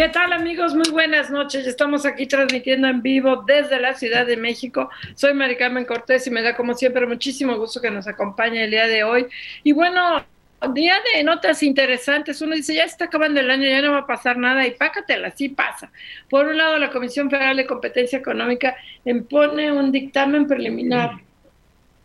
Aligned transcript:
¿Qué 0.00 0.08
tal 0.08 0.32
amigos? 0.32 0.74
Muy 0.74 0.90
buenas 0.90 1.30
noches. 1.30 1.66
Estamos 1.66 2.06
aquí 2.06 2.24
transmitiendo 2.24 2.88
en 2.88 3.02
vivo 3.02 3.44
desde 3.46 3.78
la 3.78 3.92
Ciudad 3.92 4.24
de 4.24 4.38
México. 4.38 4.88
Soy 5.14 5.34
Mari 5.34 5.58
Carmen 5.58 5.84
Cortés 5.84 6.26
y 6.26 6.30
me 6.30 6.40
da 6.40 6.56
como 6.56 6.72
siempre 6.72 7.06
muchísimo 7.06 7.54
gusto 7.58 7.82
que 7.82 7.90
nos 7.90 8.08
acompañe 8.08 8.64
el 8.64 8.70
día 8.70 8.86
de 8.86 9.04
hoy. 9.04 9.26
Y 9.62 9.72
bueno, 9.72 10.24
día 10.72 10.94
de 11.14 11.22
notas 11.22 11.62
interesantes. 11.62 12.40
Uno 12.40 12.56
dice, 12.56 12.74
ya 12.74 12.84
está 12.84 13.04
acabando 13.04 13.40
el 13.40 13.50
año, 13.50 13.68
ya 13.68 13.82
no 13.82 13.92
va 13.92 13.98
a 13.98 14.06
pasar 14.06 14.38
nada 14.38 14.66
y 14.66 14.70
pácatela, 14.70 15.32
sí 15.32 15.50
pasa. 15.50 15.92
Por 16.30 16.46
un 16.46 16.56
lado, 16.56 16.78
la 16.78 16.88
Comisión 16.88 17.28
Federal 17.28 17.58
de 17.58 17.66
Competencia 17.66 18.20
Económica 18.20 18.76
impone 19.04 19.70
un 19.70 19.92
dictamen 19.92 20.46
preliminar 20.46 21.10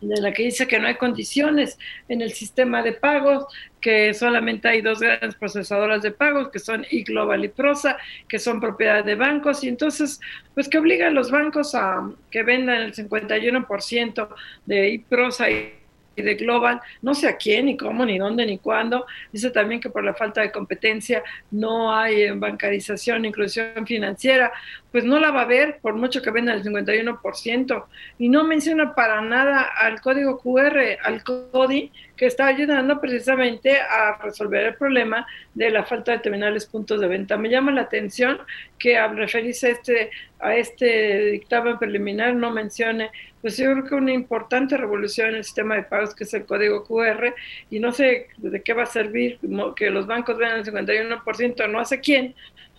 de 0.00 0.20
la 0.20 0.32
que 0.32 0.42
dice 0.42 0.66
que 0.66 0.78
no 0.78 0.86
hay 0.86 0.96
condiciones 0.96 1.78
en 2.08 2.20
el 2.20 2.32
sistema 2.32 2.82
de 2.82 2.92
pagos, 2.92 3.46
que 3.86 4.14
solamente 4.14 4.66
hay 4.66 4.82
dos 4.82 4.98
grandes 4.98 5.36
procesadoras 5.36 6.02
de 6.02 6.10
pagos, 6.10 6.48
que 6.48 6.58
son 6.58 6.84
iGlobal 6.90 7.44
y 7.44 7.48
Prosa, 7.48 7.96
que 8.28 8.40
son 8.40 8.58
propiedad 8.58 9.04
de 9.04 9.14
bancos, 9.14 9.62
y 9.62 9.68
entonces, 9.68 10.20
pues 10.54 10.68
que 10.68 10.78
obliga 10.78 11.06
a 11.06 11.10
los 11.10 11.30
bancos 11.30 11.72
a 11.76 12.10
que 12.28 12.42
vendan 12.42 12.82
el 12.82 12.92
51% 12.92 14.28
de 14.64 14.88
iProsa 14.88 15.48
y 15.50 15.72
de 16.16 16.34
Global, 16.34 16.80
no 17.00 17.14
sé 17.14 17.28
a 17.28 17.36
quién, 17.36 17.66
ni 17.66 17.76
cómo, 17.76 18.04
ni 18.04 18.18
dónde, 18.18 18.44
ni 18.44 18.58
cuándo. 18.58 19.06
Dice 19.30 19.50
también 19.50 19.80
que 19.80 19.90
por 19.90 20.02
la 20.02 20.14
falta 20.14 20.40
de 20.40 20.50
competencia 20.50 21.22
no 21.52 21.94
hay 21.94 22.28
bancarización, 22.32 23.24
inclusión 23.24 23.86
financiera, 23.86 24.50
pues 24.90 25.04
no 25.04 25.20
la 25.20 25.30
va 25.30 25.40
a 25.40 25.44
haber 25.44 25.78
por 25.78 25.94
mucho 25.94 26.22
que 26.22 26.32
venda 26.32 26.54
el 26.54 26.64
51%. 26.64 27.84
Y 28.18 28.28
no 28.30 28.42
menciona 28.42 28.96
para 28.96 29.20
nada 29.20 29.62
al 29.62 30.00
código 30.00 30.38
QR, 30.38 30.98
al 31.04 31.22
CODI, 31.22 31.92
que 32.16 32.26
está 32.26 32.46
ayudando 32.46 33.00
precisamente 33.00 33.78
a 33.78 34.18
resolver 34.22 34.64
el 34.66 34.74
problema 34.74 35.26
de 35.54 35.70
la 35.70 35.84
falta 35.84 36.12
de 36.12 36.18
terminales 36.18 36.66
puntos 36.66 37.00
de 37.00 37.08
venta. 37.08 37.36
Me 37.36 37.50
llama 37.50 37.72
la 37.72 37.82
atención 37.82 38.38
que 38.78 38.96
al 38.96 39.16
referirse 39.16 39.66
a 39.66 39.70
este, 39.70 40.10
a 40.40 40.56
este 40.56 41.30
dictamen 41.32 41.78
preliminar 41.78 42.34
no 42.34 42.50
mencione 42.50 43.10
pues 43.46 43.58
yo 43.58 43.70
creo 43.70 43.84
que 43.84 43.94
una 43.94 44.12
importante 44.12 44.76
revolución 44.76 45.28
en 45.28 45.34
el 45.36 45.44
sistema 45.44 45.76
de 45.76 45.84
pagos 45.84 46.16
que 46.16 46.24
es 46.24 46.34
el 46.34 46.46
código 46.46 46.82
QR 46.82 47.32
y 47.70 47.78
no 47.78 47.92
sé 47.92 48.26
de 48.38 48.60
qué 48.60 48.72
va 48.72 48.82
a 48.82 48.86
servir 48.86 49.38
que 49.76 49.88
los 49.88 50.08
bancos 50.08 50.36
vean 50.36 50.58
el 50.58 50.64
51%, 50.64 51.70
no 51.70 51.84
sé 51.84 52.00
quién, 52.00 52.34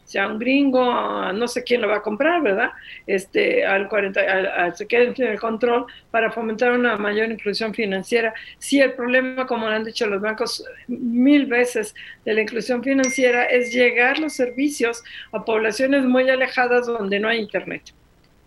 sea 0.07 0.27
un 0.27 0.39
gringo, 0.39 1.31
no 1.33 1.47
sé 1.47 1.63
quién 1.63 1.81
lo 1.81 1.89
va 1.89 1.97
a 1.97 2.01
comprar, 2.01 2.41
¿verdad? 2.41 2.71
Este, 3.05 3.65
al 3.65 3.89
40, 3.89 4.21
al, 4.21 4.75
se 4.75 4.87
quede 4.87 5.13
en 5.15 5.23
el 5.31 5.39
control 5.39 5.85
para 6.11 6.31
fomentar 6.31 6.71
una 6.71 6.95
mayor 6.95 7.29
inclusión 7.29 7.73
financiera. 7.73 8.33
Si 8.57 8.79
el 8.79 8.93
problema, 8.93 9.45
como 9.45 9.67
lo 9.67 9.73
han 9.73 9.83
dicho 9.83 10.07
los 10.07 10.21
bancos 10.21 10.65
mil 10.87 11.45
veces, 11.45 11.93
de 12.23 12.33
la 12.33 12.41
inclusión 12.41 12.81
financiera 12.81 13.43
es 13.45 13.73
llegar 13.73 14.17
los 14.17 14.33
servicios 14.33 15.03
a 15.33 15.43
poblaciones 15.43 16.05
muy 16.05 16.29
alejadas 16.29 16.87
donde 16.87 17.19
no 17.19 17.27
hay 17.27 17.39
internet 17.39 17.83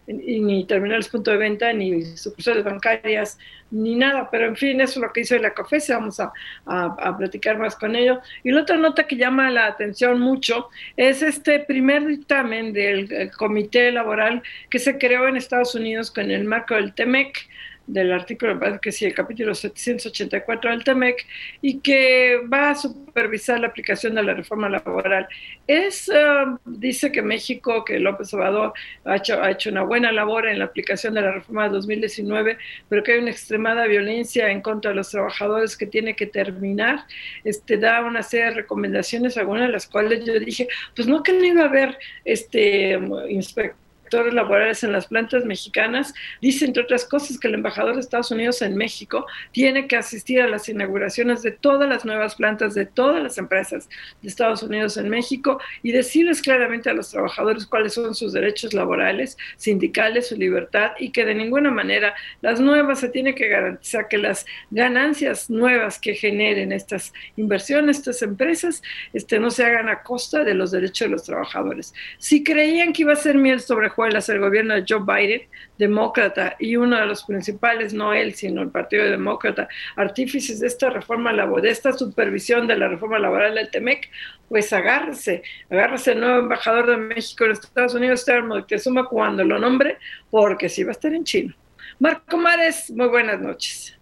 ni 0.06 0.64
terminales 0.66 1.08
punto 1.08 1.30
de 1.30 1.36
venta, 1.36 1.72
ni 1.72 2.02
sucursales 2.02 2.64
bancarias, 2.64 3.38
ni 3.70 3.94
nada. 3.94 4.28
Pero 4.30 4.46
en 4.46 4.56
fin, 4.56 4.80
eso 4.80 5.00
es 5.00 5.06
lo 5.06 5.12
que 5.12 5.20
hizo 5.20 5.38
la 5.38 5.54
COFESE, 5.54 5.94
vamos 5.94 6.20
a, 6.20 6.32
a, 6.66 7.16
platicar 7.16 7.58
más 7.58 7.76
con 7.76 7.94
ello. 7.94 8.20
Y 8.42 8.50
la 8.50 8.62
otra 8.62 8.76
nota 8.76 9.06
que 9.06 9.16
llama 9.16 9.50
la 9.50 9.66
atención 9.66 10.20
mucho 10.20 10.68
es 10.96 11.22
este 11.22 11.60
primer 11.60 12.06
dictamen 12.06 12.72
del 12.72 13.30
comité 13.36 13.92
laboral 13.92 14.42
que 14.68 14.78
se 14.78 14.98
creó 14.98 15.28
en 15.28 15.36
Estados 15.36 15.74
Unidos 15.74 16.10
con 16.10 16.30
el 16.30 16.44
marco 16.44 16.74
del 16.74 16.94
TEMEC 16.94 17.48
del 17.92 18.12
artículo, 18.12 18.58
que 18.80 18.92
sí, 18.92 19.04
el 19.04 19.14
capítulo 19.14 19.54
784 19.54 20.70
del 20.70 20.84
TEMEC, 20.84 21.26
y 21.60 21.80
que 21.80 22.40
va 22.52 22.70
a 22.70 22.74
supervisar 22.74 23.58
la 23.60 23.66
aplicación 23.68 24.14
de 24.14 24.22
la 24.22 24.34
reforma 24.34 24.68
laboral. 24.68 25.28
Es, 25.66 26.08
um, 26.08 26.58
dice 26.64 27.10
que 27.10 27.22
México, 27.22 27.84
que 27.84 27.98
López 27.98 28.32
Obrador 28.34 28.72
ha 29.04 29.16
hecho, 29.16 29.42
ha 29.42 29.50
hecho 29.50 29.70
una 29.70 29.82
buena 29.82 30.12
labor 30.12 30.46
en 30.48 30.58
la 30.60 30.66
aplicación 30.66 31.14
de 31.14 31.22
la 31.22 31.32
reforma 31.32 31.64
de 31.64 31.70
2019, 31.70 32.58
pero 32.88 33.02
que 33.02 33.12
hay 33.12 33.18
una 33.18 33.30
extremada 33.30 33.86
violencia 33.86 34.50
en 34.50 34.60
contra 34.60 34.90
de 34.90 34.96
los 34.96 35.10
trabajadores 35.10 35.76
que 35.76 35.86
tiene 35.86 36.14
que 36.14 36.26
terminar. 36.26 37.04
Este, 37.44 37.76
da 37.76 38.04
una 38.04 38.22
serie 38.22 38.46
de 38.46 38.52
recomendaciones, 38.52 39.36
algunas 39.36 39.66
de 39.66 39.72
las 39.72 39.86
cuales 39.86 40.24
yo 40.24 40.38
dije, 40.38 40.68
pues 40.94 41.08
no 41.08 41.22
que 41.22 41.32
no 41.32 41.44
iba 41.44 41.62
a 41.62 41.66
haber 41.66 41.98
este, 42.24 42.98
inspector 43.28 43.89
laborales 44.10 44.82
en 44.84 44.92
las 44.92 45.06
plantas 45.06 45.44
mexicanas, 45.44 46.14
dice, 46.40 46.64
entre 46.64 46.82
otras 46.82 47.04
cosas, 47.04 47.38
que 47.38 47.48
el 47.48 47.54
embajador 47.54 47.94
de 47.94 48.00
Estados 48.00 48.30
Unidos 48.30 48.62
en 48.62 48.76
México 48.76 49.26
tiene 49.52 49.86
que 49.86 49.96
asistir 49.96 50.40
a 50.40 50.48
las 50.48 50.68
inauguraciones 50.68 51.42
de 51.42 51.52
todas 51.52 51.88
las 51.88 52.04
nuevas 52.04 52.34
plantas 52.34 52.74
de 52.74 52.86
todas 52.86 53.22
las 53.22 53.38
empresas 53.38 53.88
de 54.22 54.28
Estados 54.28 54.62
Unidos 54.62 54.96
en 54.96 55.08
México 55.08 55.60
y 55.82 55.92
decirles 55.92 56.42
claramente 56.42 56.90
a 56.90 56.94
los 56.94 57.10
trabajadores 57.10 57.66
cuáles 57.66 57.94
son 57.94 58.14
sus 58.14 58.32
derechos 58.32 58.74
laborales, 58.74 59.36
sindicales, 59.56 60.28
su 60.28 60.36
libertad 60.36 60.92
y 60.98 61.10
que 61.10 61.24
de 61.24 61.34
ninguna 61.34 61.70
manera 61.70 62.14
las 62.40 62.60
nuevas 62.60 63.00
se 63.00 63.08
tiene 63.08 63.34
que 63.34 63.48
garantizar 63.48 64.08
que 64.08 64.18
las 64.18 64.46
ganancias 64.70 65.50
nuevas 65.50 65.98
que 65.98 66.14
generen 66.14 66.72
estas 66.72 67.12
inversiones, 67.36 67.98
estas 67.98 68.22
empresas, 68.22 68.82
este, 69.12 69.38
no 69.38 69.50
se 69.50 69.64
hagan 69.64 69.88
a 69.88 70.02
costa 70.02 70.44
de 70.44 70.54
los 70.54 70.70
derechos 70.70 71.06
de 71.06 71.12
los 71.12 71.24
trabajadores. 71.24 71.94
Si 72.18 72.44
creían 72.44 72.92
que 72.92 73.02
iba 73.02 73.12
a 73.12 73.16
ser 73.16 73.36
miel 73.36 73.60
sobre 73.60 73.88
el 74.06 74.40
gobierno 74.40 74.74
de 74.74 74.84
Joe 74.88 75.00
Biden, 75.00 75.42
demócrata, 75.78 76.56
y 76.58 76.76
uno 76.76 76.98
de 76.98 77.06
los 77.06 77.24
principales, 77.24 77.92
no 77.92 78.12
él, 78.12 78.34
sino 78.34 78.62
el 78.62 78.70
Partido 78.70 79.04
Demócrata, 79.04 79.68
artífices 79.96 80.60
de 80.60 80.66
esta 80.66 80.90
reforma 80.90 81.32
laboral, 81.32 81.62
de 81.62 81.70
esta 81.70 81.92
supervisión 81.92 82.66
de 82.66 82.76
la 82.76 82.88
reforma 82.88 83.18
laboral 83.18 83.54
del 83.54 83.70
TEMEC, 83.70 84.10
pues 84.48 84.72
agárrese, 84.72 85.42
agárrese 85.70 86.12
el 86.12 86.20
nuevo 86.20 86.40
embajador 86.40 86.90
de 86.90 86.96
México 86.96 87.44
en 87.44 87.52
Estados 87.52 87.94
Unidos, 87.94 88.24
que 88.66 88.78
suma 88.78 89.06
cuando 89.06 89.44
lo 89.44 89.58
nombre, 89.58 89.98
porque 90.30 90.68
sí 90.68 90.84
va 90.84 90.90
a 90.90 90.92
estar 90.92 91.12
en 91.12 91.24
chino. 91.24 91.54
Marco 91.98 92.36
Mares, 92.36 92.90
muy 92.90 93.08
buenas 93.08 93.40
noches. 93.40 93.96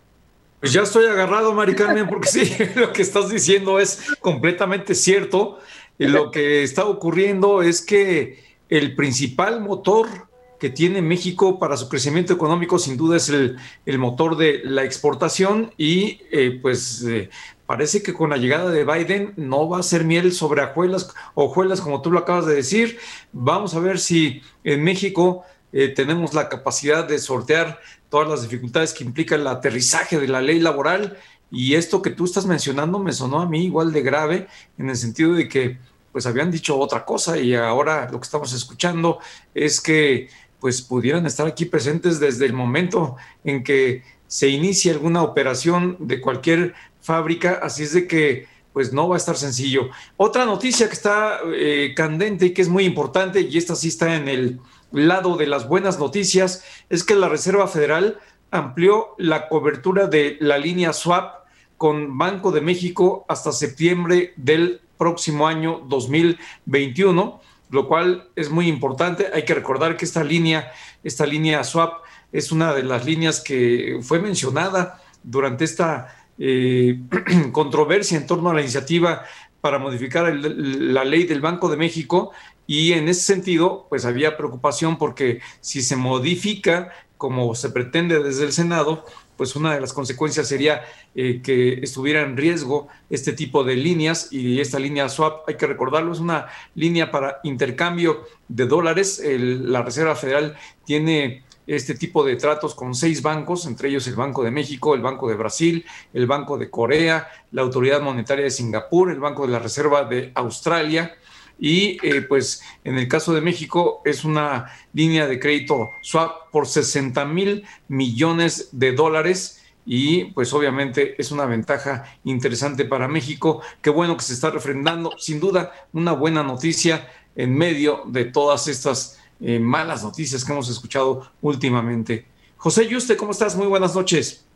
Pues 0.61 0.73
ya 0.73 0.83
estoy 0.83 1.07
agarrado, 1.07 1.53
Mari 1.53 1.75
Carmen, 1.75 2.09
porque 2.09 2.29
sí, 2.29 2.57
lo 2.75 2.93
que 2.93 3.03
estás 3.03 3.31
diciendo 3.31 3.79
es 3.79 4.13
completamente 4.21 4.95
cierto. 4.95 5.61
Y 6.01 6.07
lo 6.07 6.31
que 6.31 6.63
está 6.63 6.85
ocurriendo 6.85 7.61
es 7.61 7.85
que 7.85 8.48
el 8.69 8.95
principal 8.95 9.61
motor 9.61 10.29
que 10.59 10.71
tiene 10.71 11.03
México 11.03 11.59
para 11.59 11.77
su 11.77 11.89
crecimiento 11.89 12.33
económico 12.33 12.79
sin 12.79 12.97
duda 12.97 13.17
es 13.17 13.29
el, 13.29 13.59
motor 13.99 14.37
de 14.37 14.61
la 14.65 14.85
exportación 14.85 15.73
y 15.77 16.21
eh, 16.33 16.59
pues 16.61 17.05
eh, 17.05 17.31
parece 17.67 18.03
que 18.03 18.13
con 18.13 18.31
la 18.31 18.37
llegada 18.37 18.71
de 18.71 18.85
Biden 18.85 19.35
no 19.37 19.69
va 19.69 19.79
a 19.79 19.83
ser 19.85 20.05
miel 20.05 20.33
sobre 20.33 20.63
ajuelas, 20.63 21.15
hojuelas 21.35 21.81
como 21.81 22.03
tú 22.03 22.11
lo 22.11 22.19
acabas 22.19 22.47
de 22.47 22.55
decir. 22.55 22.99
Vamos 23.33 23.75
a 23.75 23.81
ver 23.81 23.99
si 23.99 24.43
en 24.65 24.83
México 24.83 25.45
eh, 25.73 25.89
tenemos 25.89 26.35
la 26.35 26.49
capacidad 26.49 27.07
de 27.07 27.19
sortear 27.19 27.79
todas 28.09 28.29
las 28.29 28.43
dificultades 28.43 28.93
que 28.93 29.05
implica 29.05 29.35
el 29.37 29.47
aterrizaje 29.47 30.19
de 30.19 30.29
la 30.29 30.41
ley 30.41 30.59
laboral 30.59 31.19
y 31.51 31.75
esto 31.75 32.03
que 32.03 32.11
tú 32.11 32.25
estás 32.25 32.47
mencionando 32.47 32.99
me 32.99 33.13
sonó 33.13 33.41
a 33.41 33.49
mí 33.49 33.65
igual 33.65 33.93
de 33.93 34.03
grave 34.03 34.49
en 34.77 34.91
el 34.91 34.97
sentido 34.97 35.35
de 35.35 35.49
que 35.49 35.79
pues 36.19 36.27
habían 36.27 36.51
dicho 36.51 36.77
otra 36.77 37.05
cosa 37.05 37.39
y 37.39 37.55
ahora 37.55 38.09
lo 38.11 38.19
que 38.19 38.25
estamos 38.25 38.53
escuchando 38.53 39.21
es 39.55 39.81
que 39.81 40.29
pues 40.59 40.83
pudieran 40.83 41.27
estar 41.27 41.47
aquí 41.47 41.65
presentes 41.65 42.19
desde 42.19 42.45
el 42.45 42.55
momento 42.55 43.15
en 43.45 43.63
que 43.63 44.03
se 44.27 44.49
inicia 44.49 44.91
alguna 44.91 45.23
operación 45.23 45.97
de 46.01 46.21
cualquier 46.21 46.75
fábrica, 47.01 47.61
así 47.63 47.85
es 47.85 47.93
de 47.93 48.09
que 48.09 48.49
pues 48.73 48.93
no 48.93 49.09
va 49.09 49.15
a 49.15 49.19
estar 49.19 49.37
sencillo. 49.37 49.91
Otra 50.17 50.45
noticia 50.45 50.89
que 50.89 50.95
está 50.95 51.39
eh, 51.55 51.93
candente 51.95 52.47
y 52.47 52.53
que 52.53 52.63
es 52.63 52.69
muy 52.69 52.85
importante, 52.85 53.43
y 53.43 53.57
esta 53.57 53.77
sí 53.77 53.87
está 53.87 54.17
en 54.17 54.27
el 54.27 54.59
lado 54.91 55.37
de 55.37 55.47
las 55.47 55.69
buenas 55.69 56.01
noticias, 56.01 56.65
es 56.91 57.05
que 57.05 57.15
la 57.15 57.29
Reserva 57.29 57.69
Federal 57.69 58.19
amplió 58.51 59.15
la 59.19 59.49
cobertura 59.49 60.09
de 60.09 60.37
la 60.41 60.59
línea 60.59 60.93
SWAP 60.93 61.47
con 61.77 62.19
Banco 62.19 62.51
de 62.51 62.61
México 62.61 63.25
hasta 63.29 63.53
septiembre 63.53 64.33
del 64.35 64.81
próximo 64.99 65.47
año 65.47 65.81
2021, 65.87 67.41
lo 67.71 67.89
cual 67.89 68.29
es 68.37 68.51
muy 68.51 68.69
importante. 68.69 69.29
Hay 69.33 69.45
que 69.45 69.55
recordar 69.55 69.97
que 69.97 70.05
esta 70.05 70.25
línea, 70.25 70.73
esta 71.05 71.25
línea 71.25 71.65
swap, 71.65 72.03
es 72.33 72.53
una 72.53 72.75
de 72.75 72.83
las 72.83 73.07
líneas 73.07 73.41
que 73.41 74.01
fue 74.03 74.21
mencionada 74.21 75.01
durante 75.23 75.65
esta 75.65 76.15
controversia 77.53 78.19
en 78.19 78.27
torno 78.27 78.51
a 78.51 78.55
la 78.55 78.61
iniciativa 78.61 79.25
para 79.61 79.79
modificar 79.79 80.33
la 80.35 81.05
ley 81.05 81.25
del 81.25 81.41
Banco 81.41 81.69
de 81.69 81.77
México 81.77 82.33
y 82.67 82.93
en 82.93 83.09
ese 83.09 83.23
sentido, 83.23 83.87
pues 83.89 84.05
había 84.05 84.37
preocupación 84.37 84.99
porque 84.99 85.41
si 85.61 85.83
se 85.83 85.97
modifica 85.97 86.93
como 87.17 87.55
se 87.55 87.71
pretende 87.71 88.23
desde 88.23 88.45
el 88.45 88.53
Senado, 88.53 89.05
pues 89.39 89.57
una 89.57 89.73
de 89.73 89.81
las 89.81 89.95
consecuencias 89.95 90.49
sería 90.49 90.83
eh, 91.15 91.41
que 91.43 91.75
estuviera 91.75 92.21
en 92.23 92.37
riesgo 92.37 92.89
este 93.09 93.33
tipo 93.33 93.65
de 93.65 93.77
líneas 93.77 94.31
y 94.33 94.61
esta 94.61 94.79
línea 94.79 95.09
swap, 95.09 95.49
hay 95.49 95.57
que 95.57 95.67
recordarlo, 95.67 96.13
es 96.13 96.19
una 96.19 96.49
línea 96.75 97.11
para 97.11 97.39
intercambio 97.45 98.25
de 98.49 98.67
dólares. 98.67 99.23
la 99.25 99.83
Reserva 99.83 100.17
Federal 100.17 100.57
tiene 100.85 101.45
este 101.69 101.95
tipo 101.95 102.25
de 102.25 102.37
tratos 102.37 102.75
con 102.75 102.95
seis 102.95 103.23
bancos, 103.23 103.67
entre 103.67 103.91
ellos 103.91 104.07
el 104.09 104.17
Banco 104.17 104.43
de 104.43 104.51
México, 104.51 104.95
el 104.95 105.03
Banco 105.03 105.29
de 105.29 105.37
Brasil, 105.37 105.85
el 106.15 106.27
Banco 106.27 106.59
de 106.59 106.71
Corea, 106.71 107.29
la 107.53 107.63
Autoridad 107.63 108.01
Monetaria 108.01 108.45
de 108.45 108.51
Singapur, 108.51 109.11
el 109.11 109.21
Banco 109.21 109.47
de 109.47 109.53
la 109.53 109.59
Reserva 109.59 110.05
de 110.05 110.33
Australia. 110.35 111.15
Y 111.59 111.99
eh, 112.07 112.23
pues 112.23 112.63
en 112.85 112.99
el 112.99 113.09
caso 113.09 113.35
de 113.35 113.41
México 113.41 114.01
es 114.05 114.25
una 114.25 114.67
línea 114.93 115.27
de 115.27 115.41
crédito 115.41 115.91
swap 116.03 116.51
por 116.53 116.67
60 116.67 117.25
mil 117.25 117.65
millones 117.89 118.69
de 118.73 118.93
dólares 118.93 119.65
y 119.85 120.27
pues 120.27 120.53
obviamente 120.53 121.15
es 121.21 121.33
una 121.33 121.47
ventaja 121.47 122.05
interesante 122.25 122.85
para 122.85 123.09
México. 123.09 123.63
Qué 123.81 123.91
bueno 123.91 124.17
que 124.17 124.23
se 124.23 124.35
está 124.35 124.51
refrendando. 124.51 125.13
Sin 125.19 125.41
duda, 125.41 125.73
una 125.93 126.13
buena 126.13 126.43
noticia 126.43 127.09
en 127.35 127.57
medio 127.57 128.03
de 128.07 128.27
todas 128.27 128.69
estas 128.69 129.19
eh, 129.41 129.59
malas 129.59 130.05
noticias 130.05 130.45
que 130.45 130.53
hemos 130.53 130.69
escuchado 130.69 131.31
últimamente. 131.41 132.27
José 132.59 132.87
Yuste, 132.87 133.17
¿cómo 133.17 133.31
estás? 133.31 133.57
Muy 133.57 133.67
buenas 133.67 133.95
noches. 133.95 134.47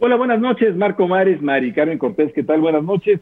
Hola, 0.00 0.16
buenas 0.16 0.40
noches, 0.40 0.74
Marco 0.74 1.06
Mares, 1.06 1.40
Mari 1.40 1.72
Carmen 1.72 1.98
Cortés, 1.98 2.32
¿qué 2.34 2.42
tal? 2.42 2.60
Buenas 2.60 2.82
noches. 2.82 3.20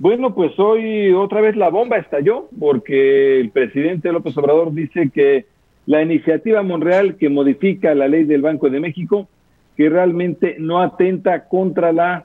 Bueno, 0.00 0.34
pues 0.34 0.58
hoy 0.58 1.12
otra 1.12 1.42
vez 1.42 1.56
la 1.56 1.68
bomba 1.68 1.98
estalló 1.98 2.48
porque 2.58 3.38
el 3.38 3.50
presidente 3.50 4.10
López 4.10 4.34
Obrador 4.38 4.72
dice 4.72 5.10
que 5.12 5.44
la 5.84 6.00
iniciativa 6.00 6.62
Monreal 6.62 7.16
que 7.18 7.28
modifica 7.28 7.94
la 7.94 8.08
ley 8.08 8.24
del 8.24 8.40
Banco 8.40 8.70
de 8.70 8.80
México, 8.80 9.28
que 9.76 9.90
realmente 9.90 10.56
no 10.58 10.80
atenta 10.80 11.44
contra 11.48 11.92
la 11.92 12.24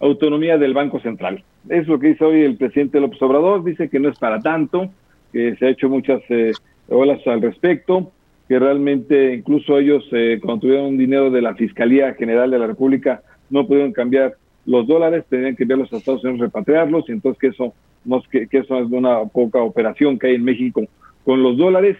autonomía 0.00 0.58
del 0.58 0.74
Banco 0.74 0.98
Central. 0.98 1.44
Es 1.68 1.86
lo 1.86 2.00
que 2.00 2.08
dice 2.08 2.24
hoy 2.24 2.42
el 2.42 2.56
presidente 2.56 2.98
López 2.98 3.22
Obrador, 3.22 3.62
dice 3.62 3.88
que 3.88 4.00
no 4.00 4.08
es 4.08 4.18
para 4.18 4.40
tanto, 4.40 4.90
que 5.32 5.54
se 5.54 5.64
ha 5.64 5.70
hecho 5.70 5.88
muchas 5.88 6.22
eh, 6.28 6.54
olas 6.88 7.24
al 7.28 7.40
respecto, 7.40 8.10
que 8.48 8.58
realmente 8.58 9.32
incluso 9.32 9.78
ellos 9.78 10.04
eh, 10.10 10.40
cuando 10.42 10.62
tuvieron 10.62 10.98
dinero 10.98 11.30
de 11.30 11.42
la 11.42 11.54
Fiscalía 11.54 12.14
General 12.14 12.50
de 12.50 12.58
la 12.58 12.66
República 12.66 13.22
no 13.48 13.64
pudieron 13.64 13.92
cambiar 13.92 14.34
los 14.66 14.86
dólares, 14.86 15.24
tenían 15.28 15.56
que 15.56 15.62
enviarlos 15.62 15.92
a 15.92 15.96
Estados 15.96 16.24
Unidos, 16.24 16.40
repatriarlos, 16.40 17.08
y 17.08 17.12
entonces 17.12 17.40
que 17.40 17.46
eso, 17.48 17.72
no, 18.04 18.22
que, 18.30 18.46
que 18.48 18.58
eso 18.58 18.78
es 18.78 18.90
una 18.90 19.24
poca 19.24 19.62
operación 19.62 20.18
que 20.18 20.28
hay 20.28 20.34
en 20.34 20.44
México 20.44 20.82
con 21.24 21.42
los 21.42 21.56
dólares. 21.56 21.96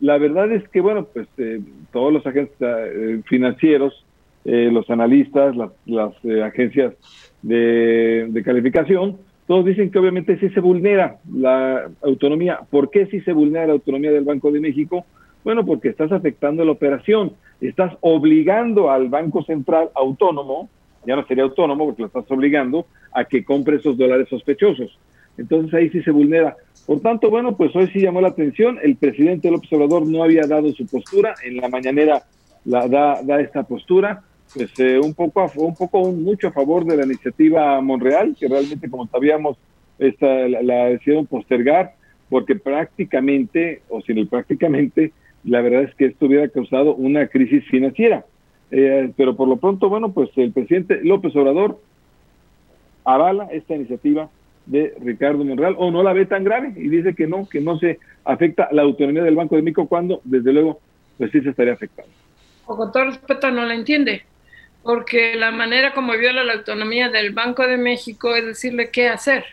La 0.00 0.18
verdad 0.18 0.50
es 0.52 0.66
que, 0.68 0.80
bueno, 0.80 1.06
pues 1.12 1.28
eh, 1.38 1.60
todos 1.92 2.12
los 2.12 2.26
agentes 2.26 2.56
eh, 2.60 3.20
financieros, 3.26 4.04
eh, 4.44 4.70
los 4.72 4.88
analistas, 4.90 5.54
las, 5.86 6.12
agencias 6.44 6.94
de, 7.42 8.26
de, 8.30 8.42
calificación, 8.42 9.18
todos 9.46 9.64
dicen 9.64 9.90
que 9.90 9.98
obviamente 9.98 10.38
sí 10.38 10.48
se 10.50 10.60
vulnera 10.60 11.18
la 11.30 11.90
autonomía. 12.02 12.60
¿Por 12.70 12.90
qué 12.90 13.06
sí 13.06 13.20
se 13.20 13.32
vulnera 13.32 13.66
la 13.66 13.72
autonomía 13.74 14.12
del 14.12 14.24
Banco 14.24 14.50
de 14.50 14.60
México? 14.60 15.04
Bueno, 15.44 15.64
porque 15.64 15.88
estás 15.88 16.12
afectando 16.12 16.64
la 16.64 16.72
operación, 16.72 17.32
estás 17.60 17.92
obligando 18.00 18.90
al 18.90 19.08
Banco 19.08 19.42
Central 19.42 19.90
Autónomo 19.94 20.68
ya 21.06 21.16
no 21.16 21.26
sería 21.26 21.44
autónomo 21.44 21.86
porque 21.86 22.02
lo 22.02 22.08
estás 22.08 22.30
obligando 22.30 22.86
a 23.12 23.24
que 23.24 23.44
compre 23.44 23.76
esos 23.76 23.96
dólares 23.96 24.28
sospechosos. 24.28 24.98
Entonces 25.38 25.72
ahí 25.74 25.90
sí 25.90 26.02
se 26.02 26.10
vulnera. 26.10 26.56
Por 26.86 27.00
tanto, 27.00 27.30
bueno, 27.30 27.56
pues 27.56 27.74
hoy 27.74 27.88
sí 27.92 28.00
llamó 28.00 28.20
la 28.20 28.28
atención. 28.28 28.78
El 28.82 28.96
presidente 28.96 29.50
López 29.50 29.72
Obrador 29.72 30.06
no 30.06 30.22
había 30.22 30.42
dado 30.42 30.70
su 30.72 30.86
postura. 30.86 31.34
En 31.44 31.56
la 31.56 31.68
mañanera 31.68 32.22
la 32.64 32.88
da, 32.88 33.22
da 33.22 33.40
esta 33.40 33.62
postura. 33.62 34.22
Pues 34.54 34.78
eh, 34.80 34.98
un 34.98 35.14
poco, 35.14 35.50
un 35.56 35.76
poco, 35.76 36.10
mucho 36.10 36.48
a 36.48 36.52
favor 36.52 36.84
de 36.84 36.96
la 36.96 37.04
iniciativa 37.04 37.80
Monreal, 37.80 38.36
que 38.38 38.48
realmente, 38.48 38.90
como 38.90 39.06
sabíamos, 39.06 39.56
esta, 39.98 40.26
la, 40.26 40.62
la 40.62 40.84
decidieron 40.86 41.26
postergar, 41.26 41.94
porque 42.28 42.56
prácticamente, 42.56 43.82
o 43.88 44.00
sin 44.00 44.18
el 44.18 44.26
prácticamente, 44.26 45.12
la 45.44 45.60
verdad 45.60 45.84
es 45.84 45.94
que 45.94 46.06
esto 46.06 46.26
hubiera 46.26 46.48
causado 46.48 46.94
una 46.96 47.28
crisis 47.28 47.64
financiera. 47.70 48.24
Eh, 48.70 49.12
pero 49.16 49.34
por 49.36 49.48
lo 49.48 49.56
pronto, 49.56 49.88
bueno, 49.88 50.12
pues 50.12 50.30
el 50.36 50.52
presidente 50.52 51.00
López 51.02 51.34
Obrador 51.34 51.80
avala 53.04 53.48
esta 53.50 53.74
iniciativa 53.74 54.28
de 54.66 54.94
Ricardo 55.00 55.44
Monreal 55.44 55.74
o 55.78 55.90
no 55.90 56.02
la 56.02 56.12
ve 56.12 56.26
tan 56.26 56.44
grave 56.44 56.72
y 56.76 56.88
dice 56.88 57.14
que 57.14 57.26
no, 57.26 57.48
que 57.48 57.60
no 57.60 57.78
se 57.78 57.98
afecta 58.24 58.68
la 58.70 58.82
autonomía 58.82 59.22
del 59.22 59.34
Banco 59.34 59.56
de 59.56 59.62
México 59.62 59.88
cuando, 59.88 60.20
desde 60.24 60.52
luego, 60.52 60.80
pues 61.18 61.32
sí 61.32 61.40
se 61.40 61.50
estaría 61.50 61.72
afectando. 61.72 62.12
O 62.66 62.76
con 62.76 62.92
todo 62.92 63.06
respeto, 63.06 63.50
no 63.50 63.64
la 63.64 63.74
entiende, 63.74 64.22
porque 64.84 65.34
la 65.34 65.50
manera 65.50 65.92
como 65.92 66.16
viola 66.16 66.44
la 66.44 66.54
autonomía 66.54 67.08
del 67.08 67.32
Banco 67.32 67.66
de 67.66 67.78
México 67.78 68.36
es 68.36 68.46
decirle 68.46 68.90
qué 68.90 69.08
hacer. 69.08 69.44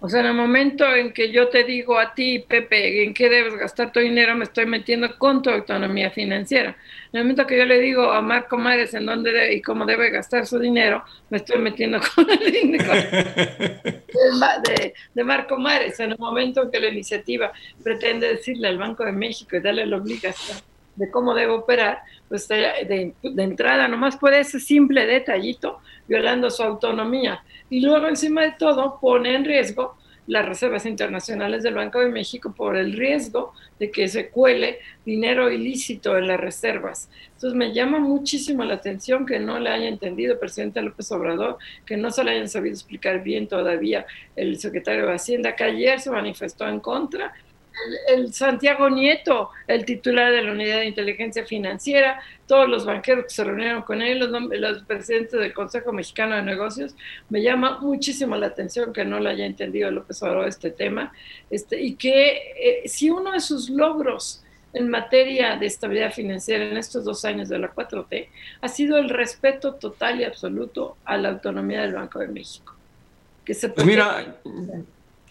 O 0.00 0.08
sea, 0.08 0.20
en 0.20 0.26
el 0.26 0.34
momento 0.34 0.94
en 0.94 1.12
que 1.12 1.32
yo 1.32 1.48
te 1.48 1.64
digo 1.64 1.98
a 1.98 2.14
ti, 2.14 2.38
Pepe, 2.38 3.02
en 3.02 3.12
qué 3.12 3.28
debes 3.28 3.56
gastar 3.56 3.90
tu 3.90 3.98
dinero, 3.98 4.36
me 4.36 4.44
estoy 4.44 4.64
metiendo 4.64 5.18
con 5.18 5.42
tu 5.42 5.50
autonomía 5.50 6.10
financiera. 6.10 6.76
En 7.12 7.18
el 7.18 7.24
momento 7.24 7.46
que 7.48 7.58
yo 7.58 7.64
le 7.64 7.80
digo 7.80 8.12
a 8.12 8.22
Marco 8.22 8.56
Mares 8.56 8.94
en 8.94 9.06
dónde 9.06 9.52
y 9.52 9.60
cómo 9.60 9.84
debe 9.86 10.10
gastar 10.10 10.46
su 10.46 10.60
dinero, 10.60 11.04
me 11.30 11.38
estoy 11.38 11.58
metiendo 11.60 11.98
con 12.14 12.30
el 12.30 12.52
dinero 12.52 12.92
de, 15.14 15.24
Marco 15.24 15.58
Mares. 15.58 15.98
En 15.98 16.12
el 16.12 16.18
momento 16.18 16.62
en 16.62 16.70
que 16.70 16.78
la 16.78 16.88
iniciativa 16.90 17.52
pretende 17.82 18.28
decirle 18.28 18.68
al 18.68 18.78
Banco 18.78 19.04
de 19.04 19.12
México 19.12 19.56
y 19.56 19.60
darle 19.60 19.84
la 19.84 19.96
obligación 19.96 20.58
de 20.98 21.10
cómo 21.10 21.34
debe 21.34 21.52
operar, 21.52 22.00
pues 22.28 22.46
de, 22.48 23.14
de 23.22 23.42
entrada, 23.42 23.88
nomás 23.88 24.16
por 24.16 24.34
ese 24.34 24.60
simple 24.60 25.06
detallito, 25.06 25.78
violando 26.06 26.50
su 26.50 26.62
autonomía 26.62 27.42
y 27.70 27.80
luego 27.80 28.08
encima 28.08 28.42
de 28.42 28.52
todo 28.58 28.98
pone 29.00 29.34
en 29.34 29.44
riesgo 29.44 29.96
las 30.26 30.44
reservas 30.44 30.84
internacionales 30.84 31.62
del 31.62 31.74
Banco 31.74 32.00
de 32.00 32.10
México 32.10 32.52
por 32.54 32.76
el 32.76 32.92
riesgo 32.92 33.54
de 33.78 33.90
que 33.90 34.08
se 34.08 34.28
cuele 34.28 34.78
dinero 35.04 35.50
ilícito 35.50 36.18
en 36.18 36.28
las 36.28 36.38
reservas. 36.38 37.08
Entonces 37.32 37.54
me 37.54 37.72
llama 37.72 37.98
muchísimo 37.98 38.62
la 38.62 38.74
atención 38.74 39.24
que 39.24 39.38
no 39.38 39.58
le 39.58 39.70
haya 39.70 39.88
entendido 39.88 40.34
el 40.34 40.38
presidente 40.38 40.82
López 40.82 41.10
Obrador, 41.12 41.56
que 41.86 41.96
no 41.96 42.10
se 42.10 42.24
le 42.24 42.32
hayan 42.32 42.48
sabido 42.48 42.74
explicar 42.74 43.22
bien 43.22 43.48
todavía 43.48 44.04
el 44.36 44.58
secretario 44.58 45.06
de 45.06 45.14
Hacienda, 45.14 45.56
que 45.56 45.64
ayer 45.64 45.98
se 45.98 46.10
manifestó 46.10 46.68
en 46.68 46.80
contra 46.80 47.32
el, 48.08 48.32
Santiago 48.32 48.88
Nieto, 48.90 49.50
el 49.66 49.84
titular 49.84 50.32
de 50.32 50.42
la 50.42 50.52
Unidad 50.52 50.78
de 50.78 50.86
Inteligencia 50.86 51.44
Financiera, 51.44 52.20
todos 52.46 52.68
los 52.68 52.84
banqueros 52.84 53.24
que 53.24 53.30
se 53.30 53.44
reunieron 53.44 53.82
con 53.82 54.02
él, 54.02 54.18
los, 54.18 54.82
presidentes 54.84 55.38
del 55.38 55.52
Consejo 55.52 55.92
Mexicano 55.92 56.36
de 56.36 56.42
Negocios, 56.42 56.94
me 57.28 57.42
llama 57.42 57.78
muchísimo 57.80 58.36
la 58.36 58.46
atención 58.46 58.92
que 58.92 59.04
no 59.04 59.20
lo 59.20 59.28
haya 59.28 59.46
entendido 59.46 59.90
López 59.90 60.22
Obrador 60.22 60.48
este 60.48 60.70
tema, 60.70 61.12
este, 61.50 61.80
y 61.80 61.94
que 61.94 62.36
eh, 62.56 62.82
si 62.88 63.10
uno 63.10 63.32
de 63.32 63.40
sus 63.40 63.70
logros 63.70 64.42
en 64.72 64.88
materia 64.88 65.56
de 65.56 65.66
estabilidad 65.66 66.12
financiera 66.12 66.64
en 66.64 66.76
estos 66.76 67.04
dos 67.04 67.24
años 67.24 67.48
de 67.48 67.58
la 67.58 67.74
4T 67.74 68.28
ha 68.60 68.68
sido 68.68 68.98
el 68.98 69.08
respeto 69.08 69.74
total 69.74 70.20
y 70.20 70.24
absoluto 70.24 70.96
a 71.04 71.16
la 71.16 71.30
autonomía 71.30 71.82
del 71.82 71.94
Banco 71.94 72.18
de 72.18 72.28
México. 72.28 72.74
Que 73.44 73.54
se 73.54 73.70
pues 73.70 73.86
mira, 73.86 74.36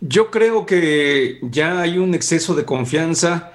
yo 0.02 0.32
creo 0.32 0.66
que 0.66 1.40
ya 1.42 1.82
hay 1.82 1.98
un 1.98 2.14
exceso 2.14 2.56
de 2.56 2.66
confianza 2.66 3.54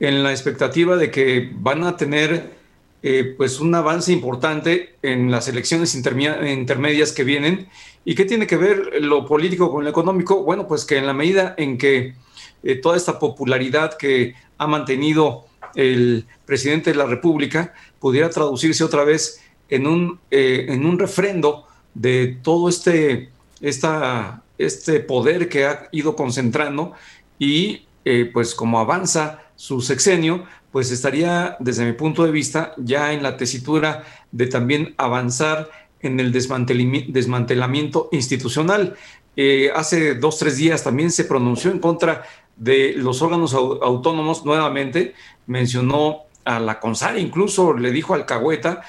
en 0.00 0.22
la 0.22 0.30
expectativa 0.30 0.96
de 0.96 1.10
que 1.10 1.50
van 1.54 1.84
a 1.84 1.96
tener 1.96 2.58
eh, 3.02 3.34
pues 3.36 3.60
un 3.60 3.74
avance 3.74 4.12
importante 4.12 4.96
en 5.02 5.30
las 5.30 5.48
elecciones 5.48 5.94
intermedias 5.94 7.12
que 7.12 7.24
vienen. 7.24 7.68
¿Y 8.04 8.14
qué 8.14 8.24
tiene 8.24 8.46
que 8.46 8.56
ver 8.56 9.02
lo 9.02 9.24
político 9.26 9.70
con 9.70 9.84
lo 9.84 9.90
económico? 9.90 10.42
Bueno, 10.42 10.66
pues 10.66 10.84
que 10.84 10.96
en 10.96 11.06
la 11.06 11.12
medida 11.12 11.54
en 11.58 11.78
que 11.78 12.14
eh, 12.62 12.74
toda 12.76 12.96
esta 12.96 13.18
popularidad 13.18 13.96
que 13.96 14.34
ha 14.58 14.66
mantenido 14.66 15.46
el 15.74 16.26
presidente 16.44 16.90
de 16.90 16.96
la 16.96 17.06
República 17.06 17.74
pudiera 18.00 18.30
traducirse 18.30 18.82
otra 18.82 19.04
vez 19.04 19.42
en 19.68 19.86
un, 19.86 20.18
eh, 20.30 20.66
en 20.68 20.86
un 20.86 20.98
refrendo 20.98 21.66
de 21.94 22.38
todo 22.42 22.68
este, 22.68 23.30
esta 23.60 24.42
este 24.58 25.00
poder 25.00 25.48
que 25.48 25.66
ha 25.66 25.88
ido 25.92 26.16
concentrando 26.16 26.92
y 27.38 27.86
eh, 28.04 28.30
pues 28.32 28.54
como 28.54 28.80
avanza 28.80 29.42
su 29.56 29.80
sexenio, 29.80 30.44
pues 30.72 30.90
estaría 30.90 31.56
desde 31.60 31.84
mi 31.84 31.92
punto 31.92 32.24
de 32.24 32.30
vista 32.30 32.74
ya 32.76 33.12
en 33.12 33.22
la 33.22 33.36
tesitura 33.36 34.04
de 34.32 34.46
también 34.46 34.94
avanzar 34.98 35.70
en 36.00 36.20
el 36.20 36.32
desmantelamiento 36.32 38.08
institucional. 38.12 38.96
Eh, 39.36 39.70
hace 39.74 40.14
dos, 40.14 40.38
tres 40.38 40.56
días 40.56 40.84
también 40.84 41.10
se 41.10 41.24
pronunció 41.24 41.70
en 41.70 41.78
contra 41.78 42.22
de 42.56 42.94
los 42.96 43.22
órganos 43.22 43.54
autónomos 43.54 44.44
nuevamente, 44.44 45.14
mencionó 45.46 46.24
a 46.44 46.58
la 46.60 46.80
CONSAR, 46.80 47.18
incluso 47.18 47.72
le 47.72 47.90
dijo 47.92 48.14
al 48.14 48.26
Cagüeta 48.26 48.82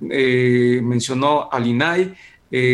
mencionó 0.00 1.48
al 1.50 1.66
INAI, 1.66 2.14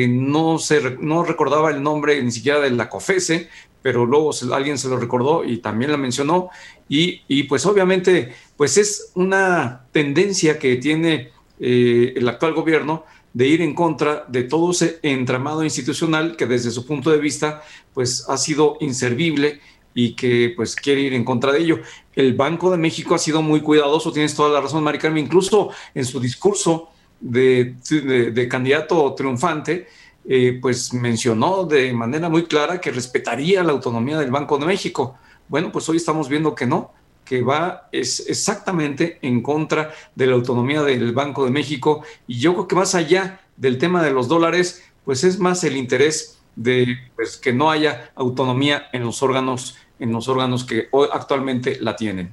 no, 0.08 0.58
se, 0.58 0.96
no 1.00 1.22
recordaba 1.22 1.70
el 1.70 1.82
nombre 1.82 2.22
ni 2.22 2.32
siquiera 2.32 2.60
de 2.60 2.70
la 2.70 2.88
COFESE, 2.88 3.48
pero 3.80 4.04
luego 4.04 4.32
alguien 4.52 4.76
se 4.76 4.88
lo 4.88 4.98
recordó 4.98 5.44
y 5.44 5.58
también 5.58 5.92
la 5.92 5.96
mencionó. 5.96 6.50
Y, 6.88 7.22
y 7.28 7.44
pues 7.44 7.64
obviamente, 7.64 8.34
pues 8.56 8.76
es 8.76 9.12
una 9.14 9.86
tendencia 9.92 10.58
que 10.58 10.76
tiene 10.76 11.30
el 11.60 12.28
actual 12.28 12.54
gobierno 12.54 13.04
de 13.32 13.46
ir 13.46 13.62
en 13.62 13.74
contra 13.74 14.24
de 14.28 14.44
todo 14.44 14.70
ese 14.70 14.98
entramado 15.02 15.62
institucional 15.62 16.36
que 16.36 16.46
desde 16.46 16.70
su 16.70 16.86
punto 16.86 17.10
de 17.10 17.18
vista 17.18 17.62
pues 17.94 18.24
ha 18.28 18.36
sido 18.36 18.76
inservible 18.80 19.60
y 19.94 20.14
que 20.14 20.52
pues 20.56 20.76
quiere 20.76 21.02
ir 21.02 21.14
en 21.14 21.24
contra 21.24 21.52
de 21.52 21.60
ello. 21.60 21.80
El 22.14 22.34
Banco 22.34 22.70
de 22.70 22.78
México 22.78 23.14
ha 23.14 23.18
sido 23.18 23.42
muy 23.42 23.60
cuidadoso, 23.60 24.12
tienes 24.12 24.34
toda 24.34 24.50
la 24.50 24.60
razón, 24.60 24.82
Mari 24.82 24.98
Carmen, 24.98 25.24
incluso 25.24 25.70
en 25.94 26.04
su 26.04 26.20
discurso 26.20 26.90
de, 27.20 28.48
candidato 28.48 29.14
triunfante, 29.14 29.86
eh, 30.26 30.58
pues 30.60 30.92
mencionó 30.92 31.64
de 31.64 31.92
manera 31.92 32.28
muy 32.28 32.44
clara 32.44 32.80
que 32.80 32.90
respetaría 32.90 33.62
la 33.62 33.72
autonomía 33.72 34.18
del 34.18 34.30
Banco 34.30 34.58
de 34.58 34.66
México. 34.66 35.16
Bueno, 35.48 35.72
pues 35.72 35.88
hoy 35.88 35.96
estamos 35.96 36.28
viendo 36.28 36.54
que 36.54 36.66
no, 36.66 36.92
que 37.24 37.42
va 37.42 37.88
es 37.92 38.28
exactamente 38.28 39.18
en 39.22 39.42
contra 39.42 39.92
de 40.14 40.26
la 40.26 40.34
autonomía 40.34 40.82
del 40.82 41.12
Banco 41.12 41.44
de 41.44 41.50
México 41.50 42.02
y 42.26 42.38
yo 42.38 42.54
creo 42.54 42.68
que 42.68 42.76
más 42.76 42.94
allá 42.94 43.40
del 43.56 43.78
tema 43.78 44.02
de 44.02 44.12
los 44.12 44.28
dólares, 44.28 44.90
pues 45.04 45.24
es 45.24 45.38
más 45.38 45.64
el 45.64 45.76
interés 45.76 46.40
de 46.56 46.96
pues, 47.16 47.36
que 47.36 47.52
no 47.52 47.70
haya 47.70 48.10
autonomía 48.14 48.88
en 48.92 49.04
los 49.04 49.22
órganos 49.22 49.76
en 49.98 50.12
los 50.12 50.28
órganos 50.28 50.64
que 50.64 50.86
hoy, 50.92 51.08
actualmente 51.12 51.78
la 51.80 51.96
tienen. 51.96 52.30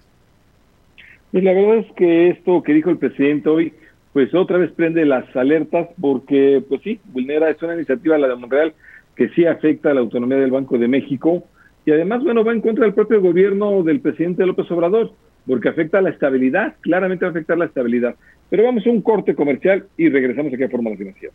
Pues 1.31 1.43
la 1.43 1.53
verdad 1.53 1.77
es 1.77 1.91
que 1.93 2.29
esto 2.29 2.63
que 2.63 2.73
dijo 2.73 2.89
el 2.89 2.97
presidente 2.97 3.49
hoy, 3.49 3.73
pues 4.15 4.33
otra 4.33 4.57
vez 4.57 4.71
prende 4.71 5.03
las 5.03 5.35
alertas 5.35 5.89
porque, 5.99 6.63
pues 6.69 6.79
sí, 6.83 7.01
vulnera, 7.11 7.49
es 7.49 7.61
una 7.61 7.75
iniciativa, 7.75 8.17
la 8.17 8.29
de 8.29 8.35
Monreal, 8.37 8.73
que 9.13 9.27
sí 9.31 9.43
afecta 9.45 9.91
a 9.91 9.93
la 9.93 9.99
autonomía 9.99 10.37
del 10.37 10.51
Banco 10.51 10.77
de 10.77 10.87
México, 10.87 11.43
y 11.85 11.91
además, 11.91 12.23
bueno, 12.23 12.45
va 12.45 12.53
en 12.53 12.61
contra 12.61 12.85
del 12.85 12.93
propio 12.93 13.19
gobierno 13.19 13.83
del 13.83 13.99
presidente 13.99 14.45
López 14.45 14.71
Obrador, 14.71 15.11
porque 15.45 15.67
afecta 15.67 15.97
a 15.97 16.01
la 16.01 16.11
estabilidad, 16.11 16.75
claramente 16.79 17.25
va 17.25 17.27
a 17.27 17.31
afectar 17.31 17.57
la 17.57 17.65
estabilidad. 17.65 18.15
Pero 18.49 18.63
vamos 18.63 18.87
a 18.87 18.89
un 18.89 19.01
corte 19.01 19.35
comercial 19.35 19.85
y 19.97 20.07
regresamos 20.07 20.53
aquí 20.53 20.63
a 20.63 20.69
Fórmula 20.69 20.95
Financiera. 20.95 21.33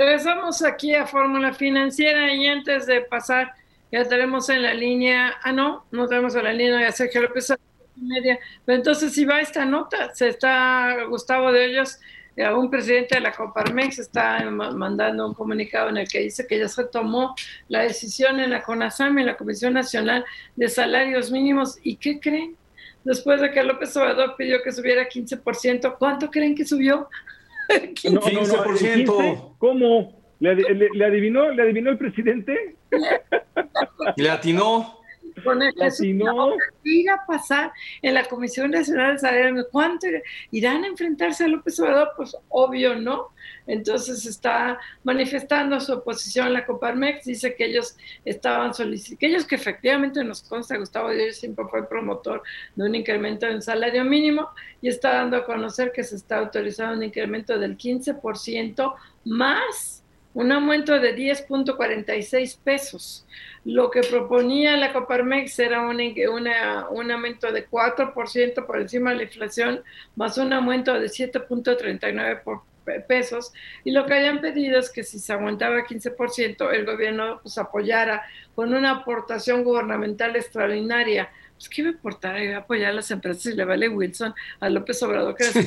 Regresamos 0.00 0.62
aquí 0.62 0.94
a 0.94 1.06
Fórmula 1.06 1.52
Financiera 1.52 2.32
y 2.32 2.46
antes 2.46 2.86
de 2.86 3.02
pasar, 3.02 3.52
ya 3.92 4.02
tenemos 4.08 4.48
en 4.48 4.62
la 4.62 4.72
línea, 4.72 5.34
ah, 5.42 5.52
no, 5.52 5.84
no 5.90 6.08
tenemos 6.08 6.34
en 6.36 6.44
la 6.44 6.54
línea 6.54 6.88
a 6.88 6.90
Sergio 6.90 7.20
López 7.20 7.52
media. 7.96 8.38
Pero 8.64 8.78
entonces, 8.78 9.12
si 9.12 9.26
va 9.26 9.42
esta 9.42 9.66
nota, 9.66 10.14
se 10.14 10.28
está 10.28 11.04
Gustavo 11.06 11.52
de 11.52 11.66
Hoyos, 11.66 11.98
eh, 12.34 12.50
un 12.50 12.70
presidente 12.70 13.16
de 13.16 13.20
la 13.20 13.32
Coparmex, 13.32 13.98
está 13.98 14.42
mandando 14.50 15.26
un 15.26 15.34
comunicado 15.34 15.90
en 15.90 15.98
el 15.98 16.08
que 16.08 16.20
dice 16.20 16.46
que 16.46 16.58
ya 16.58 16.68
se 16.68 16.84
tomó 16.84 17.34
la 17.68 17.82
decisión 17.82 18.40
en 18.40 18.48
la 18.48 18.62
CONASAM, 18.62 19.18
en 19.18 19.26
la 19.26 19.36
Comisión 19.36 19.74
Nacional 19.74 20.24
de 20.56 20.70
Salarios 20.70 21.30
Mínimos. 21.30 21.76
¿Y 21.82 21.96
qué 21.96 22.18
creen? 22.18 22.56
Después 23.04 23.42
de 23.42 23.50
que 23.50 23.62
López 23.62 23.94
Obrador 23.98 24.34
pidió 24.38 24.62
que 24.62 24.72
subiera 24.72 25.06
15%, 25.06 25.96
¿cuánto 25.98 26.30
creen 26.30 26.54
que 26.54 26.64
subió? 26.64 27.06
15%. 27.94 29.56
¿Cómo? 29.58 30.20
¿Le, 30.40 30.54
le, 30.54 31.04
adivinó, 31.04 31.50
¿Le 31.50 31.62
adivinó 31.62 31.90
el 31.90 31.98
presidente? 31.98 32.76
Le 34.16 34.30
atinó 34.30 34.99
con 35.42 35.62
el 35.62 35.74
irá 36.84 37.14
a 37.14 37.26
pasar 37.26 37.72
en 38.02 38.14
la 38.14 38.24
Comisión 38.24 38.70
Nacional 38.70 39.14
de 39.14 39.18
Salario? 39.18 39.68
¿Cuánto 39.70 40.06
irán 40.50 40.84
a 40.84 40.88
enfrentarse 40.88 41.44
a 41.44 41.48
López 41.48 41.78
Obrador? 41.80 42.10
Pues 42.16 42.36
obvio, 42.48 42.96
¿no? 42.96 43.28
Entonces 43.66 44.26
está 44.26 44.78
manifestando 45.04 45.78
su 45.80 45.92
oposición 45.92 46.48
a 46.48 46.50
la 46.50 46.66
Coparmex, 46.66 47.24
dice 47.24 47.54
que 47.54 47.66
ellos 47.66 47.96
estaban 48.24 48.74
solicitando, 48.74 49.18
que 49.18 49.26
ellos 49.26 49.46
que 49.46 49.54
efectivamente 49.54 50.24
nos 50.24 50.42
consta, 50.42 50.76
Gustavo 50.76 51.10
Díaz 51.10 51.36
siempre 51.36 51.64
fue 51.70 51.88
promotor 51.88 52.42
de 52.74 52.84
un 52.84 52.94
incremento 52.94 53.46
en 53.46 53.62
salario 53.62 54.04
mínimo 54.04 54.48
y 54.80 54.88
está 54.88 55.14
dando 55.14 55.36
a 55.36 55.44
conocer 55.44 55.92
que 55.92 56.02
se 56.02 56.16
está 56.16 56.38
autorizando 56.38 56.96
un 56.96 57.04
incremento 57.04 57.58
del 57.58 57.76
15% 57.76 58.94
más 59.24 59.99
un 60.34 60.52
aumento 60.52 60.98
de 60.98 61.16
10.46 61.16 62.58
pesos. 62.62 63.26
Lo 63.64 63.90
que 63.90 64.00
proponía 64.02 64.76
la 64.76 64.92
Coparmex 64.92 65.58
era 65.58 65.82
un, 65.82 66.00
un 66.90 67.10
aumento 67.10 67.52
de 67.52 67.68
4% 67.68 68.66
por 68.66 68.80
encima 68.80 69.10
de 69.10 69.16
la 69.16 69.22
inflación, 69.24 69.82
más 70.16 70.38
un 70.38 70.52
aumento 70.52 70.98
de 70.98 71.06
7.39 71.08 72.62
pesos. 73.06 73.52
Y 73.84 73.90
lo 73.92 74.06
que 74.06 74.14
habían 74.14 74.40
pedido 74.40 74.78
es 74.78 74.90
que 74.90 75.02
si 75.02 75.18
se 75.18 75.32
aumentaba 75.32 75.84
15%, 75.84 76.72
el 76.72 76.86
gobierno 76.86 77.40
pues, 77.42 77.58
apoyara 77.58 78.22
con 78.54 78.72
una 78.72 78.92
aportación 78.92 79.64
gubernamental 79.64 80.36
extraordinaria 80.36 81.30
pues 81.60 81.68
¿qué 81.68 81.82
me 81.82 81.90
importará 81.90 82.56
apoyar 82.56 82.92
a 82.92 82.94
las 82.94 83.10
empresas 83.10 83.42
si 83.42 83.54
le 83.54 83.66
vale 83.66 83.86
Wilson 83.86 84.32
a 84.60 84.70
López 84.70 85.02
Obrador 85.02 85.34
que 85.36 85.44
se 85.44 85.66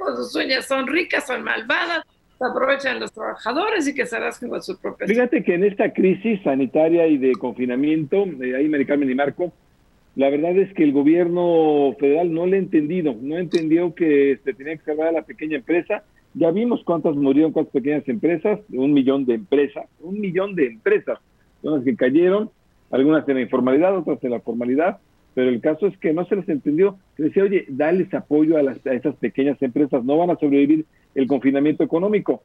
con 0.00 0.16
sus 0.16 0.34
uñas, 0.34 0.66
son 0.66 0.86
ricas, 0.86 1.26
son 1.26 1.44
malvadas, 1.44 2.02
se 2.38 2.44
aprovechan 2.46 2.98
los 2.98 3.12
trabajadores 3.12 3.86
y 3.86 3.94
que 3.94 4.06
se 4.06 4.18
rasquen 4.18 4.48
con 4.48 4.62
su 4.62 4.80
propia. 4.80 5.06
Fíjate 5.06 5.44
que 5.44 5.54
en 5.54 5.64
esta 5.64 5.92
crisis 5.92 6.40
sanitaria 6.42 7.06
y 7.06 7.18
de 7.18 7.32
confinamiento, 7.32 8.24
de 8.24 8.56
ahí 8.56 8.70
Mari 8.70 8.86
Carmen 8.86 9.10
y 9.10 9.14
Marco, 9.14 9.52
la 10.16 10.30
verdad 10.30 10.56
es 10.56 10.72
que 10.72 10.82
el 10.82 10.92
gobierno 10.92 11.94
federal 12.00 12.32
no 12.32 12.46
le 12.46 12.56
ha 12.56 12.60
entendido, 12.60 13.14
no 13.20 13.36
entendió 13.36 13.94
que 13.94 14.40
se 14.42 14.54
tenía 14.54 14.78
que 14.78 14.84
salvar 14.84 15.08
a 15.08 15.12
la 15.12 15.22
pequeña 15.22 15.56
empresa. 15.56 16.04
Ya 16.32 16.50
vimos 16.50 16.82
cuántas 16.84 17.16
murieron, 17.16 17.52
cuántas 17.52 17.74
pequeñas 17.74 18.08
empresas, 18.08 18.60
un 18.70 18.94
millón 18.94 19.26
de 19.26 19.34
empresas, 19.34 19.84
un 20.00 20.18
millón 20.18 20.54
de 20.54 20.68
empresas 20.68 21.18
son 21.64 21.74
las 21.74 21.84
que 21.84 21.96
cayeron, 21.96 22.50
algunas 22.90 23.28
en 23.28 23.34
la 23.34 23.40
informalidad, 23.40 23.96
otras 23.96 24.22
en 24.22 24.30
la 24.30 24.40
formalidad, 24.40 24.98
pero 25.34 25.50
el 25.50 25.60
caso 25.60 25.88
es 25.88 25.98
que 25.98 26.12
no 26.12 26.24
se 26.26 26.36
les 26.36 26.48
entendió, 26.48 26.96
que 27.16 27.24
decía, 27.24 27.42
oye, 27.42 27.64
dales 27.68 28.12
apoyo 28.14 28.56
a, 28.56 28.62
las, 28.62 28.86
a 28.86 28.94
estas 28.94 29.16
pequeñas 29.16 29.60
empresas, 29.60 30.04
no 30.04 30.16
van 30.16 30.30
a 30.30 30.36
sobrevivir 30.36 30.84
el 31.14 31.26
confinamiento 31.26 31.82
económico. 31.82 32.42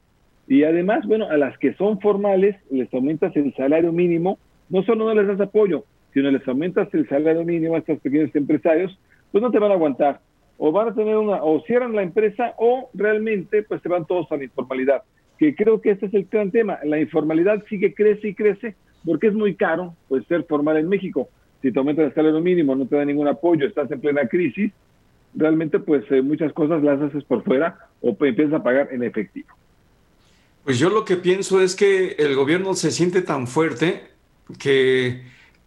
Y 0.48 0.64
además, 0.64 1.06
bueno, 1.06 1.28
a 1.30 1.36
las 1.36 1.56
que 1.58 1.74
son 1.74 2.00
formales, 2.00 2.56
les 2.70 2.92
aumentas 2.92 3.36
el 3.36 3.54
salario 3.54 3.92
mínimo, 3.92 4.38
no 4.68 4.82
solo 4.82 5.04
no 5.04 5.14
les 5.14 5.28
das 5.28 5.40
apoyo, 5.40 5.84
sino 6.12 6.30
les 6.30 6.46
aumentas 6.48 6.92
el 6.92 7.08
salario 7.08 7.44
mínimo 7.44 7.76
a 7.76 7.78
estos 7.78 8.00
pequeños 8.00 8.34
empresarios, 8.34 8.98
pues 9.30 9.42
no 9.42 9.52
te 9.52 9.60
van 9.60 9.70
a 9.70 9.74
aguantar. 9.74 10.20
O 10.58 10.72
van 10.72 10.88
a 10.88 10.94
tener 10.94 11.16
una, 11.16 11.42
o 11.42 11.60
cierran 11.62 11.94
la 11.94 12.02
empresa, 12.02 12.54
o 12.58 12.90
realmente 12.94 13.62
pues 13.62 13.80
se 13.82 13.88
van 13.88 14.06
todos 14.06 14.30
a 14.32 14.36
la 14.36 14.44
informalidad. 14.44 15.02
Que 15.38 15.54
creo 15.54 15.80
que 15.80 15.92
este 15.92 16.06
es 16.06 16.14
el 16.14 16.26
gran 16.30 16.50
tema. 16.50 16.80
La 16.84 17.00
informalidad 17.00 17.62
sigue, 17.68 17.94
crece 17.94 18.28
y 18.28 18.34
crece, 18.34 18.74
porque 19.04 19.28
es 19.28 19.34
muy 19.34 19.54
caro 19.54 19.94
pues 20.08 20.26
ser 20.26 20.44
formal 20.44 20.76
en 20.76 20.88
México. 20.88 21.28
Si 21.62 21.72
te 21.72 21.78
aumentas 21.78 22.06
el 22.06 22.14
salario 22.14 22.40
mínimo, 22.40 22.74
no 22.74 22.86
te 22.86 22.96
da 22.96 23.04
ningún 23.04 23.28
apoyo, 23.28 23.66
estás 23.66 23.90
en 23.90 24.00
plena 24.00 24.26
crisis, 24.26 24.72
realmente 25.34 25.78
pues 25.78 26.04
eh, 26.10 26.22
muchas 26.22 26.52
cosas 26.52 26.82
las 26.82 27.00
haces 27.00 27.24
por 27.24 27.44
fuera 27.44 27.78
o 28.00 28.16
empiezas 28.20 28.54
a 28.54 28.62
pagar 28.62 28.88
en 28.92 29.02
efectivo. 29.02 29.48
Pues 30.64 30.78
yo 30.78 30.90
lo 30.90 31.04
que 31.04 31.16
pienso 31.16 31.60
es 31.60 31.74
que 31.74 32.16
el 32.18 32.34
gobierno 32.34 32.74
se 32.74 32.90
siente 32.90 33.22
tan 33.22 33.46
fuerte 33.46 34.02
que 34.58 35.22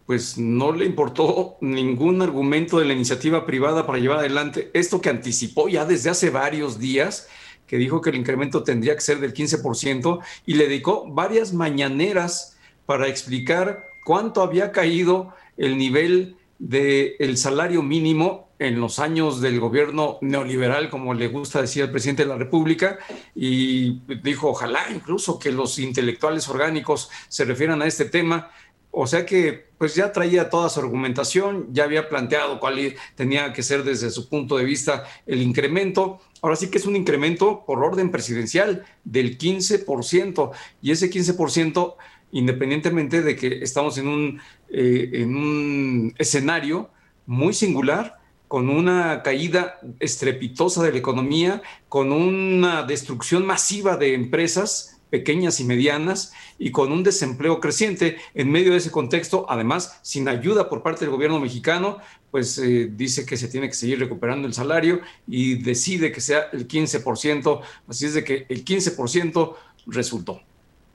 pues 0.06 0.36
no 0.38 0.72
le 0.72 0.84
importó 0.84 1.56
ningún 1.60 2.20
argumento 2.20 2.78
de 2.78 2.84
la 2.84 2.92
iniciativa 2.92 3.46
privada 3.46 3.86
para 3.86 3.98
llevar 3.98 4.18
adelante 4.18 4.70
esto 4.74 5.00
que 5.00 5.08
anticipó 5.08 5.68
ya 5.68 5.86
desde 5.86 6.10
hace 6.10 6.30
varios 6.30 6.78
días, 6.78 7.28
que 7.66 7.78
dijo 7.78 8.02
que 8.02 8.10
el 8.10 8.16
incremento 8.16 8.62
tendría 8.62 8.94
que 8.94 9.00
ser 9.00 9.20
del 9.20 9.32
15% 9.32 10.20
y 10.44 10.54
le 10.54 10.64
dedicó 10.68 11.10
varias 11.10 11.54
mañaneras 11.54 12.53
para 12.86 13.08
explicar 13.08 13.86
cuánto 14.04 14.42
había 14.42 14.72
caído 14.72 15.34
el 15.56 15.78
nivel 15.78 16.36
del 16.58 17.36
salario 17.36 17.82
mínimo 17.82 18.48
en 18.58 18.80
los 18.80 18.98
años 18.98 19.40
del 19.40 19.58
gobierno 19.60 20.18
neoliberal, 20.20 20.88
como 20.88 21.12
le 21.12 21.28
gusta 21.28 21.60
decir 21.60 21.82
al 21.82 21.90
presidente 21.90 22.22
de 22.22 22.28
la 22.28 22.36
República, 22.36 22.98
y 23.34 24.00
dijo, 24.22 24.48
ojalá 24.48 24.86
incluso 24.94 25.38
que 25.38 25.50
los 25.50 25.78
intelectuales 25.78 26.48
orgánicos 26.48 27.10
se 27.28 27.44
refieran 27.44 27.82
a 27.82 27.86
este 27.86 28.04
tema. 28.04 28.50
O 28.96 29.08
sea 29.08 29.26
que 29.26 29.70
pues 29.76 29.96
ya 29.96 30.12
traía 30.12 30.48
toda 30.50 30.68
su 30.68 30.78
argumentación, 30.78 31.66
ya 31.72 31.82
había 31.82 32.08
planteado 32.08 32.60
cuál 32.60 32.94
tenía 33.16 33.52
que 33.52 33.64
ser 33.64 33.82
desde 33.82 34.08
su 34.10 34.28
punto 34.28 34.56
de 34.56 34.64
vista 34.64 35.04
el 35.26 35.42
incremento. 35.42 36.20
Ahora 36.40 36.54
sí 36.54 36.70
que 36.70 36.78
es 36.78 36.86
un 36.86 36.94
incremento 36.94 37.64
por 37.66 37.82
orden 37.82 38.12
presidencial 38.12 38.84
del 39.02 39.36
15%, 39.36 40.52
y 40.80 40.92
ese 40.92 41.10
15% 41.10 41.96
independientemente 42.34 43.22
de 43.22 43.36
que 43.36 43.60
estamos 43.62 43.96
en 43.96 44.08
un, 44.08 44.40
eh, 44.68 45.08
en 45.14 45.36
un 45.36 46.14
escenario 46.18 46.90
muy 47.26 47.54
singular, 47.54 48.18
con 48.48 48.68
una 48.68 49.22
caída 49.22 49.78
estrepitosa 50.00 50.82
de 50.82 50.92
la 50.92 50.98
economía, 50.98 51.62
con 51.88 52.12
una 52.12 52.82
destrucción 52.82 53.46
masiva 53.46 53.96
de 53.96 54.14
empresas 54.14 55.00
pequeñas 55.10 55.60
y 55.60 55.64
medianas 55.64 56.32
y 56.58 56.72
con 56.72 56.90
un 56.90 57.04
desempleo 57.04 57.60
creciente. 57.60 58.16
En 58.34 58.50
medio 58.50 58.72
de 58.72 58.78
ese 58.78 58.90
contexto, 58.90 59.46
además, 59.48 60.00
sin 60.02 60.28
ayuda 60.28 60.68
por 60.68 60.82
parte 60.82 61.04
del 61.04 61.10
gobierno 61.10 61.38
mexicano, 61.38 61.98
pues 62.32 62.58
eh, 62.58 62.90
dice 62.92 63.24
que 63.24 63.36
se 63.36 63.46
tiene 63.46 63.68
que 63.68 63.74
seguir 63.74 64.00
recuperando 64.00 64.48
el 64.48 64.54
salario 64.54 65.00
y 65.28 65.62
decide 65.62 66.10
que 66.10 66.20
sea 66.20 66.48
el 66.52 66.66
15%, 66.66 67.60
así 67.86 68.06
es 68.06 68.14
de 68.14 68.24
que 68.24 68.46
el 68.48 68.64
15% 68.64 69.54
resultó. 69.86 70.40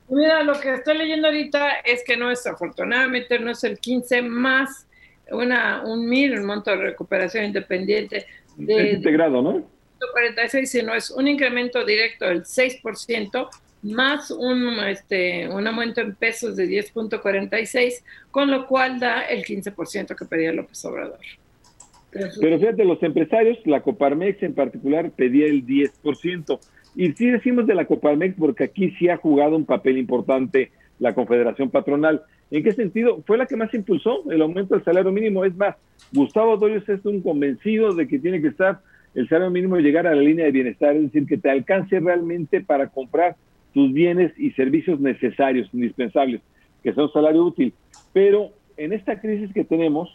Mira, 0.10 0.44
lo 0.44 0.60
que 0.60 0.74
estoy 0.74 0.98
leyendo 0.98 1.28
ahorita 1.28 1.82
es 1.86 2.04
que 2.04 2.18
no 2.18 2.32
es, 2.32 2.46
afortunadamente, 2.48 3.40
no 3.40 3.52
es 3.52 3.64
el 3.64 3.80
15 3.80 4.24
más 4.24 4.88
una, 5.32 5.84
un 5.86 6.08
MIR, 6.08 6.40
un 6.40 6.46
monto 6.46 6.72
de 6.72 6.78
recuperación 6.78 7.46
independiente. 7.46 8.26
De, 8.58 8.92
integrado, 8.94 9.42
¿no? 9.42 9.64
46, 10.12 10.72
sino 10.72 10.94
es 10.94 11.12
un 11.12 11.28
incremento 11.28 11.86
directo 11.86 12.26
del 12.26 12.44
6% 12.44 13.50
más 13.82 14.32
un, 14.32 14.80
este, 14.80 15.48
un 15.48 15.66
aumento 15.66 16.02
en 16.02 16.16
pesos 16.16 16.56
de 16.56 16.68
10.46, 16.68 18.04
con 18.32 18.52
lo 18.52 18.68
cual 18.68 19.00
da 19.00 19.22
el 19.22 19.44
15% 19.44 20.16
que 20.16 20.26
pedía 20.26 20.52
López 20.52 20.84
Obrador. 20.86 21.20
Pero 22.12 22.60
fíjate, 22.60 22.84
los 22.84 23.02
empresarios, 23.04 23.60
la 23.66 23.82
Coparmex 23.82 24.42
en 24.42 24.56
particular, 24.56 25.12
pedía 25.12 25.46
el 25.46 25.66
10%. 25.66 26.60
Y 26.96 27.12
sí 27.14 27.30
decimos 27.30 27.68
de 27.68 27.76
la 27.76 27.86
Coparmex 27.86 28.36
porque 28.38 28.66
aquí 28.66 28.92
sí 29.00 29.10
ha 29.10 29.18
jugado 29.18 29.56
un 29.56 29.66
papel 29.66 29.98
importante 29.98 30.72
la 31.00 31.14
Confederación 31.14 31.70
Patronal. 31.70 32.22
¿En 32.52 32.64
qué 32.64 32.74
sentido? 32.74 33.24
Fue 33.26 33.38
la 33.38 33.46
que 33.46 33.56
más 33.56 33.74
impulsó 33.74 34.30
el 34.32 34.42
aumento 34.42 34.76
del 34.76 34.84
salario 34.84 35.12
mínimo. 35.12 35.46
Es 35.46 35.56
más, 35.56 35.76
Gustavo 36.14 36.58
Doyos 36.58 36.88
es 36.90 37.06
un 37.06 37.22
convencido 37.22 37.94
de 37.94 38.08
que 38.08 38.20
tiene 38.20 38.42
que 38.42 38.48
estar 38.48 38.82
el 39.16 39.28
salario 39.28 39.52
mínimo 39.52 39.78
y 39.78 39.84
llegar 39.84 40.08
a 40.08 40.16
la 40.16 40.22
línea 40.22 40.46
de 40.46 40.52
bienestar, 40.52 40.96
es 40.96 41.04
decir, 41.04 41.26
que 41.26 41.38
te 41.38 41.50
alcance 41.50 42.00
realmente 42.00 42.62
para 42.62 42.88
comprar 42.88 43.36
tus 43.74 43.94
bienes 43.94 44.32
y 44.38 44.52
servicios 44.52 45.00
necesarios, 45.00 45.70
indispensables, 45.74 46.42
que 46.84 46.94
son 46.94 47.12
salario 47.12 47.46
útil. 47.46 47.74
Pero 48.14 48.52
en 48.78 48.94
esta 48.94 49.20
crisis 49.20 49.54
que 49.54 49.64
tenemos, 49.64 50.10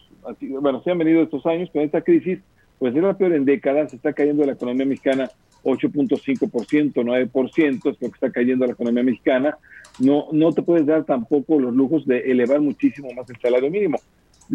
bueno, 0.59 0.81
se 0.83 0.91
han 0.91 0.97
venido 0.97 1.21
estos 1.21 1.45
años, 1.45 1.69
en 1.73 1.81
esta 1.81 2.01
crisis, 2.01 2.39
pues 2.79 2.95
es 2.95 3.01
la 3.01 3.17
peor 3.17 3.33
en 3.33 3.45
décadas, 3.45 3.93
está 3.93 4.13
cayendo 4.13 4.45
la 4.45 4.53
economía 4.53 4.85
mexicana 4.85 5.29
8.5%, 5.65 6.93
9%, 6.93 7.75
es 7.75 7.83
lo 7.83 7.93
que 7.93 8.05
está 8.05 8.31
cayendo 8.31 8.65
la 8.65 8.73
economía 8.73 9.03
mexicana, 9.03 9.57
no, 9.99 10.27
no 10.31 10.51
te 10.51 10.61
puedes 10.61 10.85
dar 10.85 11.03
tampoco 11.05 11.59
los 11.59 11.73
lujos 11.73 12.05
de 12.05 12.19
elevar 12.19 12.61
muchísimo 12.61 13.11
más 13.13 13.29
el 13.29 13.37
salario 13.41 13.69
mínimo. 13.69 13.99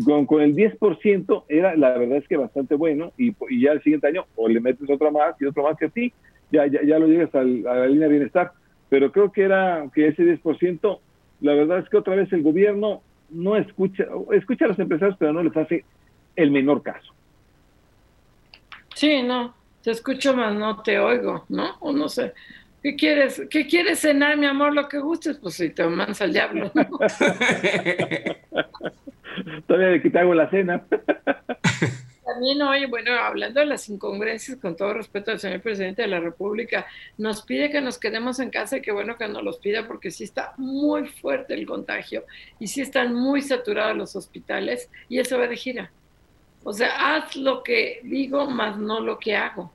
Con, 0.05 0.25
con 0.25 0.41
el 0.41 0.55
10% 0.55 1.45
era, 1.49 1.75
la 1.75 1.99
verdad 1.99 2.19
es 2.19 2.29
que 2.29 2.37
bastante 2.37 2.77
bueno, 2.77 3.13
y, 3.19 3.35
ya 3.61 3.73
el 3.73 3.83
siguiente 3.83 4.07
año 4.07 4.25
o 4.37 4.49
le 4.49 4.61
metes 4.61 4.89
otro 4.89 5.11
más 5.11 5.35
y 5.41 5.47
otro 5.47 5.65
más 5.65 5.77
que 5.77 5.87
así, 5.87 6.13
ya, 6.53 6.67
ya, 6.67 6.81
ya 6.83 6.99
lo 6.99 7.09
llegas 7.09 7.35
a 7.35 7.43
la 7.43 7.87
línea 7.87 8.07
de 8.07 8.15
bienestar. 8.15 8.53
Pero 8.89 9.11
creo 9.11 9.33
que 9.33 9.43
era 9.43 9.85
que 9.93 10.09
ese 10.09 10.23
10%, 10.23 10.99
la 11.41 11.55
verdad 11.55 11.79
es 11.81 11.89
que 11.89 11.97
otra 11.97 12.15
vez 12.15 12.33
el 12.33 12.43
gobierno 12.43 13.03
no 13.31 13.57
escucha, 13.57 14.05
escucha 14.33 14.67
a 14.67 14.69
los 14.69 14.79
empresarios, 14.79 15.17
pero 15.19 15.33
no 15.33 15.43
les 15.43 15.57
hace 15.57 15.85
el 16.37 16.51
menor 16.51 16.83
caso. 16.83 17.13
Sí, 18.95 19.23
no, 19.23 19.55
te 19.83 19.91
escucho 19.91 20.35
más 20.37 20.55
no 20.55 20.83
te 20.83 20.99
oigo, 20.99 21.45
¿no? 21.49 21.77
O 21.81 21.93
no 21.93 22.09
sé. 22.09 22.33
¿Qué 22.83 22.97
quieres? 22.97 23.43
¿Qué 23.51 23.67
quieres 23.67 24.01
cenar, 24.01 24.39
mi 24.39 24.47
amor? 24.47 24.75
Lo 24.75 24.89
que 24.89 24.99
gustes, 24.99 25.39
pues 25.39 25.55
si 25.55 25.71
te 25.71 25.85
mandas 25.85 26.23
al 26.23 26.33
diablo. 26.33 26.73
Todavía 29.67 30.03
que 30.03 30.11
te 30.11 30.19
hago 30.19 30.35
la 30.35 30.49
cena. 30.51 30.83
También 32.25 32.63
hoy, 32.63 32.87
bueno, 32.87 33.13
hablando 33.13 33.61
de 33.61 33.67
las 33.67 33.89
incongruencias, 33.89 34.57
con 34.59 34.77
todo 34.77 34.95
respeto 34.95 35.33
al 35.33 35.41
señor 35.41 35.61
presidente 35.63 36.03
de 36.03 36.09
la 36.09 36.21
República, 36.21 36.87
nos 37.19 37.43
pide 37.43 37.71
que 37.71 37.81
nos 37.81 37.99
quedemos 37.99 38.39
en 38.39 38.51
casa 38.51 38.77
y 38.77 38.83
qué 38.83 38.93
bueno 38.93 39.17
que 39.17 39.27
nos 39.27 39.43
los 39.43 39.59
pida 39.59 39.89
porque 39.89 40.13
sí 40.13 40.25
está 40.25 40.55
muy 40.57 41.09
fuerte 41.09 41.55
el 41.55 41.67
contagio 41.67 42.25
y 42.61 42.69
sí 42.69 42.83
están 42.83 43.15
muy 43.15 43.43
saturados 43.43 43.97
los 43.97 44.15
hospitales 44.15 44.89
y 45.09 45.19
él 45.19 45.27
se 45.27 45.37
va 45.37 45.49
de 45.49 45.57
gira. 45.57 45.91
O 46.63 46.73
sea, 46.73 47.17
haz 47.17 47.35
lo 47.37 47.63
que 47.63 48.01
digo, 48.05 48.49
más 48.49 48.79
no 48.79 49.01
lo 49.01 49.19
que 49.19 49.35
hago. 49.35 49.73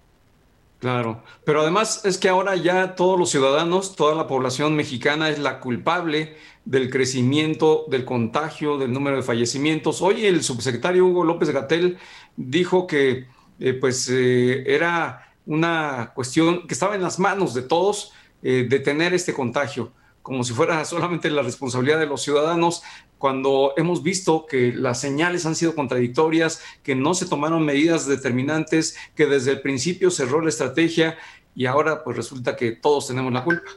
Claro, 0.85 1.23
pero 1.43 1.61
además 1.61 2.05
es 2.05 2.19
que 2.19 2.29
ahora 2.29 2.55
ya 2.55 2.93
todos 2.93 3.17
los 3.17 3.31
ciudadanos, 3.31 3.95
toda 3.95 4.13
la 4.13 4.27
población 4.27 4.75
mexicana 4.75 5.31
es 5.31 5.39
la 5.39 5.59
culpable 5.59 6.37
del 6.63 6.91
crecimiento, 6.91 7.85
del 7.89 8.05
contagio, 8.05 8.77
del 8.77 8.93
número 8.93 9.17
de 9.17 9.23
fallecimientos. 9.23 10.03
Hoy 10.03 10.27
el 10.27 10.43
subsecretario 10.43 11.07
Hugo 11.07 11.23
López 11.23 11.49
Gatel 11.49 11.97
dijo 12.37 12.85
que 12.85 13.25
eh, 13.59 13.73
pues 13.73 14.07
eh, 14.09 14.63
era 14.67 15.33
una 15.47 16.11
cuestión 16.13 16.67
que 16.67 16.75
estaba 16.75 16.93
en 16.93 17.01
las 17.01 17.17
manos 17.17 17.55
de 17.55 17.63
todos 17.63 18.13
eh, 18.43 18.67
detener 18.69 19.15
este 19.15 19.33
contagio, 19.33 19.91
como 20.25 20.43
si 20.43 20.53
fuera 20.53 20.83
solamente 20.85 21.29
la 21.29 21.43
responsabilidad 21.43 21.99
de 21.99 22.07
los 22.07 22.23
ciudadanos, 22.23 22.81
cuando 23.19 23.73
hemos 23.77 24.01
visto 24.01 24.47
que 24.47 24.73
las 24.73 24.99
señales 24.99 25.45
han 25.45 25.53
sido 25.53 25.75
contradictorias, 25.75 26.63
que 26.81 26.95
no 26.95 27.13
se 27.13 27.29
tomaron 27.29 27.63
medidas 27.63 28.07
determinantes, 28.07 28.97
que 29.15 29.27
desde 29.27 29.51
el 29.51 29.61
principio 29.61 30.09
cerró 30.09 30.41
la 30.41 30.49
estrategia 30.49 31.15
y 31.53 31.67
ahora 31.67 32.03
pues 32.03 32.17
resulta 32.17 32.55
que 32.55 32.71
todos 32.71 33.07
tenemos 33.07 33.31
la 33.31 33.43
culpa. 33.43 33.69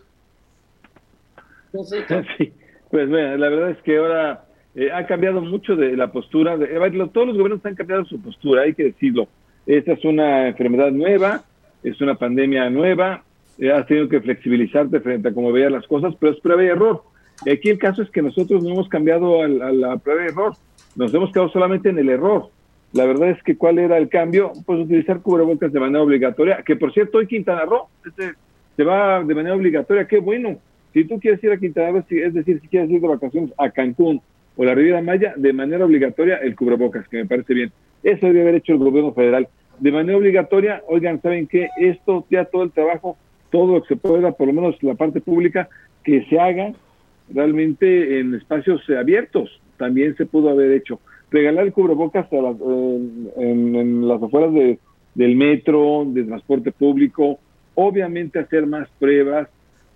Sí, 2.39 2.51
pues 2.91 3.11
la 3.11 3.49
verdad 3.51 3.71
es 3.73 3.79
que 3.83 3.99
ahora 3.99 4.47
eh, 4.75 4.91
ha 4.91 5.07
cambiado 5.07 5.43
mucho 5.43 5.77
de 5.77 5.95
la 5.99 6.11
postura, 6.11 6.57
de, 6.57 6.65
eh, 6.65 7.11
todos 7.13 7.27
los 7.27 7.37
gobiernos 7.37 7.65
han 7.67 7.75
cambiado 7.75 8.07
su 8.07 8.19
postura, 8.23 8.63
hay 8.63 8.73
que 8.73 8.85
decirlo. 8.85 9.29
Esta 9.67 9.93
es 9.93 10.03
una 10.03 10.49
enfermedad 10.49 10.91
nueva, 10.93 11.45
es 11.83 12.01
una 12.01 12.15
pandemia 12.15 12.71
nueva, 12.71 13.23
has 13.67 13.87
tenido 13.87 14.09
que 14.09 14.21
flexibilizarte 14.21 15.01
frente 15.01 15.29
a 15.29 15.35
cómo 15.35 15.53
veías 15.53 15.73
las 15.73 15.87
cosas, 15.87 16.15
pero 16.19 16.33
es 16.33 16.41
prueba 16.41 16.63
y 16.63 16.69
error. 16.69 17.03
Y 17.45 17.51
aquí 17.51 17.69
el 17.69 17.79
caso 17.79 18.03
es 18.03 18.11
que 18.11 18.23
nosotros 18.23 18.63
no 18.63 18.71
hemos 18.71 18.89
cambiado 18.89 19.43
a, 19.43 19.49
la 19.49 19.97
prueba 19.97 20.25
y 20.25 20.29
error, 20.29 20.55
nos 20.97 21.13
hemos 21.15 21.33
quedado 21.33 21.51
solamente 21.51 21.89
en 21.89 21.99
el 21.99 22.09
error. 22.09 22.51
La 22.93 23.05
verdad 23.05 23.31
es 23.31 23.43
que 23.43 23.57
cuál 23.57 23.79
era 23.79 23.99
el 23.99 24.09
cambio, 24.09 24.53
pues 24.65 24.81
utilizar 24.81 25.21
cubrebocas 25.21 25.73
de 25.73 25.81
manera 25.81 26.03
obligatoria, 26.03 26.63
que 26.65 26.77
por 26.77 26.93
cierto 26.93 27.19
hoy 27.19 27.27
Quintana 27.27 27.65
Roo 27.65 27.89
este, 28.05 28.33
se 28.77 28.85
va 28.85 29.23
de 29.23 29.35
manera 29.35 29.55
obligatoria, 29.55 30.07
qué 30.07 30.19
bueno. 30.19 30.59
Si 30.95 31.05
tú 31.05 31.21
quieres 31.21 31.43
ir 31.45 31.53
a 31.53 31.59
Quintana 31.59 31.91
Roo, 31.91 32.05
es 32.09 32.35
decir, 32.35 32.61
si 32.61 32.69
quieres 32.69 32.91
ir 32.91 33.01
de 33.01 33.09
vacaciones 33.09 33.53
a 33.59 33.71
Cancún 33.71 34.23
o 34.57 34.65
la 34.65 34.75
Riviera 34.75 35.03
Maya, 35.03 35.35
de 35.37 35.53
manera 35.53 35.85
obligatoria 35.85 36.37
el 36.37 36.57
cubrebocas, 36.57 37.07
que 37.09 37.19
me 37.19 37.27
parece 37.27 37.55
bien. 37.55 37.73
Eso 38.03 38.27
debe 38.27 38.43
haber 38.43 38.57
hecho 38.57 38.73
el 38.73 38.79
gobierno 38.79 39.13
federal. 39.13 39.49
De 39.79 39.93
manera 39.93 40.19
obligatoria, 40.19 40.83
oigan, 40.89 41.21
¿saben 41.21 41.47
qué? 41.47 41.69
Esto, 41.79 42.27
ya 42.31 42.47
todo 42.47 42.65
el 42.65 42.73
trabajo, 42.73 43.17
todo 43.51 43.75
lo 43.75 43.83
que 43.83 43.89
se 43.89 43.97
pueda, 43.97 44.33
por 44.33 44.47
lo 44.47 44.53
menos 44.53 44.83
la 44.83 44.95
parte 44.95 45.21
pública, 45.21 45.69
que 46.05 46.25
se 46.27 46.39
haga 46.39 46.73
realmente 47.33 48.21
en 48.21 48.35
espacios 48.35 48.83
abiertos, 48.91 49.61
también 49.77 50.17
se 50.17 50.27
pudo 50.27 50.51
haber 50.51 50.73
hecho. 50.73 51.01
Regalar 51.31 51.67
el 51.67 51.73
cubrebocas 51.73 52.27
en, 52.33 54.09
las 54.09 54.23
afueras 54.23 54.53
de, 54.55 54.79
del 55.15 55.37
metro, 55.37 56.05
de 56.07 56.25
transporte 56.25 56.73
público, 56.73 57.39
obviamente 57.75 58.39
hacer 58.39 58.67
más 58.67 58.89
pruebas, 58.99 59.49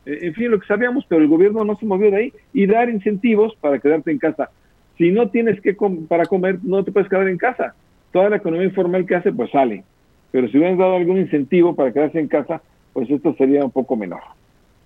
eh, 0.04 0.18
en 0.22 0.34
fin, 0.34 0.50
lo 0.50 0.60
que 0.60 0.66
sabíamos, 0.66 1.04
pero 1.08 1.22
el 1.22 1.28
gobierno 1.28 1.64
no 1.64 1.76
se 1.76 1.86
movió 1.86 2.10
de 2.10 2.16
ahí 2.16 2.32
y 2.52 2.66
dar 2.66 2.90
incentivos 2.90 3.54
para 3.60 3.78
quedarte 3.78 4.10
en 4.10 4.18
casa. 4.18 4.50
Si 4.98 5.10
no 5.10 5.30
tienes 5.30 5.60
que 5.60 5.76
para 6.08 6.26
comer, 6.26 6.58
no 6.62 6.84
te 6.84 6.92
puedes 6.92 7.08
quedar 7.08 7.28
en 7.28 7.38
casa. 7.38 7.74
Toda 8.12 8.28
la 8.28 8.36
economía 8.36 8.66
informal 8.66 9.06
que 9.06 9.14
hace, 9.14 9.32
pues 9.32 9.50
sale. 9.50 9.84
Pero 10.30 10.48
si 10.48 10.58
hubieran 10.58 10.78
dado 10.78 10.96
algún 10.96 11.18
incentivo 11.18 11.74
para 11.74 11.92
quedarse 11.92 12.20
en 12.20 12.28
casa, 12.28 12.62
pues 12.92 13.08
esto 13.10 13.34
sería 13.36 13.64
un 13.64 13.70
poco 13.70 13.96
menor. 13.96 14.20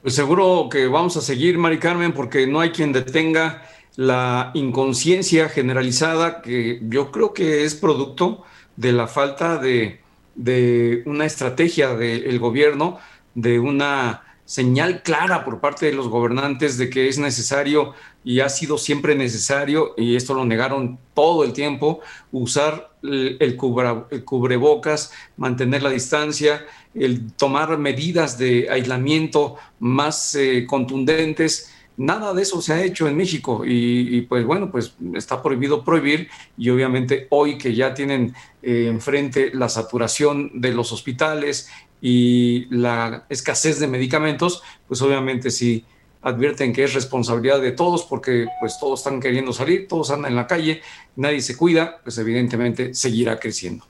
Pues 0.00 0.14
seguro 0.14 0.68
que 0.70 0.86
vamos 0.86 1.16
a 1.16 1.20
seguir, 1.20 1.58
Mari 1.58 1.78
Carmen, 1.78 2.12
porque 2.12 2.46
no 2.46 2.60
hay 2.60 2.70
quien 2.70 2.92
detenga 2.92 3.62
la 3.96 4.52
inconsciencia 4.54 5.48
generalizada 5.48 6.40
que 6.40 6.80
yo 6.88 7.10
creo 7.10 7.34
que 7.34 7.64
es 7.64 7.74
producto 7.74 8.44
de 8.76 8.92
la 8.92 9.08
falta 9.08 9.58
de, 9.58 10.00
de 10.36 11.02
una 11.04 11.26
estrategia 11.26 11.94
del 11.94 12.38
gobierno, 12.38 13.00
de 13.34 13.58
una 13.58 14.22
señal 14.44 15.02
clara 15.02 15.44
por 15.44 15.60
parte 15.60 15.86
de 15.86 15.92
los 15.92 16.08
gobernantes 16.08 16.78
de 16.78 16.88
que 16.88 17.08
es 17.08 17.18
necesario 17.18 17.92
y 18.28 18.40
ha 18.40 18.50
sido 18.50 18.76
siempre 18.76 19.14
necesario, 19.14 19.94
y 19.96 20.14
esto 20.14 20.34
lo 20.34 20.44
negaron 20.44 20.98
todo 21.14 21.44
el 21.44 21.54
tiempo, 21.54 22.00
usar 22.30 22.90
el, 23.02 23.56
cubrebocas, 23.56 25.12
mantener 25.38 25.82
la 25.82 25.88
distancia, 25.88 26.66
el 26.94 27.32
tomar 27.32 27.78
medidas 27.78 28.36
de 28.36 28.68
aislamiento 28.68 29.56
más 29.78 30.34
eh, 30.34 30.66
contundentes. 30.68 31.72
Nada 31.96 32.34
de 32.34 32.42
eso 32.42 32.60
se 32.60 32.74
ha 32.74 32.84
hecho 32.84 33.08
en 33.08 33.16
México 33.16 33.62
y, 33.64 34.20
pues 34.28 34.44
bueno, 34.44 34.70
pues 34.70 34.94
está 35.14 35.42
prohibido 35.42 35.82
prohibir 35.82 36.28
y 36.58 36.68
obviamente 36.68 37.28
hoy 37.30 37.56
que 37.56 37.74
ya 37.74 37.94
tienen 37.94 38.34
eh, 38.62 38.88
enfrente 38.88 39.52
la 39.54 39.70
saturación 39.70 40.60
de 40.60 40.74
los 40.74 40.92
hospitales, 40.92 41.70
y 42.00 42.66
la 42.70 43.26
escasez 43.28 43.80
de 43.80 43.88
medicamentos, 43.88 44.62
pues 44.86 45.02
obviamente 45.02 45.50
sí 45.50 45.84
advierten 46.28 46.72
que 46.72 46.84
es 46.84 46.94
responsabilidad 46.94 47.60
de 47.60 47.72
todos 47.72 48.04
porque 48.04 48.46
pues 48.60 48.78
todos 48.78 49.00
están 49.00 49.20
queriendo 49.20 49.52
salir, 49.52 49.88
todos 49.88 50.10
andan 50.10 50.32
en 50.32 50.36
la 50.36 50.46
calle, 50.46 50.82
nadie 51.16 51.40
se 51.40 51.56
cuida, 51.56 52.00
pues 52.02 52.18
evidentemente 52.18 52.94
seguirá 52.94 53.38
creciendo. 53.38 53.84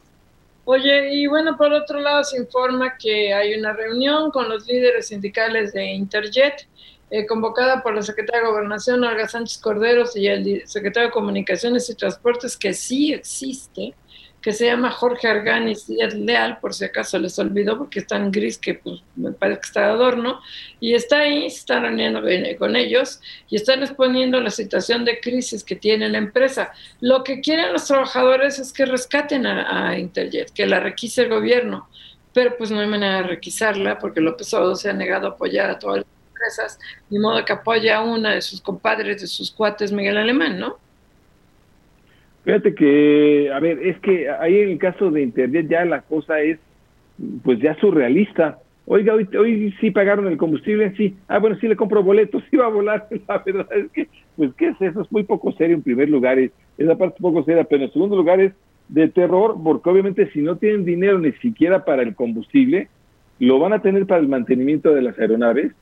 Oye, 0.64 1.14
y 1.14 1.26
bueno, 1.26 1.56
por 1.56 1.72
otro 1.72 1.98
lado 1.98 2.22
se 2.24 2.36
informa 2.36 2.98
que 2.98 3.32
hay 3.32 3.54
una 3.54 3.72
reunión 3.72 4.30
con 4.30 4.50
los 4.50 4.66
líderes 4.66 5.08
sindicales 5.08 5.72
de 5.72 5.92
Interjet, 5.92 6.68
eh, 7.10 7.24
convocada 7.24 7.82
por 7.82 7.94
la 7.94 8.02
secretaria 8.02 8.42
de 8.42 8.48
Gobernación, 8.48 9.02
Olga 9.02 9.26
Sánchez 9.26 9.56
Corderos, 9.58 10.14
y 10.14 10.26
el 10.26 10.68
secretario 10.68 11.08
de 11.08 11.12
Comunicaciones 11.14 11.88
y 11.88 11.94
Transportes, 11.94 12.54
que 12.54 12.74
sí 12.74 13.14
existe, 13.14 13.94
que 14.40 14.52
se 14.52 14.66
llama 14.66 14.90
Jorge 14.90 15.26
Arganis 15.26 15.86
Díaz 15.88 16.14
Leal, 16.14 16.58
por 16.60 16.72
si 16.72 16.84
acaso 16.84 17.18
les 17.18 17.38
olvidó, 17.38 17.76
porque 17.76 17.98
está 17.98 18.16
en 18.16 18.30
gris, 18.30 18.56
que 18.56 18.74
pues 18.74 19.02
me 19.16 19.32
parece 19.32 19.60
que 19.60 19.66
está 19.66 19.80
de 19.80 19.86
adorno, 19.86 20.40
y 20.78 20.94
está 20.94 21.20
ahí, 21.20 21.50
se 21.50 21.58
está 21.58 21.80
reuniendo 21.80 22.22
con 22.58 22.76
ellos 22.76 23.20
y 23.48 23.56
están 23.56 23.82
exponiendo 23.82 24.40
la 24.40 24.50
situación 24.50 25.04
de 25.04 25.18
crisis 25.20 25.64
que 25.64 25.74
tiene 25.74 26.08
la 26.08 26.18
empresa. 26.18 26.72
Lo 27.00 27.24
que 27.24 27.40
quieren 27.40 27.72
los 27.72 27.86
trabajadores 27.86 28.58
es 28.58 28.72
que 28.72 28.86
rescaten 28.86 29.46
a, 29.46 29.98
Interjet, 29.98 30.52
que 30.52 30.66
la 30.66 30.80
requise 30.80 31.22
el 31.22 31.30
gobierno, 31.30 31.88
pero 32.32 32.56
pues 32.56 32.70
no 32.70 32.80
hay 32.80 32.86
manera 32.86 33.16
de 33.16 33.22
requisarla 33.24 33.98
porque 33.98 34.20
López 34.20 34.52
Obrador 34.54 34.76
se 34.76 34.90
ha 34.90 34.92
negado 34.92 35.26
a 35.26 35.30
apoyar 35.30 35.70
a 35.70 35.78
todas 35.78 35.98
las 35.98 36.06
empresas, 36.28 36.78
ni 37.10 37.18
modo 37.18 37.44
que 37.44 37.52
apoya 37.52 37.98
a 37.98 38.02
una 38.02 38.34
de 38.34 38.42
sus 38.42 38.60
compadres, 38.60 39.20
de 39.20 39.26
sus 39.26 39.50
cuates, 39.50 39.90
Miguel 39.90 40.18
Alemán, 40.18 40.60
¿no? 40.60 40.78
Fíjate 42.48 42.74
que, 42.74 43.50
a 43.52 43.60
ver, 43.60 43.78
es 43.86 44.00
que 44.00 44.30
ahí 44.30 44.60
en 44.60 44.70
el 44.70 44.78
caso 44.78 45.10
de 45.10 45.20
Internet 45.20 45.66
ya 45.68 45.84
la 45.84 46.00
cosa 46.00 46.40
es, 46.40 46.58
pues 47.44 47.58
ya 47.58 47.74
surrealista. 47.74 48.60
Oiga, 48.86 49.12
hoy, 49.12 49.28
hoy 49.38 49.74
sí 49.82 49.90
pagaron 49.90 50.26
el 50.28 50.38
combustible, 50.38 50.94
sí. 50.96 51.14
Ah, 51.28 51.40
bueno, 51.40 51.58
sí 51.60 51.68
le 51.68 51.76
compro 51.76 52.02
boletos, 52.02 52.42
sí 52.50 52.56
va 52.56 52.64
a 52.64 52.70
volar. 52.70 53.06
La 53.28 53.42
verdad 53.44 53.66
es 53.76 53.92
que, 53.92 54.08
pues, 54.34 54.54
¿qué 54.54 54.68
es 54.68 54.80
eso? 54.80 55.02
Es 55.02 55.12
muy 55.12 55.24
poco 55.24 55.52
serio 55.52 55.76
en 55.76 55.82
primer 55.82 56.08
lugar, 56.08 56.38
es, 56.38 56.50
esa 56.78 56.96
parte 56.96 57.16
es 57.16 57.20
poco 57.20 57.44
seria, 57.44 57.64
pero 57.64 57.84
en 57.84 57.92
segundo 57.92 58.16
lugar 58.16 58.40
es 58.40 58.54
de 58.88 59.08
terror, 59.08 59.54
porque 59.62 59.90
obviamente 59.90 60.30
si 60.32 60.40
no 60.40 60.56
tienen 60.56 60.86
dinero 60.86 61.18
ni 61.18 61.32
siquiera 61.32 61.84
para 61.84 62.00
el 62.00 62.14
combustible, 62.14 62.88
lo 63.40 63.58
van 63.58 63.74
a 63.74 63.82
tener 63.82 64.06
para 64.06 64.22
el 64.22 64.28
mantenimiento 64.28 64.94
de 64.94 65.02
las 65.02 65.18
aeronaves. 65.18 65.72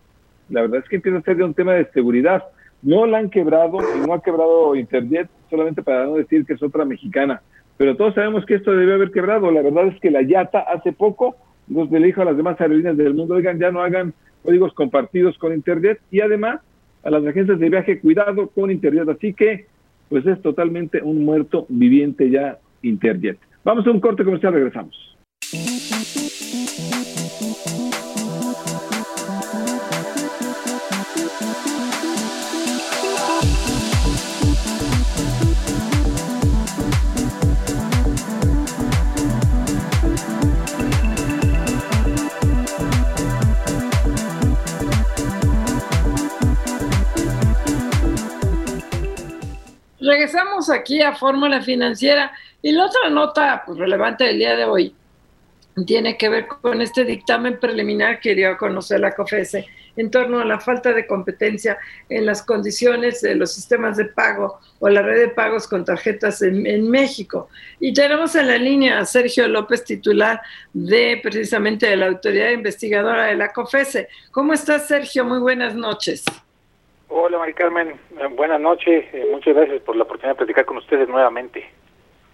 La 0.49 0.63
verdad 0.63 0.81
es 0.83 0.89
que 0.89 0.97
empieza 0.97 1.19
a 1.19 1.23
ser 1.23 1.37
de 1.37 1.45
un 1.45 1.55
tema 1.55 1.75
de 1.75 1.85
seguridad. 1.93 2.43
No 2.83 3.07
la 3.07 3.19
han 3.19 3.31
quebrado 3.31 3.79
y 3.81 4.07
no 4.07 4.15
ha 4.15 4.23
quebrado 4.23 4.77
Internet 4.77 5.29
solamente 5.51 5.83
para 5.83 6.07
no 6.07 6.15
decir 6.15 6.45
que 6.45 6.55
es 6.55 6.63
otra 6.63 6.85
mexicana. 6.85 7.43
Pero 7.77 7.97
todos 7.97 8.15
sabemos 8.15 8.45
que 8.47 8.55
esto 8.55 8.73
debe 8.73 8.95
haber 8.95 9.11
quebrado. 9.11 9.51
La 9.51 9.63
verdad 9.63 9.89
es 9.89 10.01
que 10.01 10.11
la 10.11 10.23
YATA 10.23 10.61
hace 10.61 10.93
poco 10.93 11.37
nos 11.69 11.91
le 11.91 11.99
dijo 12.01 12.23
a 12.23 12.25
las 12.25 12.37
demás 12.37 12.61
aerolíneas 12.61 12.97
del 12.97 13.15
mundo, 13.15 13.35
oigan, 13.35 13.59
ya 13.59 13.71
no 13.71 13.83
hagan 13.83 14.15
códigos 14.43 14.73
compartidos 14.75 15.37
con 15.39 15.53
Internet 15.53 16.01
y 16.11 16.21
además 16.21 16.61
a 17.03 17.11
las 17.11 17.25
agencias 17.25 17.59
de 17.59 17.71
viaje, 17.71 18.01
cuidado 18.01 18.49
con 18.49 18.71
Internet. 18.71 19.09
Así 19.09 19.33
que, 19.33 19.67
pues 20.09 20.27
es 20.27 20.41
totalmente 20.43 21.03
un 21.03 21.25
muerto 21.25 21.67
viviente 21.69 22.31
ya 22.31 22.59
Internet. 22.83 23.39
Vamos 23.65 23.87
a 23.87 23.91
un 23.91 24.01
corte 24.01 24.25
comercial, 24.25 24.55
regresamos. 24.55 25.16
Regresamos 50.07 50.71
aquí 50.71 51.03
a 51.03 51.17
Fórmula 51.17 51.61
Financiera 51.63 52.31
y 52.63 52.71
la 52.71 52.87
otra 52.87 53.11
nota 53.11 53.65
pues, 53.67 53.77
relevante 53.77 54.23
del 54.23 54.39
día 54.39 54.55
de 54.55 54.65
hoy 54.65 54.95
tiene 55.85 56.17
que 56.17 56.29
ver 56.29 56.47
con 56.47 56.81
este 56.81 57.05
dictamen 57.05 57.59
preliminar 57.59 58.21
que 58.21 58.37
dio 58.37 58.53
a 58.53 58.57
conocer 58.57 59.01
la 59.01 59.13
COFESE 59.17 59.67
en 59.97 60.11
torno 60.13 60.39
a 60.39 60.45
la 60.45 60.61
falta 60.61 60.93
de 60.93 61.09
competencia 61.09 61.77
en 62.09 62.25
las 62.25 62.43
condiciones 62.43 63.21
de 63.21 63.35
los 63.35 63.53
sistemas 63.53 63.97
de 63.97 64.05
pago 64.05 64.61
o 64.79 64.89
la 64.89 65.03
red 65.03 65.19
de 65.19 65.29
pagos 65.29 65.67
con 65.67 65.85
tarjetas 65.85 66.41
en, 66.41 66.89
México. 66.89 67.49
Y 67.81 67.93
tenemos 67.93 68.37
en 68.37 68.47
la 68.47 68.59
línea 68.59 69.01
a 69.01 69.07
Sergio 69.07 69.49
López, 69.49 69.83
titular 69.83 70.41
de 70.73 71.19
precisamente 71.21 71.87
de 71.87 71.97
la 71.97 72.07
autoridad 72.07 72.51
investigadora 72.51 73.25
de 73.25 73.35
la 73.35 73.53
COFESE. 73.53 74.09
¿Cómo 74.31 74.53
estás, 74.53 74.87
Sergio? 74.87 75.25
Muy 75.25 75.41
buenas 75.41 75.75
noches. 75.75 76.25
Hola, 77.09 77.39
Mari 77.39 77.55
Carmen. 77.55 77.89
Eh, 77.91 78.27
buenas 78.35 78.61
noches. 78.61 79.05
Eh, 79.13 79.27
muchas 79.31 79.55
gracias 79.55 79.81
por 79.83 79.97
la 79.97 80.03
oportunidad 80.05 80.35
de 80.35 80.39
platicar 80.39 80.65
con 80.65 80.79
ustedes 80.79 81.09
nuevamente. 81.09 81.65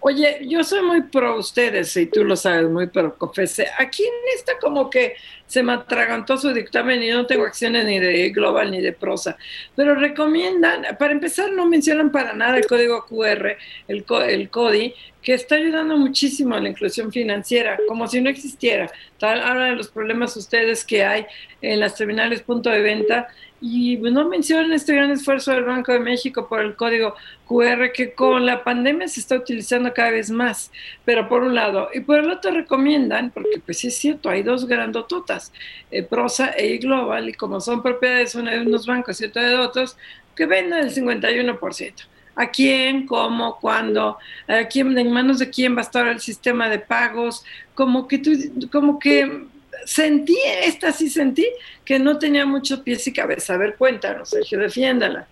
Oye, 0.05 0.39
yo 0.41 0.65
soy 0.65 0.81
muy 0.81 1.03
pro 1.03 1.37
ustedes, 1.37 1.95
y 1.95 2.07
tú 2.07 2.25
lo 2.25 2.35
sabes, 2.35 2.69
muy 2.69 2.87
pro 2.87 3.17
COFESE. 3.17 3.67
Aquí 3.77 4.03
en 4.03 4.35
esta 4.35 4.59
como 4.59 4.89
que 4.89 5.15
se 5.45 5.63
me 5.63 5.71
atragantó 5.71 6.35
su 6.35 6.53
dictamen 6.53 7.01
y 7.01 7.09
no 7.09 7.25
tengo 7.25 7.45
acciones 7.45 7.85
ni 7.85 7.99
de 7.99 8.29
Global 8.31 8.69
ni 8.69 8.81
de 8.81 8.91
Prosa, 8.91 9.37
pero 9.77 9.95
recomiendan, 9.95 10.97
para 10.99 11.13
empezar 11.13 11.53
no 11.53 11.65
mencionan 11.67 12.11
para 12.11 12.33
nada 12.33 12.57
el 12.57 12.67
código 12.67 13.05
QR, 13.05 13.55
el, 13.87 14.05
el 14.27 14.49
CODI, 14.49 14.93
que 15.21 15.35
está 15.35 15.55
ayudando 15.55 15.95
muchísimo 15.95 16.55
a 16.55 16.59
la 16.59 16.67
inclusión 16.67 17.09
financiera, 17.09 17.79
como 17.87 18.05
si 18.07 18.19
no 18.19 18.29
existiera. 18.29 18.91
Tal, 19.17 19.39
hablan 19.39 19.69
de 19.69 19.75
los 19.77 19.87
problemas 19.87 20.35
ustedes 20.35 20.83
que 20.83 21.05
hay 21.05 21.25
en 21.61 21.79
las 21.79 21.95
terminales 21.95 22.41
punto 22.41 22.69
de 22.69 22.81
venta 22.81 23.29
y 23.65 23.95
no 23.95 24.27
mencionan 24.27 24.73
este 24.73 24.93
gran 24.93 25.09
esfuerzo 25.11 25.51
del 25.51 25.63
Banco 25.63 25.93
de 25.93 25.99
México 26.01 26.49
por 26.49 26.59
el 26.59 26.75
código 26.75 27.15
QR 27.47 27.93
que 27.93 28.13
con 28.13 28.45
la 28.45 28.61
pandemia 28.61 29.07
se 29.07 29.21
está 29.21 29.37
utilizando 29.37 29.93
cada 29.93 30.11
vez 30.11 30.29
más, 30.29 30.69
pero 31.05 31.29
por 31.29 31.43
un 31.43 31.55
lado, 31.55 31.87
y 31.93 32.01
por 32.01 32.19
el 32.19 32.29
otro 32.29 32.51
recomiendan, 32.51 33.31
porque 33.31 33.61
pues 33.65 33.85
es 33.85 33.95
cierto, 33.95 34.29
hay 34.29 34.43
dos 34.43 34.67
grandototas, 34.67 35.53
eh, 35.91 36.03
Prosa 36.03 36.51
e 36.57 36.77
Global, 36.77 37.29
y 37.29 37.33
como 37.33 37.61
son 37.61 37.81
propiedades 37.81 38.35
una 38.35 38.51
de 38.51 38.59
unos 38.59 38.85
bancos 38.85 39.21
y 39.21 39.25
otra 39.25 39.43
de 39.43 39.55
otros, 39.55 39.95
que 40.35 40.45
venden 40.45 40.79
el 40.79 40.93
51%. 40.93 41.93
¿A 42.35 42.49
quién? 42.49 43.05
¿Cómo? 43.07 43.59
¿Cuándo? 43.61 44.17
¿A 44.45 44.65
quién? 44.65 44.97
¿En 44.97 45.09
manos 45.13 45.39
de 45.39 45.49
quién 45.49 45.73
va 45.75 45.79
a 45.79 45.83
estar 45.83 46.05
el 46.07 46.19
sistema 46.19 46.67
de 46.67 46.79
pagos? 46.79 47.45
Como 47.75 48.09
que 48.09 48.17
tú, 48.17 48.31
como 48.71 48.99
que 48.99 49.45
sentí, 49.85 50.37
esta 50.63 50.91
sí 50.91 51.09
sentí, 51.09 51.47
que 51.85 51.99
no 51.99 52.17
tenía 52.19 52.45
mucho 52.45 52.83
pies 52.83 53.07
y 53.07 53.13
cabeza. 53.13 53.55
A 53.55 53.57
ver, 53.57 53.75
cuéntanos, 53.75 54.29
Sergio, 54.29 54.59
defiéndala. 54.59 55.27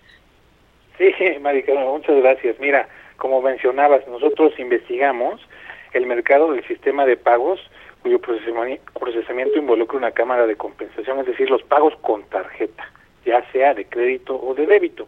Sí, 0.98 1.12
Marica, 1.40 1.74
muchas 1.74 2.16
gracias. 2.16 2.58
Mira, 2.60 2.88
como 3.16 3.40
mencionabas, 3.40 4.06
nosotros 4.08 4.52
investigamos 4.58 5.40
el 5.92 6.06
mercado 6.06 6.52
del 6.52 6.66
sistema 6.66 7.06
de 7.06 7.16
pagos 7.16 7.60
cuyo 8.02 8.20
procesamiento 8.20 9.58
involucra 9.58 9.96
una 9.96 10.10
cámara 10.10 10.46
de 10.46 10.56
compensación, 10.56 11.20
es 11.20 11.26
decir, 11.26 11.48
los 11.48 11.62
pagos 11.62 11.94
con 12.00 12.24
tarjeta, 12.24 12.90
ya 13.24 13.48
sea 13.52 13.74
de 13.74 13.84
crédito 13.84 14.34
o 14.34 14.54
de 14.54 14.66
débito. 14.66 15.06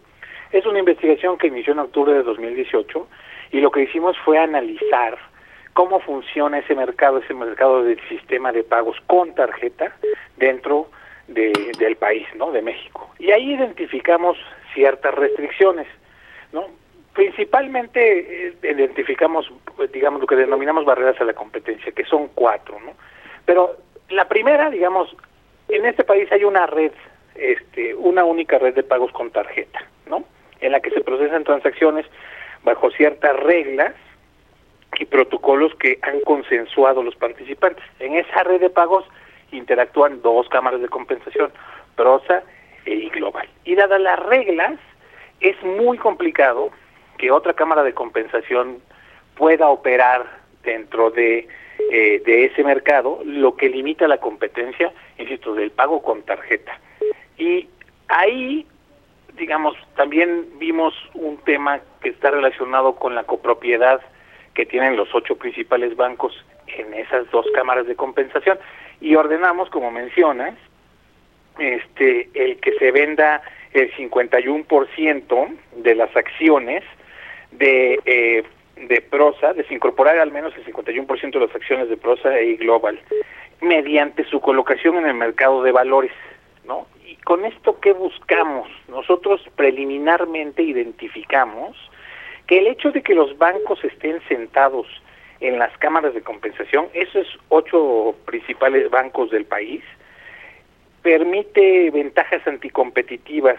Es 0.52 0.64
una 0.64 0.78
investigación 0.78 1.37
que 1.37 1.48
inició 1.48 1.72
en 1.72 1.80
octubre 1.80 2.12
de 2.12 2.22
2018 2.22 3.09
y 3.50 3.61
lo 3.61 3.72
que 3.72 3.83
hicimos 3.83 4.16
fue 4.24 4.38
analizar 4.38 5.18
cómo 5.72 5.98
funciona 5.98 6.59
ese 6.59 6.76
mercado, 6.76 7.18
ese 7.18 7.35
mercado 7.35 7.83
del 7.83 8.00
sistema 8.09 8.52
de 8.52 8.62
pagos 8.62 8.96
con 9.09 9.35
tarjeta 9.35 9.96
dentro 10.37 10.88
del 11.28 11.96
país, 11.96 12.26
¿no? 12.37 12.52
De 12.52 12.62
México. 12.62 13.10
Y 13.18 13.30
ahí 13.30 13.54
identificamos 13.54 14.37
ciertas 14.74 15.14
restricciones, 15.14 15.87
¿no? 16.52 16.66
Principalmente 17.14 18.48
eh, 18.48 18.54
identificamos, 18.62 19.50
digamos, 19.92 20.20
lo 20.20 20.26
que 20.26 20.37
denominamos 20.37 20.84
barreras 20.84 21.20
a 21.20 21.24
la 21.24 21.32
competencia, 21.32 21.92
que 21.92 22.04
son 22.04 22.28
cuatro, 22.34 22.78
¿no? 22.80 22.92
Pero 23.46 23.76
la 24.10 24.28
primera, 24.28 24.70
digamos, 24.70 25.14
en 25.68 25.87
este 25.87 26.04
país 26.04 26.30
hay 26.32 26.44
una 26.44 26.66
red, 26.66 26.92
este, 27.34 27.94
una 27.94 28.24
única 28.24 28.58
red 28.58 28.74
de 28.74 28.82
pagos 28.82 29.12
con 29.12 29.30
tarjeta, 29.30 29.87
¿no? 30.06 30.24
En 30.60 30.72
la 30.72 30.80
que 30.80 30.90
se 30.90 31.00
procesan 31.00 31.44
transacciones 31.44 32.06
bajo 32.64 32.90
ciertas 32.90 33.37
reglas 33.37 33.94
y 34.98 35.04
protocolos 35.06 35.74
que 35.76 35.98
han 36.02 36.20
consensuado 36.20 37.02
los 37.02 37.16
participantes. 37.16 37.84
En 37.98 38.14
esa 38.14 38.42
red 38.44 38.60
de 38.60 38.70
pagos 38.70 39.04
interactúan 39.57 40.23
dos 40.23 40.49
cámaras 40.49 40.81
de 40.81 40.88
compensación, 40.88 41.53
Prosa 41.97 42.43
y 42.87 43.09
Global. 43.11 43.49
Y 43.64 43.75
dadas 43.75 44.01
las 44.01 44.19
reglas, 44.19 44.79
es 45.40 45.61
muy 45.62 45.99
complicado 45.99 46.71
que 47.19 47.31
otra 47.31 47.55
cámara 47.55 47.83
de 47.83 47.95
compensación 47.95 48.81
pueda 49.37 49.69
operar 49.69 50.27
dentro 50.62 51.11
de, 51.11 51.49
eh, 51.90 52.23
de 52.25 52.45
ese 52.47 52.64
mercado, 52.64 53.21
lo 53.25 53.57
que 53.57 53.69
limita 53.69 54.09
la 54.09 54.19
competencia, 54.19 54.93
insisto, 55.19 55.55
del 55.55 55.71
pago 55.71 56.03
con 56.03 56.23
tarjeta. 56.23 56.79
Y 57.37 57.69
ahí, 58.09 58.67
digamos, 59.35 59.77
también 59.97 60.47
vimos 60.59 60.95
un 61.14 61.37
tema 61.38 61.81
que 62.01 62.11
está 62.11 62.31
relacionado 62.31 62.95
con 62.97 63.14
la 63.14 63.25
copropiedad 63.25 64.01
que 64.55 64.64
tienen 64.67 64.97
los 64.97 65.12
ocho 65.14 65.37
principales 65.37 65.97
bancos 65.97 66.33
en 66.67 66.95
esas 66.95 67.31
dos 67.31 67.47
cámaras 67.55 67.87
de 67.87 67.97
compensación 67.97 68.59
y 69.05 69.17
ordenamos, 69.17 69.69
como 69.69 69.90
mencionas, 69.90 70.55
este, 71.59 72.31
el 72.33 72.57
que 72.57 72.73
se 72.79 72.90
venda 72.90 73.43
el 73.75 73.93
51% 73.93 75.57
de 75.77 75.95
las 75.95 76.17
acciones 76.17 76.83
de, 77.51 78.01
eh, 78.07 78.45
de 78.77 79.01
Prosa, 79.03 79.53
desincorporar 79.53 80.19
al 80.19 80.33
menos 80.33 80.55
el 80.57 80.64
51% 80.64 81.33
de 81.33 81.47
las 81.47 81.55
acciones 81.55 81.90
de 81.90 81.99
Prosa 81.99 82.40
y 82.40 82.57
Global, 82.57 82.99
mediante 83.61 84.25
su 84.25 84.40
colocación 84.40 84.97
en 84.97 85.07
el 85.07 85.14
mercado 85.14 85.62
de 85.62 85.73
valores, 85.73 86.12
¿no? 86.64 86.87
Y 87.05 87.17
con 87.17 87.45
esto, 87.45 87.79
¿qué 87.81 87.93
buscamos? 87.93 88.71
Nosotros 88.88 89.43
preliminarmente 89.55 90.62
identificamos 90.62 91.77
que 92.47 92.57
el 92.57 92.69
hecho 92.69 92.90
de 92.90 93.03
que 93.03 93.14
los 93.14 93.37
bancos 93.37 93.85
estén 93.85 94.23
sentados 94.29 94.87
en 95.44 95.59
las 95.59 95.76
cámaras 95.78 96.14
de 96.14 96.22
compensación, 96.22 96.88
esos 96.94 97.26
ocho 97.48 98.14
principales 98.24 98.90
bancos 98.90 99.30
del 99.30 99.44
país, 99.44 99.83
permite 101.02 101.90
ventajas 101.90 102.46
anticompetitivas. 102.46 103.59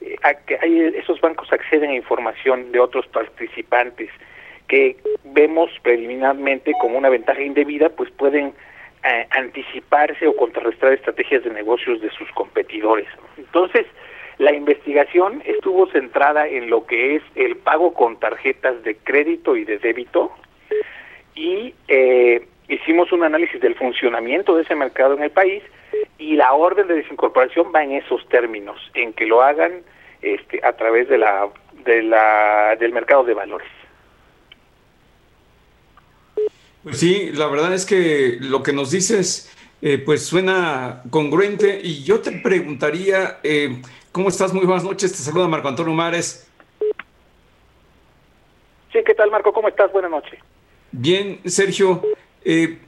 Eh, 0.00 0.16
a 0.22 0.34
que 0.34 0.58
esos 0.96 1.20
bancos 1.20 1.52
acceden 1.52 1.90
a 1.90 1.94
información 1.94 2.72
de 2.72 2.80
otros 2.80 3.06
participantes 3.06 4.10
que 4.66 4.96
vemos 5.24 5.70
preliminarmente 5.82 6.72
como 6.80 6.98
una 6.98 7.08
ventaja 7.08 7.42
indebida, 7.42 7.90
pues 7.90 8.10
pueden 8.10 8.52
eh, 9.04 9.26
anticiparse 9.30 10.26
o 10.26 10.34
contrarrestar 10.34 10.92
estrategias 10.92 11.44
de 11.44 11.50
negocios 11.50 12.00
de 12.00 12.10
sus 12.10 12.30
competidores. 12.32 13.06
Entonces, 13.36 13.86
la 14.38 14.52
investigación 14.52 15.42
estuvo 15.46 15.86
centrada 15.90 16.48
en 16.48 16.70
lo 16.70 16.86
que 16.86 17.16
es 17.16 17.22
el 17.34 17.56
pago 17.56 17.94
con 17.94 18.18
tarjetas 18.18 18.82
de 18.82 18.96
crédito 18.96 19.56
y 19.56 19.64
de 19.64 19.78
débito 19.78 20.32
y 21.38 21.72
eh, 21.86 22.44
hicimos 22.68 23.12
un 23.12 23.22
análisis 23.22 23.60
del 23.60 23.76
funcionamiento 23.76 24.56
de 24.56 24.62
ese 24.62 24.74
mercado 24.74 25.14
en 25.14 25.22
el 25.22 25.30
país 25.30 25.62
y 26.18 26.34
la 26.34 26.52
orden 26.52 26.88
de 26.88 26.94
desincorporación 26.94 27.72
va 27.72 27.84
en 27.84 27.92
esos 27.92 28.28
términos, 28.28 28.76
en 28.94 29.12
que 29.12 29.24
lo 29.24 29.40
hagan 29.40 29.82
este, 30.20 30.60
a 30.64 30.72
través 30.72 31.08
de 31.08 31.18
la, 31.18 31.48
de 31.84 32.02
la, 32.02 32.76
del 32.78 32.92
mercado 32.92 33.22
de 33.22 33.34
valores. 33.34 33.68
Pues 36.82 36.98
sí, 36.98 37.30
la 37.32 37.46
verdad 37.46 37.72
es 37.72 37.86
que 37.86 38.38
lo 38.40 38.62
que 38.64 38.72
nos 38.72 38.90
dices 38.90 39.54
eh, 39.80 39.98
pues 39.98 40.26
suena 40.26 41.02
congruente 41.10 41.80
y 41.80 42.02
yo 42.02 42.20
te 42.20 42.32
preguntaría, 42.32 43.38
eh, 43.44 43.80
¿cómo 44.10 44.28
estás? 44.28 44.52
Muy 44.52 44.66
buenas 44.66 44.82
noches, 44.82 45.12
te 45.12 45.18
saluda 45.18 45.46
Marco 45.46 45.68
Antonio 45.68 45.94
Mares. 45.94 46.50
Sí, 48.92 48.98
¿qué 49.06 49.14
tal 49.14 49.30
Marco? 49.30 49.52
¿Cómo 49.52 49.68
estás? 49.68 49.92
Buenas 49.92 50.10
noches. 50.10 50.40
Bien, 50.92 51.40
Sergio, 51.44 52.02
eh, 52.44 52.78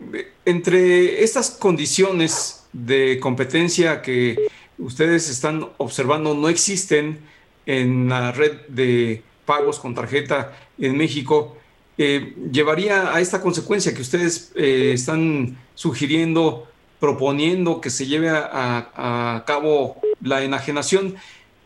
entre 0.44 1.22
estas 1.22 1.50
condiciones 1.50 2.66
de 2.72 3.18
competencia 3.20 4.00
que 4.02 4.48
ustedes 4.78 5.28
están 5.28 5.68
observando 5.76 6.34
no 6.34 6.48
existen 6.48 7.18
en 7.66 8.08
la 8.08 8.32
red 8.32 8.52
de 8.68 9.22
pagos 9.44 9.78
con 9.78 9.94
tarjeta 9.94 10.56
en 10.78 10.96
México, 10.96 11.56
eh, 11.98 12.34
llevaría 12.50 13.14
a 13.14 13.20
esta 13.20 13.42
consecuencia 13.42 13.92
que 13.92 14.00
ustedes 14.00 14.52
eh, 14.54 14.92
están 14.94 15.58
sugiriendo, 15.74 16.66
proponiendo 16.98 17.80
que 17.80 17.90
se 17.90 18.06
lleve 18.06 18.30
a, 18.30 19.44
cabo 19.46 20.00
la 20.22 20.42
enajenación. 20.42 21.16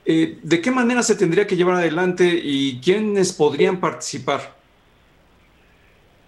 Eh, 0.05 0.39
¿De 0.43 0.61
qué 0.61 0.71
manera 0.71 1.03
se 1.03 1.15
tendría 1.15 1.47
que 1.47 1.57
llevar 1.57 1.77
adelante 1.77 2.41
y 2.43 2.81
quiénes 2.81 3.33
podrían 3.33 3.79
participar? 3.79 4.57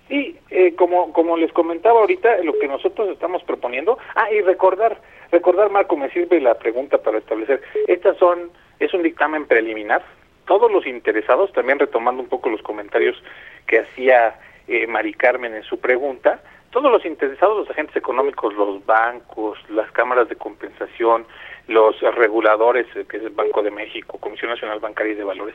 Sí, 0.08 0.38
eh, 0.50 0.74
como, 0.76 1.12
como 1.12 1.36
les 1.36 1.52
comentaba 1.52 2.00
ahorita, 2.00 2.38
lo 2.44 2.56
que 2.58 2.68
nosotros 2.68 3.08
estamos 3.08 3.42
proponiendo, 3.42 3.98
ah, 4.14 4.30
y 4.30 4.40
recordar, 4.40 5.00
recordar 5.32 5.70
Marco, 5.70 5.96
me 5.96 6.10
sirve 6.10 6.40
la 6.40 6.54
pregunta 6.54 6.98
para 6.98 7.18
establecer, 7.18 7.60
estas 7.88 8.16
son, 8.18 8.50
es 8.78 8.94
un 8.94 9.02
dictamen 9.02 9.46
preliminar, 9.46 10.04
todos 10.46 10.70
los 10.70 10.86
interesados, 10.86 11.52
también 11.52 11.80
retomando 11.80 12.22
un 12.22 12.28
poco 12.28 12.50
los 12.50 12.62
comentarios 12.62 13.20
que 13.66 13.80
hacía 13.80 14.38
eh, 14.68 14.86
Mari 14.86 15.12
Carmen 15.12 15.54
en 15.54 15.64
su 15.64 15.80
pregunta, 15.80 16.40
todos 16.70 16.92
los 16.92 17.04
interesados, 17.04 17.56
los 17.58 17.70
agentes 17.70 17.96
económicos, 17.96 18.54
los 18.54 18.84
bancos, 18.86 19.58
las 19.70 19.90
cámaras 19.92 20.28
de 20.28 20.36
compensación, 20.36 21.26
los 21.68 22.00
reguladores, 22.00 22.86
eh, 22.94 23.04
que 23.08 23.16
es 23.16 23.24
el 23.24 23.30
Banco 23.30 23.62
de 23.62 23.70
México, 23.70 24.18
Comisión 24.18 24.50
Nacional 24.50 24.78
Bancaria 24.78 25.12
y 25.12 25.16
de 25.16 25.24
Valores, 25.24 25.54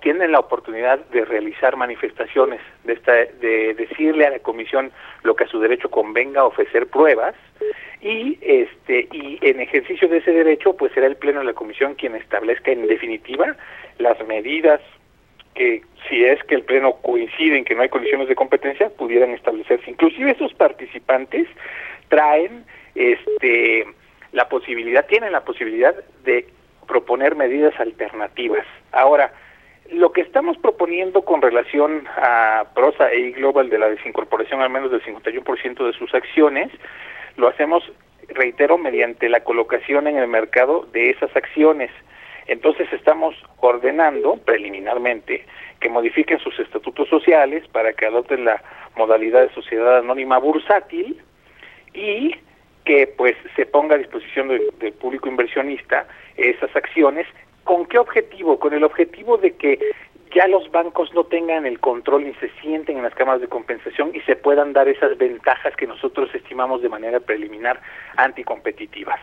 tienen 0.00 0.32
la 0.32 0.40
oportunidad 0.40 0.98
de 1.06 1.24
realizar 1.24 1.76
manifestaciones, 1.76 2.60
de, 2.84 2.92
esta, 2.94 3.12
de 3.12 3.74
decirle 3.74 4.26
a 4.26 4.30
la 4.30 4.38
comisión 4.40 4.92
lo 5.22 5.36
que 5.36 5.44
a 5.44 5.48
su 5.48 5.60
derecho 5.60 5.90
convenga, 5.90 6.44
ofrecer 6.44 6.88
pruebas 6.88 7.34
y 8.00 8.36
este 8.42 9.08
y 9.12 9.38
en 9.42 9.60
ejercicio 9.60 10.08
de 10.08 10.18
ese 10.18 10.32
derecho 10.32 10.76
pues 10.76 10.92
será 10.92 11.06
el 11.06 11.16
pleno 11.16 11.38
de 11.38 11.46
la 11.46 11.52
comisión 11.52 11.94
quien 11.94 12.16
establezca 12.16 12.72
en 12.72 12.88
definitiva 12.88 13.56
las 13.98 14.18
medidas 14.26 14.80
que 15.54 15.82
si 16.08 16.24
es 16.24 16.42
que 16.44 16.56
el 16.56 16.62
pleno 16.62 16.94
coincide 17.02 17.58
en 17.58 17.64
que 17.64 17.76
no 17.76 17.82
hay 17.82 17.88
condiciones 17.88 18.26
de 18.26 18.34
competencia 18.34 18.88
pudieran 18.90 19.30
establecerse. 19.30 19.88
Inclusive 19.88 20.32
esos 20.32 20.52
participantes 20.54 21.46
traen 22.08 22.64
este 22.96 23.86
la 24.32 24.48
posibilidad 24.48 25.06
tienen 25.06 25.30
la 25.30 25.44
posibilidad 25.44 25.94
de 26.24 26.46
proponer 26.88 27.36
medidas 27.36 27.78
alternativas. 27.78 28.66
Ahora 28.90 29.32
lo 29.92 30.12
que 30.12 30.22
estamos 30.22 30.56
proponiendo 30.58 31.22
con 31.22 31.42
relación 31.42 32.06
a 32.16 32.64
Prosa 32.74 33.12
e 33.12 33.30
Global 33.32 33.68
de 33.68 33.78
la 33.78 33.90
desincorporación 33.90 34.60
al 34.60 34.70
menos 34.70 34.90
del 34.90 35.02
51% 35.02 35.86
de 35.86 35.92
sus 35.92 36.14
acciones, 36.14 36.70
lo 37.36 37.48
hacemos, 37.48 37.84
reitero, 38.28 38.78
mediante 38.78 39.28
la 39.28 39.40
colocación 39.40 40.06
en 40.06 40.16
el 40.16 40.28
mercado 40.28 40.86
de 40.92 41.10
esas 41.10 41.34
acciones. 41.36 41.90
Entonces 42.46 42.92
estamos 42.92 43.36
ordenando 43.60 44.36
preliminarmente 44.44 45.44
que 45.80 45.88
modifiquen 45.88 46.38
sus 46.38 46.58
estatutos 46.58 47.08
sociales 47.08 47.66
para 47.68 47.92
que 47.92 48.06
adopten 48.06 48.44
la 48.44 48.62
modalidad 48.96 49.42
de 49.42 49.54
sociedad 49.54 49.98
anónima 49.98 50.38
bursátil 50.38 51.20
y 51.94 52.34
que 52.84 53.06
pues 53.06 53.36
se 53.54 53.66
ponga 53.66 53.94
a 53.94 53.98
disposición 53.98 54.48
del 54.48 54.92
público 54.94 55.28
inversionista 55.28 56.06
esas 56.36 56.74
acciones 56.74 57.26
¿Con 57.64 57.86
qué 57.86 57.98
objetivo? 57.98 58.58
Con 58.58 58.72
el 58.74 58.84
objetivo 58.84 59.38
de 59.38 59.52
que 59.52 59.78
ya 60.34 60.48
los 60.48 60.70
bancos 60.70 61.12
no 61.14 61.24
tengan 61.24 61.66
el 61.66 61.78
control 61.78 62.24
ni 62.24 62.34
se 62.34 62.48
sienten 62.60 62.96
en 62.96 63.02
las 63.02 63.14
cámaras 63.14 63.40
de 63.40 63.48
compensación 63.48 64.10
y 64.14 64.20
se 64.20 64.36
puedan 64.36 64.72
dar 64.72 64.88
esas 64.88 65.16
ventajas 65.18 65.76
que 65.76 65.86
nosotros 65.86 66.34
estimamos 66.34 66.82
de 66.82 66.88
manera 66.88 67.20
preliminar 67.20 67.80
anticompetitivas. 68.16 69.20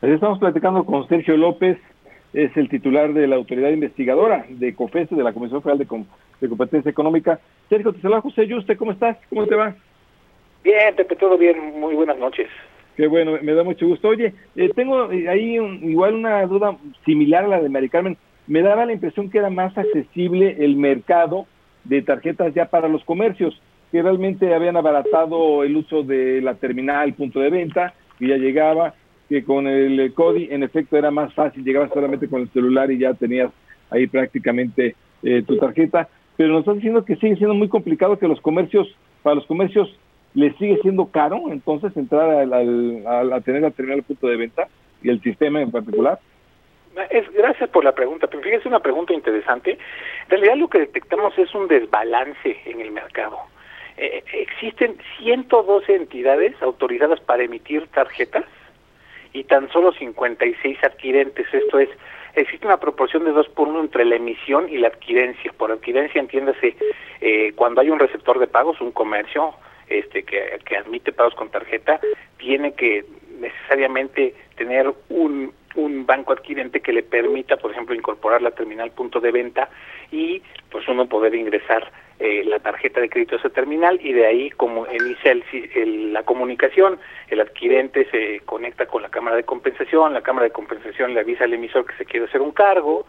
Estamos 0.00 0.38
platicando 0.38 0.84
con 0.84 1.06
Sergio 1.08 1.36
López, 1.36 1.78
es 2.32 2.56
el 2.56 2.68
titular 2.68 3.12
de 3.12 3.26
la 3.26 3.36
autoridad 3.36 3.70
investigadora 3.70 4.46
de 4.48 4.74
COFESE, 4.74 5.14
de 5.14 5.22
la 5.22 5.32
Comisión 5.32 5.62
Federal 5.62 5.78
de, 5.78 6.48
Competencia 6.48 6.90
Económica. 6.90 7.38
Sergio, 7.68 7.92
te 7.92 8.00
saluda 8.00 8.20
José 8.20 8.46
Yuste, 8.46 8.76
¿cómo 8.76 8.92
estás? 8.92 9.16
¿Cómo 9.28 9.46
te 9.46 9.54
va? 9.54 9.74
Bien, 10.64 10.94
Pepe, 10.96 11.16
todo 11.16 11.36
bien, 11.36 11.78
muy 11.78 11.94
buenas 11.94 12.18
noches. 12.18 12.48
Qué 12.96 13.06
bueno, 13.06 13.38
me 13.42 13.54
da 13.54 13.64
mucho 13.64 13.86
gusto. 13.86 14.08
Oye, 14.08 14.34
eh, 14.54 14.70
tengo 14.74 15.08
ahí 15.08 15.56
igual 15.82 16.14
una 16.14 16.44
duda 16.46 16.76
similar 17.04 17.44
a 17.44 17.48
la 17.48 17.60
de 17.60 17.68
Mari 17.68 17.88
Carmen. 17.88 18.16
Me 18.46 18.60
daba 18.60 18.84
la 18.84 18.92
impresión 18.92 19.30
que 19.30 19.38
era 19.38 19.50
más 19.50 19.76
accesible 19.78 20.56
el 20.58 20.76
mercado 20.76 21.46
de 21.84 22.02
tarjetas 22.02 22.52
ya 22.54 22.66
para 22.66 22.88
los 22.88 23.02
comercios, 23.04 23.60
que 23.90 24.02
realmente 24.02 24.54
habían 24.54 24.76
abaratado 24.76 25.64
el 25.64 25.76
uso 25.76 26.02
de 26.02 26.40
la 26.42 26.54
terminal, 26.54 27.14
punto 27.14 27.40
de 27.40 27.50
venta, 27.50 27.94
que 28.18 28.28
ya 28.28 28.36
llegaba, 28.36 28.94
que 29.28 29.42
con 29.44 29.66
el 29.66 30.12
CODI 30.12 30.48
en 30.50 30.62
efecto 30.62 30.96
era 30.96 31.10
más 31.10 31.32
fácil, 31.34 31.64
llegabas 31.64 31.90
solamente 31.92 32.28
con 32.28 32.42
el 32.42 32.50
celular 32.50 32.90
y 32.90 32.98
ya 32.98 33.14
tenías 33.14 33.50
ahí 33.90 34.06
prácticamente 34.06 34.94
eh, 35.22 35.42
tu 35.46 35.56
tarjeta, 35.56 36.08
pero 36.36 36.50
nos 36.50 36.60
están 36.60 36.76
diciendo 36.76 37.04
que 37.04 37.16
sigue 37.16 37.36
siendo 37.36 37.54
muy 37.54 37.68
complicado 37.68 38.18
que 38.18 38.28
los 38.28 38.40
comercios, 38.40 38.88
para 39.22 39.36
los 39.36 39.46
comercios 39.46 39.88
le 40.34 40.52
sigue 40.54 40.78
siendo 40.82 41.06
caro 41.06 41.42
entonces 41.50 41.96
entrar 41.96 42.30
a, 42.30 43.40
tener 43.40 43.62
la 43.62 43.70
terminal 43.70 44.02
punto 44.02 44.26
de 44.26 44.36
venta 44.36 44.68
y 45.02 45.10
el 45.10 45.20
sistema 45.20 45.60
en 45.60 45.70
particular? 45.70 46.18
Es, 47.10 47.30
gracias 47.32 47.70
por 47.70 47.84
la 47.84 47.92
pregunta, 47.92 48.26
pero 48.26 48.42
fíjese 48.42 48.68
una 48.68 48.80
pregunta 48.80 49.14
interesante. 49.14 49.72
En 49.72 50.30
realidad 50.30 50.56
lo 50.56 50.68
que 50.68 50.80
detectamos 50.80 51.36
es 51.38 51.54
un 51.54 51.68
desbalance 51.68 52.58
en 52.66 52.80
el 52.80 52.90
mercado. 52.92 53.38
eh, 53.96 54.22
existen 54.32 54.96
112 55.18 55.94
entidades 55.94 56.54
autorizadas 56.62 57.20
para 57.20 57.42
emitir 57.42 57.86
tarjetas 57.88 58.44
y 59.32 59.44
tan 59.44 59.70
solo 59.70 59.92
56 59.92 60.84
adquirentes. 60.84 61.46
Esto 61.52 61.78
es, 61.78 61.88
existe 62.34 62.66
una 62.66 62.78
proporción 62.78 63.24
de 63.24 63.32
2 63.32 63.48
por 63.50 63.68
1 63.68 63.80
entre 63.80 64.04
la 64.04 64.16
emisión 64.16 64.68
y 64.68 64.78
la 64.78 64.88
adquirencia. 64.88 65.52
Por 65.56 65.72
adquirencia 65.72 66.20
entiéndase 66.20 66.76
eh, 67.20 67.52
cuando 67.54 67.80
hay 67.80 67.90
un 67.90 67.98
receptor 67.98 68.38
de 68.38 68.46
pagos, 68.46 68.80
un 68.80 68.92
comercio 68.92 69.54
este 69.88 70.22
que, 70.22 70.76
admite 70.76 71.12
pagos 71.12 71.34
con 71.34 71.50
tarjeta, 71.50 72.00
tiene 72.38 72.72
que 72.72 73.04
necesariamente 73.38 74.34
tener 74.56 74.92
un, 75.08 75.52
un 75.74 76.06
banco 76.06 76.32
adquirente 76.32 76.80
que 76.80 76.92
le 76.92 77.02
permita, 77.02 77.56
por 77.56 77.72
ejemplo, 77.72 77.94
incorporar 77.94 78.42
la 78.42 78.52
terminal 78.52 78.90
punto 78.90 79.20
de 79.20 79.32
venta 79.32 79.68
y 80.10 80.42
pues 80.70 80.86
uno 80.88 81.06
poder 81.06 81.34
ingresar 81.34 81.90
eh, 82.18 82.44
la 82.44 82.60
tarjeta 82.60 83.00
de 83.00 83.08
crédito 83.08 83.34
a 83.34 83.38
esa 83.38 83.50
terminal 83.50 83.98
y 84.00 84.12
de 84.12 84.26
ahí 84.26 84.50
como 84.50 84.86
inicia 84.86 85.32
el, 85.32 86.12
la 86.12 86.22
comunicación, 86.22 87.00
el 87.28 87.40
adquirente 87.40 88.08
se 88.10 88.40
conecta 88.44 88.86
con 88.86 89.02
la 89.02 89.08
cámara 89.08 89.34
de 89.34 89.42
compensación, 89.42 90.14
la 90.14 90.22
cámara 90.22 90.44
de 90.44 90.52
compensación 90.52 91.14
le 91.14 91.20
avisa 91.20 91.44
al 91.44 91.54
emisor 91.54 91.84
que 91.84 91.96
se 91.96 92.04
quiere 92.04 92.26
hacer 92.26 92.40
un 92.40 92.52
cargo 92.52 93.06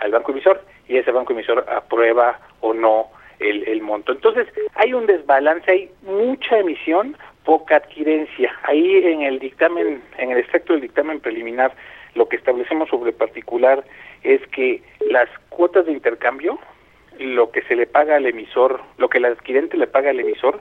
al 0.00 0.10
banco 0.10 0.32
emisor 0.32 0.62
y 0.88 0.96
ese 0.96 1.12
banco 1.12 1.32
emisor 1.32 1.64
aprueba 1.68 2.40
o 2.60 2.74
no 2.74 3.10
el, 3.40 3.66
el 3.68 3.82
monto. 3.82 4.12
Entonces 4.12 4.46
hay 4.74 4.92
un 4.92 5.06
desbalance, 5.06 5.70
hay 5.70 5.90
mucha 6.02 6.58
emisión, 6.58 7.16
poca 7.44 7.76
adquirencia. 7.76 8.52
Ahí 8.64 8.96
en 9.04 9.22
el 9.22 9.38
dictamen, 9.38 10.02
en 10.18 10.30
el 10.30 10.38
extracto 10.38 10.72
del 10.72 10.82
dictamen 10.82 11.20
preliminar, 11.20 11.72
lo 12.14 12.28
que 12.28 12.36
establecemos 12.36 12.88
sobre 12.88 13.12
particular 13.12 13.84
es 14.22 14.40
que 14.48 14.82
las 15.10 15.28
cuotas 15.50 15.86
de 15.86 15.92
intercambio 15.92 16.58
lo 17.18 17.50
que 17.50 17.62
se 17.62 17.76
le 17.76 17.86
paga 17.86 18.16
al 18.16 18.26
emisor, 18.26 18.82
lo 18.98 19.08
que 19.08 19.18
el 19.18 19.24
adquirente 19.26 19.76
le 19.76 19.86
paga 19.86 20.10
al 20.10 20.20
emisor, 20.20 20.60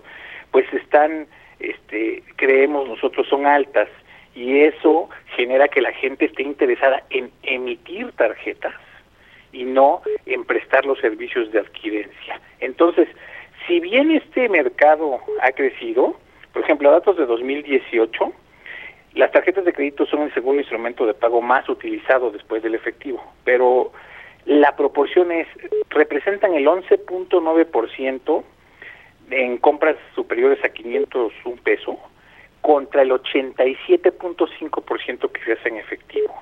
pues 0.51 0.71
están, 0.73 1.27
este, 1.59 2.23
creemos 2.37 2.87
nosotros, 2.87 3.27
son 3.27 3.45
altas 3.45 3.89
y 4.35 4.61
eso 4.61 5.09
genera 5.35 5.67
que 5.67 5.81
la 5.81 5.91
gente 5.91 6.25
esté 6.25 6.43
interesada 6.43 7.03
en 7.09 7.31
emitir 7.43 8.11
tarjetas 8.13 8.73
y 9.55 9.63
no 9.63 10.01
en 10.25 10.43
prestar 10.43 10.85
los 10.85 10.99
servicios 10.99 11.49
de 11.51 11.59
adquirencia. 11.59 12.41
Entonces, 12.59 13.07
si 13.65 13.79
bien 13.79 14.11
este 14.11 14.49
mercado 14.49 15.21
ha 15.41 15.53
crecido, 15.53 16.17
por 16.51 16.63
ejemplo, 16.63 16.91
datos 16.91 17.15
de 17.17 17.25
2018, 17.25 18.33
las 19.13 19.31
tarjetas 19.31 19.63
de 19.63 19.71
crédito 19.71 20.05
son 20.05 20.23
el 20.23 20.33
segundo 20.33 20.59
instrumento 20.59 21.05
de 21.05 21.13
pago 21.13 21.41
más 21.41 21.69
utilizado 21.69 22.31
después 22.31 22.61
del 22.63 22.75
efectivo, 22.75 23.23
pero 23.45 23.93
la 24.45 24.75
proporción 24.75 25.31
es, 25.31 25.47
representan 25.89 26.53
el 26.53 26.67
11.9% 26.67 28.43
en 29.31 29.57
compras 29.57 29.95
superiores 30.13 30.61
a 30.65 30.69
501 30.69 31.61
peso 31.63 31.97
contra 32.61 33.01
el 33.03 33.11
87.5% 33.11 35.31
que 35.31 35.43
se 35.43 35.53
hace 35.53 35.69
en 35.69 35.77
efectivo. 35.77 36.35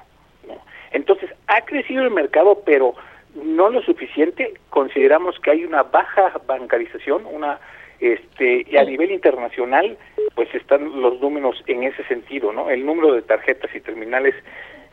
Entonces, 0.94 1.30
ha 1.48 1.62
crecido 1.62 2.04
el 2.04 2.12
mercado, 2.12 2.62
pero 2.66 2.96
no 3.36 3.70
lo 3.70 3.82
suficiente. 3.82 4.54
Consideramos 4.70 5.40
que 5.40 5.52
hay 5.52 5.66
una 5.66 5.84
baja 5.84 6.40
bancarización, 6.48 7.26
una 7.26 7.60
este 8.00 8.66
y 8.70 8.78
a 8.78 8.84
nivel 8.84 9.12
internacional, 9.12 9.98
pues 10.36 10.54
están 10.54 11.02
los 11.02 11.20
números 11.22 11.64
en 11.68 11.84
ese 11.84 12.04
sentido, 12.06 12.52
¿no? 12.52 12.70
El 12.70 12.86
número 12.86 13.14
de 13.14 13.22
tarjetas 13.22 13.74
y 13.74 13.80
terminales 13.80 14.36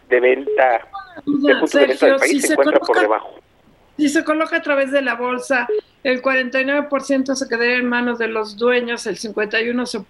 de 0.08 0.20
venta 0.20 0.86
Sergio, 1.66 2.18
si 2.20 2.40
se 2.40 2.54
coloca, 2.54 2.78
por 2.80 3.00
debajo. 3.00 3.38
Si 4.00 4.08
se 4.08 4.24
coloca 4.24 4.56
a 4.56 4.62
través 4.62 4.90
de 4.92 5.02
la 5.02 5.14
bolsa, 5.14 5.68
el 6.02 6.22
49% 6.22 7.34
se 7.34 7.48
quedaría 7.50 7.76
en 7.76 7.86
manos 7.86 8.18
de 8.18 8.28
los 8.28 8.56
dueños, 8.56 9.06
el 9.06 9.18
51% 9.18 9.84
se 9.84 10.00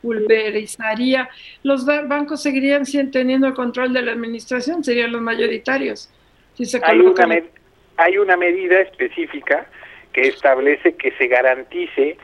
pulverizaría. 0.00 1.28
Los 1.64 1.84
bancos 1.84 2.40
seguirían 2.40 2.84
teniendo 3.10 3.48
el 3.48 3.54
control 3.54 3.92
de 3.92 4.02
la 4.02 4.12
administración, 4.12 4.84
serían 4.84 5.10
los 5.10 5.22
mayoritarios. 5.22 6.08
Si 6.54 6.66
se 6.66 6.80
hay, 6.84 7.00
una 7.00 7.42
hay 7.96 8.16
una 8.16 8.36
medida 8.36 8.80
específica 8.80 9.66
que 10.12 10.28
establece 10.28 10.94
que 10.94 11.10
se 11.18 11.26
garantice 11.26 12.16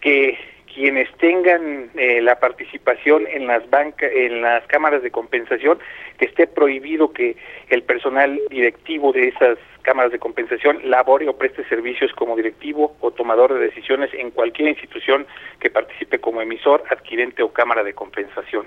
que 0.00 0.36
quienes 0.78 1.12
tengan 1.16 1.90
eh, 1.96 2.22
la 2.22 2.38
participación 2.38 3.26
en 3.26 3.48
las 3.48 3.68
bancas, 3.68 4.12
en 4.14 4.42
las 4.42 4.64
cámaras 4.68 5.02
de 5.02 5.10
compensación, 5.10 5.80
que 6.18 6.26
esté 6.26 6.46
prohibido 6.46 7.12
que 7.12 7.36
el 7.68 7.82
personal 7.82 8.40
directivo 8.48 9.12
de 9.12 9.26
esas 9.26 9.58
cámaras 9.82 10.12
de 10.12 10.20
compensación 10.20 10.78
labore 10.88 11.28
o 11.28 11.36
preste 11.36 11.68
servicios 11.68 12.12
como 12.12 12.36
directivo 12.36 12.94
o 13.00 13.10
tomador 13.10 13.54
de 13.54 13.58
decisiones 13.58 14.14
en 14.14 14.30
cualquier 14.30 14.68
institución 14.68 15.26
que 15.58 15.68
participe 15.68 16.20
como 16.20 16.40
emisor, 16.42 16.84
adquirente 16.90 17.42
o 17.42 17.52
cámara 17.52 17.82
de 17.82 17.94
compensación. 17.94 18.66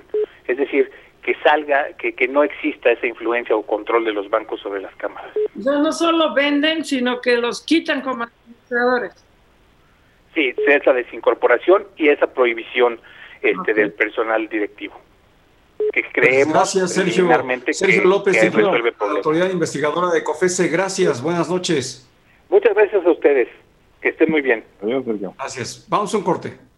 Es 0.50 0.58
decir, 0.58 0.91
que 1.24 1.36
salga, 1.41 1.93
que, 1.97 2.12
que 2.12 2.28
no 2.28 2.43
exista 2.43 2.91
esa 2.91 3.08
influencia 3.08 3.56
o 3.56 3.62
control 3.62 4.04
de 4.04 4.12
los 4.12 4.30
bancos 4.30 4.60
sobre 4.60 4.82
las 4.82 4.93
cámaras. 4.95 5.32
no 5.56 5.93
solo 5.93 6.34
venden, 6.34 6.84
sino 6.84 7.21
que 7.21 7.38
los 7.38 7.62
quitan 7.62 8.02
como 8.02 8.26
administradores. 8.26 9.31
Sí, 10.34 10.54
esa 10.67 10.94
desincorporación 10.94 11.86
y 11.98 12.10
esa 12.10 12.28
prohibición 12.28 13.00
este, 13.41 13.74
del 13.74 13.91
personal 13.94 14.48
directivo. 14.48 14.96
Que 15.91 16.02
pues 16.02 16.13
creemos 16.13 16.54
gracias, 16.54 16.94
Sergio. 16.94 17.28
Sergio 17.72 18.04
López, 18.06 18.38
autoridad 19.00 19.50
investigadora 19.50 20.10
de 20.12 20.24
COFESE. 20.24 20.67
Gracias, 20.70 21.22
buenas 21.22 21.50
noches. 21.50 22.08
Muchas 22.50 22.74
gracias 22.76 23.06
a 23.06 23.12
ustedes. 23.12 23.48
Que 24.02 24.10
estén 24.10 24.32
muy 24.32 24.41
bien. 24.41 24.63
Adiós, 24.82 25.06
Sergio. 25.06 25.34
Gracias. 25.38 25.86
Vamos 25.89 26.13
a 26.13 26.17
un 26.17 26.24
corte. 26.24 26.71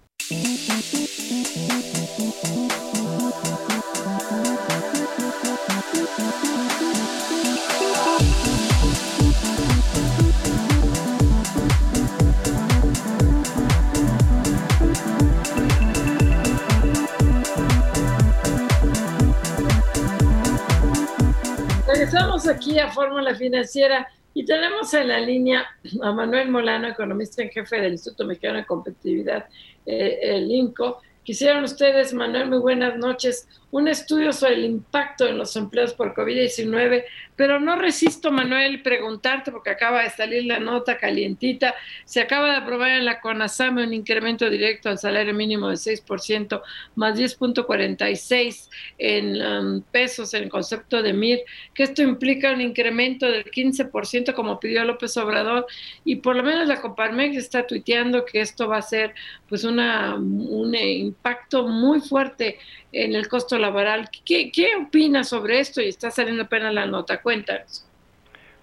Aquí 22.74 22.80
a 22.80 22.92
Fórmula 22.92 23.36
Financiera. 23.36 24.08
Y 24.34 24.46
tenemos 24.46 24.92
en 24.96 25.10
la 25.10 25.20
línea 25.20 25.64
a 26.02 26.12
Manuel 26.12 26.50
Molano, 26.50 26.88
economista 26.88 27.44
en 27.44 27.50
jefe 27.50 27.80
del 27.80 27.94
Instituto 27.94 28.26
Mexicano 28.26 28.58
de 28.58 28.66
Competitividad, 28.66 29.46
eh, 29.86 30.20
el 30.24 30.52
INCO. 30.52 31.02
Quisieran 31.24 31.64
ustedes, 31.64 32.14
Manuel, 32.16 32.50
muy 32.50 32.58
buenas 32.58 32.98
noches, 32.98 33.48
un 33.74 33.88
estudio 33.88 34.32
sobre 34.32 34.54
el 34.54 34.66
impacto 34.66 35.28
en 35.28 35.40
los 35.40 35.56
empleos 35.56 35.96
por 35.96 36.14
COVID-19, 36.14 37.06
pero 37.36 37.60
no 37.60 37.76
resisto, 37.76 38.32
Manuel, 38.32 38.84
preguntarte, 38.84 39.52
porque 39.52 39.72
acaba 39.72 40.04
de 40.04 40.12
salir 40.12 40.46
la 40.46 40.60
nota 40.60 41.00
calientita, 41.00 41.74
se 42.06 42.22
acaba 42.22 42.52
de 42.52 42.58
aprobar 42.58 42.92
en 42.92 43.06
la 43.06 43.20
CONASAME 43.20 43.84
un 43.84 43.94
incremento 43.96 44.48
directo 44.48 44.90
al 44.90 45.00
salario 45.00 45.34
mínimo 45.34 45.70
de 45.70 45.78
6%, 45.78 46.62
más 46.94 47.18
10.46 47.18 48.70
en 49.00 49.42
um, 49.42 49.82
pesos 49.82 50.36
en 50.36 50.50
concepto 50.50 51.02
de 51.02 51.14
MIR, 51.14 51.40
que 51.74 51.82
esto 51.82 52.04
implica 52.04 52.54
un 52.54 52.62
incremento 52.62 53.26
del 53.26 53.46
15% 53.46 54.36
como 54.36 54.60
pidió 54.60 54.86
López 54.86 55.18
Obrador, 55.18 55.66
y 56.06 56.18
por 56.18 56.36
lo 56.36 56.44
menos 56.44 56.68
la 56.68 56.80
Coparmex 56.80 57.38
está 57.38 57.66
tuiteando 57.66 58.24
que 58.24 58.40
esto 58.40 58.68
va 58.68 58.78
a 58.78 58.84
ser 58.84 59.16
pues 59.50 59.64
una, 59.64 60.14
un 60.14 60.76
impacto 60.76 61.68
muy 61.68 62.02
fuerte 62.02 62.60
en 62.92 63.16
el 63.16 63.28
costo 63.28 63.58
laboral. 63.64 64.10
¿Qué, 64.26 64.52
qué 64.52 64.76
opinas 64.76 65.30
sobre 65.30 65.60
esto? 65.60 65.82
Y 65.82 65.88
está 65.88 66.12
saliendo 66.12 66.44
apenas 66.44 66.74
la 66.74 66.86
nota, 66.86 67.22
cuéntanos. 67.22 67.88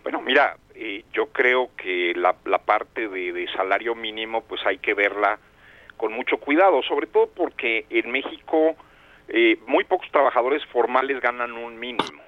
Bueno, 0.02 0.20
mira, 0.20 0.56
eh, 0.74 1.04
yo 1.12 1.26
creo 1.26 1.70
que 1.76 2.14
la, 2.14 2.34
la 2.44 2.58
parte 2.58 3.08
de, 3.08 3.46
salario 3.54 3.94
mínimo 3.94 4.42
pues 4.42 4.64
hay 4.64 4.78
que 4.78 4.94
verla 4.94 5.38
con 5.96 6.12
mucho 6.12 6.38
cuidado, 6.38 6.82
sobre 6.82 7.06
todo 7.06 7.28
porque 7.28 7.84
en 7.90 8.10
México 8.10 8.76
eh, 9.28 9.58
muy 9.66 9.84
pocos 9.84 10.10
trabajadores 10.10 10.64
formales 10.66 11.20
ganan 11.20 11.52
un 11.52 11.78
mínimo. 11.78 12.22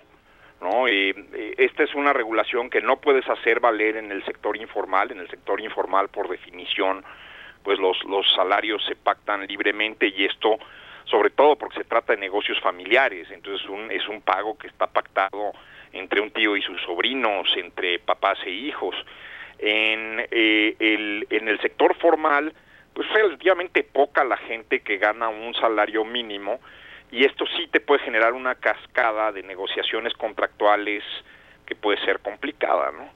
¿no? 0.61 0.87
Eh, 0.87 1.55
esta 1.57 1.83
es 1.83 1.95
una 1.95 2.13
regulación 2.13 2.69
que 2.69 2.83
no 2.83 3.01
puedes 3.01 3.27
hacer 3.29 3.59
valer 3.61 3.97
en 3.97 4.13
el 4.13 4.25
sector 4.25 4.57
informal, 4.57 5.11
en 5.11 5.21
el 5.21 5.29
sector 5.29 5.61
informal 5.61 6.09
por 6.09 6.29
definición 6.29 7.05
pues 7.63 7.79
los, 7.79 8.03
los 8.05 8.27
salarios 8.35 8.85
se 8.85 8.97
pactan 8.97 9.47
libremente 9.47 10.09
y 10.09 10.25
esto 10.25 10.59
sobre 11.05 11.31
todo 11.31 11.57
porque 11.57 11.79
se 11.79 11.85
trata 11.85 12.15
de 12.15 12.21
negocios 12.21 12.61
familiares, 12.61 13.29
entonces 13.31 13.69
un, 13.69 13.91
es 13.91 14.07
un 14.09 14.21
pago 14.23 14.57
que 14.57 14.67
está 14.67 14.87
pactado 14.87 15.53
entre 15.93 16.21
un 16.21 16.31
tío 16.31 16.57
y 16.57 16.63
sus 16.63 16.81
sobrinos, 16.83 17.49
entre 17.57 17.99
papás 17.99 18.39
e 18.45 18.51
hijos. 18.51 18.95
En, 19.59 20.27
eh, 20.31 20.75
el, 20.81 21.27
en 21.31 21.49
el 21.49 21.61
sector 21.61 21.95
formal, 21.97 22.53
pues 22.95 23.09
relativamente 23.13 23.85
poca 23.85 24.25
la 24.25 24.37
gente 24.37 24.81
que 24.81 24.99
gana 24.99 25.29
un 25.29 25.55
salario 25.55 26.05
mínimo 26.05 26.61
y 27.11 27.25
esto 27.25 27.45
sí 27.57 27.69
te 27.71 27.81
puede 27.81 28.03
generar 28.03 28.33
una 28.33 28.55
cascada 28.55 29.33
de 29.33 29.43
negociaciones 29.43 30.15
contractuales 30.15 31.05
que 31.67 31.75
puede 31.75 32.03
ser 32.05 32.21
complicada, 32.21 32.91
¿no? 32.91 33.09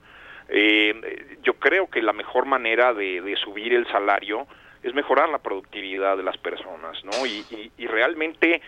Eh, 0.49 1.39
yo 1.43 1.55
creo 1.55 1.91
que 1.91 2.01
la 2.01 2.13
mejor 2.13 2.47
manera 2.47 2.95
de, 2.95 3.21
de 3.21 3.37
subir 3.37 3.75
el 3.75 3.87
salario 3.89 4.47
es 4.89 4.95
mejorar 4.95 5.29
la 5.29 5.39
productividad 5.39 6.17
de 6.17 6.23
las 6.23 6.37
personas, 6.39 7.03
¿no? 7.05 7.27
Y, 7.27 7.71
y, 7.77 7.87
realmente 7.87 8.61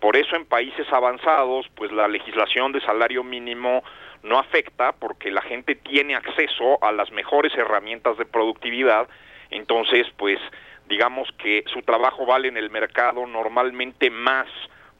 por 0.00 0.16
eso 0.16 0.36
en 0.36 0.44
países 0.44 0.86
avanzados, 0.92 1.66
pues 1.74 1.90
la 1.92 2.08
legislación 2.08 2.72
de 2.72 2.80
salario 2.80 3.24
mínimo 3.24 3.82
no 4.22 4.38
afecta 4.38 4.92
porque 4.92 5.30
la 5.30 5.42
gente 5.42 5.74
tiene 5.74 6.14
acceso 6.14 6.82
a 6.82 6.92
las 6.92 7.10
mejores 7.12 7.54
herramientas 7.54 8.18
de 8.18 8.26
productividad, 8.26 9.08
entonces 9.50 10.06
pues 10.16 10.38
digamos 10.88 11.28
que 11.38 11.64
su 11.72 11.82
trabajo 11.82 12.26
vale 12.26 12.48
en 12.48 12.56
el 12.56 12.70
mercado 12.70 13.26
normalmente 13.26 14.10
más 14.10 14.46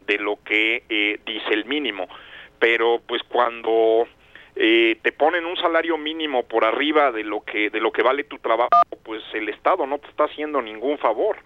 de 0.07 0.19
lo 0.19 0.39
que 0.45 0.85
eh, 0.89 1.21
dice 1.27 1.51
el 1.53 1.65
mínimo, 1.65 2.09
pero 2.59 3.01
pues 3.07 3.23
cuando 3.25 4.07
eh, 4.57 4.97
te 5.03 5.13
ponen 5.13 5.45
un 5.45 5.57
salario 5.57 5.99
mínimo 5.99 6.45
por 6.45 6.65
arriba 6.65 7.13
de 7.13 7.25
lo 7.25 7.43
que 7.43 7.69
de 7.69 7.79
lo 7.79 7.93
que 7.93 8.03
vale 8.03 8.25
tu 8.25 8.39
trabajo, 8.39 8.71
pues 9.05 9.23
el 9.35 9.51
Estado 9.51 9.87
no 9.87 9.99
te 9.99 10.09
está 10.09 10.25
haciendo 10.25 10.63
ningún 10.63 10.97
favor, 10.97 11.37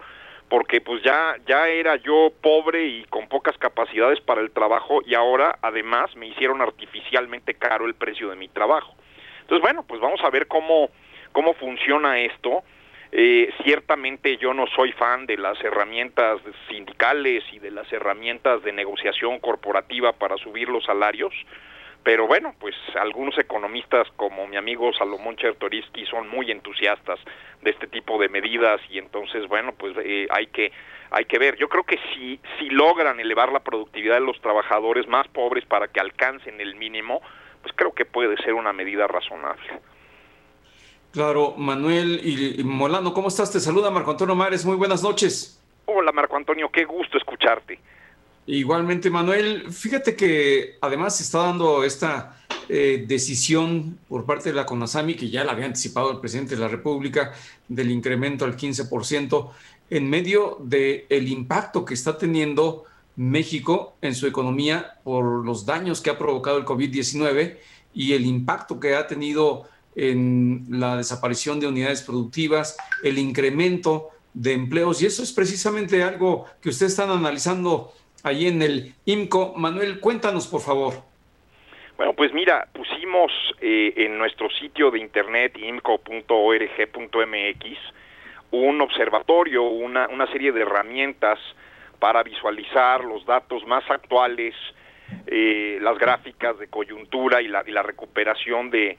porque 0.47 0.79
pues 0.79 1.03
ya 1.03 1.35
ya 1.45 1.67
era 1.67 1.97
yo 1.97 2.31
pobre 2.41 2.85
y 2.85 3.03
con 3.05 3.27
pocas 3.27 3.57
capacidades 3.57 4.21
para 4.21 4.39
el 4.39 4.51
trabajo 4.51 5.01
y 5.05 5.13
ahora 5.13 5.59
además 5.61 6.15
me 6.15 6.27
hicieron 6.27 6.61
artificialmente 6.61 7.53
caro 7.55 7.85
el 7.85 7.95
precio 7.95 8.29
de 8.29 8.37
mi 8.37 8.47
trabajo. 8.47 8.95
Entonces, 9.41 9.61
bueno, 9.61 9.83
pues 9.83 9.99
vamos 9.99 10.21
a 10.23 10.29
ver 10.29 10.47
cómo 10.47 10.89
cómo 11.33 11.53
funciona 11.55 12.19
esto. 12.19 12.63
Eh, 13.11 13.53
ciertamente 13.65 14.37
yo 14.37 14.53
no 14.53 14.67
soy 14.67 14.93
fan 14.93 15.25
de 15.25 15.35
las 15.35 15.61
herramientas 15.61 16.39
sindicales 16.69 17.43
y 17.51 17.59
de 17.59 17.71
las 17.71 17.91
herramientas 17.91 18.63
de 18.63 18.71
negociación 18.71 19.39
corporativa 19.39 20.13
para 20.13 20.37
subir 20.37 20.69
los 20.69 20.85
salarios. 20.85 21.33
Pero 22.03 22.25
bueno, 22.25 22.55
pues 22.59 22.75
algunos 22.99 23.37
economistas 23.37 24.07
como 24.15 24.47
mi 24.47 24.57
amigo 24.57 24.91
Salomón 24.93 25.35
Chertoriski 25.35 26.05
son 26.07 26.27
muy 26.29 26.49
entusiastas 26.49 27.19
de 27.61 27.69
este 27.69 27.87
tipo 27.87 28.19
de 28.19 28.27
medidas 28.27 28.81
y 28.89 28.97
entonces 28.97 29.47
bueno, 29.47 29.73
pues 29.77 29.95
eh, 30.03 30.27
hay 30.31 30.47
que 30.47 30.71
hay 31.11 31.25
que 31.25 31.37
ver. 31.37 31.57
Yo 31.57 31.69
creo 31.69 31.83
que 31.83 31.99
si 32.13 32.39
si 32.57 32.69
logran 32.69 33.19
elevar 33.19 33.51
la 33.51 33.59
productividad 33.59 34.15
de 34.15 34.25
los 34.25 34.41
trabajadores 34.41 35.07
más 35.07 35.27
pobres 35.27 35.63
para 35.65 35.89
que 35.89 35.99
alcancen 35.99 36.59
el 36.59 36.75
mínimo, 36.75 37.21
pues 37.61 37.73
creo 37.75 37.93
que 37.93 38.05
puede 38.05 38.35
ser 38.37 38.55
una 38.55 38.73
medida 38.73 39.05
razonable. 39.05 39.79
Claro, 41.11 41.55
Manuel 41.57 42.21
y, 42.23 42.63
Molano, 42.63 43.13
¿cómo 43.13 43.27
estás? 43.27 43.51
Te 43.51 43.59
saluda 43.59 43.91
Marco 43.91 44.11
Antonio 44.11 44.33
Mares, 44.33 44.65
muy 44.65 44.77
buenas 44.77 45.03
noches. 45.03 45.61
Hola 45.85 46.11
Marco 46.13 46.37
Antonio, 46.37 46.69
qué 46.71 46.85
gusto 46.85 47.17
escucharte. 47.17 47.79
Igualmente, 48.47 49.09
Manuel, 49.09 49.71
fíjate 49.71 50.15
que 50.15 50.77
además 50.81 51.17
se 51.17 51.23
está 51.23 51.39
dando 51.39 51.83
esta 51.83 52.41
eh, 52.67 53.05
decisión 53.07 53.99
por 54.09 54.25
parte 54.25 54.49
de 54.49 54.55
la 54.55 54.65
CONASAMI, 54.65 55.15
que 55.15 55.29
ya 55.29 55.43
la 55.43 55.51
había 55.51 55.65
anticipado 55.65 56.11
el 56.11 56.19
presidente 56.19 56.55
de 56.55 56.61
la 56.61 56.67
República, 56.67 57.33
del 57.67 57.91
incremento 57.91 58.45
al 58.45 58.57
15%, 58.57 59.49
en 59.89 60.09
medio 60.09 60.57
del 60.61 61.05
el 61.09 61.27
impacto 61.27 61.85
que 61.85 61.93
está 61.93 62.17
teniendo 62.17 62.85
México 63.15 63.95
en 64.01 64.15
su 64.15 64.25
economía 64.25 64.99
por 65.03 65.45
los 65.45 65.65
daños 65.65 66.01
que 66.01 66.09
ha 66.09 66.17
provocado 66.17 66.57
el 66.57 66.65
COVID-19 66.65 67.57
y 67.93 68.13
el 68.13 68.25
impacto 68.25 68.79
que 68.79 68.95
ha 68.95 69.05
tenido 69.05 69.67
en 69.95 70.65
la 70.69 70.95
desaparición 70.95 71.59
de 71.59 71.67
unidades 71.67 72.01
productivas, 72.01 72.77
el 73.03 73.17
incremento 73.17 74.09
de 74.33 74.53
empleos, 74.53 75.01
y 75.01 75.05
eso 75.05 75.23
es 75.23 75.33
precisamente 75.33 76.01
algo 76.03 76.45
que 76.61 76.69
ustedes 76.69 76.93
están 76.93 77.09
analizando 77.09 77.91
ahí 78.23 78.47
en 78.47 78.61
el 78.61 78.93
IMCO. 79.05 79.53
Manuel, 79.55 79.99
cuéntanos, 79.99 80.47
por 80.47 80.61
favor. 80.61 80.93
Bueno, 81.97 82.13
pues 82.13 82.33
mira, 82.33 82.67
pusimos 82.73 83.31
eh, 83.61 83.93
en 83.95 84.17
nuestro 84.17 84.49
sitio 84.49 84.89
de 84.89 84.99
internet 84.99 85.57
imco.org.mx 85.57 86.31
un 88.51 88.81
observatorio, 88.81 89.63
una, 89.63 90.07
una 90.07 90.27
serie 90.31 90.51
de 90.51 90.61
herramientas 90.61 91.39
para 91.99 92.23
visualizar 92.23 93.03
los 93.03 93.25
datos 93.25 93.65
más 93.65 93.89
actuales, 93.89 94.55
eh, 95.27 95.77
las 95.81 95.97
gráficas 95.97 96.57
de 96.59 96.67
coyuntura 96.67 97.41
y 97.41 97.47
la, 97.47 97.63
y 97.65 97.71
la 97.71 97.83
recuperación 97.83 98.69
de, 98.71 98.97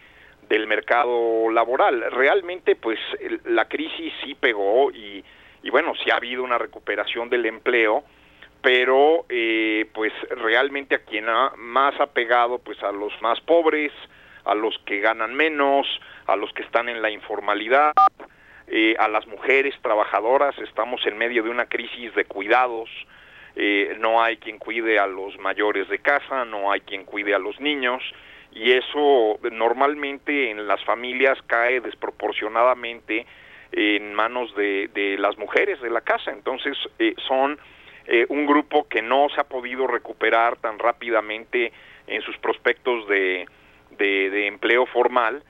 del 0.48 0.66
mercado 0.66 1.50
laboral. 1.50 2.04
Realmente, 2.12 2.76
pues 2.76 2.98
la 3.44 3.66
crisis 3.66 4.12
sí 4.24 4.34
pegó 4.34 4.90
y 4.92 5.24
bueno, 5.70 5.92
sí 6.02 6.10
ha 6.10 6.16
habido 6.16 6.44
una 6.44 6.58
recuperación 6.58 7.28
del 7.28 7.46
empleo, 7.46 8.04
pero 8.62 9.26
eh, 9.28 9.86
pues 9.92 10.12
realmente 10.30 10.94
a 10.94 11.00
quien 11.00 11.26
más 11.56 12.00
ha 12.00 12.06
pegado 12.06 12.60
pues 12.60 12.80
a 12.82 12.92
los 12.92 13.12
más 13.20 13.40
pobres, 13.40 13.92
a 14.44 14.54
los 14.54 14.78
que 14.86 15.00
ganan 15.00 15.34
menos, 15.34 15.86
a 16.26 16.36
los 16.36 16.52
que 16.52 16.62
están 16.62 16.88
en 16.88 17.02
la 17.02 17.10
informalidad, 17.10 17.92
eh, 18.68 18.94
a 18.98 19.08
las 19.08 19.26
mujeres 19.26 19.74
trabajadoras, 19.82 20.56
estamos 20.58 21.04
en 21.06 21.18
medio 21.18 21.42
de 21.42 21.50
una 21.50 21.66
crisis 21.66 22.14
de 22.14 22.24
cuidados, 22.24 22.88
eh, 23.56 23.96
no 23.98 24.22
hay 24.22 24.36
quien 24.36 24.58
cuide 24.58 24.98
a 24.98 25.06
los 25.06 25.36
mayores 25.38 25.88
de 25.88 25.98
casa, 25.98 26.44
no 26.44 26.70
hay 26.70 26.80
quien 26.82 27.04
cuide 27.04 27.34
a 27.34 27.40
los 27.40 27.60
niños, 27.60 28.02
y 28.52 28.72
eso 28.72 29.40
normalmente 29.50 30.50
en 30.50 30.68
las 30.68 30.82
familias 30.84 31.38
cae 31.48 31.80
desproporcionadamente 31.80 33.26
en 33.72 34.14
manos 34.14 34.54
de, 34.54 34.88
de 34.94 35.18
las 35.18 35.36
mujeres 35.36 35.80
de 35.80 35.90
la 35.90 36.02
casa, 36.02 36.30
entonces 36.30 36.76
son 37.26 37.58
eh, 38.07 38.26
un 38.28 38.46
grupo 38.46 38.88
que 38.88 39.03
no 39.03 39.28
se 39.34 39.40
ha 39.40 39.44
podido 39.44 39.86
recuperar 39.86 40.57
tan 40.57 40.78
rápidamente 40.78 41.72
en 42.07 42.22
sus 42.22 42.36
prospectos 42.38 43.07
de, 43.09 43.46
de, 43.90 44.46
empleo 44.46 44.86
formal 44.86 45.42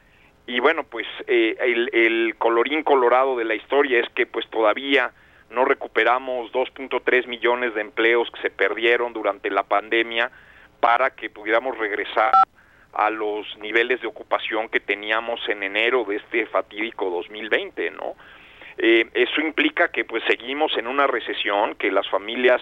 y 0.47 0.61
bueno 0.61 0.85
pues 0.85 1.07
eh, 1.27 1.57
el, 1.61 1.89
el, 1.93 2.35
colorín 2.37 2.83
colorado 2.83 3.37
de 3.37 3.45
la 3.45 3.55
historia 3.55 4.01
es 4.01 4.09
que 4.11 4.27
pues 4.27 4.49
todavía 4.51 5.13
no 5.51 5.65
recuperamos 5.65 6.53
2.3 6.53 7.27
millones 7.27 7.75
de 7.75 7.81
empleos 7.81 8.31
que 8.31 8.43
se 8.43 8.51
perdieron 8.51 9.13
durante 9.13 9.51
la 9.51 9.63
pandemia 9.63 10.31
para 10.81 11.11
que 11.11 11.31
pudiéramos 11.31 11.79
regresar 11.79 12.33
a 12.93 13.11
los 13.11 13.47
niveles 13.59 14.01
de 14.01 14.07
ocupación 14.07 14.69
que 14.69 14.81
teníamos 14.81 15.41
en 15.49 15.63
enero 15.63 16.05
de 16.05 16.17
este 16.17 16.47
fatídico 16.47 17.09
2020, 17.11 17.91
¿no? 17.93 18.15
Eh, 18.79 19.09
eso 19.15 19.41
implica 19.41 19.91
que 19.91 20.05
pues 20.05 20.23
seguimos 20.27 20.77
en 20.77 20.87
una 20.87 21.07
recesión, 21.07 21.75
que 21.75 21.91
las 21.91 22.09
familias 22.09 22.61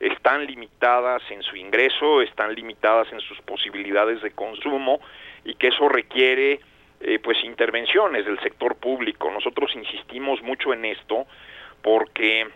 están 0.00 0.46
limitadas 0.46 1.22
en 1.30 1.42
su 1.42 1.56
ingreso, 1.56 2.22
están 2.22 2.54
limitadas 2.54 3.12
en 3.12 3.20
sus 3.20 3.40
posibilidades 3.42 4.22
de 4.22 4.30
consumo 4.30 5.00
y 5.44 5.54
que 5.54 5.68
eso 5.68 5.88
requiere 5.88 6.60
eh, 7.00 7.18
pues 7.18 7.42
intervenciones 7.44 8.24
del 8.24 8.40
sector 8.40 8.76
público. 8.76 9.30
Nosotros 9.30 9.74
insistimos 9.74 10.42
mucho 10.42 10.72
en 10.72 10.86
esto 10.86 11.26
porque 11.82 12.46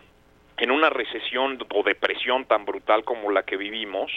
en 0.57 0.71
una 0.71 0.89
recesión 0.89 1.59
o 1.73 1.83
depresión 1.83 2.45
tan 2.45 2.65
brutal 2.65 3.03
como 3.03 3.31
la 3.31 3.43
que 3.43 3.57
vivimos, 3.57 4.11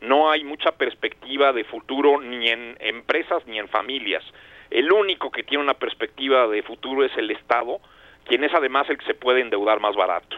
no 0.00 0.30
hay 0.30 0.44
mucha 0.44 0.72
perspectiva 0.72 1.52
de 1.52 1.64
futuro 1.64 2.20
ni 2.20 2.48
en 2.48 2.76
empresas 2.80 3.46
ni 3.46 3.58
en 3.58 3.68
familias. 3.68 4.24
El 4.70 4.92
único 4.92 5.30
que 5.30 5.42
tiene 5.42 5.62
una 5.62 5.74
perspectiva 5.74 6.46
de 6.48 6.62
futuro 6.62 7.04
es 7.04 7.16
el 7.16 7.30
Estado, 7.30 7.80
quien 8.26 8.44
es 8.44 8.52
además 8.54 8.88
el 8.90 8.98
que 8.98 9.06
se 9.06 9.14
puede 9.14 9.40
endeudar 9.40 9.80
más 9.80 9.94
barato. 9.94 10.36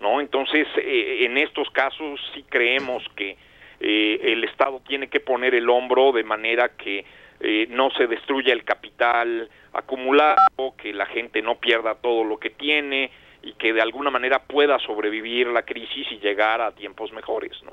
¿no? 0.00 0.20
Entonces, 0.20 0.66
eh, 0.76 1.24
en 1.24 1.38
estos 1.38 1.68
casos 1.70 2.20
sí 2.34 2.44
creemos 2.48 3.02
que 3.16 3.36
eh, 3.80 4.20
el 4.22 4.44
Estado 4.44 4.80
tiene 4.86 5.08
que 5.08 5.20
poner 5.20 5.54
el 5.54 5.68
hombro 5.68 6.12
de 6.12 6.24
manera 6.24 6.70
que 6.70 7.04
eh, 7.40 7.66
no 7.70 7.90
se 7.90 8.06
destruya 8.06 8.52
el 8.52 8.64
capital 8.64 9.48
acumulado, 9.72 10.74
que 10.76 10.92
la 10.92 11.06
gente 11.06 11.42
no 11.42 11.56
pierda 11.56 11.96
todo 11.96 12.24
lo 12.24 12.38
que 12.38 12.50
tiene 12.50 13.10
y 13.42 13.54
que 13.54 13.72
de 13.72 13.82
alguna 13.82 14.10
manera 14.10 14.40
pueda 14.40 14.78
sobrevivir 14.78 15.48
la 15.48 15.62
crisis 15.62 16.06
y 16.10 16.18
llegar 16.18 16.60
a 16.60 16.72
tiempos 16.72 17.12
mejores. 17.12 17.52
¿no? 17.64 17.72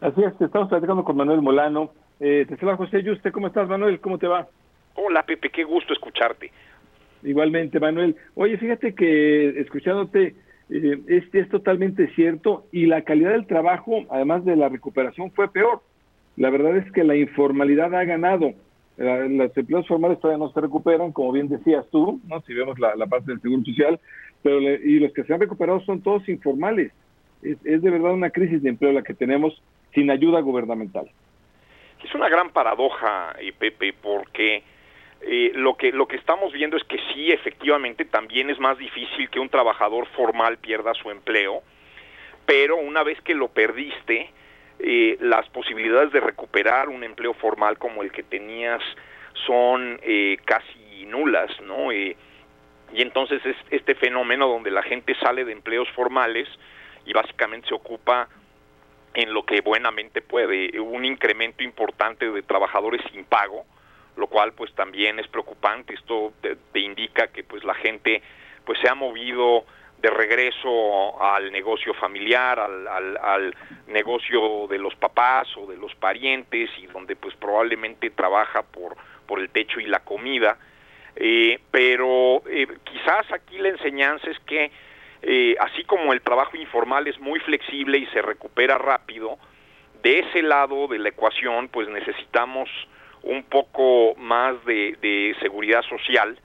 Así 0.00 0.22
es, 0.22 0.40
estamos 0.40 0.68
platicando 0.68 1.04
con 1.04 1.16
Manuel 1.16 1.42
Molano. 1.42 1.92
te 2.18 2.56
saluda 2.56 2.76
José 2.76 3.02
Yuste, 3.02 3.30
¿cómo 3.30 3.48
estás 3.48 3.68
Manuel? 3.68 4.00
¿Cómo 4.00 4.18
te 4.18 4.26
va? 4.26 4.48
Hola 4.94 5.24
Pepe, 5.24 5.50
qué 5.50 5.64
gusto 5.64 5.92
escucharte. 5.92 6.50
Igualmente, 7.24 7.80
Manuel. 7.80 8.16
Oye, 8.34 8.58
fíjate 8.58 8.94
que 8.94 9.60
escuchándote, 9.60 10.34
eh, 10.70 11.00
este 11.08 11.40
es 11.40 11.48
totalmente 11.48 12.08
cierto 12.14 12.66
y 12.70 12.86
la 12.86 13.02
calidad 13.02 13.32
del 13.32 13.46
trabajo, 13.46 14.04
además 14.10 14.44
de 14.44 14.56
la 14.56 14.68
recuperación, 14.68 15.30
fue 15.32 15.50
peor. 15.50 15.80
La 16.36 16.50
verdad 16.50 16.76
es 16.76 16.90
que 16.92 17.04
la 17.04 17.16
informalidad 17.16 17.94
ha 17.94 18.04
ganado. 18.04 18.52
los 18.96 19.56
empleos 19.56 19.88
formales 19.88 20.20
todavía 20.20 20.44
no 20.44 20.52
se 20.52 20.60
recuperan, 20.60 21.12
como 21.12 21.32
bien 21.32 21.48
decías 21.48 21.86
tú, 21.90 22.20
¿no? 22.28 22.40
si 22.42 22.54
vemos 22.54 22.78
la, 22.78 23.06
parte 23.06 23.30
del 23.30 23.40
Seguro 23.40 23.64
Social, 23.64 23.98
pero 24.42 24.60
y 24.60 25.00
los 25.00 25.12
que 25.12 25.24
se 25.24 25.32
han 25.32 25.40
recuperado 25.40 25.80
son 25.80 26.02
todos 26.02 26.28
informales. 26.28 26.92
Es, 27.42 27.56
es 27.64 27.82
de 27.82 27.90
verdad 27.90 28.12
una 28.12 28.30
crisis 28.30 28.62
de 28.62 28.70
empleo 28.70 28.92
la 28.92 29.02
que 29.02 29.14
tenemos 29.14 29.60
sin 29.94 30.10
ayuda 30.10 30.40
gubernamental. 30.40 31.10
Es 32.04 32.14
una 32.14 32.28
gran 32.28 32.50
paradoja, 32.50 33.34
Pepe, 33.58 33.94
porque 34.02 34.62
eh, 35.26 35.52
lo 35.54 35.76
que 35.76 35.92
lo 35.92 36.06
que 36.06 36.16
estamos 36.16 36.52
viendo 36.52 36.76
es 36.76 36.84
que 36.84 36.98
sí 37.12 37.30
efectivamente 37.30 38.04
también 38.04 38.50
es 38.50 38.58
más 38.58 38.78
difícil 38.78 39.30
que 39.30 39.40
un 39.40 39.48
trabajador 39.48 40.06
formal 40.16 40.58
pierda 40.58 40.94
su 40.94 41.10
empleo 41.10 41.62
pero 42.46 42.76
una 42.76 43.02
vez 43.02 43.20
que 43.22 43.34
lo 43.34 43.48
perdiste 43.48 44.30
eh, 44.78 45.16
las 45.20 45.48
posibilidades 45.48 46.12
de 46.12 46.20
recuperar 46.20 46.88
un 46.88 47.04
empleo 47.04 47.34
formal 47.34 47.78
como 47.78 48.02
el 48.02 48.12
que 48.12 48.22
tenías 48.22 48.82
son 49.46 49.98
eh, 50.02 50.36
casi 50.44 51.06
nulas 51.06 51.50
no 51.62 51.92
y 51.92 52.16
y 52.92 53.02
entonces 53.02 53.44
es 53.44 53.56
este 53.70 53.94
fenómeno 53.94 54.46
donde 54.46 54.70
la 54.70 54.82
gente 54.82 55.16
sale 55.16 55.44
de 55.44 55.52
empleos 55.52 55.88
formales 55.92 56.48
y 57.04 57.12
básicamente 57.12 57.68
se 57.68 57.74
ocupa 57.74 58.28
en 59.14 59.32
lo 59.32 59.44
que 59.44 59.60
buenamente 59.60 60.20
puede, 60.22 60.78
un 60.80 61.04
incremento 61.04 61.62
importante 61.62 62.30
de 62.30 62.42
trabajadores 62.42 63.00
sin 63.12 63.24
pago, 63.24 63.64
lo 64.16 64.26
cual 64.26 64.52
pues 64.52 64.72
también 64.74 65.18
es 65.18 65.28
preocupante, 65.28 65.94
esto 65.94 66.32
te, 66.40 66.80
indica 66.80 67.28
que 67.28 67.44
pues 67.44 67.64
la 67.64 67.74
gente 67.74 68.22
pues 68.64 68.78
se 68.80 68.88
ha 68.88 68.94
movido 68.94 69.64
de 69.98 70.10
regreso 70.10 71.22
al 71.22 71.50
negocio 71.50 71.94
familiar, 71.94 72.58
al, 72.58 72.86
al, 72.86 73.16
al, 73.16 73.56
negocio 73.86 74.66
de 74.68 74.78
los 74.78 74.94
papás 74.96 75.48
o 75.56 75.66
de 75.66 75.76
los 75.76 75.94
parientes 75.94 76.70
y 76.78 76.86
donde 76.86 77.16
pues 77.16 77.34
probablemente 77.36 78.10
trabaja 78.10 78.62
por, 78.62 78.96
por 79.26 79.40
el 79.40 79.50
techo 79.50 79.80
y 79.80 79.86
la 79.86 80.00
comida. 80.00 80.58
Eh, 81.16 81.60
pero 81.70 82.42
eh, 82.48 82.66
quizás 82.84 83.30
aquí 83.32 83.58
la 83.58 83.68
enseñanza 83.68 84.30
es 84.30 84.38
que 84.40 84.70
eh, 85.22 85.56
así 85.60 85.84
como 85.84 86.12
el 86.12 86.20
trabajo 86.22 86.56
informal 86.56 87.06
es 87.06 87.18
muy 87.20 87.38
flexible 87.40 87.98
y 87.98 88.06
se 88.06 88.20
recupera 88.20 88.78
rápido, 88.78 89.38
de 90.02 90.18
ese 90.18 90.42
lado 90.42 90.88
de 90.88 90.98
la 90.98 91.10
ecuación 91.10 91.68
pues 91.68 91.88
necesitamos 91.88 92.68
un 93.24 93.42
poco 93.44 94.14
más 94.16 94.62
de, 94.64 95.34
seguridad 95.40 95.82
social 95.82 96.38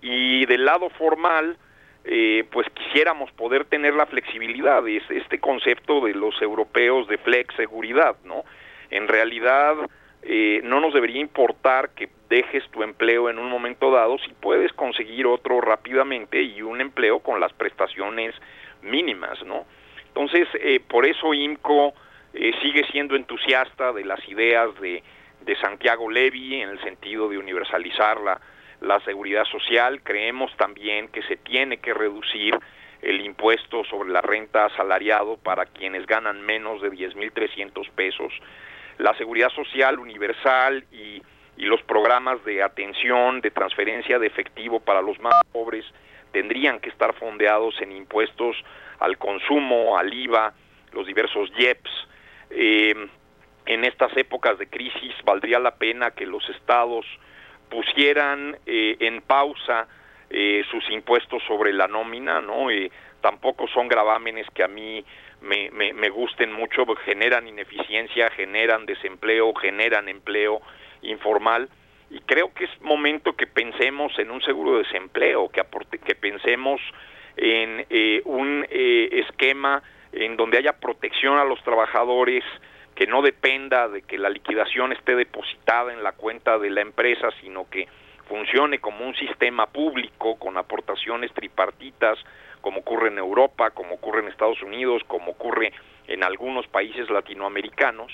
y 0.00 0.44
del 0.46 0.64
lado 0.64 0.90
formal 0.90 1.56
eh, 2.04 2.44
pues 2.52 2.68
quisiéramos 2.70 3.32
poder 3.32 3.64
tener 3.64 3.94
la 3.94 4.06
flexibilidad, 4.06 4.86
es 4.86 5.02
este 5.10 5.40
concepto 5.40 6.04
de 6.04 6.14
los 6.14 6.40
europeos 6.40 7.08
de 7.08 7.18
flex 7.18 7.54
seguridad, 7.56 8.16
¿no? 8.24 8.44
En 8.90 9.08
realidad 9.08 9.74
eh, 10.22 10.60
no 10.64 10.80
nos 10.80 10.94
debería 10.94 11.20
importar 11.20 11.90
que 11.90 12.08
dejes 12.28 12.68
tu 12.70 12.82
empleo 12.82 13.30
en 13.30 13.38
un 13.38 13.48
momento 13.48 13.90
dado 13.90 14.18
si 14.18 14.32
puedes 14.32 14.72
conseguir 14.72 15.26
otro 15.26 15.60
rápidamente 15.60 16.42
y 16.42 16.62
un 16.62 16.80
empleo 16.80 17.20
con 17.20 17.40
las 17.40 17.52
prestaciones 17.52 18.34
mínimas, 18.82 19.40
¿no? 19.44 19.64
Entonces, 20.08 20.48
eh, 20.54 20.80
por 20.80 21.06
eso 21.06 21.34
IMCO 21.34 21.94
eh, 22.34 22.52
sigue 22.62 22.84
siendo 22.90 23.14
entusiasta 23.16 23.92
de 23.92 24.04
las 24.04 24.26
ideas 24.28 24.68
de, 24.80 25.02
de 25.46 25.56
Santiago 25.56 26.10
Levy 26.10 26.60
en 26.60 26.68
el 26.68 26.80
sentido 26.82 27.28
de 27.28 27.38
universalizar 27.38 28.18
la, 28.20 29.00
seguridad 29.04 29.44
social. 29.44 30.02
Creemos 30.02 30.54
también 30.56 31.08
que 31.08 31.22
se 31.22 31.36
tiene 31.36 31.78
que 31.78 31.94
reducir 31.94 32.58
el 33.00 33.20
impuesto 33.20 33.84
sobre 33.84 34.10
la 34.10 34.20
renta 34.20 34.66
asalariado 34.66 35.36
para 35.38 35.66
quienes 35.66 36.06
ganan 36.06 36.42
menos 36.42 36.82
de 36.82 36.90
10.300 36.90 37.90
pesos 37.92 38.32
la 38.98 39.14
seguridad 39.16 39.50
social 39.50 39.98
universal 39.98 40.84
y, 40.92 41.22
los 41.58 41.82
programas 41.84 42.44
de 42.44 42.62
atención, 42.62 43.40
de 43.40 43.50
transferencia 43.50 44.18
de 44.18 44.26
efectivo 44.26 44.78
para 44.78 45.00
los 45.00 45.18
más 45.20 45.32
pobres 45.52 45.86
tendrían 46.30 46.80
que 46.80 46.90
estar 46.90 47.14
fondeados 47.14 47.80
en 47.80 47.92
impuestos 47.92 48.62
al 48.98 49.16
consumo, 49.16 49.96
al 49.96 50.12
IVA, 50.12 50.52
los 50.92 51.06
diversos 51.06 51.50
IEPS. 51.56 51.90
Eh, 52.50 53.08
en 53.66 53.84
estas 53.84 54.16
épocas 54.16 54.58
de 54.58 54.68
crisis 54.68 55.14
valdría 55.24 55.58
la 55.58 55.76
pena 55.76 56.12
que 56.12 56.26
los 56.26 56.48
estados 56.50 57.04
pusieran 57.68 58.56
eh, 58.66 58.96
en 59.00 59.22
pausa 59.22 59.88
eh, 60.30 60.64
sus 60.70 60.88
impuestos 60.90 61.42
sobre 61.46 61.72
la 61.72 61.88
nómina, 61.88 62.40
¿no? 62.40 62.68
tampoco 63.20 63.66
son 63.68 63.88
gravámenes 63.88 64.46
que 64.54 64.62
a 64.62 64.68
mí 64.68 65.04
me, 65.40 65.70
me, 65.70 66.08
gusten 66.10 66.52
mucho, 66.52 66.84
generan 67.04 67.46
ineficiencia, 67.46 68.30
generan 68.30 68.86
desempleo, 68.86 69.52
generan 69.54 70.08
empleo 70.08 70.60
informal 71.02 71.68
y 72.10 72.20
creo 72.20 72.52
que 72.54 72.64
es 72.64 72.80
momento 72.80 73.34
que 73.34 73.46
pensemos 73.46 74.16
en 74.18 74.30
un 74.30 74.40
seguro 74.42 74.72
de 74.72 74.84
desempleo, 74.84 75.48
que, 75.48 75.60
aporte, 75.60 75.98
que 75.98 76.14
pensemos 76.14 76.80
en 77.36 77.84
eh, 77.90 78.22
un 78.24 78.66
eh, 78.70 79.24
esquema 79.26 79.82
en 80.12 80.36
donde 80.36 80.58
haya 80.58 80.74
protección 80.74 81.38
a 81.38 81.44
los 81.44 81.62
trabajadores, 81.62 82.44
que 82.96 83.06
no 83.06 83.20
dependa 83.20 83.88
de 83.88 84.02
que 84.02 84.16
la 84.16 84.30
liquidación 84.30 84.90
esté 84.90 85.14
depositada 85.14 85.92
en 85.92 86.02
la 86.02 86.12
cuenta 86.12 86.58
de 86.58 86.70
la 86.70 86.80
empresa, 86.80 87.28
sino 87.42 87.68
que 87.68 87.86
funcione 88.26 88.78
como 88.78 89.06
un 89.06 89.14
sistema 89.14 89.66
público 89.66 90.36
con 90.36 90.56
aportaciones 90.56 91.30
tripartitas, 91.34 92.18
como 92.62 92.80
ocurre 92.80 93.08
en 93.08 93.18
Europa, 93.18 93.70
como 93.70 93.94
ocurre 93.94 94.20
en 94.20 94.28
Estados 94.28 94.62
Unidos, 94.62 95.02
como 95.06 95.32
ocurre 95.32 95.74
en 96.08 96.24
algunos 96.24 96.66
países 96.68 97.10
latinoamericanos, 97.10 98.10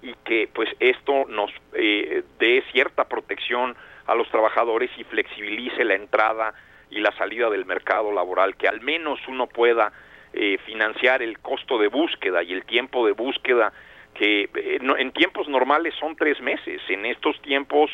y 0.00 0.14
que 0.24 0.48
pues 0.52 0.70
esto 0.80 1.26
nos 1.28 1.50
eh, 1.74 2.24
dé 2.38 2.64
cierta 2.72 3.04
protección 3.04 3.76
a 4.06 4.14
los 4.14 4.28
trabajadores 4.30 4.90
y 4.96 5.04
flexibilice 5.04 5.84
la 5.84 5.94
entrada 5.94 6.54
y 6.90 7.00
la 7.00 7.12
salida 7.12 7.50
del 7.50 7.66
mercado 7.66 8.10
laboral, 8.10 8.56
que 8.56 8.68
al 8.68 8.80
menos 8.80 9.20
uno 9.28 9.46
pueda 9.48 9.92
eh, 10.32 10.58
financiar 10.64 11.22
el 11.22 11.38
costo 11.40 11.78
de 11.78 11.88
búsqueda 11.88 12.42
y 12.42 12.52
el 12.54 12.64
tiempo 12.64 13.06
de 13.06 13.12
búsqueda 13.12 13.72
que 14.14 14.48
eh, 14.54 14.78
en 14.80 15.12
tiempos 15.12 15.48
normales 15.48 15.94
son 15.98 16.16
tres 16.16 16.40
meses, 16.40 16.80
en 16.88 17.06
estos 17.06 17.40
tiempos 17.42 17.90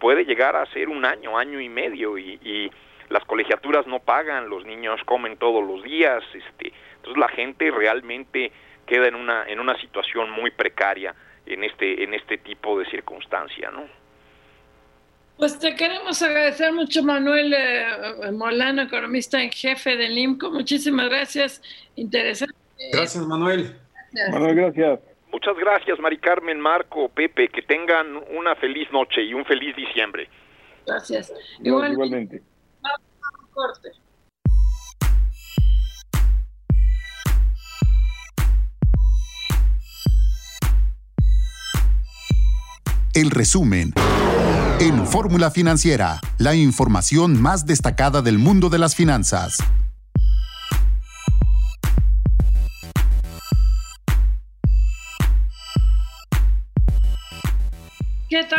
puede 0.00 0.24
llegar 0.24 0.56
a 0.56 0.66
ser 0.72 0.88
un 0.88 1.04
año, 1.04 1.38
año 1.38 1.60
y 1.60 1.68
medio 1.68 2.18
y 2.18 2.70
las 3.10 3.24
colegiaturas 3.24 3.86
no 3.86 4.00
pagan, 4.00 4.48
los 4.48 4.64
niños 4.64 5.00
comen 5.04 5.36
todos 5.36 5.66
los 5.66 5.82
días, 5.82 6.22
este, 6.34 6.72
entonces 6.96 7.18
la 7.18 7.28
gente 7.28 7.70
realmente 7.70 8.52
queda 8.86 9.08
en 9.08 9.14
una 9.14 9.44
en 9.46 9.60
una 9.60 9.78
situación 9.80 10.30
muy 10.30 10.50
precaria 10.50 11.14
en 11.46 11.64
este 11.64 12.02
en 12.04 12.14
este 12.14 12.38
tipo 12.38 12.78
de 12.78 12.86
circunstancia, 12.86 13.70
¿no? 13.70 13.84
Pues 15.36 15.58
te 15.58 15.74
queremos 15.76 16.20
agradecer 16.20 16.72
mucho, 16.72 17.02
Manuel 17.04 17.54
eh, 17.56 18.32
Molano, 18.32 18.82
economista 18.82 19.40
en 19.40 19.52
jefe 19.52 19.96
del 19.96 20.18
IMCO. 20.18 20.50
Muchísimas 20.50 21.08
gracias. 21.08 21.62
Interesante. 21.94 22.56
Gracias, 22.92 23.24
Manuel. 23.24 23.76
Manuel, 24.32 24.56
gracias. 24.56 24.98
Muchas 25.32 25.56
gracias, 25.56 25.98
Mari 25.98 26.18
Carmen, 26.18 26.60
Marco, 26.60 27.08
Pepe. 27.08 27.48
Que 27.48 27.62
tengan 27.62 28.16
una 28.36 28.54
feliz 28.56 28.90
noche 28.92 29.22
y 29.22 29.34
un 29.34 29.44
feliz 29.44 29.76
diciembre. 29.76 30.28
Gracias. 30.86 31.32
igualmente. 31.62 32.42
El 43.14 43.30
resumen. 43.30 43.92
En 44.80 45.04
Fórmula 45.04 45.50
Financiera, 45.50 46.20
la 46.38 46.54
información 46.54 47.42
más 47.42 47.66
destacada 47.66 48.22
del 48.22 48.38
mundo 48.38 48.68
de 48.68 48.78
las 48.78 48.94
finanzas. 48.94 49.58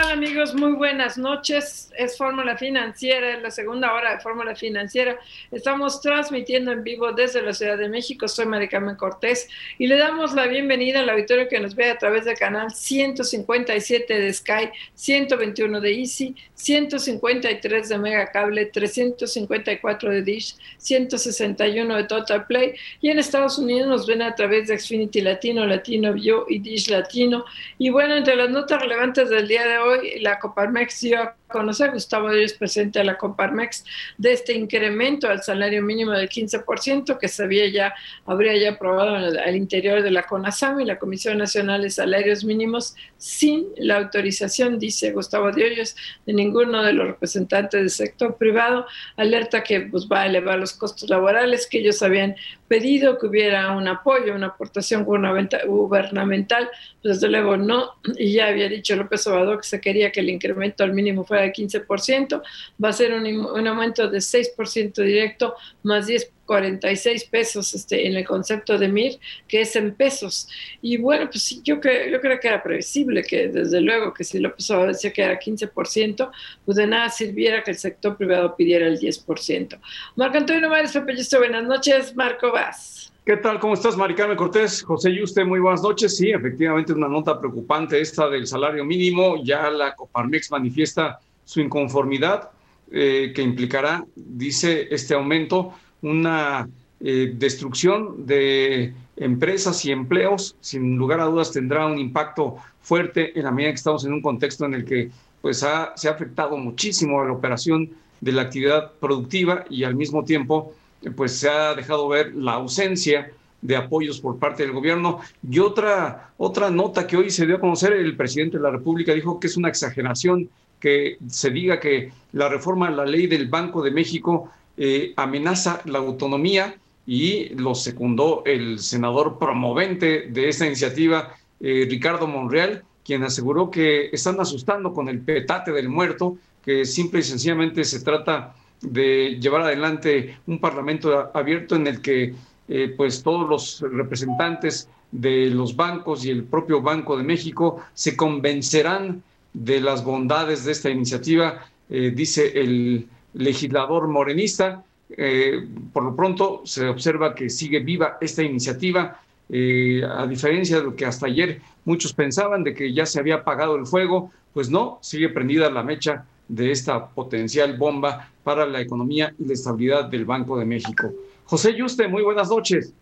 Amigos? 0.09 0.55
Muy 0.55 0.71
buenas 0.71 1.17
noches. 1.17 1.91
Es 1.95 2.17
Fórmula 2.17 2.57
Financiera, 2.57 3.35
es 3.35 3.43
la 3.43 3.51
segunda 3.51 3.93
hora 3.93 4.15
de 4.15 4.19
Fórmula 4.19 4.55
Financiera. 4.55 5.19
Estamos 5.51 6.01
transmitiendo 6.01 6.71
en 6.71 6.83
vivo 6.83 7.11
desde 7.11 7.43
la 7.43 7.53
Ciudad 7.53 7.77
de 7.77 7.89
México. 7.89 8.27
Soy 8.27 8.47
Maricarmen 8.47 8.95
Cortés 8.95 9.47
y 9.77 9.85
le 9.85 9.97
damos 9.97 10.33
la 10.33 10.47
bienvenida 10.47 11.01
al 11.01 11.09
auditorio 11.09 11.47
que 11.47 11.59
nos 11.59 11.75
ve 11.75 11.91
a 11.91 11.97
través 11.97 12.25
del 12.25 12.37
canal 12.37 12.71
157 12.71 14.19
de 14.19 14.33
Sky, 14.33 14.69
121 14.95 15.79
de 15.79 15.99
Easy, 15.99 16.35
153 16.55 17.89
de 17.89 17.97
Mega 17.99 18.31
Cable, 18.31 18.65
354 18.65 20.11
de 20.11 20.21
Dish, 20.23 20.55
161 20.77 21.95
de 21.95 22.03
Total 22.05 22.47
Play 22.47 22.73
y 22.99 23.09
en 23.09 23.19
Estados 23.19 23.59
Unidos 23.59 23.87
nos 23.87 24.07
ven 24.07 24.23
a 24.23 24.33
través 24.33 24.69
de 24.69 24.79
Xfinity 24.79 25.21
Latino, 25.21 25.65
Latino 25.65 26.13
View 26.13 26.45
y 26.49 26.59
Dish 26.59 26.89
Latino. 26.89 27.45
Y 27.77 27.89
bueno, 27.89 28.15
entre 28.15 28.35
las 28.35 28.49
notas 28.49 28.81
relevantes 28.81 29.29
del 29.29 29.47
día 29.47 29.67
de 29.67 29.77
hoy 29.77 29.98
la 30.19 30.39
Coparmex 30.39 31.01
dio 31.01 31.33
conocer, 31.49 31.91
Gustavo 31.91 32.31
Díaz, 32.31 32.53
presidente 32.53 32.99
de 32.99 33.05
la 33.05 33.17
Coparmex, 33.17 33.83
de 34.17 34.33
este 34.33 34.53
incremento 34.53 35.27
al 35.27 35.43
salario 35.43 35.81
mínimo 35.81 36.11
del 36.11 36.29
15% 36.29 37.17
que 37.17 37.27
se 37.27 37.43
había 37.43 37.67
ya, 37.69 37.93
habría 38.25 38.55
ya 38.57 38.71
aprobado 38.71 39.15
al 39.15 39.55
interior 39.55 40.01
de 40.01 40.11
la 40.11 40.23
CONASAM 40.23 40.79
y 40.79 40.85
la 40.85 40.97
Comisión 40.97 41.37
Nacional 41.37 41.81
de 41.81 41.89
Salarios 41.89 42.43
Mínimos 42.43 42.95
sin 43.17 43.67
la 43.77 43.97
autorización, 43.97 44.79
dice 44.79 45.11
Gustavo 45.11 45.51
Díaz, 45.51 45.95
de 46.25 46.33
ninguno 46.33 46.83
de 46.83 46.93
los 46.93 47.07
representantes 47.07 47.81
del 47.81 47.89
sector 47.89 48.37
privado, 48.37 48.85
alerta 49.17 49.63
que 49.63 49.81
pues, 49.81 50.07
va 50.07 50.21
a 50.21 50.25
elevar 50.27 50.59
los 50.59 50.73
costos 50.73 51.09
laborales 51.09 51.67
que 51.67 51.79
ellos 51.79 52.01
habían 52.01 52.35
pedido, 52.67 53.17
que 53.17 53.27
hubiera 53.27 53.71
un 53.71 53.87
apoyo, 53.87 54.35
una 54.35 54.47
aportación 54.47 55.03
gubernamental, 55.03 56.69
pues 57.01 57.15
desde 57.15 57.29
luego 57.29 57.57
no, 57.57 57.95
y 58.17 58.33
ya 58.33 58.47
había 58.47 58.69
dicho 58.69 58.95
López 58.95 59.25
Obrador 59.27 59.57
que 59.57 59.67
se 59.67 59.81
quería 59.81 60.11
que 60.11 60.19
el 60.19 60.29
incremento 60.29 60.83
al 60.83 60.93
mínimo 60.93 61.23
fuera 61.23 61.38
de 61.41 61.51
15%, 61.51 62.41
va 62.83 62.89
a 62.89 62.93
ser 62.93 63.13
un, 63.13 63.25
un 63.25 63.67
aumento 63.67 64.09
de 64.09 64.19
6% 64.19 65.03
directo 65.03 65.55
más 65.83 66.07
10 66.07 66.31
46 66.49 67.25
pesos 67.25 67.75
este, 67.75 68.07
en 68.07 68.15
el 68.15 68.25
concepto 68.25 68.75
de 68.79 68.87
MIR, 68.87 69.19
que 69.47 69.61
es 69.61 69.75
en 69.75 69.93
pesos. 69.93 70.47
Y 70.81 70.97
bueno, 70.97 71.29
pues 71.29 71.43
sí, 71.43 71.61
yo, 71.63 71.79
creo, 71.79 72.09
yo 72.09 72.19
creo 72.19 72.39
que 72.39 72.47
era 72.47 72.63
previsible 72.63 73.21
que 73.21 73.49
desde 73.49 73.79
luego 73.81 74.15
que 74.15 74.23
si 74.23 74.39
López 74.39 74.67
Obrador 74.71 74.93
decía 74.93 75.13
que 75.13 75.21
era 75.21 75.39
15%, 75.39 76.31
pues 76.65 76.75
de 76.75 76.87
nada 76.87 77.07
sirviera 77.09 77.63
que 77.63 77.69
el 77.69 77.77
sector 77.77 78.17
privado 78.17 78.55
pidiera 78.55 78.87
el 78.87 78.99
10%. 78.99 79.79
Marco 80.15 80.37
Antonio 80.37 80.67
Mares 80.67 80.91
Pepe 80.91 81.13
buenas 81.37 81.65
noches. 81.65 82.15
Marco 82.15 82.51
Vaz. 82.51 83.13
¿Qué 83.23 83.37
tal? 83.37 83.59
¿Cómo 83.59 83.75
estás, 83.75 83.95
Maricarmen 83.95 84.35
Cortés? 84.35 84.81
José 84.81 85.13
Yuste, 85.13 85.45
muy 85.45 85.59
buenas 85.59 85.83
noches. 85.83 86.17
Sí, 86.17 86.31
efectivamente, 86.31 86.93
una 86.93 87.07
nota 87.07 87.39
preocupante 87.39 88.01
esta 88.01 88.27
del 88.27 88.47
salario 88.47 88.83
mínimo. 88.83 89.43
Ya 89.43 89.69
la 89.69 89.93
Coparmex 89.93 90.49
manifiesta 90.49 91.19
su 91.49 91.61
inconformidad, 91.61 92.51
eh, 92.91 93.31
que 93.33 93.41
implicará, 93.41 94.05
dice 94.15 94.87
este 94.91 95.15
aumento, 95.15 95.73
una 96.03 96.69
eh, 96.99 97.33
destrucción 97.35 98.27
de 98.27 98.93
empresas 99.17 99.83
y 99.83 99.91
empleos. 99.91 100.55
Sin 100.61 100.95
lugar 100.95 101.19
a 101.19 101.25
dudas, 101.25 101.51
tendrá 101.51 101.87
un 101.87 101.97
impacto 101.97 102.57
fuerte 102.81 103.31
en 103.35 103.45
la 103.45 103.51
medida 103.51 103.71
que 103.71 103.77
estamos 103.77 104.05
en 104.05 104.13
un 104.13 104.21
contexto 104.21 104.65
en 104.65 104.75
el 104.75 104.85
que 104.85 105.09
pues, 105.41 105.57
se 105.57 105.67
ha 106.07 106.11
afectado 106.11 106.55
muchísimo 106.55 107.19
a 107.19 107.25
la 107.25 107.33
operación 107.33 107.89
de 108.21 108.31
la 108.31 108.43
actividad 108.43 108.91
productiva 108.99 109.65
y 109.71 109.85
al 109.85 109.95
mismo 109.95 110.23
tiempo 110.23 110.75
pues 111.15 111.35
se 111.35 111.49
ha 111.49 111.73
dejado 111.73 112.07
ver 112.09 112.35
la 112.35 112.53
ausencia 112.53 113.31
de 113.63 113.75
apoyos 113.75 114.21
por 114.21 114.37
parte 114.37 114.61
del 114.61 114.71
gobierno. 114.71 115.19
Y 115.49 115.57
otra, 115.57 116.29
otra 116.37 116.69
nota 116.69 117.07
que 117.07 117.17
hoy 117.17 117.31
se 117.31 117.47
dio 117.47 117.55
a 117.55 117.59
conocer, 117.59 117.93
el 117.93 118.15
presidente 118.15 118.57
de 118.57 118.63
la 118.63 118.69
República 118.69 119.15
dijo 119.15 119.39
que 119.39 119.47
es 119.47 119.57
una 119.57 119.69
exageración 119.69 120.47
que 120.79 121.17
se 121.27 121.49
diga 121.49 121.79
que 121.79 122.11
la 122.31 122.49
reforma 122.49 122.87
a 122.87 122.91
la 122.91 123.05
ley 123.05 123.27
del 123.27 123.47
Banco 123.47 123.81
de 123.81 123.91
México 123.91 124.51
eh, 124.77 125.13
amenaza 125.17 125.81
la 125.85 125.99
autonomía 125.99 126.75
y 127.05 127.49
lo 127.55 127.75
secundó 127.75 128.43
el 128.45 128.79
senador 128.79 129.39
promovente 129.39 130.27
de 130.29 130.47
esta 130.47 130.67
iniciativa, 130.67 131.35
eh, 131.59 131.87
Ricardo 131.89 132.27
Monreal, 132.27 132.83
quien 133.03 133.23
aseguró 133.23 133.71
que 133.71 134.09
están 134.11 134.39
asustando 134.39 134.93
con 134.93 135.09
el 135.09 135.19
petate 135.19 135.71
del 135.71 135.89
muerto, 135.89 136.37
que 136.63 136.85
simple 136.85 137.21
y 137.21 137.23
sencillamente 137.23 137.83
se 137.83 138.01
trata 138.01 138.55
de 138.81 139.39
llevar 139.41 139.61
adelante 139.63 140.37
un 140.47 140.59
parlamento 140.59 141.31
abierto 141.33 141.75
en 141.75 141.87
el 141.87 142.01
que 142.01 142.35
eh, 142.67 142.93
pues 142.95 143.23
todos 143.23 143.49
los 143.49 143.91
representantes 143.91 144.87
de 145.11 145.47
los 145.47 145.75
bancos 145.75 146.23
y 146.23 146.29
el 146.29 146.43
propio 146.43 146.81
Banco 146.81 147.17
de 147.17 147.23
México 147.23 147.81
se 147.93 148.15
convencerán 148.15 149.23
de 149.53 149.81
las 149.81 150.03
bondades 150.03 150.65
de 150.65 150.71
esta 150.71 150.89
iniciativa, 150.89 151.65
eh, 151.89 152.11
dice 152.15 152.59
el 152.59 153.07
legislador 153.33 154.07
morenista. 154.07 154.83
Eh, 155.17 155.67
por 155.91 156.03
lo 156.03 156.15
pronto 156.15 156.61
se 156.65 156.87
observa 156.87 157.33
que 157.33 157.49
sigue 157.49 157.79
viva 157.79 158.17
esta 158.21 158.43
iniciativa, 158.43 159.19
a 159.51 160.27
diferencia 160.27 160.77
de 160.77 160.83
lo 160.83 160.95
que 160.95 161.07
hasta 161.07 161.25
ayer 161.25 161.59
muchos 161.83 162.13
pensaban 162.13 162.63
de 162.63 162.75
que 162.75 162.93
ya 162.93 163.07
se 163.07 163.19
había 163.19 163.37
apagado 163.37 163.77
el 163.77 163.87
fuego, 163.87 164.31
pues 164.53 164.69
no, 164.69 164.99
sigue 165.01 165.29
prendida 165.29 165.71
la 165.71 165.81
mecha 165.81 166.25
de 166.47 166.71
esta 166.71 167.07
potencial 167.07 167.77
bomba 167.77 168.29
para 168.43 168.65
la 168.65 168.81
economía 168.81 169.33
y 169.39 169.45
la 169.45 169.53
estabilidad 169.53 170.05
del 170.05 170.25
Banco 170.25 170.57
de 170.57 170.65
México. 170.65 171.11
José 171.45 171.75
Yuste, 171.75 172.07
muy 172.07 172.23
buenas 172.23 172.49
noches. 172.49 172.93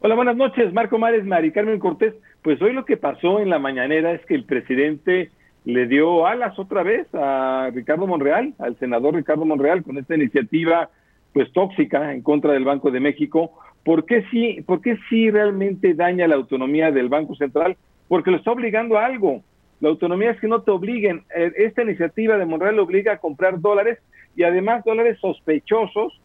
Hola, 0.00 0.14
buenas 0.14 0.36
noches, 0.36 0.72
Marco 0.72 0.98
Mares, 0.98 1.24
Mari 1.24 1.52
Carmen 1.52 1.78
Cortés. 1.78 2.14
Pues 2.42 2.60
hoy 2.60 2.72
lo 2.72 2.84
que 2.84 2.96
pasó 2.96 3.40
en 3.40 3.50
la 3.50 3.58
mañanera 3.58 4.12
es 4.12 4.24
que 4.26 4.34
el 4.34 4.44
presidente 4.44 5.30
le 5.66 5.88
dio 5.88 6.26
alas 6.26 6.56
otra 6.60 6.84
vez 6.84 7.08
a 7.12 7.70
Ricardo 7.74 8.06
Monreal, 8.06 8.54
al 8.58 8.78
senador 8.78 9.16
Ricardo 9.16 9.44
Monreal, 9.44 9.82
con 9.82 9.98
esta 9.98 10.14
iniciativa 10.14 10.88
pues 11.32 11.52
tóxica 11.52 12.14
en 12.14 12.22
contra 12.22 12.52
del 12.52 12.64
Banco 12.64 12.92
de 12.92 13.00
México. 13.00 13.50
¿Por 13.84 14.06
qué 14.06 14.24
sí, 14.30 14.62
por 14.64 14.80
qué 14.80 14.96
sí 15.10 15.28
realmente 15.28 15.92
daña 15.94 16.28
la 16.28 16.36
autonomía 16.36 16.92
del 16.92 17.08
Banco 17.08 17.34
Central? 17.34 17.76
Porque 18.06 18.30
lo 18.30 18.36
está 18.36 18.52
obligando 18.52 18.96
a 18.96 19.06
algo. 19.06 19.42
La 19.80 19.88
autonomía 19.88 20.30
es 20.30 20.40
que 20.40 20.46
no 20.46 20.62
te 20.62 20.70
obliguen. 20.70 21.24
Eh, 21.34 21.52
esta 21.56 21.82
iniciativa 21.82 22.38
de 22.38 22.46
Monreal 22.46 22.78
obliga 22.78 23.14
a 23.14 23.18
comprar 23.18 23.60
dólares 23.60 23.98
y 24.36 24.44
además 24.44 24.84
dólares 24.84 25.18
sospechosos 25.20 26.18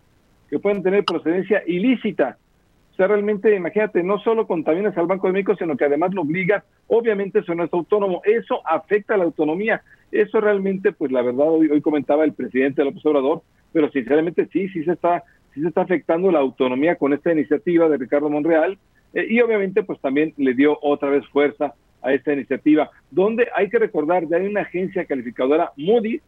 que 0.52 0.60
pueden 0.60 0.84
tener 0.84 1.04
procedencia 1.04 1.64
ilícita. 1.66 2.38
Realmente, 3.08 3.56
imagínate, 3.56 4.04
no 4.04 4.20
solo 4.20 4.45
contaminas 4.45 4.95
al 4.95 5.08
Banco 5.08 5.28
de 5.28 5.34
México, 5.34 5.56
sino 5.56 5.76
que 5.76 5.86
además 5.86 6.14
lo 6.14 6.22
obligas, 6.22 6.64
obviamente 6.88 7.39
eso 7.39 7.56
no 7.56 7.64
es 7.64 7.74
autónomo, 7.74 8.22
eso 8.26 8.62
afecta 8.66 9.16
a 9.16 9.18
la 9.18 9.24
autonomía. 9.24 9.82
Eso 10.12 10.39
realmente, 10.39 10.91
pues 10.91 11.12
la 11.12 11.24
verdad, 11.24 11.47
hoy, 11.49 11.70
hoy 11.70 11.82
comentaba 11.82 12.26
el 12.26 12.34
presidente 12.34 12.84
López 12.84 13.04
Obrador, 13.06 13.41
pero 13.74 13.89
sinceramente 13.89 14.47
sí, 14.52 14.68
sí 14.70 14.84
se 14.84 14.91
está, 14.91 15.24
sí 15.54 15.62
se 15.62 15.70
está 15.70 15.82
afectando 15.82 16.32
la 16.32 16.39
autonomía 16.39 16.95
con 16.95 17.14
esta 17.14 17.32
iniciativa 17.32 17.89
de 17.89 17.97
Ricardo 17.97 18.30
Monreal, 18.30 18.78
eh, 19.14 19.26
y 19.28 19.41
obviamente 19.41 19.82
pues 19.84 19.99
también 19.99 20.34
le 20.38 20.54
dio 20.54 20.78
otra 20.82 21.10
vez 21.10 21.26
fuerza 21.30 21.74
a 22.04 22.14
esta 22.14 22.34
iniciativa, 22.34 22.91
donde 23.10 23.47
hay 23.56 23.70
que 23.70 23.80
recordar, 23.80 24.28
ya 24.28 24.38
hay 24.38 24.45
una 24.45 24.62
agencia 24.62 25.06
calificadora, 25.06 25.72
Moody's, 25.76 26.22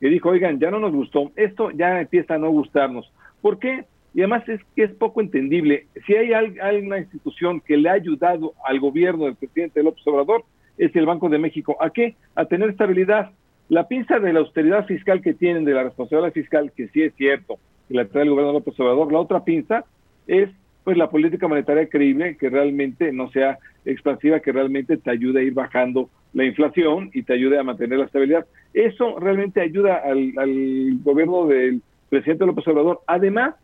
que 0.00 0.08
dijo, 0.08 0.28
oigan, 0.28 0.60
ya 0.60 0.70
no 0.70 0.78
nos 0.78 0.92
gustó, 0.92 1.32
esto 1.34 1.70
ya 1.72 2.00
empieza 2.00 2.34
a 2.34 2.38
no 2.38 2.50
gustarnos. 2.50 3.12
¿Por 3.42 3.58
qué? 3.58 3.84
Y 4.14 4.20
además 4.20 4.48
es 4.48 4.60
que 4.74 4.84
es 4.84 4.90
poco 4.92 5.20
entendible. 5.20 5.86
Si 6.06 6.14
hay, 6.14 6.32
alguna 6.32 6.98
institución 6.98 7.60
que 7.60 7.76
le 7.76 7.88
ha 7.88 7.94
ayudado 7.94 8.54
al 8.64 8.80
gobierno 8.80 9.26
del 9.26 9.36
presidente 9.36 9.82
López 9.82 10.06
Obrador, 10.06 10.44
es 10.78 10.94
el 10.96 11.06
Banco 11.06 11.28
de 11.28 11.38
México. 11.38 11.76
¿A 11.80 11.90
qué? 11.90 12.16
A 12.34 12.46
tener 12.46 12.70
estabilidad. 12.70 13.30
La 13.68 13.86
pinza 13.86 14.18
de 14.18 14.32
la 14.32 14.40
austeridad 14.40 14.86
fiscal 14.86 15.22
que 15.22 15.34
tienen, 15.34 15.64
de 15.64 15.74
la 15.74 15.84
responsabilidad 15.84 16.32
fiscal, 16.32 16.72
que 16.76 16.88
sí 16.88 17.02
es 17.02 17.14
cierto, 17.14 17.58
que 17.88 17.94
la 17.94 18.06
trae 18.06 18.24
el 18.24 18.30
gobierno 18.30 18.52
de 18.52 18.58
López 18.58 18.78
Obrador, 18.80 19.12
la 19.12 19.20
otra 19.20 19.44
pinza 19.44 19.84
es 20.26 20.48
pues 20.84 20.96
la 20.96 21.10
política 21.10 21.46
monetaria 21.46 21.88
creíble 21.88 22.36
que 22.36 22.48
realmente 22.48 23.12
no 23.12 23.30
sea 23.30 23.58
expansiva, 23.84 24.40
que 24.40 24.52
realmente 24.52 24.96
te 24.96 25.10
ayude 25.10 25.40
a 25.40 25.42
ir 25.42 25.52
bajando 25.52 26.08
la 26.32 26.44
inflación 26.44 27.10
y 27.12 27.22
te 27.22 27.34
ayude 27.34 27.58
a 27.58 27.62
mantener 27.62 27.98
la 27.98 28.06
estabilidad. 28.06 28.46
Eso 28.72 29.18
realmente 29.18 29.60
ayuda 29.60 29.96
al, 29.96 30.98
gobierno 31.02 31.46
del 31.46 31.82
presidente 32.08 32.46
López 32.46 32.66
Obrador. 32.68 33.00
Además, 33.06 33.54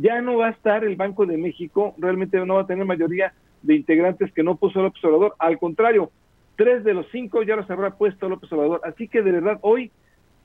ya 0.00 0.22
no 0.22 0.38
va 0.38 0.48
a 0.48 0.50
estar 0.50 0.84
el 0.84 0.96
Banco 0.96 1.26
de 1.26 1.36
México, 1.36 1.94
realmente 1.98 2.38
no 2.46 2.54
va 2.54 2.62
a 2.62 2.66
tener 2.66 2.84
mayoría 2.86 3.34
de 3.62 3.74
integrantes 3.74 4.32
que 4.32 4.42
no 4.42 4.56
puso 4.56 4.82
López 4.82 5.04
Obrador. 5.04 5.34
Al 5.38 5.58
contrario, 5.58 6.10
tres 6.56 6.84
de 6.84 6.94
los 6.94 7.06
cinco 7.12 7.42
ya 7.42 7.56
los 7.56 7.70
habrá 7.70 7.90
puesto 7.90 8.28
López 8.28 8.50
Obrador. 8.52 8.80
Así 8.84 9.08
que 9.08 9.22
de 9.22 9.32
verdad, 9.32 9.58
hoy 9.60 9.90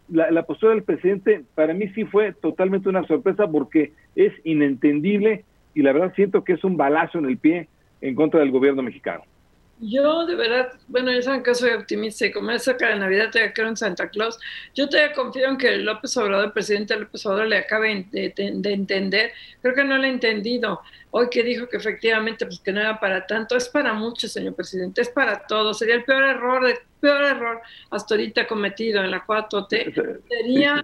la, 0.09 0.29
la 0.29 0.43
postura 0.43 0.73
del 0.73 0.83
presidente 0.83 1.43
para 1.55 1.73
mí 1.73 1.87
sí 1.89 2.03
fue 2.03 2.33
totalmente 2.33 2.89
una 2.89 3.07
sorpresa 3.07 3.47
porque 3.47 3.93
es 4.15 4.33
inentendible 4.43 5.45
y 5.73 5.81
la 5.81 5.93
verdad 5.93 6.13
siento 6.15 6.43
que 6.43 6.53
es 6.53 6.63
un 6.63 6.75
balazo 6.75 7.19
en 7.19 7.25
el 7.25 7.37
pie 7.37 7.69
en 8.01 8.13
contra 8.13 8.41
del 8.41 8.51
gobierno 8.51 8.83
mexicano. 8.83 9.23
Yo 9.79 10.25
de 10.25 10.35
verdad, 10.35 10.71
bueno, 10.87 11.11
ya 11.11 11.21
saben 11.21 11.43
que 11.43 11.53
soy 11.53 11.71
optimista 11.71 12.25
y 12.25 12.31
como 12.31 12.49
es 12.51 12.63
cerca 12.63 12.87
de 12.87 12.95
Navidad, 12.95 13.29
te 13.29 13.51
creo 13.51 13.67
en 13.67 13.75
Santa 13.75 14.09
Claus. 14.09 14.39
Yo 14.73 14.87
te 14.87 15.11
confío 15.11 15.49
en 15.49 15.57
que 15.57 15.77
López 15.77 16.15
Obrador, 16.15 16.45
el 16.45 16.51
presidente 16.53 16.95
López 16.95 17.25
Obrador, 17.25 17.47
le 17.47 17.57
acabe 17.57 18.07
de, 18.09 18.33
de, 18.35 18.73
entender. 18.73 19.33
Creo 19.61 19.75
que 19.75 19.83
no 19.83 19.97
lo 19.97 20.05
he 20.05 20.09
entendido. 20.09 20.81
Hoy 21.17 21.29
que 21.29 21.43
dijo 21.43 21.69
que 21.69 21.77
efectivamente 21.77 22.45
pues 22.45 22.59
que 22.59 22.73
no 22.73 22.81
era 22.81 22.99
para 22.99 23.25
tanto, 23.25 23.55
es 23.55 23.69
para 23.69 23.93
mucho, 23.93 24.27
señor 24.27 24.53
presidente, 24.53 24.99
es 24.99 25.07
para 25.07 25.47
todos. 25.47 25.79
Sería 25.79 25.95
el 25.95 26.03
peor 26.03 26.23
error 26.23 26.67
de 26.67 26.77
peor 27.05 27.23
error 27.23 27.61
hasta 27.91 28.15
ahorita 28.15 28.47
cometido 28.47 29.03
en 29.03 29.11
la 29.11 29.23
4T 29.25 30.21
sería 30.27 30.83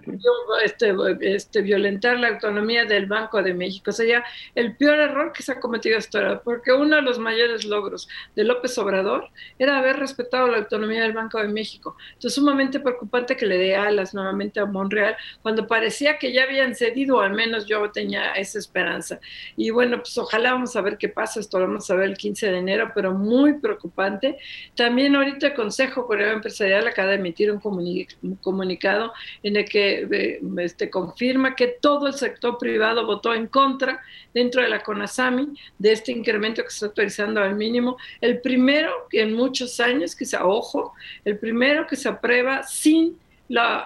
este, 0.64 0.94
este, 1.20 1.62
violentar 1.62 2.18
la 2.20 2.28
autonomía 2.28 2.84
del 2.84 3.06
Banco 3.06 3.42
de 3.42 3.52
México. 3.54 3.90
Sería 3.90 4.22
el 4.54 4.76
peor 4.76 5.00
error 5.00 5.32
que 5.32 5.42
se 5.42 5.50
ha 5.50 5.58
cometido 5.58 5.98
hasta 5.98 6.18
ahora, 6.18 6.40
porque 6.40 6.72
uno 6.72 6.96
de 6.96 7.02
los 7.02 7.18
mayores 7.18 7.64
logros 7.64 8.08
de 8.36 8.44
López 8.44 8.78
Obrador 8.78 9.30
era 9.58 9.78
haber 9.78 9.96
respetado 9.96 10.46
la 10.46 10.58
autonomía 10.58 11.02
del 11.02 11.12
Banco 11.12 11.40
de 11.40 11.48
México. 11.48 11.96
Entonces, 12.12 12.34
sumamente 12.34 12.78
preocupante 12.78 13.36
que 13.36 13.46
le 13.46 13.58
dé 13.58 13.74
alas 13.74 14.14
nuevamente 14.14 14.60
a 14.60 14.66
Monreal, 14.66 15.16
cuando 15.42 15.66
parecía 15.66 16.18
que 16.18 16.32
ya 16.32 16.44
habían 16.44 16.76
cedido, 16.76 17.20
al 17.20 17.32
menos 17.32 17.66
yo 17.66 17.90
tenía 17.90 18.32
esa 18.34 18.60
esperanza. 18.60 19.18
Y 19.56 19.70
bueno, 19.70 19.98
pues 19.98 20.16
ojalá 20.22 20.52
vamos 20.52 20.74
a 20.76 20.80
ver 20.80 20.98
qué 20.98 21.08
pasa, 21.08 21.40
esto 21.40 21.58
lo 21.58 21.66
vamos 21.66 21.90
a 21.90 21.94
ver 21.94 22.08
el 22.08 22.16
15 22.16 22.50
de 22.50 22.58
enero, 22.58 22.92
pero 22.94 23.12
muy 23.12 23.54
preocupante. 23.54 24.38
También 24.74 25.14
ahorita 25.14 25.48
el 25.48 25.54
Consejo 25.54 26.06
Corea 26.06 26.32
Empresarial 26.32 26.86
acaba 26.86 27.10
de 27.10 27.16
emitir 27.16 27.50
un, 27.52 27.60
comunicado 28.40 29.12
en 29.42 29.56
el 29.56 29.64
que 29.64 30.08
eh, 30.10 30.40
este, 30.58 30.90
confirma 30.90 31.54
que 31.54 31.68
todo 31.80 32.06
el 32.06 32.14
sector 32.14 32.58
privado 32.58 33.06
votó 33.06 33.34
en 33.34 33.46
contra 33.46 34.00
dentro 34.32 34.62
de 34.62 34.68
la 34.68 34.82
CONASAMI 34.82 35.54
de 35.78 35.92
este 35.92 36.12
incremento 36.12 36.62
que 36.62 36.70
se 36.70 36.76
está 36.76 36.86
autorizando 36.86 37.40
al 37.40 37.54
mínimo. 37.54 37.96
El 38.20 38.40
primero 38.40 39.08
en 39.12 39.34
muchos 39.34 39.78
años 39.80 40.16
que 40.16 40.24
se, 40.24 40.36
ojo, 40.36 40.94
el 41.24 41.38
primero 41.38 41.86
que 41.86 41.96
se 41.96 42.08
aprueba 42.08 42.62
sin 42.62 43.18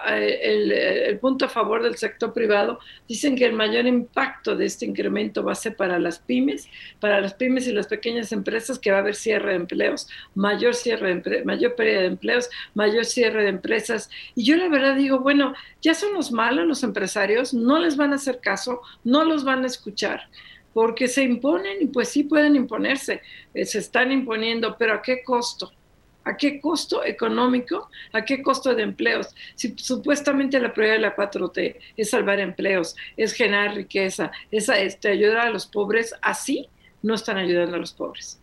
eh, 0.09 1.09
el, 1.09 1.19
punto 1.19 1.45
a 1.45 1.49
favor 1.49 1.83
del 1.83 1.97
sector 1.97 2.33
privado, 2.33 2.79
dicen 3.07 3.35
que 3.35 3.45
el 3.45 3.53
mayor 3.53 3.85
impacto 3.85 4.55
de 4.55 4.65
este 4.65 4.85
incremento 4.85 5.43
va 5.43 5.51
a 5.51 5.55
ser 5.55 5.75
para 5.75 5.99
las 5.99 6.19
pymes, 6.19 6.69
para 6.99 7.19
las 7.19 7.33
pymes 7.33 7.67
y 7.67 7.73
las 7.73 7.87
pequeñas 7.87 8.31
empresas, 8.31 8.79
que 8.79 8.91
va 8.91 8.97
a 8.97 8.99
haber 9.01 9.15
cierre 9.15 9.51
de 9.51 9.57
empleos, 9.57 10.07
mayor 10.35 10.75
cierre 10.75 11.15
de 11.15 11.43
mayor 11.43 11.75
pérdida 11.75 12.01
de 12.01 12.07
empleos, 12.07 12.49
mayor 12.73 13.05
cierre 13.05 13.43
de 13.43 13.49
empresas. 13.49 14.09
Y 14.35 14.43
yo 14.43 14.55
la 14.55 14.69
verdad 14.69 14.95
digo, 14.95 15.19
bueno, 15.19 15.53
ya 15.81 15.93
son 15.93 16.13
los 16.13 16.31
malos 16.31 16.65
los 16.65 16.83
empresarios, 16.83 17.53
no 17.53 17.79
les 17.79 17.97
van 17.97 18.13
a 18.13 18.15
hacer 18.15 18.39
caso, 18.39 18.81
no 19.03 19.23
los 19.23 19.43
van 19.43 19.63
a 19.63 19.67
escuchar 19.67 20.29
porque 20.73 21.07
se 21.07 21.23
imponen 21.23 21.81
y 21.81 21.87
pues 21.87 22.09
sí 22.09 22.23
pueden 22.23 22.55
imponerse, 22.55 23.21
eh, 23.55 23.65
se 23.65 23.79
están 23.79 24.11
imponiendo, 24.11 24.77
pero 24.77 24.93
¿a 24.93 25.01
qué 25.01 25.23
costo? 25.23 25.71
¿A 26.27 26.35
qué 26.35 26.59
costo 26.59 27.05
económico? 27.05 27.89
¿A 28.11 28.25
qué 28.25 28.41
costo 28.41 28.75
de 28.75 28.83
empleos? 28.83 29.33
Si 29.55 29.73
supuestamente 29.77 30.59
la 30.59 30.73
prioridad 30.73 30.95
de 30.95 31.01
la 31.01 31.15
4T 31.15 31.77
es 31.95 32.09
salvar 32.09 32.41
empleos, 32.41 32.97
es 33.15 33.31
generar 33.31 33.73
riqueza, 33.73 34.31
es 34.51 34.67
este, 34.67 35.07
ayudar 35.07 35.47
a 35.47 35.49
los 35.49 35.67
pobres, 35.67 36.13
así 36.21 36.67
no 37.01 37.15
están 37.15 37.37
ayudando 37.37 37.77
a 37.77 37.79
los 37.79 37.93
pobres. 37.93 38.41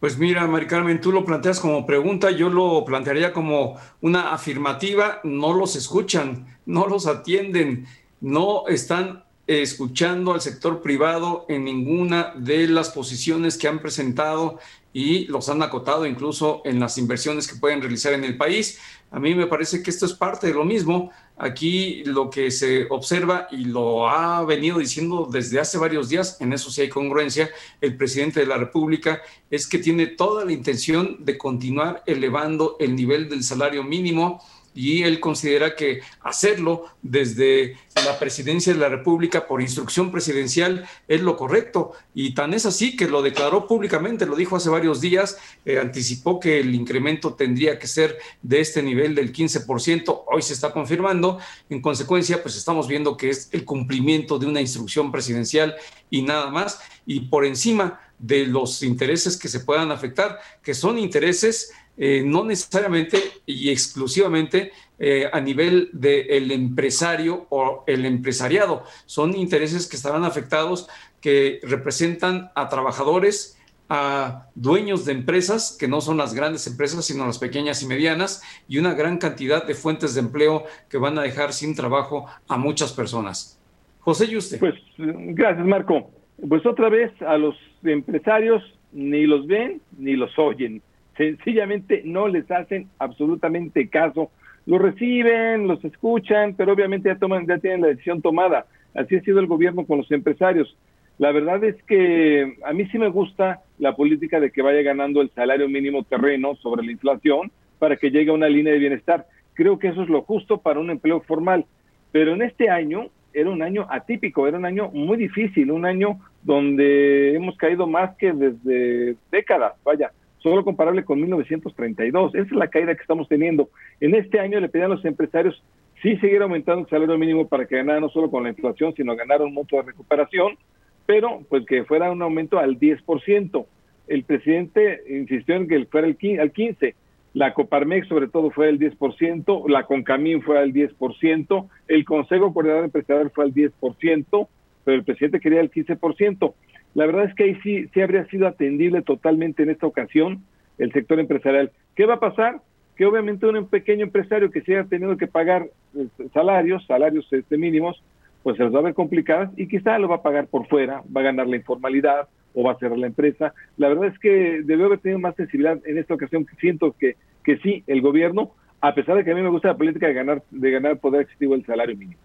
Pues 0.00 0.18
mira, 0.18 0.44
Mari 0.48 0.66
Carmen, 0.66 1.00
tú 1.00 1.12
lo 1.12 1.24
planteas 1.24 1.60
como 1.60 1.86
pregunta, 1.86 2.32
yo 2.32 2.50
lo 2.50 2.84
plantearía 2.84 3.32
como 3.32 3.78
una 4.00 4.32
afirmativa, 4.32 5.20
no 5.22 5.54
los 5.54 5.76
escuchan, 5.76 6.58
no 6.66 6.88
los 6.88 7.06
atienden, 7.06 7.86
no 8.20 8.66
están 8.66 9.22
escuchando 9.46 10.32
al 10.32 10.40
sector 10.40 10.82
privado 10.82 11.46
en 11.48 11.64
ninguna 11.64 12.32
de 12.36 12.66
las 12.66 12.90
posiciones 12.90 13.56
que 13.56 13.68
han 13.68 13.78
presentado 13.78 14.58
y 14.94 15.26
los 15.26 15.48
han 15.48 15.60
acotado 15.60 16.06
incluso 16.06 16.62
en 16.64 16.78
las 16.78 16.96
inversiones 16.96 17.48
que 17.48 17.58
pueden 17.58 17.82
realizar 17.82 18.12
en 18.12 18.24
el 18.24 18.36
país. 18.38 18.78
A 19.10 19.18
mí 19.18 19.34
me 19.34 19.48
parece 19.48 19.82
que 19.82 19.90
esto 19.90 20.06
es 20.06 20.12
parte 20.12 20.46
de 20.46 20.54
lo 20.54 20.64
mismo. 20.64 21.10
Aquí 21.36 22.04
lo 22.04 22.30
que 22.30 22.52
se 22.52 22.86
observa 22.88 23.48
y 23.50 23.64
lo 23.64 24.08
ha 24.08 24.44
venido 24.44 24.78
diciendo 24.78 25.28
desde 25.30 25.58
hace 25.58 25.78
varios 25.78 26.08
días, 26.08 26.40
en 26.40 26.52
eso 26.52 26.70
sí 26.70 26.82
hay 26.82 26.88
congruencia, 26.88 27.50
el 27.80 27.96
presidente 27.96 28.38
de 28.38 28.46
la 28.46 28.56
República 28.56 29.20
es 29.50 29.66
que 29.66 29.78
tiene 29.78 30.06
toda 30.06 30.44
la 30.44 30.52
intención 30.52 31.24
de 31.24 31.36
continuar 31.36 32.04
elevando 32.06 32.76
el 32.78 32.94
nivel 32.94 33.28
del 33.28 33.42
salario 33.42 33.82
mínimo 33.82 34.40
y 34.74 35.04
él 35.04 35.20
considera 35.20 35.76
que 35.76 36.00
hacerlo 36.20 36.86
desde 37.00 37.76
la 37.94 38.18
presidencia 38.18 38.72
de 38.72 38.80
la 38.80 38.88
República 38.88 39.46
por 39.46 39.62
instrucción 39.62 40.10
presidencial 40.10 40.86
es 41.06 41.20
lo 41.20 41.36
correcto. 41.36 41.92
Y 42.12 42.34
tan 42.34 42.52
es 42.54 42.66
así 42.66 42.96
que 42.96 43.08
lo 43.08 43.22
declaró 43.22 43.68
públicamente, 43.68 44.26
lo 44.26 44.34
dijo 44.34 44.56
hace 44.56 44.68
varios 44.68 45.00
días, 45.00 45.38
eh, 45.64 45.78
anticipó 45.78 46.40
que 46.40 46.60
el 46.60 46.74
incremento 46.74 47.34
tendría 47.34 47.78
que 47.78 47.86
ser 47.86 48.18
de 48.42 48.60
este 48.60 48.82
nivel 48.82 49.14
del 49.14 49.32
15%, 49.32 50.24
hoy 50.26 50.42
se 50.42 50.54
está 50.54 50.72
confirmando. 50.72 51.38
En 51.70 51.80
consecuencia, 51.80 52.42
pues 52.42 52.56
estamos 52.56 52.88
viendo 52.88 53.16
que 53.16 53.30
es 53.30 53.48
el 53.52 53.64
cumplimiento 53.64 54.38
de 54.38 54.46
una 54.46 54.60
instrucción 54.60 55.12
presidencial 55.12 55.76
y 56.10 56.22
nada 56.22 56.50
más. 56.50 56.80
Y 57.06 57.20
por 57.20 57.44
encima 57.44 58.00
de 58.18 58.46
los 58.46 58.82
intereses 58.82 59.36
que 59.36 59.48
se 59.48 59.60
puedan 59.60 59.90
afectar, 59.90 60.38
que 60.62 60.74
son 60.74 60.98
intereses 60.98 61.72
eh, 61.96 62.24
no 62.26 62.44
necesariamente 62.44 63.18
y 63.46 63.70
exclusivamente 63.70 64.72
eh, 64.98 65.30
a 65.32 65.40
nivel 65.40 65.90
del 65.92 66.50
empresario 66.50 67.46
o 67.50 67.84
el 67.86 68.04
empresariado. 68.04 68.82
Son 69.06 69.36
intereses 69.36 69.86
que 69.86 69.96
estarán 69.96 70.24
afectados, 70.24 70.88
que 71.20 71.60
representan 71.62 72.50
a 72.56 72.68
trabajadores, 72.68 73.56
a 73.88 74.48
dueños 74.56 75.04
de 75.04 75.12
empresas, 75.12 75.76
que 75.78 75.86
no 75.86 76.00
son 76.00 76.16
las 76.16 76.34
grandes 76.34 76.66
empresas, 76.66 77.04
sino 77.04 77.26
las 77.26 77.38
pequeñas 77.38 77.80
y 77.82 77.86
medianas, 77.86 78.42
y 78.66 78.78
una 78.78 78.94
gran 78.94 79.18
cantidad 79.18 79.64
de 79.64 79.74
fuentes 79.74 80.14
de 80.14 80.20
empleo 80.20 80.64
que 80.88 80.98
van 80.98 81.16
a 81.18 81.22
dejar 81.22 81.52
sin 81.52 81.76
trabajo 81.76 82.26
a 82.48 82.56
muchas 82.56 82.92
personas. 82.92 83.60
José 84.00 84.26
Yuste. 84.26 84.58
Pues 84.58 84.74
gracias, 84.98 85.64
Marco. 85.64 86.10
Pues 86.48 86.66
otra 86.66 86.88
vez 86.88 87.12
a 87.22 87.38
los 87.38 87.54
empresarios 87.84 88.62
ni 88.92 89.26
los 89.26 89.46
ven 89.46 89.80
ni 89.98 90.14
los 90.14 90.38
oyen 90.38 90.82
sencillamente 91.16 92.02
no 92.04 92.28
les 92.28 92.50
hacen 92.50 92.88
absolutamente 92.98 93.88
caso. 93.88 94.30
Los 94.66 94.80
reciben, 94.80 95.66
los 95.68 95.84
escuchan, 95.84 96.54
pero 96.56 96.72
obviamente 96.72 97.08
ya, 97.08 97.16
toman, 97.16 97.46
ya 97.46 97.58
tienen 97.58 97.82
la 97.82 97.88
decisión 97.88 98.22
tomada. 98.22 98.66
Así 98.94 99.16
ha 99.16 99.20
sido 99.20 99.40
el 99.40 99.46
gobierno 99.46 99.84
con 99.86 99.98
los 99.98 100.10
empresarios. 100.10 100.76
La 101.18 101.32
verdad 101.32 101.62
es 101.62 101.80
que 101.84 102.56
a 102.64 102.72
mí 102.72 102.86
sí 102.86 102.98
me 102.98 103.08
gusta 103.08 103.62
la 103.78 103.94
política 103.94 104.40
de 104.40 104.50
que 104.50 104.62
vaya 104.62 104.82
ganando 104.82 105.20
el 105.20 105.30
salario 105.30 105.68
mínimo 105.68 106.02
terreno 106.02 106.56
sobre 106.56 106.84
la 106.84 106.92
inflación 106.92 107.52
para 107.78 107.96
que 107.96 108.10
llegue 108.10 108.30
a 108.30 108.34
una 108.34 108.48
línea 108.48 108.72
de 108.72 108.78
bienestar. 108.78 109.26
Creo 109.52 109.78
que 109.78 109.88
eso 109.88 110.02
es 110.02 110.08
lo 110.08 110.22
justo 110.22 110.58
para 110.58 110.80
un 110.80 110.90
empleo 110.90 111.20
formal. 111.20 111.66
Pero 112.10 112.32
en 112.32 112.42
este 112.42 112.70
año 112.70 113.10
era 113.32 113.50
un 113.50 113.62
año 113.62 113.86
atípico, 113.90 114.48
era 114.48 114.58
un 114.58 114.64
año 114.64 114.90
muy 114.92 115.16
difícil, 115.16 115.70
un 115.70 115.84
año 115.84 116.18
donde 116.44 117.34
hemos 117.34 117.56
caído 117.56 117.86
más 117.86 118.16
que 118.16 118.32
desde 118.32 119.16
décadas, 119.32 119.74
vaya 119.82 120.12
solo 120.38 120.62
comparable 120.62 121.04
con 121.04 121.20
1932. 121.20 122.34
Esa 122.34 122.44
es 122.44 122.52
la 122.52 122.68
caída 122.68 122.94
que 122.94 123.00
estamos 123.00 123.26
teniendo. 123.28 123.70
En 124.00 124.14
este 124.14 124.38
año 124.38 124.60
le 124.60 124.68
pedían 124.68 124.92
a 124.92 124.94
los 124.94 125.04
empresarios 125.06 125.60
sí 126.02 126.16
seguir 126.18 126.42
aumentando 126.42 126.82
el 126.82 126.88
salario 126.88 127.16
mínimo 127.16 127.48
para 127.48 127.66
que 127.66 127.76
ganaran 127.76 128.02
no 128.02 128.10
solo 128.10 128.30
con 128.30 128.42
la 128.44 128.50
inflación, 128.50 128.94
sino 128.94 129.16
ganar 129.16 129.40
un 129.40 129.54
monto 129.54 129.76
de 129.76 129.82
recuperación, 129.82 130.58
pero 131.06 131.40
pues 131.48 131.64
que 131.64 131.84
fuera 131.84 132.12
un 132.12 132.20
aumento 132.20 132.58
al 132.58 132.78
10%. 132.78 133.66
El 134.06 134.24
presidente 134.24 135.00
insistió 135.08 135.56
en 135.56 135.66
que 135.66 135.86
fuera 135.86 136.06
el 136.06 136.18
al 136.40 136.52
15%. 136.52 136.94
La 137.32 137.52
Coparmex 137.52 138.06
sobre 138.06 138.28
todo 138.28 138.50
fue 138.52 138.68
al 138.68 138.78
10%, 138.78 139.68
la 139.68 139.86
Concamín 139.86 140.40
fue 140.42 140.56
al 140.56 140.72
10%, 140.72 141.68
el 141.88 142.04
Consejo 142.04 142.54
Coordinador 142.54 142.84
Empresarial 142.84 143.32
fue 143.34 143.46
al 143.46 143.52
10%, 143.52 144.48
pero 144.84 144.96
el 144.96 145.04
presidente 145.04 145.40
quería 145.40 145.60
el 145.60 145.70
15%. 145.70 146.54
La 146.94 147.06
verdad 147.06 147.24
es 147.24 147.34
que 147.34 147.44
ahí 147.44 147.58
sí, 147.62 147.88
sí 147.92 148.00
habría 148.00 148.26
sido 148.26 148.46
atendible 148.46 149.02
totalmente 149.02 149.62
en 149.62 149.70
esta 149.70 149.86
ocasión 149.86 150.44
el 150.78 150.92
sector 150.92 151.18
empresarial. 151.18 151.72
¿Qué 151.94 152.06
va 152.06 152.14
a 152.14 152.20
pasar? 152.20 152.60
Que 152.96 153.06
obviamente 153.06 153.46
un 153.46 153.66
pequeño 153.68 154.04
empresario 154.04 154.50
que 154.50 154.60
se 154.62 154.76
haya 154.76 154.88
tenido 154.88 155.16
que 155.16 155.26
pagar 155.26 155.66
este, 155.94 156.28
salarios, 156.30 156.84
salarios 156.86 157.26
este, 157.32 157.56
mínimos, 157.58 158.02
pues 158.42 158.56
se 158.56 158.62
los 158.62 158.74
va 158.74 158.80
a 158.80 158.82
ver 158.82 158.94
complicadas 158.94 159.50
y 159.56 159.66
quizá 159.66 159.98
lo 159.98 160.08
va 160.08 160.16
a 160.16 160.22
pagar 160.22 160.46
por 160.46 160.66
fuera, 160.68 161.02
va 161.14 161.22
a 161.22 161.24
ganar 161.24 161.46
la 161.46 161.56
informalidad 161.56 162.28
o 162.54 162.62
va 162.62 162.72
a 162.72 162.78
cerrar 162.78 162.98
la 162.98 163.06
empresa. 163.06 163.54
La 163.76 163.88
verdad 163.88 164.06
es 164.06 164.18
que 164.18 164.62
debe 164.62 164.84
haber 164.84 164.98
tenido 164.98 165.18
más 165.18 165.34
sensibilidad 165.34 165.80
en 165.84 165.98
esta 165.98 166.14
ocasión. 166.14 166.46
Siento 166.60 166.94
que, 166.98 167.16
que 167.42 167.56
sí, 167.58 167.82
el 167.86 168.00
gobierno, 168.00 168.52
a 168.80 168.94
pesar 168.94 169.16
de 169.16 169.24
que 169.24 169.32
a 169.32 169.34
mí 169.34 169.42
me 169.42 169.48
gusta 169.48 169.68
la 169.68 169.76
política 169.76 170.06
de 170.06 170.14
ganar, 170.14 170.42
de 170.50 170.70
ganar 170.70 170.98
poder 170.98 171.22
adquisitivo 171.22 171.54
el 171.54 171.66
salario 171.66 171.96
mínimo. 171.96 172.20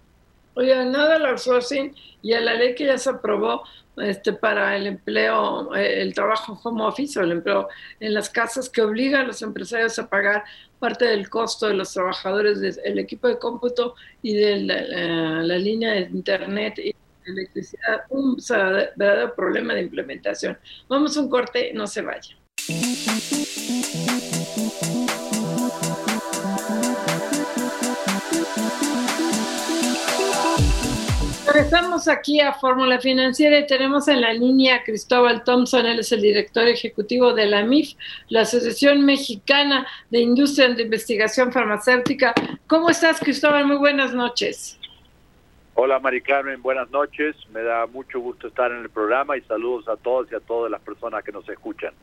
Oye, 0.55 0.85
nada 0.85 1.15
al 1.15 1.25
outsourcing 1.25 1.95
y 2.21 2.33
a 2.33 2.41
la 2.41 2.53
ley 2.55 2.75
que 2.75 2.85
ya 2.85 2.97
se 2.97 3.09
aprobó 3.09 3.63
este, 3.97 4.33
para 4.33 4.75
el 4.75 4.87
empleo, 4.87 5.75
eh, 5.75 6.01
el 6.01 6.13
trabajo 6.13 6.59
home 6.63 6.83
office 6.83 7.19
o 7.19 7.23
el 7.23 7.33
empleo 7.33 7.67
en 7.99 8.13
las 8.13 8.29
casas 8.29 8.69
que 8.69 8.81
obliga 8.81 9.21
a 9.21 9.23
los 9.23 9.41
empresarios 9.41 9.99
a 9.99 10.09
pagar 10.09 10.43
parte 10.79 11.05
del 11.05 11.29
costo 11.29 11.67
de 11.67 11.73
los 11.73 11.91
trabajadores 11.93 12.61
del 12.61 12.99
equipo 12.99 13.27
de 13.27 13.37
cómputo 13.37 13.95
y 14.21 14.33
de 14.35 14.61
la, 14.61 15.57
línea 15.57 15.91
de 15.91 16.01
internet 16.01 16.79
y 16.79 16.95
electricidad, 17.25 18.03
un 18.09 18.37
verdadero 18.95 19.35
problema 19.35 19.73
de 19.73 19.81
implementación. 19.81 20.57
Vamos 20.87 21.17
a 21.17 21.21
un 21.21 21.29
corte, 21.29 21.71
no 21.73 21.85
se 21.85 22.01
vaya. 22.01 22.37
Regresamos 31.59 32.07
aquí 32.07 32.39
a 32.39 32.53
Fórmula 32.53 33.01
Financiera 33.01 33.59
y 33.59 33.67
tenemos 33.67 34.07
en 34.07 34.21
la 34.21 34.31
línea 34.31 34.75
a 34.75 34.83
Cristóbal 34.85 35.43
Thompson, 35.43 35.85
él 35.85 35.99
es 35.99 36.09
el 36.13 36.21
director 36.21 36.65
ejecutivo 36.65 37.33
de 37.33 37.47
la 37.47 37.65
MIF, 37.65 37.95
la 38.29 38.43
Asociación 38.43 39.03
Mexicana 39.03 39.85
de 40.09 40.19
Industria 40.19 40.69
de 40.69 40.83
Investigación 40.83 41.51
Farmacéutica. 41.51 42.33
¿Cómo 42.65 42.89
estás, 42.89 43.19
Cristóbal? 43.19 43.65
Muy 43.65 43.75
buenas 43.75 44.13
noches. 44.13 44.79
Hola, 45.73 45.99
Mari 45.99 46.21
Carmen, 46.21 46.61
buenas 46.61 46.89
noches. 46.91 47.35
Me 47.51 47.61
da 47.61 47.85
mucho 47.87 48.21
gusto 48.21 48.47
estar 48.47 48.71
en 48.71 48.77
el 48.77 48.89
programa 48.89 49.35
y 49.35 49.41
saludos 49.41 49.85
a 49.89 49.97
todos 49.97 50.31
y 50.31 50.35
a 50.35 50.39
todas 50.39 50.71
las 50.71 50.79
personas 50.79 51.25
que 51.25 51.33
nos 51.33 51.47
escuchan. 51.49 51.93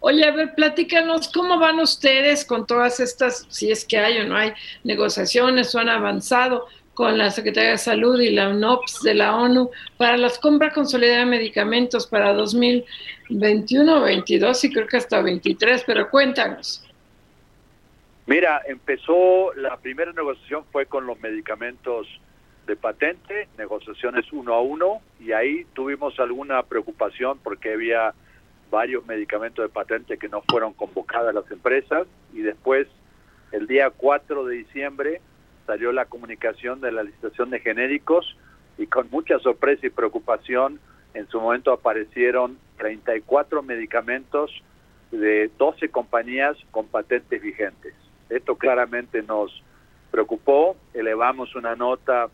Oye, 0.00 0.22
a 0.26 0.30
ver, 0.32 0.54
platícanos, 0.54 1.32
¿cómo 1.32 1.58
van 1.58 1.80
ustedes 1.80 2.44
con 2.44 2.66
todas 2.66 3.00
estas, 3.00 3.46
si 3.48 3.72
es 3.72 3.86
que 3.86 3.96
hay 3.96 4.18
o 4.18 4.28
no 4.28 4.36
hay 4.36 4.52
negociaciones 4.82 5.74
o 5.74 5.78
han 5.78 5.88
avanzado 5.88 6.66
con 6.94 7.18
la 7.18 7.30
Secretaría 7.30 7.72
de 7.72 7.78
Salud 7.78 8.20
y 8.20 8.30
la 8.30 8.48
UNOPS 8.48 9.02
de 9.02 9.14
la 9.14 9.36
ONU 9.36 9.70
para 9.96 10.16
las 10.16 10.38
compras 10.38 10.72
consolidadas 10.72 11.24
de 11.24 11.30
medicamentos 11.30 12.06
para 12.06 12.32
2021, 12.32 14.00
22 14.00 14.64
y 14.64 14.72
creo 14.72 14.86
que 14.86 14.96
hasta 14.96 15.20
23, 15.20 15.84
pero 15.84 16.08
cuéntanos. 16.08 16.84
Mira, 18.26 18.62
empezó, 18.66 19.52
la 19.54 19.76
primera 19.76 20.12
negociación 20.12 20.64
fue 20.72 20.86
con 20.86 21.06
los 21.06 21.20
medicamentos 21.20 22.06
de 22.66 22.76
patente, 22.76 23.48
negociaciones 23.58 24.32
uno 24.32 24.54
a 24.54 24.62
uno, 24.62 25.02
y 25.20 25.32
ahí 25.32 25.66
tuvimos 25.74 26.18
alguna 26.18 26.62
preocupación 26.62 27.38
porque 27.42 27.74
había 27.74 28.14
varios 28.70 29.04
medicamentos 29.06 29.62
de 29.62 29.68
patente 29.68 30.16
que 30.16 30.28
no 30.28 30.42
fueron 30.48 30.72
convocadas 30.72 31.34
las 31.34 31.50
empresas, 31.50 32.06
y 32.32 32.40
después, 32.40 32.86
el 33.52 33.66
día 33.66 33.90
4 33.90 34.46
de 34.46 34.56
diciembre, 34.56 35.20
salió 35.66 35.92
la 35.92 36.06
comunicación 36.06 36.80
de 36.80 36.92
la 36.92 37.02
licitación 37.02 37.50
de 37.50 37.60
genéricos 37.60 38.36
y 38.78 38.86
con 38.86 39.08
mucha 39.10 39.38
sorpresa 39.38 39.86
y 39.86 39.90
preocupación 39.90 40.80
en 41.14 41.28
su 41.28 41.40
momento 41.40 41.72
aparecieron 41.72 42.58
34 42.78 43.62
medicamentos 43.62 44.50
de 45.10 45.50
12 45.58 45.90
compañías 45.90 46.56
con 46.70 46.86
patentes 46.86 47.40
vigentes. 47.40 47.94
Esto 48.28 48.56
claramente 48.56 49.22
nos 49.22 49.62
preocupó, 50.10 50.76
elevamos 50.92 51.54
una 51.54 51.76
nota 51.76 52.28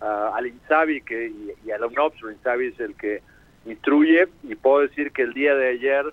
al 0.00 0.46
INSABI 0.46 1.00
que, 1.02 1.32
y, 1.64 1.70
a 1.70 1.78
la 1.78 1.86
UNOPS, 1.86 2.22
el 2.24 2.32
INSABI 2.32 2.66
es 2.66 2.80
el 2.80 2.94
que 2.94 3.22
instruye 3.66 4.28
y 4.42 4.54
puedo 4.56 4.80
decir 4.80 5.12
que 5.12 5.22
el 5.22 5.32
día 5.32 5.54
de 5.54 5.68
ayer 5.68 6.04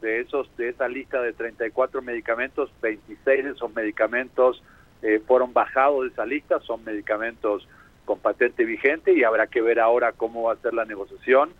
de 0.00 0.20
esos 0.20 0.54
de 0.56 0.70
esa 0.70 0.88
lista 0.88 1.20
de 1.22 1.32
34 1.32 2.02
medicamentos, 2.02 2.70
26 2.82 3.44
de 3.44 3.50
esos 3.50 3.74
medicamentos 3.74 4.62
eh, 5.02 5.20
fueron 5.26 5.52
bajados 5.52 6.02
de 6.02 6.08
esa 6.08 6.26
lista, 6.26 6.60
son 6.60 6.84
medicamentos 6.84 7.68
con 8.04 8.18
patente 8.20 8.64
vigente 8.64 9.12
y 9.12 9.24
habrá 9.24 9.46
que 9.48 9.60
ver 9.60 9.80
ahora 9.80 10.12
cómo 10.12 10.44
va 10.44 10.54
a 10.54 10.56
ser 10.56 10.72
la 10.72 10.84
negociación, 10.84 11.50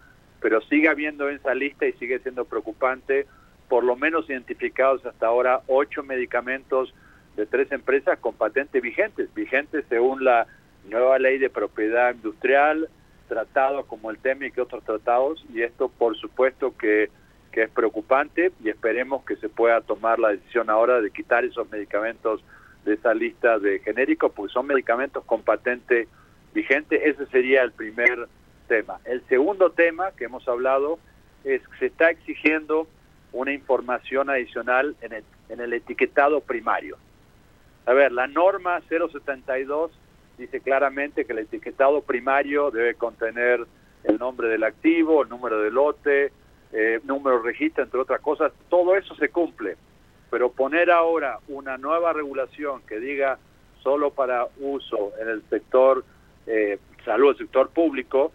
pero 0.41 0.61
sigue 0.62 0.89
habiendo 0.89 1.28
esa 1.28 1.55
lista 1.55 1.87
y 1.87 1.93
sigue 1.95 2.18
siendo 2.20 2.45
preocupante, 2.45 3.26
por 3.68 3.84
lo 3.84 3.97
menos 3.97 4.30
identificados 4.30 5.05
hasta 5.05 5.26
ahora 5.26 5.61
ocho 5.66 6.03
medicamentos 6.03 6.95
de 7.37 7.47
tres 7.47 7.70
empresas 7.72 8.18
con 8.18 8.34
patente 8.34 8.80
vigentes, 8.80 9.32
vigentes 9.34 9.84
según 9.89 10.24
la 10.24 10.47
nueva 10.89 11.18
ley 11.18 11.39
de 11.39 11.51
propiedad 11.51 12.14
industrial, 12.14 12.89
tratados 13.28 13.87
como 13.87 14.11
el 14.11 14.18
TEMI 14.18 14.53
y 14.57 14.61
otros 14.61 14.84
tratados, 14.84 15.45
y 15.53 15.62
esto 15.62 15.89
por 15.89 16.16
supuesto 16.16 16.76
que, 16.78 17.11
que 17.51 17.64
es 17.64 17.70
preocupante 17.70 18.53
y 18.62 18.70
esperemos 18.70 19.24
que 19.24 19.37
se 19.37 19.49
pueda 19.49 19.80
tomar 19.80 20.18
la 20.18 20.28
decisión 20.28 20.70
ahora 20.70 21.01
de 21.01 21.11
quitar 21.11 21.45
esos 21.45 21.68
medicamentos 21.70 22.43
de 22.87 22.95
esa 22.95 23.12
lista 23.12 23.59
de 23.59 23.80
genéricos, 23.80 24.32
porque 24.32 24.53
son 24.53 24.66
medicamentos 24.66 25.24
con 25.24 25.43
patente 25.43 26.09
vigente. 26.55 27.09
Ese 27.09 27.26
sería 27.26 27.62
el 27.62 27.72
primer 27.72 28.28
tema. 28.68 29.01
El 29.05 29.22
segundo 29.28 29.70
tema 29.70 30.12
que 30.12 30.24
hemos 30.24 30.49
hablado 30.49 30.99
es 31.45 31.61
que 31.68 31.78
se 31.78 31.87
está 31.87 32.11
exigiendo 32.11 32.87
una 33.32 33.53
información 33.53 34.30
adicional 34.30 34.97
en 35.03 35.12
el, 35.12 35.24
en 35.49 35.61
el 35.61 35.72
etiquetado 35.72 36.41
primario. 36.41 36.97
A 37.84 37.93
ver, 37.93 38.12
la 38.12 38.26
norma 38.26 38.80
072 38.89 39.91
dice 40.39 40.61
claramente 40.61 41.24
que 41.24 41.32
el 41.32 41.41
etiquetado 41.41 42.03
primario 42.03 42.70
debe 42.70 42.95
contener 42.95 43.66
el 44.05 44.18
nombre 44.18 44.49
del 44.49 44.64
activo, 44.64 45.22
el 45.22 45.28
número 45.28 45.61
de 45.61 45.70
lote, 45.70 46.32
eh, 46.72 47.01
número 47.05 47.39
de 47.39 47.45
registro, 47.45 47.84
entre 47.84 48.01
otras 48.01 48.20
cosas. 48.20 48.53
Todo 48.68 48.97
eso 48.97 49.14
se 49.16 49.28
cumple. 49.28 49.76
Pero 50.31 50.51
poner 50.51 50.91
ahora 50.91 51.39
una 51.49 51.79
nueva 51.79 52.12
regulación 52.12 52.83
que 52.83 52.99
diga 52.99 53.39
solo 53.83 54.11
para 54.11 54.47
uso 54.61 55.12
en 55.20 55.29
el 55.29 55.43
sector 55.49 56.05
eh, 56.47 56.79
salud, 57.05 57.31
el 57.31 57.39
sector 57.39 57.70
público, 57.70 58.33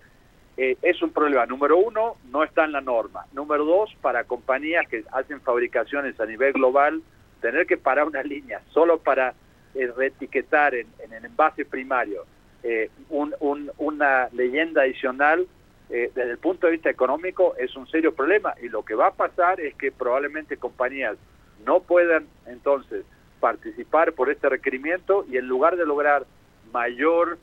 eh, 0.58 0.78
es 0.82 1.02
un 1.02 1.12
problema. 1.12 1.46
Número 1.46 1.78
uno, 1.78 2.16
no 2.32 2.44
está 2.44 2.66
en 2.66 2.72
la 2.72 2.82
norma. 2.82 3.26
Número 3.34 3.66
dos, 3.66 3.94
para 4.02 4.24
compañías 4.24 4.88
que 4.88 5.04
hacen 5.12 5.42
fabricaciones 5.42 6.20
a 6.20 6.26
nivel 6.26 6.54
global, 6.54 7.02
tener 7.42 7.66
que 7.66 7.78
parar 7.78 8.08
una 8.08 8.24
línea 8.24 8.62
solo 8.72 9.00
para 9.00 9.34
eh, 9.74 9.92
reetiquetar 9.96 10.76
en, 10.76 10.88
el 11.12 11.26
envase 11.26 11.66
primario 11.66 12.26
eh, 12.64 12.89
una 13.10 14.30
leyenda 14.34 14.84
adicional 14.84 15.48
eh, 15.89 16.12
desde 16.14 16.32
el 16.32 16.38
punto 16.38 16.68
de 16.68 16.74
vista 16.74 16.89
económico 16.89 17.56
es 17.58 17.76
un 17.76 17.88
serio 17.88 18.14
problema 18.14 18.54
y 18.62 18.70
lo 18.70 18.84
que 18.84 18.96
va 18.96 19.08
a 19.08 19.14
pasar 19.14 19.60
es 19.60 19.74
que 19.76 19.92
probablemente 19.92 20.58
compañías 20.58 21.18
no 21.66 21.82
puedan 21.82 22.28
entonces 22.45 23.05
participar 23.39 24.14
por 24.14 24.30
este 24.30 24.49
requerimiento 24.49 25.26
y 25.30 25.38
en 25.38 25.47
lugar 25.47 25.78
de 25.78 25.86
lograr 25.86 26.26
mayor 26.72 27.38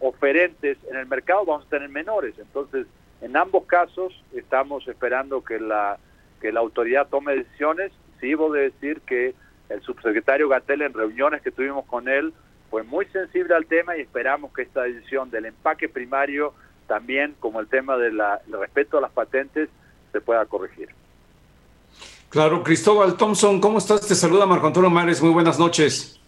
oferentes 0.00 0.78
en 0.90 0.96
el 0.96 1.06
mercado 1.06 1.44
vamos 1.44 1.66
a 1.66 1.70
tener 1.70 1.88
menores 1.88 2.34
entonces 2.38 2.86
en 3.20 3.36
ambos 3.36 3.66
casos 3.66 4.12
estamos 4.32 4.86
esperando 4.88 5.44
que 5.44 5.60
la 5.60 5.98
que 6.40 6.52
la 6.52 6.60
autoridad 6.60 7.08
tome 7.08 7.36
decisiones 7.36 7.92
sí 8.20 8.28
debo 8.28 8.52
de 8.52 8.70
decir 8.70 9.00
que 9.02 9.34
el 9.68 9.80
subsecretario 9.82 10.48
Gatel 10.48 10.82
en 10.82 10.92
reuniones 10.92 11.42
que 11.42 11.50
tuvimos 11.50 11.86
con 11.86 12.08
él 12.08 12.32
fue 12.70 12.82
muy 12.82 13.06
sensible 13.06 13.54
al 13.54 13.66
tema 13.66 13.96
y 13.96 14.00
esperamos 14.00 14.52
que 14.52 14.62
esta 14.62 14.82
decisión 14.82 15.30
del 15.30 15.46
empaque 15.46 15.88
primario 15.88 16.54
también 16.86 17.34
como 17.38 17.60
el 17.60 17.68
tema 17.68 17.96
del 17.96 18.20
respeto 18.50 18.98
a 18.98 19.00
las 19.00 19.12
patentes 19.12 19.68
se 20.10 20.20
pueda 20.20 20.44
corregir. 20.46 20.88
Claro, 22.32 22.64
Cristóbal 22.64 23.18
Thompson, 23.18 23.60
¿cómo 23.60 23.76
estás? 23.76 24.08
Te 24.08 24.14
saluda 24.14 24.46
Marco 24.46 24.66
Antonio 24.66 24.88
Mares, 24.88 25.20
muy 25.20 25.30
buenas 25.30 25.58
noches. 25.58 26.18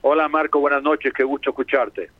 Hola 0.00 0.28
Marco, 0.28 0.58
buenas 0.58 0.82
noches, 0.82 1.12
qué 1.16 1.22
gusto 1.22 1.50
escucharte. 1.50 2.10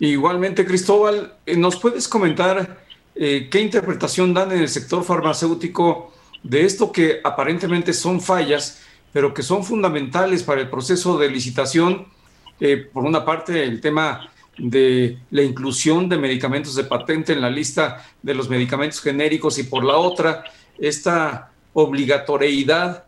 Igualmente, 0.00 0.66
Cristóbal, 0.66 1.36
eh, 1.46 1.56
¿nos 1.56 1.76
puedes 1.76 2.08
comentar 2.08 2.78
eh, 3.14 3.48
qué 3.48 3.60
interpretación 3.60 4.34
dan 4.34 4.50
en 4.50 4.58
el 4.58 4.68
sector 4.68 5.04
farmacéutico 5.04 6.12
de 6.42 6.64
esto 6.64 6.90
que 6.90 7.20
aparentemente 7.22 7.92
son 7.92 8.20
fallas 8.20 8.84
pero 9.12 9.34
que 9.34 9.42
son 9.42 9.64
fundamentales 9.64 10.42
para 10.42 10.60
el 10.60 10.70
proceso 10.70 11.18
de 11.18 11.30
licitación. 11.30 12.06
Eh, 12.60 12.88
por 12.92 13.04
una 13.04 13.24
parte, 13.24 13.62
el 13.62 13.80
tema 13.80 14.30
de 14.58 15.18
la 15.30 15.42
inclusión 15.42 16.08
de 16.08 16.18
medicamentos 16.18 16.74
de 16.74 16.84
patente 16.84 17.32
en 17.32 17.40
la 17.40 17.50
lista 17.50 18.04
de 18.22 18.34
los 18.34 18.48
medicamentos 18.48 19.00
genéricos 19.00 19.58
y 19.58 19.64
por 19.64 19.84
la 19.84 19.96
otra, 19.96 20.44
esta 20.78 21.49
obligatoriedad 21.72 23.06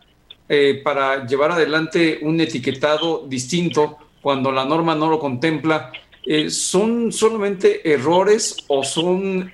eh, 0.49 0.81
para 0.83 1.25
llevar 1.25 1.51
adelante 1.51 2.19
un 2.21 2.39
etiquetado 2.41 3.25
distinto 3.27 3.97
cuando 4.21 4.51
la 4.51 4.65
norma 4.65 4.95
no 4.95 5.09
lo 5.09 5.19
contempla. 5.19 5.91
Eh, 6.25 6.49
¿Son 6.49 7.11
solamente 7.11 7.91
errores 7.91 8.57
o 8.67 8.83
son 8.83 9.51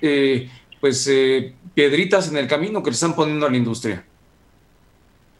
pues 0.80 1.10
piedritas 1.74 2.30
en 2.30 2.36
el 2.36 2.46
camino 2.46 2.82
que 2.82 2.90
le 2.90 2.94
están 2.94 3.14
poniendo 3.14 3.46
a 3.46 3.50
la 3.50 3.56
industria? 3.56 4.04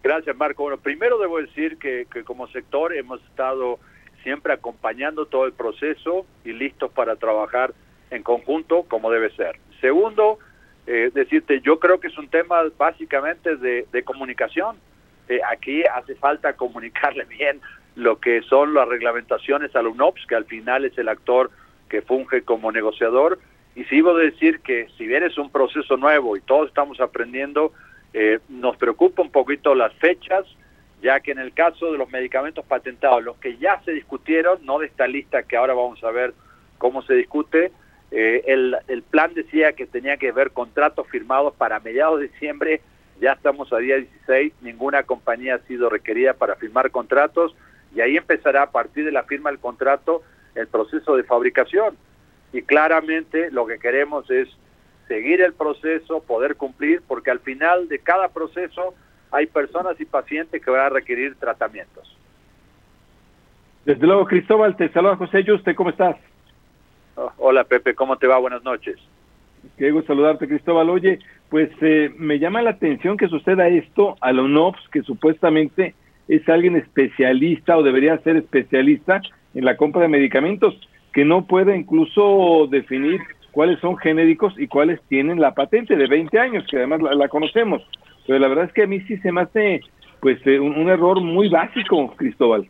Gracias, 0.02 0.34
Marco. 0.36 0.62
Bueno, 0.62 0.78
primero 0.78 1.18
debo 1.18 1.38
decir 1.38 1.76
que, 1.76 2.06
como 2.24 2.48
sector 2.48 2.94
hemos 2.94 3.22
estado 3.24 3.78
siempre 4.22 4.52
acompañando 4.52 5.26
todo 5.26 5.44
el 5.44 5.52
proceso 5.52 6.26
y 6.44 6.52
listos 6.52 6.90
para 6.90 7.16
trabajar 7.16 7.74
en 8.10 8.22
conjunto 8.22 8.84
como 8.84 9.10
debe 9.10 9.30
ser. 9.36 9.58
Segundo, 9.80 10.38
eh, 10.92 11.12
decirte, 11.14 11.60
yo 11.60 11.78
creo 11.78 12.00
que 12.00 12.08
es 12.08 12.18
un 12.18 12.26
tema 12.26 12.64
básicamente 12.76 13.54
de, 13.54 14.02
comunicación. 14.02 14.76
Eh, 15.28 15.38
aquí 15.48 15.84
hace 15.84 16.16
falta 16.16 16.52
comunicarle 16.56 17.26
bien 17.26 17.60
lo 17.94 18.18
que 18.18 18.42
son 18.42 18.74
las 18.74 18.88
reglamentaciones 18.88 19.76
al 19.76 19.86
UNOPS, 19.86 20.26
que 20.26 20.34
al 20.34 20.46
final 20.46 20.84
es 20.84 20.98
el 20.98 21.08
actor 21.08 21.52
que 21.88 22.02
funge 22.02 22.42
como 22.42 22.72
negociador. 22.72 23.38
Y 23.76 23.84
sí 23.84 23.96
debo 23.96 24.16
decir 24.16 24.62
que 24.62 24.88
si 24.98 25.06
bien 25.06 25.22
es 25.22 25.38
un 25.38 25.52
proceso 25.52 25.96
nuevo 25.96 26.36
y 26.36 26.40
todos 26.40 26.66
estamos 26.66 27.00
aprendiendo, 27.00 27.72
eh, 28.12 28.40
nos 28.48 28.76
preocupa 28.76 29.22
un 29.22 29.30
poquito 29.30 29.76
las 29.76 29.94
fechas, 29.94 30.44
ya 31.00 31.20
que 31.20 31.30
en 31.30 31.38
el 31.38 31.52
caso 31.52 31.92
de 31.92 31.98
los 31.98 32.10
medicamentos 32.10 32.64
patentados, 32.66 33.22
los 33.22 33.36
que 33.36 33.56
ya 33.58 33.80
se 33.84 33.92
discutieron, 33.92 34.58
no 34.66 34.80
de 34.80 34.86
esta 34.86 35.06
lista 35.06 35.44
que 35.44 35.56
ahora 35.56 35.72
vamos 35.72 36.02
a 36.02 36.10
ver 36.10 36.34
cómo 36.78 37.02
se 37.02 37.14
discute, 37.14 37.70
eh, 38.10 38.42
el, 38.46 38.76
el, 38.88 39.02
plan 39.02 39.32
decía 39.34 39.72
que 39.72 39.86
tenía 39.86 40.16
que 40.16 40.32
ver 40.32 40.50
contratos 40.50 41.06
firmados 41.08 41.54
para 41.54 41.78
mediados 41.80 42.20
de 42.20 42.28
diciembre, 42.28 42.80
ya 43.20 43.32
estamos 43.32 43.72
a 43.72 43.78
día 43.78 43.96
16, 43.96 44.54
ninguna 44.62 45.02
compañía 45.04 45.56
ha 45.56 45.66
sido 45.66 45.88
requerida 45.88 46.34
para 46.34 46.56
firmar 46.56 46.90
contratos 46.90 47.54
y 47.94 48.00
ahí 48.00 48.16
empezará 48.16 48.62
a 48.62 48.70
partir 48.70 49.04
de 49.04 49.12
la 49.12 49.24
firma 49.24 49.50
del 49.50 49.58
contrato 49.58 50.22
el 50.54 50.66
proceso 50.66 51.16
de 51.16 51.24
fabricación. 51.24 51.96
Y 52.52 52.62
claramente 52.62 53.50
lo 53.50 53.66
que 53.66 53.78
queremos 53.78 54.28
es 54.30 54.48
seguir 55.06 55.40
el 55.40 55.52
proceso, 55.52 56.22
poder 56.22 56.56
cumplir, 56.56 57.02
porque 57.06 57.30
al 57.30 57.40
final 57.40 57.88
de 57.88 57.98
cada 57.98 58.28
proceso 58.28 58.94
hay 59.30 59.46
personas 59.46 60.00
y 60.00 60.04
pacientes 60.04 60.62
que 60.64 60.70
van 60.70 60.86
a 60.86 60.88
requerir 60.88 61.36
tratamientos. 61.36 62.16
Desde 63.84 64.06
luego, 64.06 64.26
Cristóbal, 64.26 64.76
te 64.76 64.88
saluda 64.92 65.16
José 65.16 65.44
Yuste, 65.44 65.74
¿cómo 65.74 65.90
estás? 65.90 66.16
Hola 67.38 67.64
Pepe, 67.64 67.94
¿cómo 67.94 68.16
te 68.16 68.26
va? 68.26 68.38
Buenas 68.38 68.64
noches. 68.64 68.96
Qué 69.76 69.92
saludarte, 70.06 70.48
Cristóbal. 70.48 70.88
Oye, 70.90 71.18
pues 71.48 71.70
eh, 71.80 72.10
me 72.16 72.38
llama 72.38 72.62
la 72.62 72.70
atención 72.70 73.16
que 73.16 73.28
suceda 73.28 73.68
esto 73.68 74.16
a 74.20 74.32
la 74.32 74.42
UNOPS, 74.42 74.88
que 74.90 75.02
supuestamente 75.02 75.94
es 76.28 76.48
alguien 76.48 76.76
especialista 76.76 77.76
o 77.76 77.82
debería 77.82 78.16
ser 78.18 78.36
especialista 78.36 79.20
en 79.54 79.64
la 79.64 79.76
compra 79.76 80.02
de 80.02 80.08
medicamentos, 80.08 80.74
que 81.12 81.24
no 81.24 81.46
puede 81.46 81.76
incluso 81.76 82.68
definir 82.70 83.20
cuáles 83.50 83.80
son 83.80 83.96
genéricos 83.96 84.54
y 84.56 84.68
cuáles 84.68 85.00
tienen 85.08 85.40
la 85.40 85.54
patente 85.54 85.96
de 85.96 86.06
20 86.06 86.38
años, 86.38 86.64
que 86.70 86.76
además 86.76 87.00
la, 87.02 87.28
conocemos. 87.28 87.82
Pero 88.26 88.38
la 88.38 88.48
verdad 88.48 88.66
es 88.66 88.72
que 88.72 88.84
a 88.84 88.86
mí 88.86 89.00
sí 89.02 89.16
se 89.18 89.32
me 89.32 89.42
hace 89.42 89.80
pues 90.20 90.38
eh, 90.46 90.60
un, 90.60 90.88
error 90.88 91.20
muy 91.20 91.48
básico, 91.48 92.14
Cristóbal. 92.16 92.68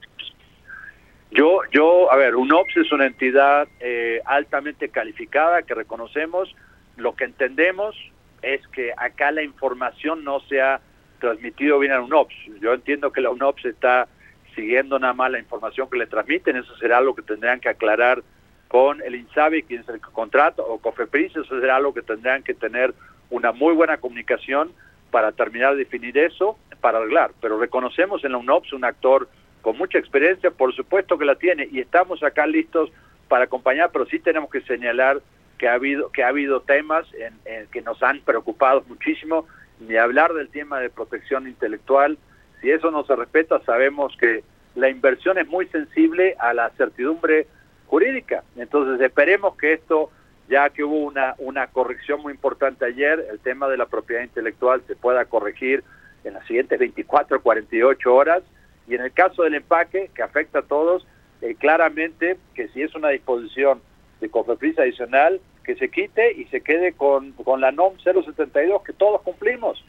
Yo, 1.32 1.60
yo, 1.70 2.10
a 2.10 2.16
ver, 2.16 2.34
UNOPS 2.34 2.76
es 2.78 2.92
una 2.92 3.06
entidad 3.06 3.68
eh, 3.78 4.20
altamente 4.24 4.88
calificada 4.88 5.62
que 5.62 5.74
reconocemos. 5.74 6.54
Lo 6.96 7.14
que 7.14 7.24
entendemos 7.24 7.96
es 8.42 8.66
que 8.68 8.92
acá 8.96 9.30
la 9.30 9.42
información 9.42 10.24
no 10.24 10.40
se 10.40 10.60
ha 10.60 10.80
transmitido 11.20 11.78
bien 11.78 11.92
a 11.92 12.00
UNOPS. 12.00 12.34
Yo 12.60 12.72
entiendo 12.72 13.12
que 13.12 13.20
la 13.20 13.30
UNOPS 13.30 13.66
está 13.66 14.08
siguiendo 14.54 14.98
nada 14.98 15.12
más 15.12 15.30
la 15.30 15.38
información 15.38 15.88
que 15.88 15.98
le 15.98 16.06
transmiten, 16.06 16.56
eso 16.56 16.76
será 16.76 16.98
algo 16.98 17.14
que 17.14 17.22
tendrán 17.22 17.60
que 17.60 17.68
aclarar 17.68 18.22
con 18.66 19.00
el 19.02 19.14
INSABI, 19.14 19.62
quien 19.62 19.80
es 19.82 19.88
el 19.88 20.00
contrato, 20.00 20.64
o 20.66 20.78
COFEPRIS, 20.78 21.36
eso 21.36 21.60
será 21.60 21.76
algo 21.76 21.94
que 21.94 22.02
tendrán 22.02 22.42
que 22.42 22.54
tener 22.54 22.94
una 23.28 23.52
muy 23.52 23.74
buena 23.74 23.98
comunicación 23.98 24.72
para 25.10 25.32
terminar 25.32 25.72
de 25.72 25.80
definir 25.80 26.18
eso, 26.18 26.56
para 26.80 26.98
arreglar. 26.98 27.32
Pero 27.40 27.58
reconocemos 27.58 28.24
en 28.24 28.32
la 28.32 28.38
UNOPS 28.38 28.72
un 28.72 28.84
actor 28.84 29.28
con 29.62 29.76
mucha 29.78 29.98
experiencia, 29.98 30.50
por 30.50 30.74
supuesto 30.74 31.18
que 31.18 31.24
la 31.24 31.36
tiene, 31.36 31.68
y 31.70 31.80
estamos 31.80 32.22
acá 32.22 32.46
listos 32.46 32.90
para 33.28 33.44
acompañar, 33.44 33.90
pero 33.92 34.06
sí 34.06 34.18
tenemos 34.18 34.50
que 34.50 34.60
señalar 34.62 35.20
que 35.58 35.68
ha 35.68 35.74
habido 35.74 36.10
que 36.10 36.24
ha 36.24 36.28
habido 36.28 36.60
temas 36.60 37.06
en, 37.14 37.66
que 37.66 37.82
nos 37.82 38.02
han 38.02 38.20
preocupado 38.20 38.82
muchísimo, 38.88 39.46
ni 39.78 39.96
hablar 39.96 40.32
del 40.32 40.48
tema 40.48 40.80
de 40.80 40.90
protección 40.90 41.46
intelectual. 41.46 42.18
Si 42.60 42.70
eso 42.70 42.90
no 42.90 43.04
se 43.04 43.14
respeta, 43.14 43.60
sabemos 43.64 44.16
que 44.18 44.42
la 44.74 44.88
inversión 44.88 45.38
es 45.38 45.46
muy 45.46 45.66
sensible 45.66 46.34
a 46.38 46.54
la 46.54 46.70
certidumbre 46.70 47.46
jurídica. 47.86 48.42
Entonces 48.56 49.00
esperemos 49.00 49.56
que 49.56 49.74
esto, 49.74 50.10
ya 50.48 50.70
que 50.70 50.82
hubo 50.84 50.98
una, 50.98 51.34
una 51.38 51.66
corrección 51.66 52.22
muy 52.22 52.32
importante 52.32 52.84
ayer, 52.84 53.26
el 53.30 53.38
tema 53.40 53.68
de 53.68 53.76
la 53.76 53.86
propiedad 53.86 54.22
intelectual 54.22 54.82
se 54.86 54.96
pueda 54.96 55.24
corregir 55.26 55.84
en 56.24 56.34
las 56.34 56.46
siguientes 56.46 56.78
24, 56.78 57.42
48 57.42 58.14
horas. 58.14 58.42
Y 58.90 58.96
en 58.96 59.02
el 59.02 59.12
caso 59.12 59.44
del 59.44 59.54
empaque, 59.54 60.10
que 60.12 60.22
afecta 60.22 60.58
a 60.58 60.62
todos, 60.62 61.06
eh, 61.42 61.54
claramente 61.54 62.36
que 62.54 62.66
si 62.68 62.82
es 62.82 62.92
una 62.96 63.10
disposición 63.10 63.80
de 64.20 64.28
COFEPRIS 64.28 64.80
adicional, 64.80 65.40
que 65.62 65.76
se 65.76 65.90
quite 65.90 66.32
y 66.32 66.46
se 66.46 66.60
quede 66.60 66.92
con, 66.94 67.30
con 67.32 67.60
la 67.60 67.70
NOM 67.70 67.98
072 67.98 68.82
que 68.82 68.92
todos 68.92 69.22
cumplimos. 69.22 69.84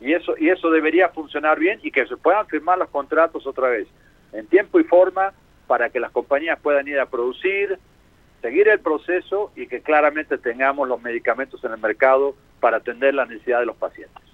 Y 0.00 0.14
eso, 0.14 0.34
y 0.38 0.48
eso 0.48 0.70
debería 0.70 1.10
funcionar 1.10 1.58
bien 1.58 1.80
y 1.82 1.90
que 1.90 2.06
se 2.06 2.16
puedan 2.16 2.46
firmar 2.46 2.78
los 2.78 2.88
contratos 2.88 3.46
otra 3.46 3.68
vez, 3.68 3.86
en 4.32 4.46
tiempo 4.46 4.80
y 4.80 4.84
forma, 4.84 5.34
para 5.66 5.90
que 5.90 6.00
las 6.00 6.10
compañías 6.10 6.58
puedan 6.60 6.88
ir 6.88 6.98
a 6.98 7.06
producir, 7.06 7.78
seguir 8.40 8.68
el 8.68 8.80
proceso 8.80 9.52
y 9.54 9.66
que 9.66 9.82
claramente 9.82 10.38
tengamos 10.38 10.88
los 10.88 11.02
medicamentos 11.02 11.62
en 11.62 11.72
el 11.72 11.78
mercado 11.78 12.34
para 12.58 12.78
atender 12.78 13.12
la 13.12 13.26
necesidad 13.26 13.60
de 13.60 13.66
los 13.66 13.76
pacientes. 13.76 14.29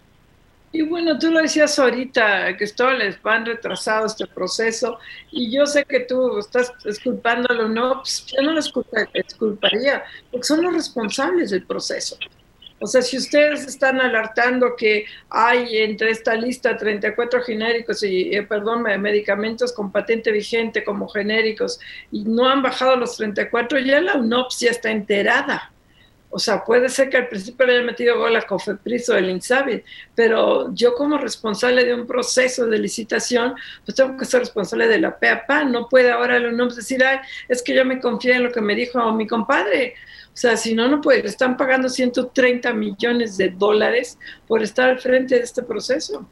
Y 0.76 0.82
bueno, 0.82 1.18
tú 1.18 1.30
lo 1.30 1.40
decías 1.40 1.78
ahorita, 1.78 2.50
les 2.98 3.22
van 3.22 3.46
retrasado 3.46 4.04
este 4.04 4.26
proceso, 4.26 4.98
y 5.30 5.50
yo 5.50 5.64
sé 5.64 5.86
que 5.86 6.00
tú 6.00 6.38
estás 6.38 6.70
esculpándolo, 6.84 7.66
no, 7.66 8.02
pues 8.02 8.26
yo 8.26 8.42
no 8.42 8.52
lo 8.52 8.60
esculparía, 8.60 10.04
porque 10.30 10.46
son 10.46 10.62
los 10.62 10.74
responsables 10.74 11.48
del 11.48 11.64
proceso. 11.64 12.18
O 12.78 12.86
sea, 12.86 13.00
si 13.00 13.16
ustedes 13.16 13.66
están 13.66 14.02
alertando 14.02 14.76
que 14.76 15.06
hay 15.30 15.78
entre 15.78 16.10
esta 16.10 16.34
lista 16.34 16.76
34 16.76 17.40
genéricos 17.40 18.02
y, 18.02 18.36
eh, 18.36 18.42
perdón, 18.42 18.82
medicamentos 18.82 19.72
con 19.72 19.90
patente 19.90 20.30
vigente 20.30 20.84
como 20.84 21.08
genéricos 21.08 21.80
y 22.12 22.24
no 22.24 22.46
han 22.50 22.60
bajado 22.60 22.96
los 22.96 23.16
34, 23.16 23.78
ya 23.78 24.02
la 24.02 24.16
UNOPS 24.16 24.60
ya 24.60 24.70
está 24.72 24.90
enterada. 24.90 25.72
O 26.36 26.38
sea, 26.38 26.62
puede 26.62 26.90
ser 26.90 27.08
que 27.08 27.16
al 27.16 27.28
principio 27.28 27.64
le 27.64 27.76
haya 27.76 27.82
metido 27.82 28.18
gol 28.18 28.36
a 28.36 28.42
Cofepris 28.42 29.08
o 29.08 29.16
el 29.16 29.30
INSABI, 29.30 29.82
pero 30.14 30.70
yo 30.74 30.92
como 30.92 31.16
responsable 31.16 31.82
de 31.82 31.94
un 31.94 32.06
proceso 32.06 32.66
de 32.66 32.78
licitación, 32.78 33.54
pues 33.86 33.96
tengo 33.96 34.18
que 34.18 34.26
ser 34.26 34.40
responsable 34.40 34.86
de 34.86 35.00
la 35.00 35.18
PAPA. 35.18 35.64
No 35.64 35.88
puede 35.88 36.10
ahora 36.10 36.36
el 36.36 36.52
UNOPS 36.52 36.76
decir, 36.76 37.02
ay, 37.02 37.20
es 37.48 37.62
que 37.62 37.74
yo 37.74 37.86
me 37.86 38.00
confié 38.00 38.34
en 38.34 38.42
lo 38.42 38.52
que 38.52 38.60
me 38.60 38.74
dijo 38.74 39.10
mi 39.14 39.26
compadre. 39.26 39.94
O 40.26 40.36
sea, 40.36 40.58
si 40.58 40.74
no, 40.74 40.88
no 40.88 41.00
puede. 41.00 41.26
Están 41.26 41.56
pagando 41.56 41.88
130 41.88 42.70
millones 42.74 43.38
de 43.38 43.48
dólares 43.48 44.18
por 44.46 44.62
estar 44.62 44.90
al 44.90 44.98
frente 44.98 45.36
de 45.36 45.40
este 45.40 45.62
proceso. 45.62 46.28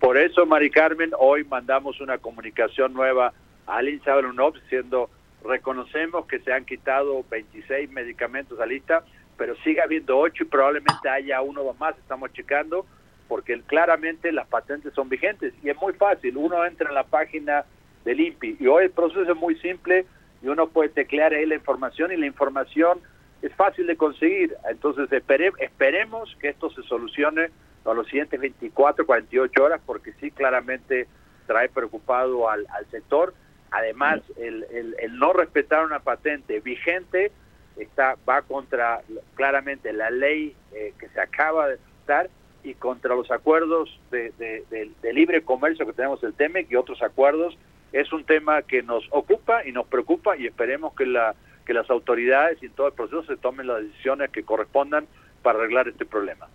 Por 0.00 0.18
eso, 0.18 0.44
Mari 0.44 0.70
Carmen, 0.70 1.12
hoy 1.18 1.44
mandamos 1.44 1.98
una 2.02 2.18
comunicación 2.18 2.92
nueva 2.92 3.32
al 3.66 3.88
INSABI 3.88 4.26
UNOPS 4.26 4.62
diciendo 4.64 5.08
Reconocemos 5.44 6.26
que 6.26 6.38
se 6.40 6.52
han 6.52 6.64
quitado 6.64 7.24
26 7.30 7.90
medicamentos 7.90 8.60
a 8.60 8.66
lista, 8.66 9.04
pero 9.36 9.56
sigue 9.56 9.80
habiendo 9.82 10.18
8 10.18 10.44
y 10.44 10.46
probablemente 10.46 11.08
haya 11.08 11.40
uno 11.42 11.64
más, 11.78 11.98
estamos 11.98 12.32
checando, 12.32 12.86
porque 13.28 13.60
claramente 13.62 14.30
las 14.30 14.46
patentes 14.46 14.92
son 14.94 15.08
vigentes 15.08 15.52
y 15.62 15.70
es 15.70 15.76
muy 15.76 15.94
fácil. 15.94 16.36
Uno 16.36 16.64
entra 16.64 16.88
en 16.88 16.94
la 16.94 17.04
página 17.04 17.64
del 18.04 18.20
INPI 18.20 18.58
y 18.60 18.66
hoy 18.66 18.84
el 18.84 18.90
proceso 18.90 19.22
es 19.22 19.36
muy 19.36 19.56
simple 19.56 20.06
y 20.42 20.48
uno 20.48 20.68
puede 20.68 20.90
teclear 20.90 21.32
ahí 21.32 21.46
la 21.46 21.54
información 21.54 22.12
y 22.12 22.16
la 22.16 22.26
información 22.26 23.00
es 23.40 23.52
fácil 23.54 23.86
de 23.86 23.96
conseguir. 23.96 24.54
Entonces 24.68 25.08
esperemos 25.10 26.36
que 26.40 26.50
esto 26.50 26.70
se 26.70 26.82
solucione 26.82 27.48
a 27.84 27.94
los 27.94 28.06
siguientes 28.06 28.38
24, 28.38 29.06
48 29.06 29.64
horas 29.64 29.80
porque 29.84 30.12
sí 30.20 30.30
claramente 30.30 31.08
trae 31.46 31.68
preocupado 31.68 32.48
al, 32.48 32.66
al 32.70 32.86
sector 32.90 33.34
Además, 33.72 34.20
el, 34.36 34.66
el, 34.70 35.18
no 35.18 35.32
respetar 35.32 35.84
una 35.84 36.00
patente 36.00 36.60
vigente 36.60 37.32
está 37.76 38.16
va 38.28 38.42
contra 38.42 39.00
claramente 39.34 39.94
la 39.94 40.10
ley 40.10 40.54
eh, 40.72 40.92
que 40.98 41.08
se 41.08 41.20
acaba 41.20 41.68
de 41.68 41.78
dar 42.06 42.28
y 42.62 42.74
contra 42.74 43.14
los 43.14 43.30
acuerdos 43.30 43.98
de, 44.10 44.30
de, 44.38 45.12
libre 45.14 45.42
comercio 45.42 45.86
que 45.86 45.94
tenemos 45.94 46.22
el 46.22 46.34
TEMEC 46.34 46.70
y 46.70 46.76
otros 46.76 47.02
acuerdos. 47.02 47.56
Es 47.92 48.12
un 48.12 48.24
tema 48.24 48.62
que 48.62 48.82
nos 48.82 49.04
ocupa 49.10 49.66
y 49.66 49.72
nos 49.72 49.86
preocupa 49.86 50.36
y 50.36 50.46
esperemos 50.46 50.94
que, 50.94 51.06
la, 51.06 51.34
que 51.66 51.72
las 51.72 51.88
autoridades 51.90 52.62
y 52.62 52.66
en 52.66 52.72
todo 52.72 52.88
el 52.88 52.92
proceso 52.92 53.24
se 53.24 53.36
tomen 53.36 53.66
las 53.66 53.82
decisiones 53.82 54.30
que 54.30 54.44
correspondan 54.44 55.06
para 55.42 55.58
arreglar 55.58 55.88
este 55.88 56.04
problema. 56.04 56.46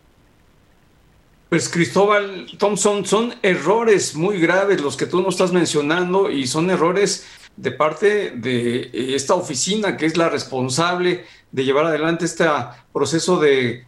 Pues 1.50 1.70
Cristóbal 1.70 2.46
Thompson, 2.60 3.06
son 3.06 3.34
errores 3.42 4.16
muy 4.16 4.38
graves 4.38 4.82
los 4.82 4.98
que 4.98 5.06
tú 5.06 5.22
nos 5.22 5.36
estás 5.36 5.54
mencionando 5.54 6.30
y 6.30 6.46
son 6.46 6.70
errores 6.70 7.26
de 7.56 7.72
parte 7.72 8.32
de 8.32 8.90
esta 9.16 9.34
oficina 9.34 9.96
que 9.96 10.08
es 10.08 10.18
la 10.18 10.28
responsable 10.28 11.24
de 11.54 11.64
llevar 11.64 11.86
adelante 11.86 12.26
este 12.26 12.46
proceso 12.92 13.40
de, 13.40 13.86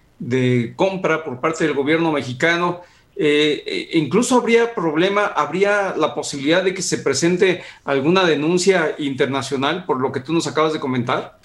compra 0.77 1.25
por 1.25 1.41
parte 1.41 1.65
del 1.65 1.73
gobierno 1.73 2.13
mexicano. 2.13 2.79
Eh, 3.17 3.61
eh, 3.65 3.89
incluso 3.93 4.37
habría 4.37 4.73
problema, 4.73 5.25
habría 5.25 5.93
la 5.97 6.15
posibilidad 6.15 6.63
de 6.63 6.73
que 6.73 6.81
se 6.81 6.99
presente 6.99 7.61
alguna 7.83 8.23
denuncia 8.23 8.95
internacional 8.99 9.85
por 9.85 9.99
lo 9.99 10.13
que 10.13 10.21
tú 10.21 10.31
nos 10.31 10.47
acabas 10.47 10.71
de 10.71 10.79
comentar. 10.79 11.37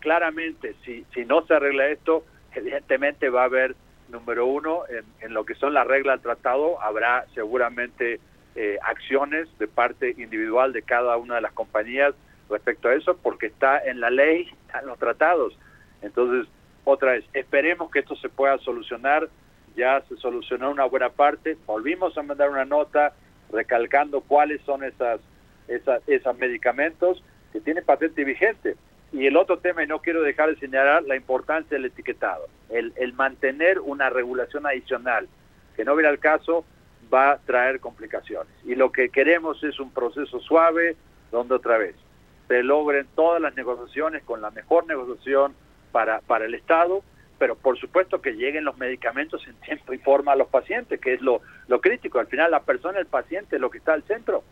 Claramente, 0.00 0.74
si, 0.84 1.06
si 1.14 1.24
no 1.24 1.46
se 1.46 1.54
arregla 1.54 1.86
esto, 1.86 2.24
evidentemente 2.52 3.28
va 3.28 3.42
a 3.42 3.44
haber 3.46 3.76
número 4.14 4.46
uno, 4.46 4.84
en, 5.20 5.34
lo 5.34 5.44
que 5.44 5.54
son 5.54 5.74
las 5.74 5.86
reglas 5.86 6.16
del 6.16 6.22
tratado, 6.22 6.80
habrá 6.80 7.26
seguramente 7.34 8.20
eh, 8.54 8.78
acciones 8.82 9.48
de 9.58 9.68
parte 9.68 10.14
individual 10.16 10.72
de 10.72 10.82
cada 10.82 11.16
una 11.16 11.34
de 11.34 11.40
las 11.42 11.52
compañías 11.52 12.14
respecto 12.48 12.88
a 12.88 12.94
eso, 12.94 13.16
porque 13.16 13.46
está 13.46 13.84
en 13.84 14.00
la 14.00 14.10
ley, 14.10 14.48
en 14.80 14.86
los 14.86 14.98
tratados. 14.98 15.58
Entonces, 16.02 16.50
otra 16.84 17.12
vez, 17.12 17.24
esperemos 17.32 17.90
que 17.90 18.00
esto 18.00 18.16
se 18.16 18.28
pueda 18.28 18.58
solucionar. 18.58 19.28
Ya 19.76 20.00
se 20.08 20.16
solucionó 20.16 20.70
una 20.70 20.84
buena 20.84 21.10
parte. 21.10 21.56
Volvimos 21.66 22.16
a 22.16 22.22
mandar 22.22 22.50
una 22.50 22.64
nota 22.64 23.12
recalcando 23.50 24.20
cuáles 24.20 24.60
son 24.62 24.84
esas, 24.84 25.20
esas, 25.66 26.02
esos 26.06 26.38
medicamentos 26.38 27.22
que 27.52 27.60
tienen 27.60 27.84
patente 27.84 28.22
vigente. 28.24 28.76
Y 29.14 29.26
el 29.26 29.36
otro 29.36 29.58
tema, 29.58 29.82
y 29.82 29.86
no 29.86 30.00
quiero 30.00 30.22
dejar 30.22 30.50
de 30.50 30.56
señalar 30.56 31.04
la 31.04 31.16
importancia 31.16 31.76
del 31.76 31.86
etiquetado, 31.86 32.46
el, 32.68 32.92
el 32.96 33.12
mantener 33.12 33.78
una 33.78 34.10
regulación 34.10 34.66
adicional 34.66 35.28
que 35.76 35.84
no 35.84 35.94
viene 35.94 36.08
al 36.08 36.18
caso 36.18 36.64
va 37.12 37.30
a 37.30 37.38
traer 37.38 37.80
complicaciones. 37.80 38.52
Y 38.64 38.74
lo 38.74 38.90
que 38.90 39.10
queremos 39.10 39.62
es 39.62 39.78
un 39.78 39.90
proceso 39.90 40.40
suave, 40.40 40.96
donde 41.30 41.54
otra 41.54 41.78
vez 41.78 41.94
se 42.48 42.62
logren 42.62 43.06
todas 43.14 43.40
las 43.40 43.54
negociaciones 43.54 44.22
con 44.24 44.42
la 44.42 44.50
mejor 44.50 44.86
negociación 44.86 45.54
para, 45.92 46.20
el 46.44 46.54
Estado, 46.54 47.02
pero 47.38 47.54
por 47.54 47.78
supuesto 47.78 48.20
que 48.20 48.32
lleguen 48.32 48.64
los 48.64 48.76
medicamentos 48.78 49.46
en 49.46 49.54
tiempo 49.60 49.92
y 49.92 49.98
forma 49.98 50.32
a 50.32 50.36
los 50.36 50.48
pacientes, 50.48 51.00
que 51.00 51.14
es 51.14 51.20
lo, 51.20 51.40
crítico. 51.80 52.18
Al 52.18 52.26
final 52.26 52.50
la 52.50 52.62
persona, 52.62 52.98
el 52.98 53.06
paciente, 53.06 53.58
lo 53.58 53.70
que 53.70 53.78
está 53.78 53.92
al 53.92 54.02
centro. 54.02 54.42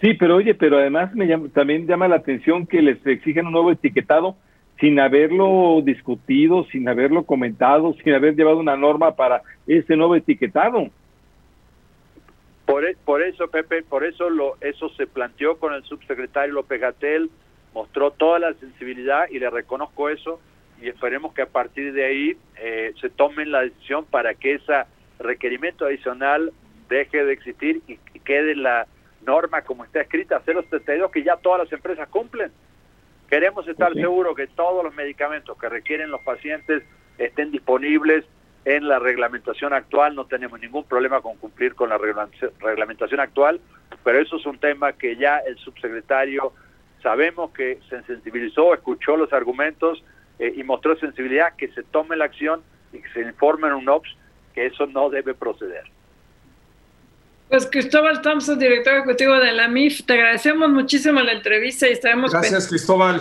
Sí, 0.00 0.14
pero 0.14 0.36
oye, 0.36 0.54
pero 0.54 0.78
además 0.78 1.12
me 1.14 1.26
llama, 1.26 1.48
también 1.52 1.86
llama 1.86 2.06
la 2.06 2.16
atención 2.16 2.66
que 2.66 2.82
les 2.82 3.04
exigen 3.04 3.46
un 3.46 3.52
nuevo 3.52 3.72
etiquetado 3.72 4.36
sin 4.78 5.00
haberlo 5.00 5.80
discutido, 5.82 6.64
sin 6.70 6.88
haberlo 6.88 7.24
comentado, 7.24 7.94
sin 7.94 8.14
haber 8.14 8.36
llevado 8.36 8.58
una 8.58 8.76
norma 8.76 9.16
para 9.16 9.42
ese 9.66 9.96
nuevo 9.96 10.14
etiquetado. 10.14 10.88
Por, 12.64 12.84
e, 12.84 12.96
por 13.04 13.22
eso, 13.22 13.48
Pepe, 13.48 13.82
por 13.82 14.04
eso 14.04 14.30
lo, 14.30 14.56
eso 14.60 14.88
se 14.90 15.08
planteó 15.08 15.58
con 15.58 15.74
el 15.74 15.82
subsecretario 15.82 16.54
López 16.54 16.80
Gatel, 16.80 17.28
mostró 17.74 18.12
toda 18.12 18.38
la 18.38 18.54
sensibilidad 18.54 19.24
y 19.30 19.40
le 19.40 19.50
reconozco 19.50 20.10
eso 20.10 20.40
y 20.80 20.88
esperemos 20.88 21.34
que 21.34 21.42
a 21.42 21.46
partir 21.46 21.92
de 21.92 22.04
ahí 22.04 22.36
eh, 22.60 22.92
se 23.00 23.10
tomen 23.10 23.50
la 23.50 23.62
decisión 23.62 24.04
para 24.04 24.34
que 24.34 24.54
ese 24.54 24.74
requerimiento 25.18 25.86
adicional 25.86 26.52
deje 26.88 27.24
de 27.24 27.32
existir 27.32 27.82
y, 27.88 27.98
y 28.14 28.20
quede 28.20 28.54
la 28.54 28.86
norma 29.24 29.62
como 29.62 29.84
está 29.84 30.00
escrita, 30.00 30.40
072, 30.44 31.10
que 31.10 31.22
ya 31.22 31.36
todas 31.36 31.64
las 31.64 31.72
empresas 31.72 32.08
cumplen. 32.08 32.52
Queremos 33.28 33.68
estar 33.68 33.92
seguros 33.92 34.34
que 34.34 34.46
todos 34.46 34.82
los 34.82 34.94
medicamentos 34.94 35.58
que 35.58 35.68
requieren 35.68 36.10
los 36.10 36.22
pacientes 36.22 36.82
estén 37.18 37.50
disponibles 37.50 38.24
en 38.64 38.88
la 38.88 38.98
reglamentación 38.98 39.72
actual, 39.72 40.14
no 40.14 40.26
tenemos 40.26 40.60
ningún 40.60 40.84
problema 40.84 41.20
con 41.20 41.36
cumplir 41.36 41.74
con 41.74 41.88
la 41.88 41.98
reglamentación 41.98 43.20
actual, 43.20 43.60
pero 44.04 44.18
eso 44.18 44.36
es 44.36 44.46
un 44.46 44.58
tema 44.58 44.92
que 44.92 45.16
ya 45.16 45.38
el 45.38 45.56
subsecretario 45.58 46.52
sabemos 47.02 47.50
que 47.52 47.78
se 47.88 48.02
sensibilizó, 48.02 48.74
escuchó 48.74 49.16
los 49.16 49.32
argumentos 49.32 50.02
eh, 50.38 50.52
y 50.56 50.62
mostró 50.64 50.96
sensibilidad 50.96 51.54
que 51.56 51.68
se 51.68 51.82
tome 51.82 52.16
la 52.16 52.26
acción 52.26 52.62
y 52.92 53.00
que 53.00 53.08
se 53.10 53.20
informe 53.22 53.68
en 53.68 53.74
un 53.74 53.88
OPS 53.88 54.16
que 54.54 54.66
eso 54.66 54.86
no 54.86 55.10
debe 55.10 55.34
proceder. 55.34 55.84
Pues 57.48 57.66
Cristóbal 57.70 58.20
Thompson, 58.20 58.58
director 58.58 58.94
ejecutivo 58.94 59.34
de 59.38 59.52
la 59.52 59.68
MIF, 59.68 60.04
te 60.04 60.12
agradecemos 60.12 60.68
muchísimo 60.68 61.20
la 61.20 61.32
entrevista 61.32 61.88
y 61.88 61.92
estaremos... 61.92 62.30
Gracias, 62.30 62.68
Cristóbal. 62.68 63.20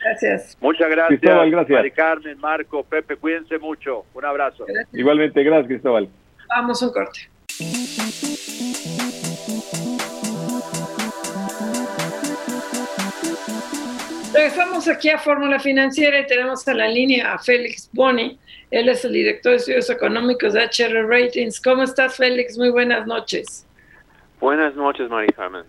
Gracias. 0.00 0.56
Muchas 0.60 0.88
gracias, 0.88 1.18
Cristóbal, 1.20 1.50
gracias. 1.50 1.76
Mari 1.76 1.90
Carmen, 1.90 2.38
Marco, 2.38 2.84
Pepe, 2.84 3.16
cuídense 3.16 3.58
mucho. 3.58 4.04
Un 4.14 4.24
abrazo. 4.24 4.64
Igualmente, 4.92 5.42
gracias, 5.42 5.66
Cristóbal. 5.66 6.08
Vamos 6.48 6.82
un 6.82 6.92
corte. 6.92 7.28
Regresamos 14.32 14.88
aquí 14.88 15.08
a 15.08 15.18
Fórmula 15.18 15.58
Financiera 15.58 16.20
y 16.20 16.26
tenemos 16.26 16.66
a 16.68 16.74
la 16.74 16.86
línea 16.86 17.34
a 17.34 17.38
Félix 17.38 17.88
Boni. 17.92 18.38
Él 18.74 18.88
es 18.88 19.04
el 19.04 19.12
director 19.12 19.52
de 19.52 19.58
estudios 19.58 19.88
económicos 19.88 20.52
de 20.52 20.64
HR 20.64 21.06
Ratings. 21.06 21.60
¿Cómo 21.60 21.84
estás, 21.84 22.16
Félix? 22.16 22.58
Muy 22.58 22.70
buenas 22.70 23.06
noches. 23.06 23.64
Buenas 24.40 24.74
noches, 24.74 25.08
María 25.08 25.30
Carmen. 25.30 25.62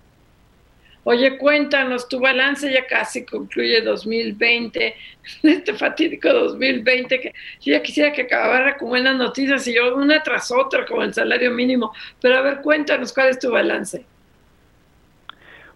Oye, 1.04 1.38
cuéntanos, 1.38 2.10
tu 2.10 2.20
balance 2.20 2.68
ya 2.74 2.88
casi 2.88 3.24
concluye 3.24 3.82
2020, 3.82 4.96
este 5.44 5.74
fatídico 5.76 6.34
2020, 6.34 7.20
que 7.20 7.34
yo 7.62 7.74
ya 7.74 7.84
quisiera 7.84 8.12
que 8.12 8.24
acabara 8.24 8.76
con 8.76 8.90
buenas 8.90 9.16
noticias 9.16 9.68
y 9.68 9.76
yo 9.76 9.96
una 9.96 10.24
tras 10.24 10.52
otra 10.52 10.84
como 10.88 11.04
el 11.04 11.14
salario 11.14 11.52
mínimo, 11.52 11.94
pero 12.20 12.38
a 12.38 12.42
ver, 12.42 12.62
cuéntanos 12.62 13.14
cuál 13.14 13.30
es 13.30 13.38
tu 13.38 13.52
balance. 13.52 14.04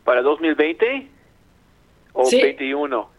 ¿Para 0.04 0.24
2020 0.24 1.08
o 2.14 2.24
2021? 2.24 3.19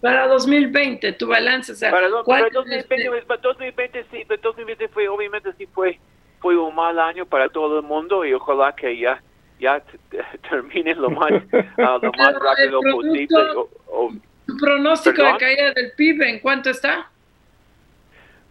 Para 0.00 0.28
2020, 0.28 1.12
tu 1.14 1.26
balance, 1.26 1.72
o 1.72 1.74
sea, 1.74 1.90
para, 1.90 2.08
para 2.24 2.48
2020, 2.50 3.10
2020, 3.42 4.04
sí, 4.10 4.24
2020 4.28 4.88
fue, 4.88 5.08
obviamente 5.08 5.52
sí 5.58 5.66
fue, 5.66 5.98
fue 6.40 6.56
un 6.56 6.74
mal 6.74 6.98
año 7.00 7.26
para 7.26 7.48
todo 7.48 7.80
el 7.80 7.84
mundo 7.84 8.24
y 8.24 8.32
ojalá 8.32 8.74
que 8.76 8.96
ya 8.96 9.20
ya 9.58 9.82
termine 10.50 10.94
lo 10.94 11.10
más, 11.10 11.30
ah, 11.78 11.98
lo 12.00 12.12
más 12.12 12.34
rápido 12.34 12.80
posible. 12.80 13.28
¿Tu 14.46 14.56
pronóstico 14.56 15.22
de 15.22 15.36
caída 15.36 15.72
del 15.72 15.92
PIB 15.92 16.22
en 16.22 16.38
cuánto 16.40 16.70
está? 16.70 17.10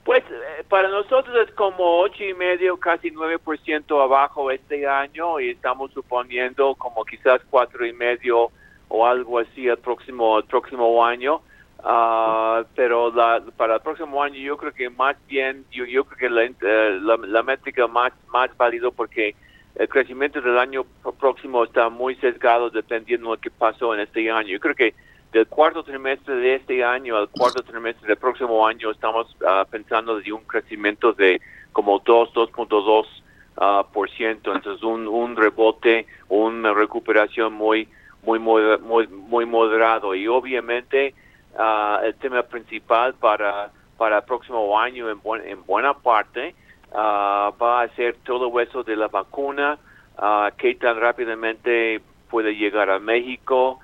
Pues 0.04 0.24
eh, 0.30 0.64
para 0.70 0.88
nosotros 0.90 1.36
es 1.48 1.54
como 1.56 2.00
ocho 2.02 2.24
y 2.24 2.34
medio, 2.34 2.78
casi 2.78 3.12
9% 3.12 4.04
abajo 4.04 4.52
este 4.52 4.88
año 4.88 5.40
y 5.40 5.50
estamos 5.50 5.92
suponiendo 5.92 6.76
como 6.76 7.04
quizás 7.04 7.42
cuatro 7.50 7.86
y 7.86 7.94
medio 7.94 8.52
o 8.90 9.06
algo 9.06 9.40
así 9.40 9.68
el 9.68 9.78
próximo 9.78 10.38
el 10.40 10.46
próximo 10.46 11.06
año. 11.06 11.42
Uh, 11.80 12.66
pero 12.76 13.14
la, 13.14 13.42
para 13.56 13.76
el 13.76 13.82
próximo 13.82 14.22
año 14.22 14.40
yo 14.40 14.58
creo 14.58 14.74
que 14.74 14.90
más 14.90 15.16
bien, 15.28 15.64
yo, 15.72 15.86
yo 15.86 16.06
creo 16.06 16.18
que 16.18 16.30
la, 16.30 16.44
eh, 16.44 17.00
la, 17.02 17.18
la 17.18 17.44
métrica 17.44 17.86
más, 17.88 18.12
más 18.34 18.50
válido 18.58 18.92
porque 18.92 19.36
el 19.76 19.88
crecimiento 19.88 20.42
del 20.42 20.58
año 20.58 20.86
próximo 21.20 21.64
está 21.64 21.90
muy 21.90 22.16
sesgado 22.16 22.72
dependiendo 22.72 23.30
de 23.30 23.36
lo 23.36 23.42
que 23.42 23.52
pasó 23.52 23.94
en 23.94 24.00
este 24.00 24.30
año. 24.32 24.50
Yo 24.50 24.60
creo 24.60 24.74
que 24.74 24.96
del 25.32 25.48
cuarto 25.48 25.84
trimestre 25.84 26.36
de 26.36 26.56
este 26.56 26.84
año 26.84 27.16
al 27.16 27.30
cuarto 27.30 27.62
trimestre 27.62 28.08
del 28.08 28.18
próximo 28.18 28.66
año 28.66 28.90
estamos 28.90 29.36
ah, 29.46 29.66
pensando 29.70 30.20
de 30.20 30.32
un 30.32 30.44
crecimiento 30.46 31.14
de 31.14 31.40
como 31.74 32.00
2, 32.00 32.34
2.2 32.34 33.06
uh, 33.58 33.92
por 33.92 34.10
ciento. 34.10 34.54
Entonces 34.56 34.82
un, 34.84 35.08
un 35.08 35.36
rebote, 35.36 36.08
una 36.30 36.74
recuperación 36.74 37.54
muy, 37.54 37.88
muy, 38.24 38.40
muy, 38.40 39.08
muy, 39.08 39.46
moderado. 39.46 40.16
Y 40.16 40.28
obviamente 40.28 41.14
uh, 41.58 42.04
el 42.04 42.16
tema 42.16 42.44
principal 42.44 43.14
para, 43.16 43.72
para 43.98 44.18
el 44.18 44.24
próximo 44.24 44.80
año 44.80 45.10
en, 45.10 45.20
en 45.46 45.66
buena 45.66 45.94
parte 45.94 46.56
Ah, 46.94 47.52
va 47.62 47.82
a 47.82 47.90
ser 47.96 48.16
todo 48.24 48.60
eso 48.62 48.84
de 48.84 48.96
la 48.96 49.08
vacuna, 49.08 49.78
uh, 50.18 50.56
qué 50.58 50.76
tan 50.76 51.00
rápidamente 51.00 52.02
puede 52.30 52.56
llegar 52.56 52.90
a 52.90 53.00
México, 53.00 53.80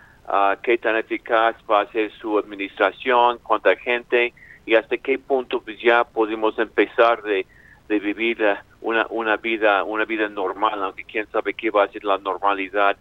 qué 0.61 0.77
tan 0.77 0.95
eficaz 0.95 1.55
va 1.69 1.81
a 1.81 1.91
ser 1.91 2.11
su 2.13 2.37
administración, 2.37 3.39
cuánta 3.43 3.75
gente 3.75 4.33
y 4.65 4.75
hasta 4.75 4.97
qué 4.97 5.19
punto 5.19 5.61
pues 5.61 5.77
ya 5.81 6.05
podemos 6.05 6.57
empezar 6.57 7.21
de, 7.23 7.45
de 7.89 7.99
vivir 7.99 8.37
una, 8.81 9.05
una 9.09 9.35
vida 9.35 9.83
una 9.83 10.05
vida 10.05 10.29
normal, 10.29 10.81
aunque 10.81 11.03
quién 11.03 11.27
sabe 11.27 11.53
qué 11.53 11.69
va 11.69 11.83
a 11.83 11.89
ser 11.89 12.05
la 12.05 12.17
normalidad 12.17 12.95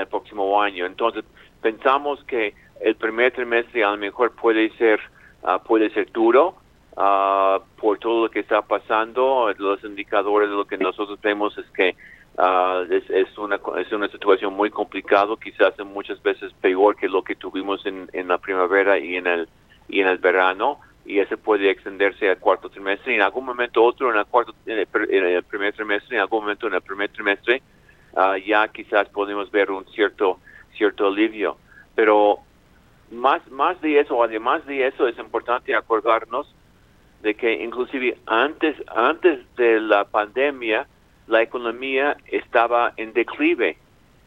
el 0.00 0.06
próximo 0.06 0.60
año. 0.60 0.86
Entonces 0.86 1.24
pensamos 1.60 2.22
que 2.24 2.54
el 2.80 2.96
primer 2.96 3.32
trimestre 3.32 3.84
a 3.84 3.90
lo 3.90 3.96
mejor 3.96 4.32
puede 4.32 4.70
ser 4.76 5.00
puede 5.66 5.90
ser 5.90 6.10
duro, 6.12 6.54
uh, 6.96 7.60
por 7.80 7.98
todo 7.98 8.24
lo 8.24 8.30
que 8.30 8.40
está 8.40 8.62
pasando. 8.62 9.52
Los 9.58 9.82
indicadores 9.84 10.48
de 10.48 10.56
lo 10.56 10.64
que 10.64 10.78
nosotros 10.78 11.20
vemos 11.20 11.56
es 11.58 11.66
que 11.70 11.96
uh, 12.38 12.92
es, 12.92 13.08
es, 13.10 13.38
una, 13.38 13.60
es 13.78 13.92
una 13.92 14.08
situación 14.08 14.54
muy 14.54 14.70
complicada, 14.70 15.34
quizás 15.42 15.74
muchas 15.84 16.22
veces 16.22 16.52
peor 16.60 16.96
que 16.96 17.08
lo 17.08 17.22
que 17.22 17.34
tuvimos 17.34 17.84
en, 17.86 18.08
en 18.12 18.28
la 18.28 18.38
primavera 18.38 18.98
y 18.98 19.16
en 19.16 19.26
el, 19.26 19.48
y 19.88 20.00
en 20.00 20.08
el 20.08 20.18
verano 20.18 20.78
y 21.04 21.18
ese 21.18 21.36
puede 21.36 21.68
extenderse 21.68 22.30
al 22.30 22.38
cuarto 22.38 22.68
trimestre 22.68 23.12
y 23.12 23.16
en 23.16 23.22
algún 23.22 23.44
momento 23.44 23.82
otro 23.82 24.12
en 24.12 24.18
el 24.18 24.26
cuarto 24.26 24.54
en 24.66 24.78
el, 24.78 25.42
primer 25.42 25.74
trimestre 25.74 26.16
en 26.16 26.22
algún 26.22 26.42
momento 26.42 26.68
en 26.68 26.74
el 26.74 26.80
primer 26.80 27.10
trimestre 27.10 27.60
uh, 28.14 28.36
ya 28.36 28.68
quizás 28.68 29.08
podemos 29.08 29.50
ver 29.50 29.70
un 29.70 29.84
cierto 29.86 30.38
cierto 30.76 31.08
alivio 31.08 31.56
pero 31.94 32.38
más 33.10 33.46
más 33.50 33.80
de 33.80 34.00
eso 34.00 34.22
además 34.22 34.64
de 34.66 34.86
eso 34.86 35.06
es 35.06 35.18
importante 35.18 35.74
acordarnos 35.74 36.52
de 37.22 37.34
que 37.34 37.62
inclusive 37.62 38.18
antes, 38.26 38.76
antes 38.88 39.40
de 39.56 39.80
la 39.80 40.04
pandemia, 40.04 40.86
la 41.28 41.42
economía 41.42 42.16
estaba 42.26 42.92
en 42.96 43.12
declive. 43.12 43.78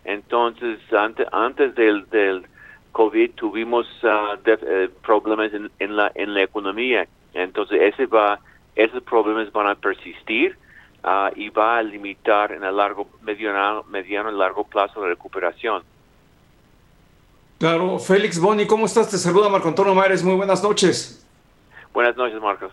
Entonces, 0.05 0.79
antes, 0.93 1.27
antes 1.31 1.75
del, 1.75 2.09
del 2.09 2.45
COVID 2.93 3.31
tuvimos 3.31 3.85
uh, 4.03 4.37
eh, 4.45 4.89
problemas 5.03 5.51
en, 5.53 5.95
la, 5.95 6.11
en 6.15 6.33
la 6.33 6.43
economía. 6.43 7.07
Entonces, 7.33 7.81
ese 7.81 8.05
va, 8.05 8.39
esos 8.75 9.03
problemas 9.03 9.51
van 9.51 9.67
a 9.67 9.75
persistir 9.75 10.57
uh, 11.05 11.29
y 11.35 11.49
va 11.49 11.77
a 11.77 11.83
limitar 11.83 12.51
en 12.51 12.63
el 12.63 12.75
largo, 12.75 13.07
mediano, 13.21 13.83
mediano 13.83 14.31
y 14.31 14.37
largo 14.37 14.63
plazo 14.63 15.01
la 15.01 15.07
recuperación. 15.07 15.83
Claro, 17.59 17.99
Félix 17.99 18.39
Boni, 18.39 18.65
¿cómo 18.65 18.85
estás? 18.85 19.09
Te 19.09 19.17
saluda 19.17 19.47
Marco 19.47 19.67
Antonio 19.67 19.95
Mares, 19.95 20.23
muy 20.23 20.35
buenas 20.35 20.61
noches. 20.61 21.25
Buenas 21.93 22.17
noches, 22.17 22.41
Marcos. 22.41 22.71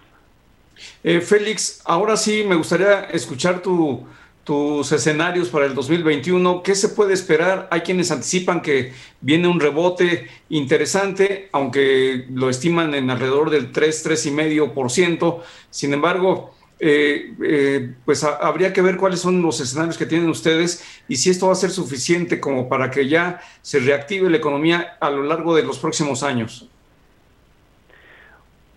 Eh, 1.05 1.21
Félix, 1.21 1.83
ahora 1.85 2.17
sí 2.17 2.45
me 2.47 2.57
gustaría 2.57 3.03
escuchar 3.05 3.63
tus 3.63 4.91
escenarios 4.91 5.49
para 5.51 5.67
el 5.67 5.75
2021. 5.75 6.63
¿Qué 6.65 6.75
se 6.75 6.89
puede 6.89 7.15
esperar? 7.15 7.69
Hay 7.71 7.83
quienes 7.83 8.11
anticipan 8.11 8.61
que 8.61 8.93
viene 9.21 9.47
un 9.47 9.61
rebote 9.61 10.29
interesante, 10.49 11.49
aunque 11.53 12.27
lo 12.33 12.51
estiman 12.51 12.95
en 12.95 13.11
alrededor 13.11 13.51
del 13.51 13.71
3, 13.71 14.05
3,5%. 14.05 15.43
Sin 15.71 15.95
embargo, 15.95 16.53
eh, 16.85 17.33
eh, 17.45 17.95
pues 18.05 18.25
habría 18.25 18.73
que 18.73 18.83
ver 18.83 18.97
cuáles 18.97 19.21
son 19.21 19.41
los 19.41 19.61
escenarios 19.61 19.97
que 19.97 20.05
tienen 20.05 20.29
ustedes 20.29 21.05
y 21.07 21.15
si 21.15 21.31
esto 21.31 21.47
va 21.47 21.53
a 21.53 21.55
ser 21.55 21.71
suficiente 21.71 22.41
como 22.41 22.69
para 22.69 22.91
que 22.91 23.09
ya 23.09 23.41
se 23.61 23.79
reactive 23.79 24.29
la 24.29 24.39
economía 24.39 24.97
a 24.99 25.09
lo 25.09 25.23
largo 25.23 25.55
de 25.55 25.63
los 25.63 25.79
próximos 25.79 26.25
años. 26.25 26.69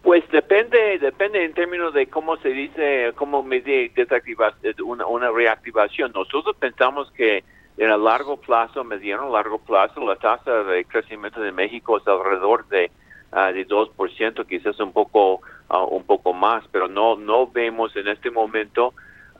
Pues 0.04 0.24
depende, 0.32 1.00
depende 1.00 1.44
en 1.44 1.56
términos 1.56 1.96
de 1.96 2.06
cómo 2.06 2.38
se 2.38 2.50
dice, 2.50 3.12
cómo 3.16 3.42
medir 3.42 3.92
una, 4.84 5.08
una 5.08 5.32
reactivación. 5.32 6.12
Nosotros 6.14 6.56
pensamos 6.60 7.12
que 7.12 7.44
en 7.78 7.90
el 7.90 8.04
largo 8.04 8.38
plazo, 8.38 8.84
mediano 8.84 9.34
largo 9.34 9.58
plazo, 9.58 10.06
la 10.06 10.16
tasa 10.18 10.64
de 10.64 10.86
crecimiento 10.86 11.42
de 11.42 11.52
México 11.52 11.98
es 11.98 12.08
alrededor 12.08 12.68
de, 12.68 12.92
uh, 13.32 13.52
de 13.52 13.68
2%, 13.68 14.46
quizás 14.46 14.80
un 14.80 14.94
poco 14.94 15.42
ah, 15.70 15.84
un 15.84 16.04
poco 16.04 16.34
más, 16.34 16.64
pero 16.72 16.88
no 16.88 17.16
no 17.16 17.48
vemos 17.48 17.96
en 17.96 18.08
este 18.08 18.32
momento 18.32 18.94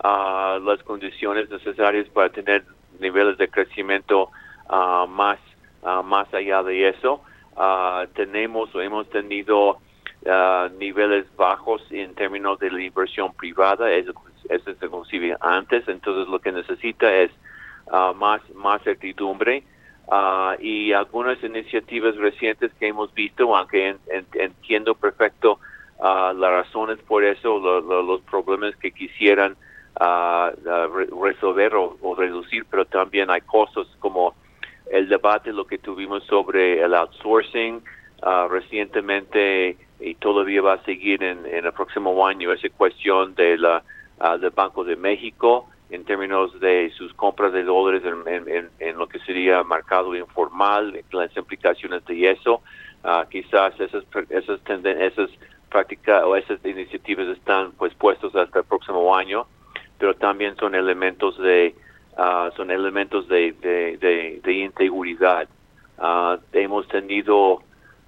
uh, 0.04 0.60
las 0.60 0.82
condiciones 0.84 1.50
necesarias 1.50 2.08
para 2.10 2.30
tener 2.30 2.64
niveles 3.00 3.38
de 3.38 3.48
crecimiento 3.50 4.32
más 5.08 5.40
más 6.04 6.34
allá 6.34 6.64
de 6.64 6.90
eso. 6.90 7.22
tenemos 8.16 8.74
o 8.74 8.82
hemos 8.82 9.08
tenido 9.10 9.78
niveles 10.80 11.26
bajos 11.36 11.84
en 11.92 12.16
términos 12.16 12.58
de 12.60 12.72
la 12.72 12.82
inversión 12.82 13.32
privada, 13.34 13.92
eso, 13.92 14.14
eso 14.50 14.72
es 14.72 14.78
inclusive 14.82 15.36
antes, 15.40 15.88
entonces 15.88 16.28
lo 16.28 16.40
que 16.40 16.52
necesita 16.52 17.14
es 17.14 17.32
más, 18.16 18.42
más 18.56 18.82
certidumbre 18.82 19.64
y 20.60 20.94
algunas 20.94 21.44
iniciativas 21.44 22.16
recientes 22.16 22.72
que 22.80 22.88
hemos 22.88 23.14
visto, 23.14 23.56
aunque 23.56 23.96
entiendo 24.34 24.96
perfecto 24.96 25.60
las 26.00 26.52
razones 26.52 27.00
por 27.08 27.24
eso, 27.24 27.60
los 27.60 28.22
problemas 28.22 28.76
que 28.78 28.92
quisieran 28.92 29.56
resolver 31.22 31.74
o, 31.76 32.16
reducir, 32.16 32.66
pero 32.70 32.86
también 32.86 33.30
hay 33.30 33.42
cosas 33.42 33.88
como 34.00 34.34
el 34.92 35.08
debate, 35.10 35.52
lo 35.52 35.66
que 35.66 35.78
tuvimos 35.78 36.24
sobre 36.26 36.82
el 36.82 36.94
outsourcing 36.94 37.82
recientemente 38.50 39.78
y 40.00 40.16
todavía 40.16 40.62
va 40.62 40.74
a 40.74 40.84
seguir 40.84 41.24
en, 41.24 41.46
el 41.46 41.72
próximo 41.72 42.28
año 42.28 42.52
esa 42.52 42.70
cuestión 42.70 43.34
de 43.36 43.58
la, 43.58 43.84
del 44.40 44.52
Banco 44.52 44.84
de 44.84 44.96
México 44.96 45.68
en 45.90 46.04
términos 46.04 46.60
de 46.60 46.92
sus 46.98 47.14
compras 47.14 47.54
de 47.54 47.64
dólares 47.64 48.04
en, 48.80 48.98
lo 48.98 49.08
que 49.08 49.20
sería 49.20 49.64
mercado 49.64 50.16
informal, 50.16 51.00
las 51.12 51.36
implicaciones 51.38 52.04
de 52.06 52.32
eso. 52.32 52.62
quizás 53.30 53.80
esas, 53.80 54.04
esas, 54.30 54.60
esas 54.84 55.30
prácticas 55.76 56.24
o 56.24 56.38
esas 56.38 56.64
iniciativas 56.64 57.28
están 57.28 57.74
pues 57.74 57.94
puestos 57.96 58.34
hasta 58.34 58.60
el 58.60 58.66
próximo 58.66 59.14
año 59.14 59.46
pero 59.98 60.14
también 60.16 60.56
son 60.56 60.74
elementos 60.74 61.38
de 61.38 61.76
uh, 62.18 62.50
son 62.56 62.72
elementos 62.72 63.28
de, 63.28 63.54
de, 63.62 64.40
de, 64.42 64.54
inseguridad. 64.54 65.48
Uh, 65.98 66.38
hemos 66.54 66.88
tenido 66.88 67.62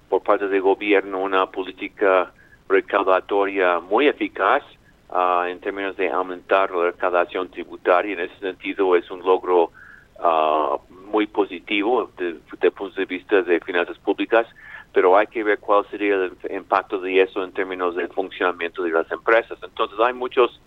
por 0.08 0.22
parte 0.22 0.48
del 0.48 0.62
gobierno 0.62 1.20
una 1.20 1.46
política 1.46 2.32
recaudatoria 2.68 3.80
muy 3.80 4.08
eficaz 4.08 4.62
uh, 5.10 5.42
en 5.46 5.60
términos 5.60 5.96
de 5.96 6.10
aumentar 6.10 6.70
la 6.70 6.86
recaudación 6.92 7.50
tributaria. 7.50 8.14
En 8.14 8.20
ese 8.20 8.38
sentido 8.38 8.96
es 8.96 9.10
un 9.10 9.20
logro 9.20 9.72
muy 11.12 11.28
positivo 11.28 12.10
desde 12.18 12.40
el 12.66 12.72
punto 12.72 12.98
de 12.98 13.06
vista 13.06 13.40
de 13.42 13.60
finanzas 13.60 13.96
públicas, 13.98 14.48
pero 14.92 15.16
hay 15.16 15.26
que 15.26 15.44
ver 15.44 15.58
cuál 15.58 15.86
sería 15.90 16.14
el 16.14 16.32
impacto 16.50 16.98
de 16.98 17.22
eso 17.22 17.44
en 17.44 17.52
términos 17.52 17.94
del 17.94 18.08
funcionamiento 18.08 18.82
de 18.82 18.90
las 18.90 19.10
empresas. 19.10 19.58
Entonces 19.62 19.98
hay 20.00 20.14
muchos 20.14 20.60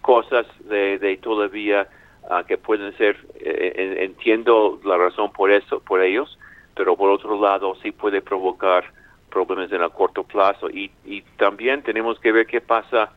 cosas 0.00 0.46
de, 0.68 0.98
de 0.98 1.16
todavía 1.16 1.88
ah, 2.28 2.44
que 2.46 2.58
pueden 2.58 2.96
ser, 2.96 3.16
eh, 3.36 3.96
entiendo 4.00 4.80
la 4.84 4.96
razón 4.96 5.32
por 5.32 5.50
eso, 5.50 5.80
por 5.80 6.02
ellos, 6.02 6.38
pero 6.74 6.96
por 6.96 7.10
otro 7.10 7.40
lado 7.40 7.76
sí 7.82 7.92
puede 7.92 8.20
provocar 8.20 8.84
problemas 9.30 9.72
en 9.72 9.82
el 9.82 9.90
corto 9.90 10.24
plazo 10.24 10.68
y, 10.70 10.90
y 11.04 11.22
también 11.36 11.82
tenemos 11.82 12.18
que 12.20 12.32
ver 12.32 12.46
qué 12.46 12.60
pasa 12.60 13.10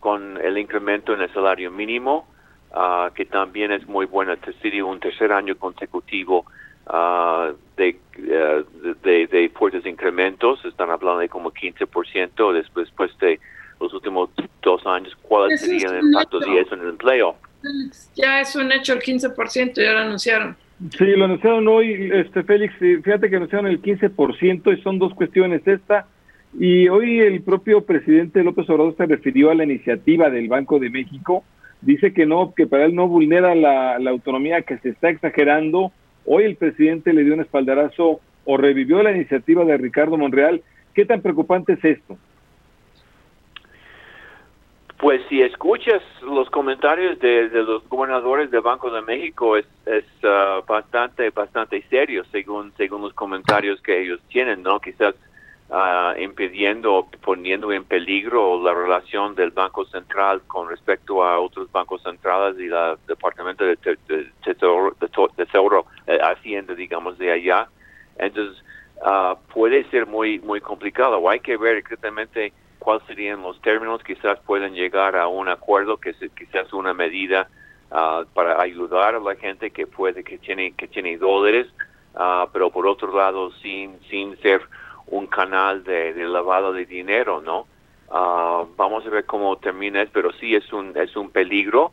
con 0.00 0.36
el 0.38 0.58
incremento 0.58 1.12
en 1.14 1.20
el 1.20 1.32
salario 1.32 1.70
mínimo, 1.70 2.26
uh, 2.74 3.12
que 3.14 3.24
también 3.24 3.70
es 3.70 3.86
muy 3.86 4.06
bueno, 4.06 4.34
sería 4.60 4.84
un 4.84 4.98
tercer 4.98 5.32
año 5.32 5.56
consecutivo 5.56 6.46
uh, 6.88 7.54
de, 7.76 7.96
de, 9.02 9.26
de, 9.26 9.48
fuertes 9.50 9.84
incrementos, 9.86 10.64
están 10.64 10.90
hablando 10.90 11.20
de 11.20 11.28
como 11.28 11.50
15% 11.52 12.52
después, 12.52 12.86
después 12.86 13.18
de 13.18 13.40
los 13.80 13.92
últimos 13.94 14.30
dos 14.62 14.86
años, 14.86 15.16
¿cuál 15.22 15.56
sería 15.58 15.88
el 15.88 16.06
impacto 16.06 16.38
de 16.38 16.60
eso 16.60 16.74
en 16.74 16.82
el 16.82 16.88
empleo? 16.90 17.36
Ya 18.14 18.40
es 18.40 18.54
un 18.56 18.70
hecho 18.72 18.94
el 18.94 19.00
15%, 19.00 19.74
ya 19.74 19.92
lo 19.92 19.98
anunciaron. 20.00 20.56
Sí, 20.90 21.04
lo 21.04 21.26
anunciaron 21.26 21.68
hoy, 21.68 22.10
este 22.12 22.42
Félix, 22.42 22.74
fíjate 22.78 23.30
que 23.30 23.36
anunciaron 23.36 23.68
el 23.68 23.80
15% 23.80 24.76
y 24.76 24.82
son 24.82 24.98
dos 24.98 25.14
cuestiones 25.14 25.66
esta. 25.66 26.06
Y 26.58 26.88
hoy 26.88 27.20
el 27.20 27.42
propio 27.42 27.84
presidente 27.84 28.42
López 28.42 28.68
Obrador 28.68 28.96
se 28.96 29.06
refirió 29.06 29.50
a 29.50 29.54
la 29.54 29.64
iniciativa 29.64 30.28
del 30.28 30.48
Banco 30.48 30.78
de 30.78 30.90
México. 30.90 31.44
Dice 31.80 32.12
que 32.12 32.26
no, 32.26 32.52
que 32.54 32.66
para 32.66 32.84
él 32.84 32.94
no 32.94 33.08
vulnera 33.08 33.54
la, 33.54 33.98
la 33.98 34.10
autonomía, 34.10 34.62
que 34.62 34.78
se 34.78 34.90
está 34.90 35.08
exagerando. 35.08 35.92
Hoy 36.24 36.44
el 36.44 36.56
presidente 36.56 37.12
le 37.12 37.24
dio 37.24 37.34
un 37.34 37.40
espaldarazo 37.40 38.20
o 38.44 38.56
revivió 38.56 39.02
la 39.02 39.12
iniciativa 39.12 39.64
de 39.64 39.76
Ricardo 39.76 40.16
Monreal. 40.16 40.62
¿Qué 40.94 41.04
tan 41.04 41.20
preocupante 41.20 41.74
es 41.74 41.84
esto? 41.84 42.16
Pues 44.98 45.20
si 45.28 45.42
escuchas 45.42 46.00
los 46.22 46.48
comentarios 46.50 47.18
de, 47.18 47.48
los 47.48 47.88
gobernadores 47.88 48.52
del 48.52 48.60
Banco 48.60 48.88
de 48.88 49.02
México 49.02 49.56
es, 49.56 49.66
es 49.84 50.04
ah, 50.22 50.60
bastante 50.66 51.30
bastante 51.30 51.82
serio 51.90 52.22
según 52.30 52.72
según 52.76 53.02
los 53.02 53.12
comentarios 53.12 53.82
que 53.82 54.00
ellos 54.00 54.20
tienen, 54.28 54.62
¿no? 54.62 54.78
Quizás 54.78 55.16
uh, 55.72 56.20
impidiendo, 56.20 57.08
poniendo 57.24 57.72
en 57.72 57.84
peligro 57.84 58.62
la 58.62 58.74
relación 58.74 59.34
del 59.34 59.50
Banco 59.50 59.86
Central 59.86 60.42
con 60.46 60.68
respecto 60.68 61.24
a 61.24 61.40
otros 61.40 61.72
bancos 61.72 62.02
centrales 62.02 62.60
y 62.60 62.66
el 62.66 62.98
Departamento 63.08 63.64
de, 63.64 63.76
Tesoro, 64.44 64.94
de, 66.06 66.14
eh, 66.14 66.18
Hacienda, 66.22 66.74
digamos, 66.74 67.16
de 67.18 67.32
allá. 67.32 67.68
Entonces, 68.18 68.62
uh, 69.00 69.34
puede 69.52 69.84
ser 69.90 70.06
muy 70.06 70.38
muy 70.40 70.60
complicado. 70.60 71.28
Hay 71.28 71.40
que 71.40 71.56
ver 71.56 71.78
exactamente 71.78 72.52
cuáles 72.78 73.06
serían 73.06 73.42
los 73.42 73.60
términos, 73.62 74.02
quizás 74.04 74.38
pueden 74.40 74.74
llegar 74.74 75.16
a 75.16 75.28
un 75.28 75.48
acuerdo 75.48 75.96
que 75.96 76.10
es 76.10 76.16
quizás 76.36 76.72
una 76.72 76.92
medida 76.92 77.48
ah, 77.90 78.24
para 78.34 78.60
ayudar 78.60 79.14
a 79.14 79.20
la 79.20 79.36
gente 79.36 79.70
que 79.70 79.86
puede 79.86 80.24
que 80.24 80.36
tiene 80.38 80.72
que 80.72 80.88
tiene 80.88 81.16
dólares, 81.16 81.68
pero 82.52 82.70
por 82.70 82.88
otro 82.88 83.16
lado 83.16 83.52
sin 83.62 84.00
sin 84.10 84.36
ser 84.42 84.62
un 85.12 85.26
canal 85.26 85.84
de, 85.84 86.14
lavado 86.14 86.72
de 86.72 86.86
dinero, 86.86 87.42
¿no? 87.42 87.66
Uh, 88.08 88.66
vamos 88.76 89.06
a 89.06 89.10
ver 89.10 89.24
cómo 89.24 89.56
termina, 89.56 90.04
pero 90.12 90.32
sí 90.32 90.54
es 90.54 90.72
un 90.72 90.96
es 90.96 91.14
un 91.16 91.30
peligro. 91.30 91.92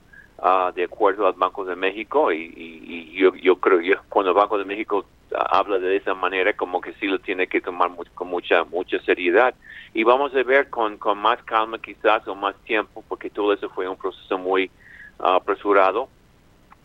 de 0.74 0.86
acuerdo 0.86 1.28
al 1.28 1.34
Banco 1.34 1.66
de 1.66 1.76
México 1.76 2.32
y, 2.32 3.12
yo, 3.14 3.36
yo 3.36 3.58
creo 3.58 3.80
que 3.80 3.98
cuando 4.08 4.32
el 4.32 4.38
Banco 4.38 4.58
de 4.58 4.64
México 4.64 5.06
habla 5.36 5.80
de 5.80 5.98
esa 5.98 6.14
manera 6.14 6.54
como 6.54 6.80
que 6.80 6.94
sí 6.94 7.08
lo 7.08 7.20
tiene 7.20 7.48
que 7.48 7.60
tomar 7.60 7.92
con 8.16 8.30
mucha 8.30 8.64
mucha 8.64 8.98
seriedad 9.02 9.54
y 9.94 10.04
vamos 10.06 10.34
a 10.34 10.44
ver 10.44 10.70
con, 10.70 10.98
con 10.98 11.18
más 11.18 11.44
calma 11.44 11.78
quizás 11.80 12.26
o 12.26 12.36
más 12.36 12.56
tiempo 12.64 13.04
porque 13.10 13.30
todo 13.30 13.52
eso 13.52 13.70
fue 13.70 13.88
un 13.88 13.98
proceso 13.98 14.38
muy 14.38 14.72
ah, 15.20 15.36
apresurado 15.36 16.08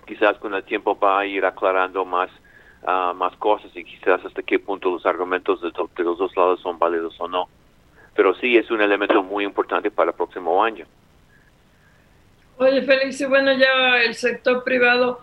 quizás 0.05 0.37
con 0.39 0.53
el 0.55 0.65
tiempo 0.65 0.99
va 0.99 1.21
a 1.21 1.27
ir 1.27 1.45
aclarando 1.45 2.05
más 2.05 2.31
uh, 2.87 3.15
más 3.15 3.35
cosas 3.37 3.71
y 3.75 3.85
quizás 3.85 4.25
hasta 4.25 4.43
qué 4.43 4.59
punto 4.59 4.91
los 4.91 5.07
argumentos 5.07 5.61
de, 5.61 5.71
de 5.71 6.05
los 6.05 6.19
dos 6.19 6.37
lados 6.37 6.61
son 6.61 6.79
válidos 6.79 7.15
o 7.21 7.29
no. 7.29 7.49
Pero 8.15 8.35
sí 8.37 8.57
es 8.57 8.71
un 8.71 8.81
elemento 8.81 9.23
muy 9.23 9.45
importante 9.45 9.91
para 9.91 10.11
el 10.11 10.17
próximo 10.17 10.63
año. 10.63 10.87
Oye, 12.59 12.83
Félix, 12.83 13.29
bueno, 13.29 13.53
ya 13.53 14.03
el 14.03 14.15
sector 14.15 14.63
privado 14.63 15.21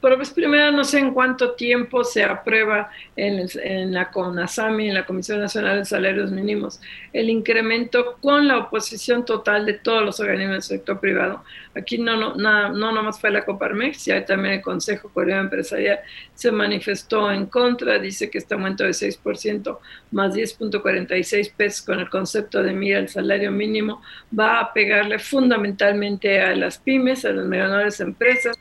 por 0.00 0.18
vez 0.18 0.30
primera 0.30 0.70
no 0.70 0.82
sé 0.82 0.98
en 0.98 1.12
cuánto 1.12 1.52
tiempo 1.52 2.04
se 2.04 2.24
aprueba 2.24 2.90
en, 3.16 3.46
en, 3.62 3.92
la 3.92 4.10
CONASAMI, 4.10 4.88
en 4.88 4.94
la 4.94 5.04
Comisión 5.04 5.40
Nacional 5.40 5.78
de 5.78 5.84
Salarios 5.84 6.30
Mínimos, 6.30 6.80
el 7.12 7.28
incremento 7.28 8.16
con 8.20 8.48
la 8.48 8.58
oposición 8.58 9.24
total 9.24 9.66
de 9.66 9.74
todos 9.74 10.02
los 10.04 10.20
organismos 10.20 10.54
del 10.54 10.62
sector 10.62 11.00
privado. 11.00 11.44
Aquí 11.74 11.98
no, 11.98 12.16
no, 12.16 12.34
no 12.34 12.92
nomás 12.92 13.20
fue 13.20 13.30
la 13.30 13.44
Coparmex, 13.44 14.06
ya 14.06 14.24
también 14.24 14.54
el 14.54 14.62
Consejo 14.62 15.10
Coreano 15.10 15.42
Empresarial 15.42 16.00
se 16.34 16.50
manifestó 16.50 17.30
en 17.30 17.46
contra, 17.46 17.98
dice 17.98 18.30
que 18.30 18.38
este 18.38 18.54
aumento 18.54 18.84
de 18.84 18.90
6% 18.90 19.78
más 20.12 20.34
10.46 20.34 21.52
pesos 21.54 21.82
con 21.84 22.00
el 22.00 22.08
concepto 22.08 22.62
de 22.62 22.72
mira 22.72 22.98
el 22.98 23.08
salario 23.08 23.50
mínimo 23.50 24.02
va 24.38 24.60
a 24.60 24.72
pegarle 24.72 25.18
fundamentalmente 25.18 26.40
a 26.40 26.54
las 26.56 26.78
pymes, 26.78 27.24
a 27.24 27.32
las 27.32 27.46
menores 27.46 28.00
empresas, 28.00 28.56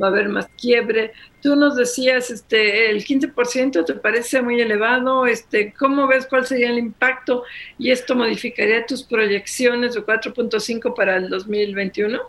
va 0.00 0.06
a 0.06 0.10
haber 0.10 0.28
más 0.28 0.48
quiebre. 0.60 1.12
Tú 1.42 1.56
nos 1.56 1.76
decías, 1.76 2.30
este, 2.30 2.90
el 2.90 3.04
15% 3.04 3.84
te 3.84 3.94
parece 3.94 4.42
muy 4.42 4.60
elevado, 4.60 5.26
este, 5.26 5.74
¿cómo 5.74 6.06
ves 6.06 6.26
cuál 6.26 6.46
sería 6.46 6.70
el 6.70 6.78
impacto 6.78 7.44
y 7.78 7.90
esto 7.90 8.14
modificaría 8.14 8.86
tus 8.86 9.02
proyecciones 9.02 9.94
de 9.94 10.00
4.5 10.00 10.94
para 10.94 11.16
el 11.16 11.28
2021? 11.28 12.20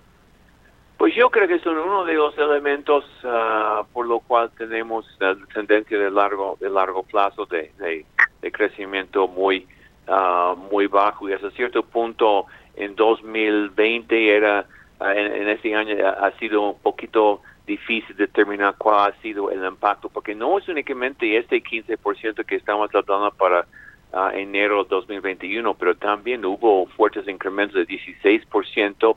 Pues 0.98 1.14
yo 1.14 1.30
creo 1.30 1.48
que 1.48 1.60
son 1.60 1.78
uno 1.78 2.06
de 2.06 2.14
los 2.14 2.38
elementos 2.38 3.04
ah, 3.26 3.84
por 3.92 4.08
lo 4.08 4.20
cual 4.20 4.50
tenemos 4.58 5.06
la 5.20 5.36
tendencia 5.54 6.00
de 6.00 6.10
largo 6.10 6.58
de 6.62 6.70
largo 6.70 7.04
plazo 7.04 7.46
de, 7.46 7.72
de, 7.80 8.06
crecimiento 8.52 9.28
muy 9.28 9.68
uh, 10.08 10.56
muy 10.56 10.88
bajo 10.88 11.28
y 11.28 11.34
hasta 11.34 11.52
cierto 11.52 11.84
punto 11.84 12.46
en 12.76 12.96
2020 12.96 14.36
era 14.38 14.66
ah, 15.02 15.14
en, 15.14 15.34
en 15.34 15.50
este 15.50 15.76
año 15.76 15.98
ha 16.08 16.32
sido 16.40 16.70
un 16.70 16.80
poquito 16.80 17.42
difícil 17.66 18.16
determinar 18.16 18.76
cuál 18.78 19.12
ha 19.12 19.22
sido 19.22 19.52
el 19.52 19.64
impacto, 19.66 20.10
porque 20.10 20.36
no 20.36 20.58
es 20.58 20.68
únicamente 20.68 21.38
este 21.38 21.64
15% 21.64 22.46
que 22.46 22.56
estamos 22.56 22.90
hablando 22.94 23.32
para 23.32 23.66
uh, 24.14 24.30
enero 24.34 24.84
2021, 24.86 25.74
pero 25.76 25.96
también 25.96 26.46
hubo 26.46 26.86
fuertes 26.88 27.28
incrementos 27.28 27.76
de 27.76 27.88
16%, 27.88 29.16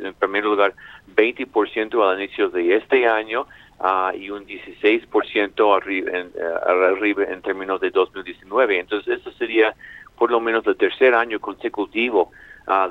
en 0.00 0.14
primer 0.14 0.44
lugar 0.44 0.74
20% 1.14 2.08
al 2.08 2.20
inicio 2.20 2.48
de 2.48 2.76
este 2.76 3.06
año 3.06 3.46
uh, 3.78 4.16
y 4.16 4.30
un 4.30 4.46
16% 4.46 5.76
arriba 5.76 6.18
en, 6.18 6.26
uh, 6.28 6.94
arriba 6.94 7.24
en 7.24 7.42
términos 7.42 7.80
de 7.80 7.90
2019. 7.90 8.80
Entonces, 8.80 9.20
eso 9.20 9.32
sería 9.32 9.74
por 10.16 10.30
lo 10.30 10.40
menos 10.40 10.66
el 10.66 10.76
tercer 10.76 11.14
año 11.14 11.40
consecutivo 11.40 12.30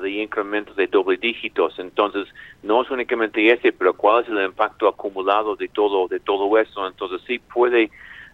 de 0.02 0.10
incrementos 0.10 0.76
de 0.76 0.86
doble 0.86 1.16
dígitos. 1.16 1.78
Entonces, 1.78 2.28
no 2.62 2.82
es 2.82 2.90
únicamente 2.90 3.50
ese, 3.50 3.72
pero 3.72 3.94
cuál 3.94 4.22
es 4.22 4.28
el 4.28 4.44
impacto 4.44 4.88
acumulado 4.88 5.56
de 5.56 5.68
todo, 5.68 6.06
de 6.08 6.20
todo 6.20 6.58
eso. 6.58 6.86
Entonces, 6.86 7.22
sí 7.26 7.38
puede, 7.38 7.90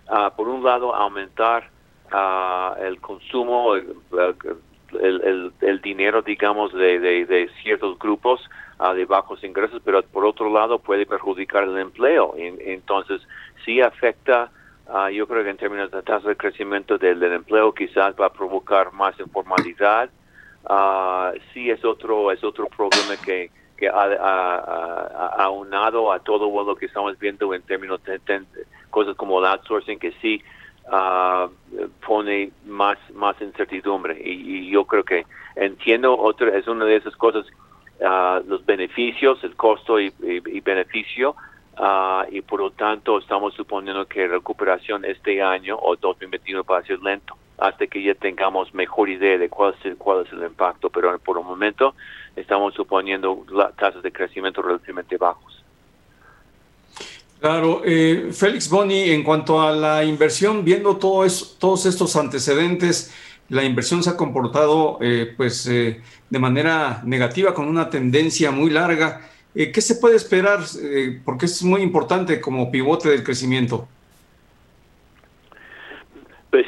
ah, 0.09 0.33
por 0.37 0.49
un 0.49 0.65
lado, 0.65 0.95
aumentar 0.95 1.71
ah, 2.11 2.77
el 2.81 3.01
consumo, 3.01 3.77
el, 3.77 5.53
el, 5.61 5.81
dinero, 5.81 6.23
digamos, 6.23 6.73
de, 6.73 6.99
de, 6.99 7.51
ciertos 7.63 7.99
grupos 7.99 8.41
uh, 8.79 8.93
de 8.95 9.05
bajos 9.05 9.43
ingresos, 9.45 9.81
pero 9.85 10.03
por 10.03 10.25
otro 10.25 10.51
lado 10.51 10.79
puede 10.79 11.07
perjudicar 11.07 11.65
el 11.65 11.79
empleo. 11.79 12.35
entonces, 12.37 13.21
sí 13.65 13.81
afecta, 13.81 14.51
uh, 14.89 15.09
yo 15.09 15.27
creo 15.27 15.45
que 15.45 15.51
en 15.51 15.57
términos 15.57 15.91
de 15.91 16.03
tasa 16.03 16.29
de 16.29 16.37
crecimiento 16.37 16.99
del, 16.99 17.23
empleo, 17.23 17.73
quizás 17.73 18.15
va 18.21 18.27
a 18.27 18.33
provocar 18.33 18.93
más 18.93 19.19
informalidad. 19.19 20.11
Uh, 20.69 21.39
sí 21.55 21.71
es 21.71 21.85
otro, 21.85 22.33
es 22.33 22.43
otro 22.43 22.67
problema 22.67 23.17
que, 23.25 23.51
que 23.77 23.89
ha, 23.89 25.35
aunado 25.39 26.11
a 26.11 26.19
todo 26.19 26.51
lo 26.65 26.75
que 26.75 26.87
estamos 26.87 27.17
viendo 27.21 27.55
en 27.55 27.63
términos 27.63 28.03
de, 28.03 28.21
cosas 28.91 29.15
como 29.17 29.39
el 29.39 29.47
outsourcing, 29.47 30.01
que 30.01 30.11
sí 30.21 30.43
uh, 30.91 31.49
pone 32.05 32.51
más 32.67 32.99
más 33.15 33.41
incertidumbre. 33.41 34.21
Y, 34.21 34.69
yo 34.69 34.85
creo 34.87 35.05
que 35.05 35.25
entiendo 35.55 36.19
otra 36.19 36.57
es 36.57 36.67
una 36.67 36.85
de 36.85 36.97
esas 36.97 37.15
cosas 37.15 37.47
uh, 38.01 38.43
los 38.49 38.67
beneficios 38.67 39.43
el 39.45 39.55
costo 39.55 40.01
y, 40.01 40.11
beneficio 40.65 41.37
uh, 41.79 42.25
y 42.29 42.41
por 42.43 42.61
lo 42.61 42.71
tanto 42.73 43.19
estamos 43.19 43.55
suponiendo 43.55 44.05
que 44.07 44.27
recuperación 44.27 45.05
este 45.05 45.41
año 45.41 45.79
o 45.81 45.95
2021 45.95 46.65
va 46.65 46.79
a 46.79 46.83
ser 46.83 46.99
lento 47.01 47.37
hasta 47.59 47.87
que 47.87 48.03
ya 48.03 48.15
tengamos 48.15 48.75
mejor 48.75 49.09
idea 49.09 49.39
de 49.39 49.49
cuál 49.49 49.75
es, 49.83 49.95
cuál 49.97 50.27
es 50.27 50.33
el 50.33 50.43
impacto 50.43 50.91
pero 50.91 51.19
por 51.19 51.39
el 51.39 51.45
momento 51.45 51.95
estamos 52.35 52.75
suponiendo 52.75 53.45
tasas 53.77 54.03
de 54.03 54.13
crecimiento 54.13 54.63
relativamente 54.63 55.17
bajos 55.17 55.57
Claro, 57.41 57.83
eh, 57.85 58.31
Félix 58.33 58.69
Boni, 58.71 59.11
en 59.11 59.23
cuanto 59.23 59.61
a 59.61 59.71
la 59.71 60.03
inversión, 60.05 60.65
viendo 60.65 60.97
todo 60.97 61.27
todos 61.59 61.87
estos 61.87 62.17
antecedentes, 62.17 63.15
la 63.51 63.63
inversión 63.63 64.03
se 64.03 64.11
ha 64.11 64.17
comportado 64.17 64.99
eh, 65.03 65.35
pues 65.37 65.67
eh, 65.67 66.01
de 66.31 66.39
manera 66.39 67.03
negativa 67.05 67.53
con 67.53 67.69
una 67.69 67.91
tendencia 67.91 68.51
muy 68.51 68.71
larga. 68.71 69.21
¿Qué 69.55 69.81
se 69.81 69.95
puede 69.95 70.17
esperar? 70.17 70.61
porque 71.25 71.47
es 71.47 71.63
muy 71.63 71.81
importante 71.81 72.43
como 72.43 72.71
pivote 72.71 73.09
del 73.09 73.25
crecimiento. 73.25 73.89
Pues 76.51 76.67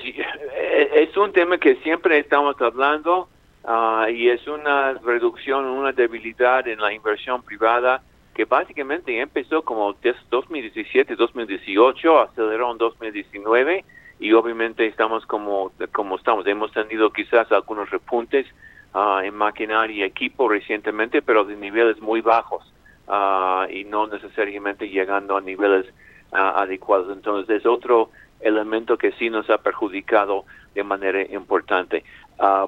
es 0.98 1.16
un 1.16 1.32
tema 1.32 1.58
que 1.58 1.76
siempre 1.76 2.18
estamos 2.18 2.60
hablando 2.60 3.28
ah, 3.64 4.08
y 4.10 4.28
es 4.28 4.46
una 4.48 4.94
reducción, 4.94 5.64
una 5.64 5.92
debilidad 5.92 6.66
en 6.66 6.80
la 6.80 6.92
inversión 6.92 7.42
privada 7.42 8.02
que 8.34 8.44
básicamente 8.44 9.20
empezó 9.20 9.62
como 9.62 9.94
2017, 10.30 11.14
2018, 11.14 12.20
aceleró 12.20 12.72
en 12.72 12.78
2019 12.78 13.84
y 14.18 14.32
obviamente 14.32 14.86
estamos 14.86 15.24
como, 15.26 15.70
como 15.92 16.16
estamos. 16.16 16.46
Hemos 16.46 16.72
tenido 16.72 17.12
quizás 17.12 17.50
algunos 17.52 17.90
repuntes 17.90 18.46
uh, 18.94 19.20
en 19.20 19.34
maquinaria 19.36 19.96
y 19.96 20.02
equipo 20.02 20.48
recientemente, 20.48 21.22
pero 21.22 21.44
de 21.44 21.56
niveles 21.56 22.00
muy 22.00 22.20
bajos 22.20 22.64
uh, 23.06 23.70
y 23.70 23.84
no 23.84 24.08
necesariamente 24.08 24.88
llegando 24.88 25.36
a 25.36 25.40
niveles 25.40 25.86
uh, 26.32 26.36
adecuados. 26.36 27.16
Entonces 27.16 27.58
es 27.58 27.66
otro 27.66 28.10
elemento 28.40 28.96
que 28.96 29.12
sí 29.12 29.30
nos 29.30 29.48
ha 29.50 29.58
perjudicado 29.58 30.44
de 30.74 30.84
manera 30.84 31.22
importante. 31.22 32.04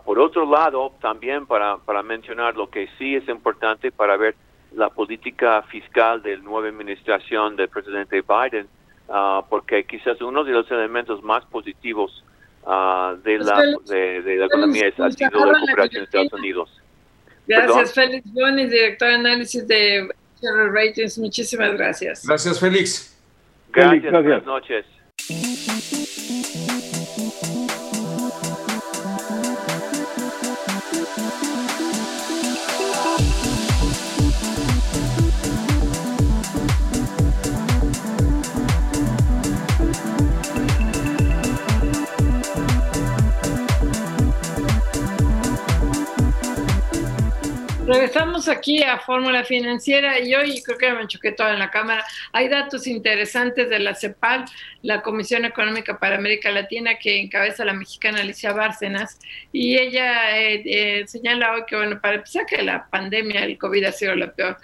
por 0.04 0.18
otro 0.18 0.50
lado, 0.50 0.92
también 1.00 1.46
para, 1.46 1.76
para 1.78 2.02
mencionar 2.02 2.56
lo 2.56 2.68
que 2.70 2.88
sí 2.98 3.14
es 3.14 3.28
importante 3.28 3.92
para 3.92 4.16
ver 4.16 4.34
la 4.72 4.90
política 4.90 5.62
fiscal 5.62 6.22
de 6.22 6.36
la 6.36 6.42
nueva 6.42 6.68
administración 6.68 7.56
del 7.56 7.68
presidente 7.68 8.22
Biden, 8.22 8.66
uh, 9.08 9.42
porque 9.48 9.84
quizás 9.84 10.20
uno 10.20 10.44
de 10.44 10.52
los 10.52 10.70
elementos 10.70 11.22
más 11.22 11.44
positivos 11.46 12.24
uh, 12.64 13.16
de, 13.22 13.38
la, 13.38 13.62
de, 13.86 14.22
de, 14.22 14.36
la 14.36 14.46
economía 14.46 14.88
es, 14.88 15.00
ha 15.00 15.10
sido 15.10 15.44
la 15.44 15.58
cooperación 15.58 16.02
de 16.02 16.04
Estados 16.04 16.32
Unidos. 16.32 16.70
Gracias, 17.46 17.94
Félix 17.94 18.32
Bonis, 18.32 18.70
director 18.70 19.08
de 19.08 19.14
análisis 19.14 19.66
de 19.66 20.08
Ratings. 20.72 21.18
Muchísimas 21.18 21.72
gracias. 21.74 22.24
Gracias, 22.26 22.60
Félix. 22.60 23.20
Gracias, 23.72 24.02
gracias. 24.02 24.24
buenas 24.24 24.46
noches. 24.46 24.99
Regresamos 25.30 25.69
aquí 48.50 48.82
a 48.82 48.98
Fórmula 48.98 49.44
Financiera 49.44 50.18
y 50.20 50.34
hoy 50.34 50.62
creo 50.62 50.78
que 50.78 50.92
me 50.92 51.06
choqué 51.06 51.32
todo 51.32 51.50
en 51.50 51.58
la 51.58 51.70
cámara. 51.70 52.04
Hay 52.32 52.48
datos 52.48 52.86
interesantes 52.86 53.70
de 53.70 53.78
la 53.78 53.94
CEPAL, 53.94 54.44
la 54.82 55.02
Comisión 55.02 55.44
Económica 55.44 55.98
para 55.98 56.16
América 56.16 56.50
Latina, 56.50 56.96
que 56.96 57.20
encabeza 57.20 57.64
la 57.64 57.72
mexicana 57.72 58.20
Alicia 58.20 58.52
Bárcenas, 58.52 59.18
y 59.52 59.76
ella 59.76 60.38
eh, 60.38 60.62
eh, 60.64 61.06
señala 61.06 61.52
hoy 61.52 61.62
que, 61.66 61.76
bueno, 61.76 62.00
para 62.00 62.16
empezar 62.16 62.46
que 62.46 62.62
la 62.62 62.88
pandemia, 62.88 63.44
el 63.44 63.58
COVID 63.58 63.84
ha 63.84 63.92
sido 63.92 64.14
la 64.14 64.32
peor 64.32 64.56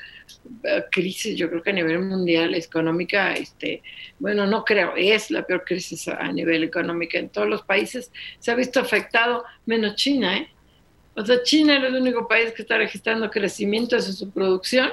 eh, 0.65 0.85
crisis, 0.91 1.37
yo 1.37 1.49
creo 1.49 1.63
que 1.63 1.71
a 1.71 1.75
nivel 1.75 2.01
mundial 2.01 2.55
económica, 2.55 3.33
este, 3.35 3.83
bueno, 4.19 4.47
no 4.47 4.65
creo, 4.65 4.95
es 4.97 5.31
la 5.31 5.47
peor 5.47 5.65
crisis 5.65 6.09
a 6.09 6.31
nivel 6.33 6.65
económico 6.65 7.17
en 7.17 7.29
todos 7.29 7.49
los 7.49 7.63
países, 7.63 8.11
se 8.39 8.51
ha 8.51 8.55
visto 8.55 8.81
afectado, 8.81 9.45
menos 9.65 9.95
China, 9.97 10.37
¿eh? 10.37 10.49
O 11.16 11.24
sea, 11.24 11.43
China 11.43 11.78
es 11.78 11.84
el 11.84 11.97
único 11.97 12.28
país 12.28 12.52
que 12.52 12.62
está 12.62 12.76
registrando 12.76 13.30
crecimiento 13.30 13.97
en 13.97 14.02
su 14.02 14.30
producción, 14.30 14.90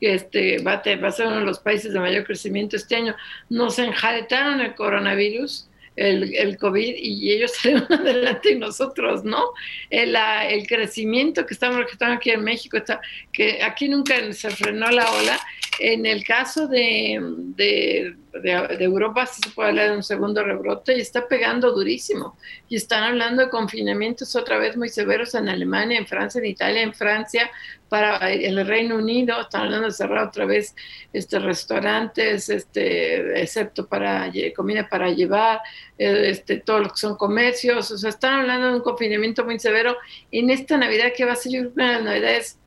que 0.00 0.14
este, 0.14 0.58
va, 0.62 0.72
a, 0.74 1.12
ser 1.12 1.26
uno 1.28 1.40
de 1.40 1.46
los 1.46 1.60
países 1.60 1.92
de 1.92 2.00
mayor 2.00 2.24
crecimiento 2.24 2.74
este 2.74 2.96
año. 2.96 3.14
Nos 3.48 3.78
enjaretaron 3.78 4.60
el 4.60 4.74
coronavirus, 4.74 5.68
el, 5.94 6.56
COVID 6.58 6.94
y 6.96 7.32
ellos 7.32 7.52
salieron 7.62 7.92
adelante 7.92 8.52
y 8.52 8.58
nosotros, 8.58 9.24
¿no? 9.24 9.50
El, 9.90 10.16
el, 10.16 10.66
crecimiento 10.66 11.46
que 11.46 11.54
estamos 11.54 11.78
registrando 11.78 12.16
aquí 12.16 12.30
en 12.30 12.42
México, 12.42 12.76
está, 12.76 13.00
que 13.32 13.62
aquí 13.62 13.88
nunca 13.88 14.14
se 14.32 14.50
frenó 14.50 14.90
la 14.90 15.08
ola. 15.12 15.38
En 15.82 16.04
el 16.04 16.24
caso 16.24 16.68
de, 16.68 17.18
de, 17.56 18.14
Europa 18.84 19.24
sí 19.24 19.40
se 19.42 19.50
puede 19.50 19.70
hablar 19.70 19.90
de 19.90 19.96
un 19.96 20.02
segundo 20.02 20.44
rebrote 20.44 20.96
y 20.96 21.00
está 21.00 21.26
pegando 21.26 21.72
durísimo. 21.72 22.36
Y 22.68 22.76
están 22.76 23.02
hablando 23.02 23.42
de 23.42 23.50
confinamientos 23.50 24.36
otra 24.36 24.58
vez 24.58 24.76
muy 24.76 24.90
severos 24.90 25.34
en 25.34 25.48
Alemania, 25.48 25.98
en 25.98 26.06
Francia, 26.06 26.38
en 26.38 26.46
Italia, 26.46 26.82
en 26.82 26.92
Francia, 26.92 27.50
para 27.88 28.30
el 28.30 28.64
Reino 28.66 28.96
Unido, 28.96 29.40
están 29.40 29.62
hablando 29.62 29.88
de 29.88 29.92
cerrar 29.92 30.28
otra 30.28 30.44
vez 30.44 30.76
este, 31.12 31.40
restaurantes, 31.40 32.48
este, 32.48 33.42
excepto 33.42 33.88
para 33.88 34.30
comida 34.54 34.88
para 34.88 35.10
llevar, 35.10 35.60
eh, 35.98 36.30
este, 36.30 36.58
todos 36.58 36.82
los 36.82 36.92
que 36.92 36.98
son 36.98 37.16
comercios, 37.16 37.90
o 37.90 37.98
sea, 37.98 38.10
están 38.10 38.40
hablando 38.40 38.68
de 38.68 38.74
un 38.74 38.82
confinamiento 38.82 39.44
muy 39.44 39.58
severo. 39.58 39.96
En 40.30 40.50
esta 40.50 40.76
Navidad 40.76 41.12
que 41.16 41.24
va 41.24 41.32
a 41.32 41.36
ser 41.36 41.72
una 41.74 41.88
de 41.88 41.94
las 41.94 42.04
Navidades, 42.04 42.59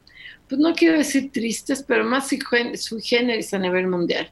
pues 0.53 0.61
no 0.61 0.75
quiero 0.75 0.99
decir 0.99 1.31
tristes, 1.31 1.81
pero 1.81 2.05
más 2.05 2.27
sui 2.27 3.01
generis 3.01 3.51
a 3.55 3.57
nivel 3.57 3.87
mundial. 3.87 4.29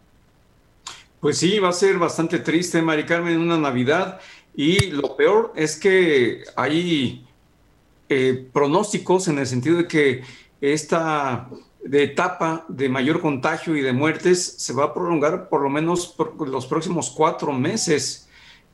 Pues 1.20 1.40
sí, 1.40 1.58
va 1.58 1.70
a 1.70 1.74
ser 1.74 1.98
bastante 1.98 2.38
triste, 2.38 2.80
Mari 2.80 3.06
Carmen, 3.08 3.40
una 3.40 3.58
Navidad. 3.58 4.22
Y 4.56 4.92
lo 4.92 5.18
peor 5.18 5.52
es 5.56 5.76
que 5.80 6.44
hay 6.56 7.26
eh, 8.08 8.46
pronósticos 8.54 9.30
en 9.30 9.40
el 9.40 9.48
sentido 9.48 9.78
de 9.78 9.88
que 9.88 10.24
esta 10.62 11.50
etapa 11.92 12.66
de 12.70 12.88
mayor 12.88 13.20
contagio 13.20 13.76
y 13.76 13.82
de 13.82 13.92
muertes 13.92 14.46
se 14.60 14.74
va 14.74 14.84
a 14.84 14.94
prolongar 14.94 15.50
por 15.50 15.64
lo 15.64 15.70
menos 15.72 16.16
los 16.46 16.68
próximos 16.68 17.10
cuatro 17.10 17.52
meses. 17.52 18.30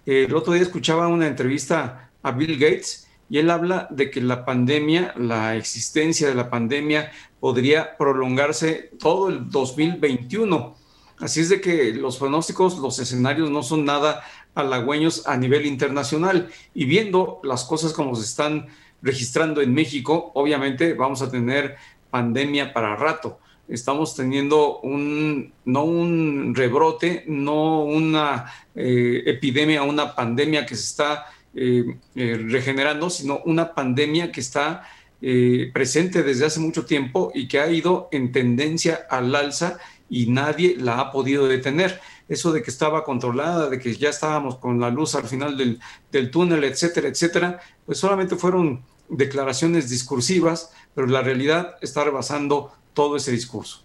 el 0.05 0.35
otro 0.35 0.51
día 0.51 0.63
escuchaba 0.63 1.07
una 1.07 1.27
entrevista 1.27 2.11
a 2.21 2.31
Bill 2.31 2.59
Gates 2.59 3.07
y 3.29 3.39
él 3.39 3.49
habla 3.49 3.87
de 3.89 4.09
que 4.09 4.21
la 4.21 4.45
pandemia, 4.45 5.13
la 5.17 5.55
existencia 5.55 6.27
de 6.27 6.35
la 6.35 6.49
pandemia 6.49 7.11
podría 7.39 7.97
prolongarse 7.97 8.91
todo 8.99 9.29
el 9.29 9.49
2021. 9.49 10.75
Así 11.19 11.41
es 11.41 11.49
de 11.49 11.61
que 11.61 11.93
los 11.93 12.17
pronósticos, 12.17 12.77
los 12.77 12.99
escenarios 12.99 13.49
no 13.49 13.63
son 13.63 13.85
nada 13.85 14.23
halagüeños 14.53 15.27
a 15.27 15.37
nivel 15.37 15.65
internacional 15.65 16.49
y 16.73 16.85
viendo 16.85 17.39
las 17.43 17.63
cosas 17.63 17.93
como 17.93 18.15
se 18.15 18.23
están 18.23 18.67
registrando 19.01 19.61
en 19.61 19.73
México, 19.73 20.31
obviamente 20.33 20.93
vamos 20.93 21.21
a 21.21 21.29
tener 21.29 21.75
pandemia 22.09 22.73
para 22.73 22.95
rato. 22.95 23.39
Estamos 23.67 24.15
teniendo 24.15 24.79
un, 24.79 25.53
no 25.65 25.83
un 25.83 26.53
rebrote, 26.55 27.23
no 27.27 27.83
una 27.83 28.51
eh, 28.75 29.23
epidemia, 29.25 29.83
una 29.83 30.15
pandemia 30.15 30.65
que 30.65 30.75
se 30.75 30.83
está 30.83 31.25
eh, 31.53 31.97
eh, 32.15 32.45
regenerando, 32.47 33.09
sino 33.09 33.41
una 33.45 33.73
pandemia 33.73 34.31
que 34.31 34.39
está 34.39 34.83
presente 35.19 36.23
desde 36.23 36.45
hace 36.45 36.59
mucho 36.59 36.85
tiempo 36.85 37.31
y 37.33 37.47
que 37.47 37.59
ha 37.59 37.69
ido 37.69 38.07
en 38.11 38.31
tendencia 38.31 38.99
al 39.09 39.33
alza 39.35 39.77
y 40.09 40.27
nadie 40.27 40.75
la 40.77 40.99
ha 40.99 41.11
podido 41.11 41.47
detener. 41.47 41.99
Eso 42.29 42.51
de 42.51 42.61
que 42.61 42.69
estaba 42.69 43.03
controlada, 43.03 43.69
de 43.69 43.79
que 43.79 43.93
ya 43.93 44.09
estábamos 44.09 44.57
con 44.57 44.79
la 44.79 44.89
luz 44.89 45.15
al 45.15 45.23
final 45.23 45.57
del, 45.57 45.79
del 46.11 46.29
túnel, 46.29 46.63
etcétera, 46.63 47.07
etcétera, 47.07 47.59
pues 47.85 47.97
solamente 47.97 48.35
fueron 48.35 48.81
declaraciones 49.09 49.89
discursivas, 49.89 50.73
pero 50.93 51.07
la 51.07 51.21
realidad 51.21 51.75
está 51.81 52.03
rebasando 52.03 52.71
todo 52.93 53.15
ese 53.15 53.31
discurso. 53.31 53.83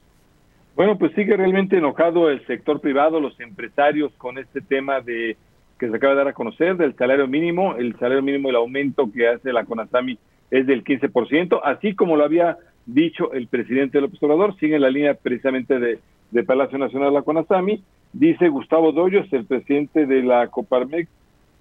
Bueno, 0.75 0.99
pues 0.99 1.13
sigue 1.15 1.37
realmente 1.37 1.77
enojado 1.77 2.31
el 2.31 2.45
sector 2.47 2.81
privado, 2.81 3.21
los 3.21 3.39
empresarios 3.41 4.13
con 4.17 4.39
este 4.39 4.61
tema 4.61 5.01
de 5.01 5.37
que 5.79 5.89
se 5.89 5.97
acaba 5.97 6.15
de 6.15 6.19
dar 6.19 6.29
a 6.29 6.33
conocer 6.33 6.77
del 6.77 6.97
salario 6.97 7.27
mínimo. 7.27 7.77
El 7.77 7.93
salario 7.99 8.23
mínimo, 8.23 8.49
el 8.49 8.57
aumento 8.57 9.11
que 9.13 9.29
hace 9.29 9.53
la 9.53 9.65
CONASAMI 9.65 10.19
es 10.53 10.67
del 10.67 10.85
15%, 10.85 11.61
así 11.65 11.95
como 11.95 12.15
lo 12.15 12.25
había 12.25 12.59
dicho 12.85 13.33
el 13.33 13.47
presidente 13.47 14.01
López 14.03 14.23
Obrador, 14.23 14.55
sigue 14.59 14.77
en 14.77 14.83
la 14.83 14.91
línea 14.91 15.15
precisamente 15.15 15.79
de, 15.79 15.99
Palacio 16.45 16.79
Nacional 16.79 17.13
la 17.13 17.23
CONASAMI. 17.23 17.83
Dice 18.13 18.49
Gustavo 18.49 18.93
Doyos, 18.93 19.31
el 19.33 19.47
presidente 19.47 20.07
de 20.07 20.23
la 20.23 20.47
Coparmex, 20.49 21.09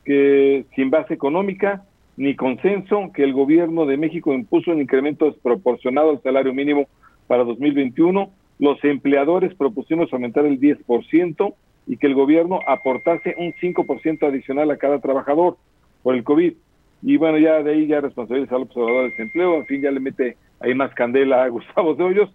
que 0.04 0.66
sin 0.76 0.90
base 0.90 1.14
económica 1.14 1.84
ni 2.18 2.36
consenso, 2.36 3.12
que 3.14 3.24
el 3.24 3.34
gobierno 3.34 3.86
de 3.86 3.98
México 3.98 4.34
impuso 4.34 4.72
un 4.72 4.82
incremento 4.82 5.26
desproporcionado 5.26 6.10
al 6.10 6.22
salario 6.22 6.54
mínimo 6.54 6.88
para 7.28 7.46
2021 7.46 8.30
los 8.60 8.84
empleadores 8.84 9.56
propusimos 9.56 10.12
aumentar 10.12 10.46
el 10.46 10.60
10% 10.60 11.54
y 11.88 11.98
que 11.98 12.08
el 12.08 12.14
gobierno 12.14 12.60
aportase 12.68 13.36
un 13.38 13.54
5% 13.54 14.28
adicional 14.28 14.70
a 14.70 14.78
cada 14.78 15.00
trabajador 15.00 15.58
por 16.04 16.14
el 16.14 16.24
COVID. 16.24 16.54
Y 17.02 17.18
bueno, 17.18 17.38
ya 17.38 17.64
de 17.64 17.72
ahí 17.72 17.88
ya 17.88 18.02
responsabiliza 18.02 18.56
al 18.56 18.64
observador 18.64 19.04
de 19.04 19.10
desempleo, 19.12 19.56
en 19.56 19.66
fin, 19.66 19.82
ya 19.82 19.92
le 19.92 20.00
mete 20.00 20.38
ahí 20.60 20.74
más 20.76 20.94
candela 20.94 21.44
a 21.44 21.48
Gustavo 21.50 21.96
de 21.96 22.04
Hoyos. 22.04 22.30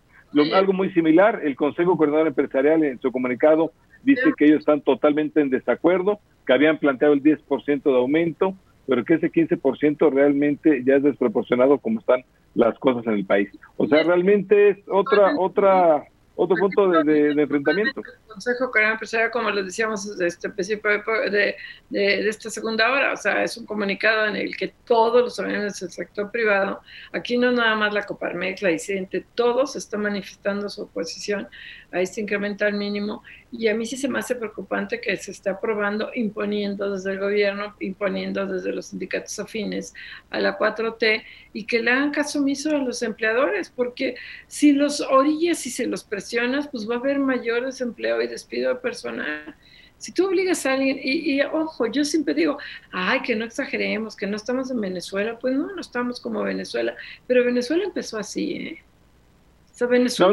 algo 0.55 0.72
muy 0.72 0.90
similar, 0.93 1.40
el 1.44 1.56
Consejo 1.56 1.97
Coordinador 1.97 2.28
Empresarial 2.28 2.84
en 2.84 3.01
su 3.01 3.12
comunicado 3.12 3.72
dice 4.02 4.32
que 4.36 4.47
ellos 4.47 4.60
están 4.60 4.80
totalmente 4.80 5.40
en 5.40 5.51
desacuerdo, 5.51 6.20
que 6.47 6.52
habían 6.52 6.78
planteado 6.78 7.14
el 7.14 7.22
10% 7.22 7.82
de 7.82 7.97
aumento, 7.97 8.55
pero 8.86 9.05
que 9.05 9.14
ese 9.14 9.30
15% 9.30 10.12
realmente 10.12 10.82
ya 10.84 10.97
es 10.97 11.02
desproporcionado 11.02 11.78
como 11.78 12.01
están 12.01 12.22
las 12.55 12.78
cosas 12.78 13.06
en 13.06 13.14
el 13.14 13.24
país. 13.24 13.51
O 13.76 13.86
sea, 13.86 14.02
realmente 14.05 14.70
es 14.70 14.78
otra 14.88 15.34
otra 15.38 16.05
otro 16.37 16.57
punto 16.57 16.89
de, 17.03 17.31
enfrentamiento. 17.31 18.01
El 18.01 18.29
Consejo 18.29 18.71
Coreano 18.71 18.95
Empresarial, 18.95 19.31
como 19.31 19.51
les 19.51 19.65
decíamos 19.65 20.07
desde 20.07 20.27
este 20.27 20.51
principio 20.51 20.91
de, 21.31 21.57
de, 21.89 22.29
esta 22.29 22.51
segunda 22.51 22.93
hora, 22.93 23.15
o 23.15 23.17
sea, 23.17 23.43
es 23.43 23.57
un 23.57 23.65
comunicado 23.65 24.27
en 24.27 24.37
el 24.37 24.57
que 24.57 24.75
todos 24.85 25.23
los 25.23 25.39
organismos 25.39 25.81
del 25.81 25.91
sector 25.91 26.31
privado, 26.31 26.81
aquí 27.13 27.39
no 27.39 27.51
nada 27.51 27.75
más 27.75 27.95
la 27.95 28.05
Coparmex, 28.05 28.61
la 28.63 28.73
ICENTE, 28.73 29.27
todos 29.35 29.77
están 29.77 30.03
manifestando 30.03 30.69
su 30.69 30.83
oposición 30.83 31.49
a 31.93 32.01
este 32.01 32.21
incremento 32.21 32.65
al 32.65 32.75
mínimo 32.75 33.23
y 33.53 33.69
a 33.69 33.75
mí 33.75 33.87
sí 33.87 33.97
se 33.97 34.09
me 34.09 34.19
hace 34.19 34.35
preocupante 34.35 35.01
que 35.01 35.17
se 35.17 35.31
esté 35.31 35.51
aprobando 35.51 36.11
imponiendo 36.15 36.91
desde 36.91 37.13
el 37.13 37.21
gobierno, 37.21 37.75
imponiendo 37.81 38.47
desde 38.47 38.73
los 38.73 38.87
sindicatos 38.87 39.39
afines 39.39 39.95
a 40.31 40.41
la 40.41 40.59
4T 40.59 41.23
y 41.53 41.65
que 41.65 41.83
le 41.83 41.91
hagan 41.91 42.11
caso 42.11 42.41
omiso 42.41 42.71
a 42.71 42.79
los 42.79 43.03
empleadores, 43.03 43.71
porque 43.71 44.17
si 44.47 44.73
los 44.73 45.01
orillas 45.01 45.65
y 45.67 45.71
se 45.71 45.87
los 45.87 46.05
presionas, 46.05 46.69
pues 46.69 46.89
va 46.89 46.97
a 46.97 46.99
haber 46.99 47.19
mayor 47.19 47.65
desempleo 47.65 48.21
y 48.21 48.27
despido 48.27 48.75
de 48.75 48.81
personal. 48.81 49.55
Si 49.99 50.13
tú 50.13 50.27
obligas 50.27 50.67
a 50.67 50.75
alguien, 50.75 51.01
y, 51.03 51.37
y, 51.37 51.41
ojo, 51.41 51.87
yo 51.87 52.05
siempre 52.05 52.35
digo, 52.35 52.59
ay, 52.93 53.23
que 53.23 53.35
no 53.35 53.47
exageremos, 53.47 54.15
que 54.15 54.27
no 54.27 54.37
estamos 54.37 54.71
en 54.71 54.81
Venezuela, 54.81 55.39
pues 55.39 55.55
no, 55.55 55.75
no 55.75 55.81
estamos 55.81 56.21
como 56.21 56.43
Venezuela, 56.43 56.95
pero 57.27 57.45
Venezuela 57.45 57.85
empezó 57.85 58.19
así, 58.19 58.53
¿eh? 58.53 58.86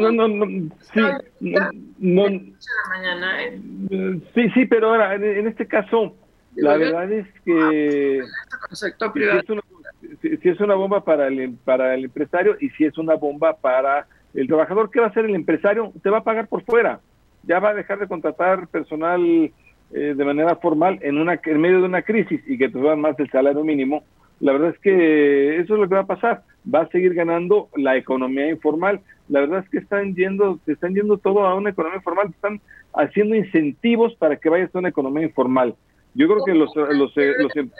no, 0.00 0.10
no, 0.10 0.28
no, 0.28 0.74
sí, 0.80 1.00
no, 1.98 2.28
sí, 4.34 4.50
sí, 4.54 4.66
pero 4.66 4.88
ahora, 4.88 5.14
en, 5.14 5.46
este 5.46 5.66
caso, 5.66 6.16
la 6.56 6.78
verdad 6.78 7.12
es 7.12 7.26
que 7.44 8.22
si 10.20 10.48
es, 10.48 10.60
una, 10.60 10.74
bomba 10.74 11.04
para 11.04 11.28
el, 11.28 11.56
para 11.64 11.94
el 11.94 12.06
empresario 12.06 12.56
y 12.58 12.70
si 12.70 12.86
es 12.86 12.96
una 12.96 13.16
bomba 13.16 13.56
para 13.56 14.06
el 14.32 14.46
trabajador, 14.46 14.90
¿qué 14.90 15.00
va 15.00 15.06
a 15.06 15.10
hacer 15.10 15.26
el 15.26 15.34
empresario? 15.34 15.92
Te 16.02 16.08
va 16.08 16.18
a 16.18 16.24
pagar 16.24 16.48
por 16.48 16.64
fuera, 16.64 17.00
ya 17.42 17.60
va 17.60 17.70
a 17.70 17.74
dejar 17.74 17.98
de 17.98 18.08
contratar 18.08 18.68
personal 18.68 19.20
eh, 19.22 19.52
de 19.90 20.24
manera 20.24 20.56
formal 20.56 20.98
en, 21.02 21.18
una, 21.18 21.38
en 21.44 21.60
medio 21.60 21.80
de 21.80 21.86
una 21.86 22.00
crisis 22.00 22.40
y 22.46 22.56
que 22.56 22.68
te 22.68 22.78
suban 22.78 23.00
más 23.00 23.18
el 23.20 23.30
salario 23.30 23.62
mínimo. 23.62 24.04
La 24.40 24.52
verdad 24.52 24.70
es 24.70 24.78
que 24.78 25.58
eso 25.60 25.74
es 25.74 25.80
lo 25.80 25.88
que 25.88 25.94
va 25.94 26.00
a 26.00 26.06
pasar. 26.06 26.42
Va 26.72 26.80
a 26.80 26.88
seguir 26.88 27.14
ganando 27.14 27.68
la 27.76 27.96
economía 27.96 28.48
informal 28.48 29.00
la 29.28 29.40
verdad 29.40 29.60
es 29.64 29.70
que 29.70 29.78
están 29.78 30.14
yendo, 30.14 30.58
están 30.66 30.94
yendo 30.94 31.16
todo 31.18 31.46
a 31.46 31.54
una 31.54 31.70
economía 31.70 31.98
informal, 31.98 32.28
están 32.30 32.60
haciendo 32.94 33.34
incentivos 33.34 34.14
para 34.16 34.36
que 34.36 34.48
vayas 34.48 34.74
a 34.74 34.78
una 34.78 34.90
economía 34.90 35.24
informal. 35.24 35.74
Yo 36.14 36.28
creo 36.28 36.44
que 36.44 36.54
los, 36.54 36.70
los, 36.74 37.16
eh, 37.16 37.32
los, 37.38 37.56
em- 37.56 37.70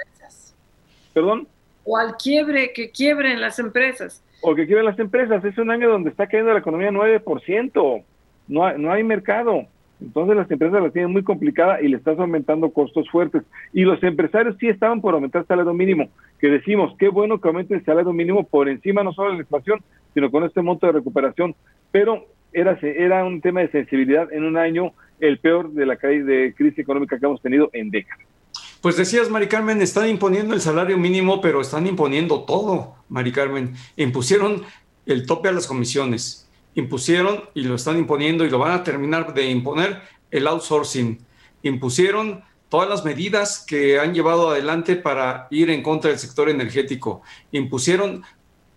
perdón. 1.13 1.47
O 1.85 1.97
al 1.97 2.17
quiebre, 2.17 2.73
que 2.73 2.91
quiebren 2.91 3.41
las 3.41 3.59
empresas. 3.59 4.23
O 4.43 4.55
que 4.55 4.67
quiebren 4.67 4.87
las 4.87 4.99
empresas. 4.99 5.45
Es 5.45 5.57
un 5.59 5.71
año 5.71 5.89
donde 5.89 6.11
está 6.11 6.27
cayendo 6.27 6.53
la 6.53 6.59
economía 6.59 6.91
9%. 6.91 8.05
No 8.49 8.67
hay, 8.67 8.79
no 8.79 8.93
hay 8.93 9.05
mercado. 9.05 9.67
Entonces 10.01 10.37
las 10.37 10.51
empresas 10.51 10.83
la 10.83 10.91
tienen 10.91 11.13
muy 11.13 11.23
complicada 11.23 11.81
y 11.81 11.89
le 11.89 11.97
estás 11.97 12.19
aumentando 12.19 12.71
costos 12.71 13.09
fuertes. 13.11 13.43
Y 13.73 13.83
los 13.83 14.03
empresarios 14.03 14.57
sí 14.59 14.69
estaban 14.69 15.01
por 15.01 15.15
aumentar 15.15 15.43
el 15.43 15.49
salario 15.49 15.73
mínimo, 15.73 16.09
que 16.39 16.49
decimos, 16.49 16.95
qué 16.99 17.09
bueno 17.09 17.41
que 17.41 17.49
aumente 17.49 17.75
el 17.75 17.85
salario 17.85 18.13
mínimo 18.13 18.45
por 18.45 18.69
encima 18.69 19.03
no 19.03 19.13
solo 19.13 19.31
de 19.31 19.37
la 19.37 19.43
inflación, 19.43 19.81
sino 20.13 20.31
con 20.31 20.45
este 20.45 20.63
monto 20.63 20.87
de 20.87 20.93
recuperación. 20.93 21.55
Pero 21.91 22.27
era, 22.53 22.79
era 22.83 23.25
un 23.25 23.41
tema 23.41 23.61
de 23.61 23.71
sensibilidad 23.71 24.33
en 24.33 24.45
un 24.45 24.57
año 24.57 24.93
el 25.21 25.39
peor 25.39 25.73
de 25.73 25.87
la 25.87 25.97
de 25.97 26.55
crisis 26.57 26.79
económica 26.81 27.19
que 27.19 27.27
hemos 27.27 27.41
tenido 27.41 27.71
en 27.73 27.91
décadas. 27.91 28.25
Pues 28.81 28.97
decías, 28.97 29.31
Mari 29.31 29.49
Carmen, 29.49 29.81
están 29.81 30.09
imponiendo 30.09 30.55
el 30.55 30.61
salario 30.61 30.99
mínimo, 30.99 31.41
pero 31.41 31.61
están 31.63 31.87
imponiendo 31.87 32.45
todo, 32.45 32.97
Mari 33.09 33.33
Carmen. 33.33 33.73
Impusieron 33.97 34.63
el 35.07 35.27
tope 35.27 35.49
a 35.49 35.53
las 35.53 35.67
comisiones, 35.67 36.44
impusieron 36.75 37.45
y 37.55 37.63
lo 37.63 37.75
están 37.75 37.99
imponiendo 37.99 38.45
y 38.45 38.51
lo 38.51 38.59
van 38.59 38.73
a 38.73 38.85
terminar 38.85 39.35
de 39.35 39.51
imponer 39.51 40.03
el 40.31 40.47
outsourcing. 40.47 41.19
Impusieron 41.63 42.43
todas 42.69 42.89
las 42.89 43.05
medidas 43.05 43.65
que 43.67 44.01
han 44.01 44.15
llevado 44.15 44.51
adelante 44.51 44.97
para 44.97 45.47
ir 45.51 45.71
en 45.71 45.83
contra 45.83 46.11
del 46.11 46.19
sector 46.19 46.49
energético. 46.49 47.23
Impusieron 47.53 48.25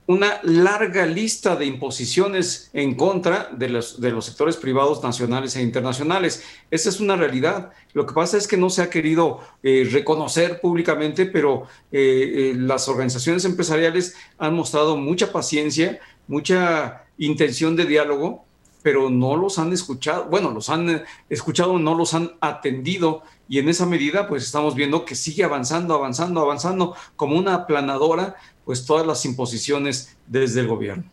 una 0.08 0.40
larga 0.44 1.06
lista 1.06 1.58
de 1.58 1.66
imposiciones 1.66 2.70
en 2.74 2.96
contra 2.96 3.50
de 3.52 3.68
los, 3.68 4.00
de 4.00 4.12
los 4.12 4.26
sectores 4.26 4.56
privados 4.56 5.04
nacionales 5.04 5.56
e 5.58 5.62
internacionales. 5.62 6.44
Esa 6.72 6.90
es 6.90 7.02
una 7.02 7.18
realidad. 7.18 7.72
Lo 7.94 8.06
que 8.06 8.14
pasa 8.14 8.38
es 8.38 8.48
que 8.48 8.56
no 8.56 8.70
se 8.70 8.82
ha 8.82 8.90
querido 8.90 9.42
eh, 9.64 9.88
reconocer 9.92 10.62
públicamente, 10.62 11.26
pero 11.26 11.64
eh, 11.92 12.52
eh, 12.52 12.54
las 12.56 12.88
organizaciones 12.88 13.44
empresariales 13.44 14.16
han 14.38 14.54
mostrado 14.54 14.96
mucha 14.96 15.34
paciencia, 15.34 16.00
mucha 16.28 17.07
intención 17.18 17.76
de 17.76 17.86
diálogo, 17.86 18.46
pero 18.84 19.10
no 19.10 19.36
los 19.36 19.60
han 19.60 19.74
escuchado, 19.74 20.30
bueno, 20.30 20.52
los 20.52 20.70
han 20.70 21.04
escuchado, 21.30 21.78
no 21.80 21.96
los 21.96 22.14
han 22.14 22.32
atendido 22.40 23.24
y 23.50 23.60
en 23.60 23.70
esa 23.70 23.86
medida 23.86 24.28
pues 24.28 24.44
estamos 24.44 24.76
viendo 24.76 25.04
que 25.04 25.16
sigue 25.16 25.44
avanzando, 25.44 25.94
avanzando, 25.94 26.42
avanzando 26.42 26.96
como 27.16 27.38
una 27.38 27.54
aplanadora 27.54 28.36
pues 28.66 28.86
todas 28.86 29.06
las 29.06 29.26
imposiciones 29.26 30.18
desde 30.28 30.62
el 30.62 30.68
gobierno. 30.68 31.04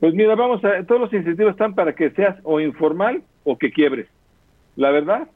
Pues 0.00 0.14
mira, 0.14 0.34
vamos 0.34 0.64
a, 0.64 0.82
todos 0.84 1.00
los 1.00 1.12
incentivos 1.12 1.52
están 1.52 1.74
para 1.74 1.94
que 1.94 2.10
seas 2.10 2.36
o 2.42 2.60
informal 2.60 3.22
o 3.44 3.58
que 3.58 3.70
quiebres. 3.70 4.08
La 4.76 4.90
verdad, 4.90 5.28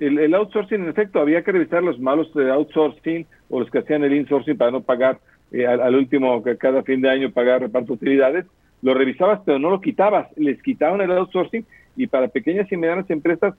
el, 0.00 0.34
outsourcing, 0.34 0.82
en 0.82 0.88
efecto, 0.88 1.20
había 1.20 1.44
que 1.44 1.52
revisar 1.52 1.82
los 1.82 2.00
malos 2.00 2.32
de 2.34 2.50
outsourcing 2.50 3.26
o 3.50 3.60
los 3.60 3.70
que 3.70 3.78
hacían 3.78 4.02
el 4.02 4.14
insourcing 4.14 4.56
para 4.56 4.70
no 4.70 4.80
pagar 4.80 5.20
eh, 5.52 5.66
al, 5.66 5.80
al, 5.80 5.94
último, 5.94 6.42
cada 6.58 6.82
fin 6.82 7.02
de 7.02 7.10
año 7.10 7.30
pagar 7.30 7.60
reparto 7.60 7.88
de 7.88 7.92
utilidades. 7.92 8.46
Lo 8.82 8.94
revisabas, 8.94 9.40
pero 9.44 9.58
no 9.58 9.70
lo 9.70 9.80
quitabas. 9.80 10.28
Les 10.36 10.62
quitaban 10.62 11.00
el 11.00 11.12
outsourcing 11.12 11.64
y 11.96 12.06
para 12.06 12.28
pequeñas 12.28 12.70
y 12.70 12.76
medianas 12.76 13.10
empresas 13.10 13.54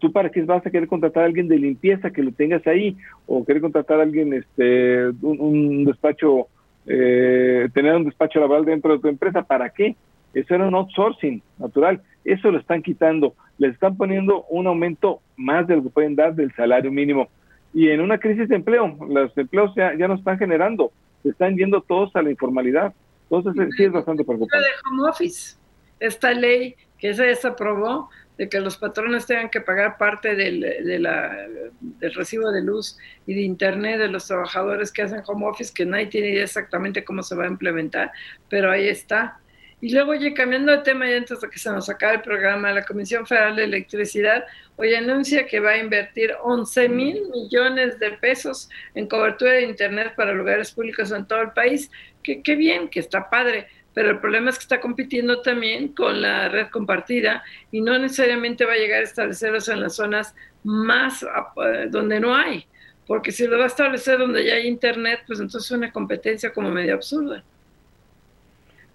tú 0.00 0.12
para 0.12 0.30
qué 0.30 0.42
vas 0.42 0.64
a 0.64 0.70
querer 0.70 0.86
contratar 0.86 1.24
a 1.24 1.26
alguien 1.26 1.48
de 1.48 1.58
limpieza 1.58 2.12
que 2.12 2.22
lo 2.22 2.30
tengas 2.30 2.64
ahí 2.68 2.96
o 3.26 3.44
querer 3.44 3.60
contratar 3.60 3.98
a 3.98 4.04
alguien 4.04 4.32
este 4.32 5.08
un, 5.22 5.84
despacho 5.84 6.46
eh, 6.86 7.68
tener 7.74 7.96
un 7.96 8.04
despacho 8.04 8.38
laboral 8.38 8.64
dentro 8.64 8.92
de 8.92 9.00
tu 9.00 9.08
empresa 9.08 9.42
para 9.42 9.70
qué 9.70 9.96
eso 10.34 10.54
era 10.54 10.66
un 10.66 10.74
outsourcing 10.74 11.42
natural. 11.58 12.00
Eso 12.24 12.50
lo 12.50 12.58
están 12.58 12.82
quitando. 12.82 13.34
Les 13.58 13.72
están 13.72 13.96
poniendo 13.96 14.44
un 14.48 14.66
aumento 14.66 15.20
más 15.36 15.66
de 15.66 15.76
lo 15.76 15.82
que 15.82 15.90
pueden 15.90 16.16
dar 16.16 16.34
del 16.34 16.54
salario 16.54 16.90
mínimo. 16.90 17.28
Y 17.74 17.88
en 17.88 18.00
una 18.00 18.18
crisis 18.18 18.48
de 18.48 18.56
empleo 18.56 18.96
los 19.08 19.36
empleos 19.36 19.74
ya, 19.74 19.94
ya 19.96 20.08
no 20.08 20.14
están 20.14 20.38
generando 20.38 20.92
se 21.22 21.30
están 21.30 21.56
yendo 21.56 21.80
todos 21.80 22.14
a 22.16 22.22
la 22.22 22.30
informalidad 22.30 22.92
entonces 23.32 23.74
sí 23.76 23.84
es 23.84 23.92
bastante 23.92 24.24
preocupante 24.24 24.64
de 24.64 24.72
home 24.90 25.08
office 25.08 25.56
esta 26.02 26.32
ley 26.32 26.74
que 26.98 27.14
se 27.14 27.24
desaprobó 27.24 28.10
de 28.36 28.48
que 28.48 28.60
los 28.60 28.76
patrones 28.76 29.26
tengan 29.26 29.50
que 29.50 29.60
pagar 29.60 29.98
parte 29.98 30.34
del, 30.34 30.60
de 30.60 30.98
la, 30.98 31.46
del 31.80 32.14
recibo 32.14 32.50
de 32.50 32.62
luz 32.62 32.96
y 33.26 33.34
de 33.34 33.42
internet 33.42 33.98
de 33.98 34.08
los 34.08 34.26
trabajadores 34.26 34.90
que 34.90 35.02
hacen 35.02 35.22
home 35.26 35.46
office, 35.46 35.72
que 35.72 35.86
nadie 35.86 36.06
tiene 36.06 36.30
idea 36.30 36.44
exactamente 36.44 37.04
cómo 37.04 37.22
se 37.22 37.36
va 37.36 37.44
a 37.44 37.48
implementar, 37.48 38.10
pero 38.48 38.70
ahí 38.70 38.88
está. 38.88 39.38
Y 39.80 39.92
luego, 39.92 40.12
oye, 40.12 40.32
cambiando 40.32 40.70
de 40.70 40.78
tema 40.78 41.10
y 41.10 41.14
antes 41.14 41.40
de 41.40 41.50
que 41.50 41.58
se 41.58 41.68
nos 41.70 41.88
acabe 41.88 42.14
el 42.14 42.22
programa, 42.22 42.72
la 42.72 42.84
Comisión 42.84 43.26
Federal 43.26 43.56
de 43.56 43.64
Electricidad 43.64 44.44
hoy 44.76 44.94
anuncia 44.94 45.46
que 45.46 45.58
va 45.58 45.70
a 45.70 45.78
invertir 45.78 46.32
11 46.42 46.88
mil 46.88 47.22
millones 47.30 47.98
de 47.98 48.12
pesos 48.12 48.70
en 48.94 49.08
cobertura 49.08 49.52
de 49.52 49.62
Internet 49.62 50.14
para 50.16 50.32
lugares 50.32 50.70
públicos 50.70 51.10
en 51.10 51.26
todo 51.26 51.42
el 51.42 51.50
país. 51.50 51.90
Que 52.22 52.42
qué 52.42 52.56
bien, 52.56 52.88
que 52.88 53.00
está 53.00 53.28
padre 53.28 53.66
pero 53.94 54.10
el 54.10 54.18
problema 54.18 54.50
es 54.50 54.58
que 54.58 54.62
está 54.62 54.80
compitiendo 54.80 55.42
también 55.42 55.88
con 55.88 56.20
la 56.20 56.48
red 56.48 56.68
compartida 56.68 57.42
y 57.70 57.80
no 57.80 57.98
necesariamente 57.98 58.64
va 58.64 58.72
a 58.72 58.76
llegar 58.76 59.00
a 59.00 59.04
establecerlos 59.04 59.68
en 59.68 59.80
las 59.80 59.96
zonas 59.96 60.34
más 60.64 61.22
eh, 61.22 61.86
donde 61.90 62.20
no 62.20 62.34
hay, 62.34 62.64
porque 63.06 63.32
si 63.32 63.46
lo 63.46 63.58
va 63.58 63.64
a 63.64 63.68
establecer 63.68 64.18
donde 64.18 64.44
ya 64.44 64.54
hay 64.54 64.66
internet, 64.66 65.20
pues 65.26 65.40
entonces 65.40 65.70
es 65.70 65.76
una 65.76 65.92
competencia 65.92 66.52
como 66.52 66.70
medio 66.70 66.94
absurda. 66.94 67.42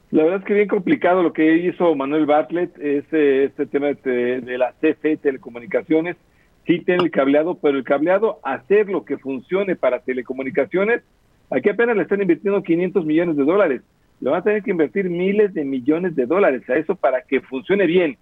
La 0.09 0.23
verdad 0.23 0.39
es 0.39 0.45
que 0.45 0.53
bien 0.53 0.69
complicado 0.69 1.21
lo 1.21 1.33
que 1.33 1.57
hizo 1.57 1.93
Manuel 1.93 2.25
Bartlett, 2.25 2.77
este, 2.79 3.43
este 3.43 3.65
tema 3.65 3.87
de, 3.87 4.39
de 4.39 4.57
la 4.57 4.73
CFE 4.79 5.17
Telecomunicaciones, 5.17 6.15
sí 6.65 6.79
tiene 6.79 7.03
el 7.03 7.11
cableado, 7.11 7.55
pero 7.55 7.77
el 7.77 7.83
cableado, 7.83 8.39
hacer 8.43 8.87
lo 8.87 9.03
que 9.03 9.17
funcione 9.17 9.75
para 9.75 9.99
telecomunicaciones, 9.99 11.01
aquí 11.49 11.69
apenas 11.69 11.95
le 11.95 12.03
están 12.03 12.21
invirtiendo 12.21 12.63
500 12.63 13.05
millones 13.05 13.35
de 13.35 13.43
dólares, 13.43 13.81
le 14.19 14.29
van 14.29 14.39
a 14.39 14.43
tener 14.43 14.63
que 14.63 14.71
invertir 14.71 15.09
miles 15.09 15.53
de 15.53 15.63
millones 15.63 16.15
de 16.15 16.25
dólares 16.25 16.67
a 16.69 16.75
eso 16.75 16.95
para 16.95 17.21
que 17.21 17.41
funcione 17.41 17.85
bien. 17.85 18.17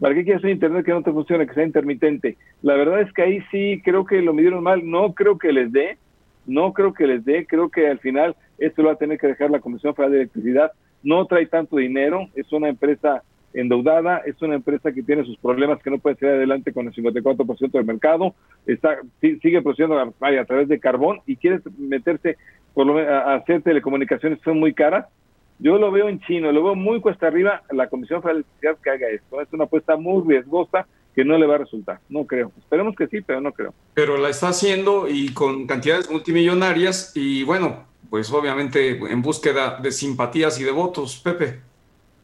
¿Para 0.00 0.14
qué 0.14 0.24
quieres 0.24 0.42
un 0.42 0.50
internet 0.50 0.84
que 0.84 0.92
no 0.92 1.02
te 1.02 1.12
funcione, 1.12 1.46
que 1.46 1.54
sea 1.54 1.64
intermitente? 1.64 2.36
La 2.62 2.74
verdad 2.74 3.00
es 3.00 3.12
que 3.12 3.22
ahí 3.22 3.40
sí 3.50 3.80
creo 3.84 4.04
que 4.04 4.20
lo 4.22 4.32
midieron 4.32 4.62
mal, 4.62 4.88
no 4.88 5.12
creo 5.12 5.38
que 5.38 5.52
les 5.52 5.70
dé, 5.70 5.98
no 6.46 6.72
creo 6.72 6.92
que 6.92 7.06
les 7.06 7.24
dé, 7.24 7.46
creo 7.46 7.68
que 7.68 7.88
al 7.88 8.00
final 8.00 8.34
esto 8.58 8.82
lo 8.82 8.88
va 8.88 8.94
a 8.94 8.98
tener 8.98 9.18
que 9.18 9.28
dejar 9.28 9.50
la 9.50 9.60
Comisión 9.60 9.94
Federal 9.94 10.12
de 10.12 10.18
Electricidad 10.18 10.72
no 11.04 11.26
trae 11.26 11.46
tanto 11.46 11.76
dinero, 11.76 12.28
es 12.34 12.50
una 12.52 12.68
empresa 12.68 13.22
endeudada, 13.54 14.18
es 14.18 14.40
una 14.42 14.56
empresa 14.56 14.92
que 14.92 15.02
tiene 15.02 15.24
sus 15.24 15.38
problemas 15.38 15.80
que 15.82 15.90
no 15.90 15.98
puede 15.98 16.16
seguir 16.16 16.34
adelante 16.34 16.72
con 16.72 16.86
el 16.86 16.92
54% 16.92 17.70
del 17.70 17.84
mercado, 17.84 18.34
está 18.66 18.98
sigue 19.20 19.62
produciendo 19.62 19.98
a, 19.98 20.44
través 20.44 20.68
de 20.68 20.80
carbón 20.80 21.20
y 21.26 21.36
quiere 21.36 21.60
meterse 21.78 22.36
por 22.74 22.86
lo, 22.86 22.98
a, 22.98 23.34
hacer 23.34 23.62
telecomunicaciones 23.62 24.40
son 24.44 24.58
muy 24.58 24.74
caras. 24.74 25.06
Yo 25.60 25.78
lo 25.78 25.92
veo 25.92 26.08
en 26.08 26.18
chino, 26.20 26.50
lo 26.50 26.64
veo 26.64 26.74
muy 26.74 27.00
cuesta 27.00 27.28
arriba 27.28 27.62
la 27.70 27.88
Comisión 27.88 28.20
Federal 28.20 28.44
de 28.60 28.74
que 28.82 28.90
haga 28.90 29.08
esto. 29.08 29.40
Es 29.40 29.52
una 29.52 29.64
apuesta 29.64 29.96
muy 29.96 30.28
riesgosa 30.28 30.86
que 31.14 31.24
no 31.24 31.38
le 31.38 31.46
va 31.46 31.54
a 31.54 31.58
resultar. 31.58 32.00
No 32.08 32.26
creo. 32.26 32.50
Esperemos 32.58 32.96
que 32.96 33.06
sí, 33.06 33.20
pero 33.20 33.40
no 33.40 33.52
creo. 33.52 33.72
Pero 33.94 34.16
la 34.16 34.30
está 34.30 34.48
haciendo 34.48 35.08
y 35.08 35.32
con 35.32 35.68
cantidades 35.68 36.10
multimillonarias 36.10 37.12
y 37.14 37.44
bueno, 37.44 37.84
pues 38.10 38.32
obviamente 38.32 38.98
en 38.98 39.22
búsqueda 39.22 39.78
de 39.80 39.92
simpatías 39.92 40.60
y 40.60 40.64
de 40.64 40.72
votos, 40.72 41.20
Pepe. 41.22 41.60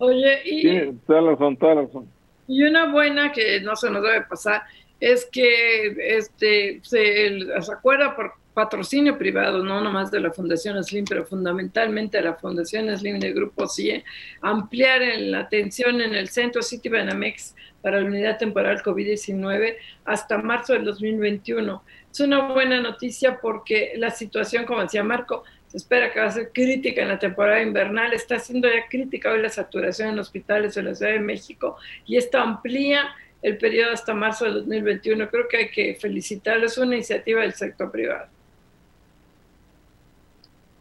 Oye, 0.00 0.40
y... 0.44 0.62
Sí, 0.62 0.98
toda 1.06 1.20
la 1.20 1.30
razón, 1.32 1.56
toda 1.56 1.74
la 1.76 1.82
razón. 1.82 2.08
Y 2.48 2.64
una 2.64 2.90
buena 2.90 3.30
que 3.30 3.60
no 3.60 3.76
se 3.76 3.90
nos 3.90 4.02
debe 4.02 4.22
pasar 4.22 4.62
es 4.98 5.28
que 5.30 5.94
este 6.16 6.80
se, 6.82 7.38
se 7.60 7.72
acuerda 7.72 8.16
por 8.16 8.32
patrocinio 8.54 9.16
privado, 9.16 9.62
no 9.62 9.80
nomás 9.80 10.10
de 10.10 10.20
la 10.20 10.32
Fundación 10.32 10.82
Slim, 10.82 11.04
pero 11.08 11.24
fundamentalmente 11.24 12.16
de 12.18 12.24
la 12.24 12.34
Fundación 12.34 12.94
Slim 12.96 13.20
de 13.20 13.32
Grupo 13.32 13.68
CIE, 13.68 14.04
ampliar 14.42 15.02
la 15.18 15.40
atención 15.40 16.00
en 16.00 16.14
el 16.14 16.28
centro 16.28 16.62
City 16.62 16.88
Banamex 16.88 17.54
para 17.80 18.00
la 18.00 18.06
unidad 18.06 18.38
temporal 18.38 18.82
COVID-19 18.82 19.76
hasta 20.04 20.38
marzo 20.38 20.72
del 20.72 20.84
2021. 20.84 21.82
Es 22.10 22.20
una 22.20 22.52
buena 22.52 22.80
noticia 22.80 23.38
porque 23.40 23.92
la 23.96 24.10
situación, 24.10 24.64
como 24.64 24.82
decía 24.82 25.04
Marco, 25.04 25.44
se 25.70 25.76
espera 25.76 26.12
que 26.12 26.18
va 26.18 26.26
a 26.26 26.30
ser 26.32 26.50
crítica 26.52 27.02
en 27.02 27.08
la 27.08 27.18
temporada 27.20 27.62
invernal, 27.62 28.12
está 28.12 28.40
siendo 28.40 28.68
ya 28.68 28.88
crítica 28.88 29.30
hoy 29.30 29.40
la 29.40 29.48
saturación 29.48 30.08
en 30.08 30.18
hospitales 30.18 30.74
de 30.74 30.82
la 30.82 30.96
Ciudad 30.96 31.12
de 31.12 31.20
México 31.20 31.76
y 32.06 32.16
esto 32.16 32.38
amplía 32.38 33.04
el 33.40 33.56
periodo 33.56 33.92
hasta 33.92 34.12
marzo 34.12 34.46
de 34.46 34.50
2021. 34.50 35.28
Creo 35.30 35.46
que 35.46 35.56
hay 35.58 35.70
que 35.70 35.94
felicitarlo, 35.94 36.66
es 36.66 36.76
una 36.76 36.96
iniciativa 36.96 37.42
del 37.42 37.52
sector 37.52 37.88
privado. 37.92 38.26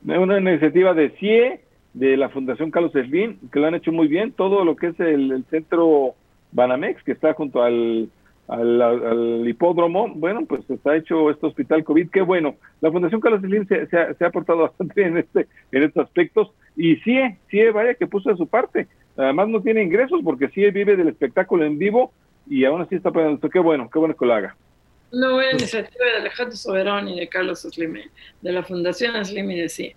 Una 0.04 0.40
iniciativa 0.40 0.96
de 0.96 1.12
CIE, 1.20 1.62
de 1.94 2.18
la 2.18 2.30
Fundación 2.30 2.72
Carlos 2.72 2.92
Slim, 2.94 3.38
que 3.52 3.60
lo 3.60 3.68
han 3.68 3.76
hecho 3.76 3.92
muy 3.92 4.08
bien, 4.08 4.32
todo 4.32 4.66
lo 4.66 4.76
que 4.76 4.88
es 4.88 5.00
el 5.00 5.46
centro 5.52 6.16
Banamex, 6.52 7.04
que 7.04 7.12
está 7.12 7.36
junto 7.36 7.62
al 7.62 8.10
al, 8.50 9.48
hipódromo, 9.48 10.12
bueno, 10.16 10.46
pues 10.48 10.68
está 10.70 10.96
hecho 10.96 11.30
este 11.30 11.46
hospital 11.46 11.84
COVID, 11.84 12.10
qué 12.10 12.22
bueno. 12.22 12.56
La 12.82 12.92
Fundación 12.92 13.22
Carlos 13.22 13.42
Slim 13.42 13.68
se, 13.68 13.88
se, 13.88 13.98
ha 13.98 14.28
aportado 14.28 14.60
bastante 14.64 15.04
en 15.04 15.18
este 15.18 15.48
en 15.72 15.84
estos 15.84 16.06
aspectos 16.06 16.52
y 16.76 16.96
sí, 16.98 17.18
sí, 17.50 17.64
vaya 17.74 17.94
que 17.94 18.08
puso 18.08 18.30
de 18.30 18.38
su 18.38 18.48
parte. 18.48 18.88
Además 19.18 19.50
no 19.50 19.62
tiene 19.62 19.84
ingresos 19.84 20.22
porque 20.24 20.50
sí 20.50 20.62
vive 20.72 20.96
del 20.96 21.10
espectáculo 21.10 21.66
en 21.66 21.78
vivo 21.78 22.12
y 22.48 22.66
aún 22.66 22.82
así 22.82 22.96
está 22.96 23.12
pagando 23.12 23.36
esto. 23.36 23.50
Qué 23.50 23.60
bueno, 23.60 23.90
qué 23.92 24.00
bueno 24.00 24.16
que 24.16 24.26
lo 24.26 24.34
haga. 24.34 24.56
Una 25.12 25.32
buena 25.32 25.52
iniciativa 25.54 26.06
de 26.06 26.18
Alejandro 26.18 26.56
Soberón 26.56 27.08
y 27.08 27.20
de 27.20 27.28
Carlos 27.28 27.62
Slim, 27.62 27.96
de 28.42 28.52
la 28.52 28.64
Fundación 28.64 29.24
Slim 29.26 29.50
y 29.52 29.60
de 29.62 29.70
sí. 29.70 29.96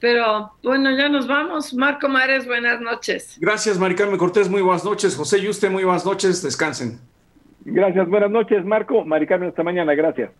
Pero 0.00 0.52
bueno, 0.62 0.96
ya 0.96 1.08
nos 1.08 1.26
vamos. 1.26 1.74
Marco 1.74 2.08
Mares, 2.08 2.46
buenas 2.46 2.80
noches. 2.80 3.36
Gracias, 3.40 3.78
Maricarmen 3.78 4.18
Cortés, 4.18 4.48
muy 4.48 4.62
buenas 4.62 4.84
noches. 4.84 5.16
José 5.16 5.40
Yuste, 5.40 5.68
muy 5.68 5.84
buenas 5.84 6.04
noches. 6.04 6.42
Descansen. 6.42 7.11
Gracias, 7.64 8.08
buenas 8.08 8.30
noches, 8.30 8.64
Marco. 8.64 9.04
Mari 9.04 9.26
Carmen, 9.26 9.50
hasta 9.50 9.62
mañana, 9.62 9.94
gracias. 9.94 10.30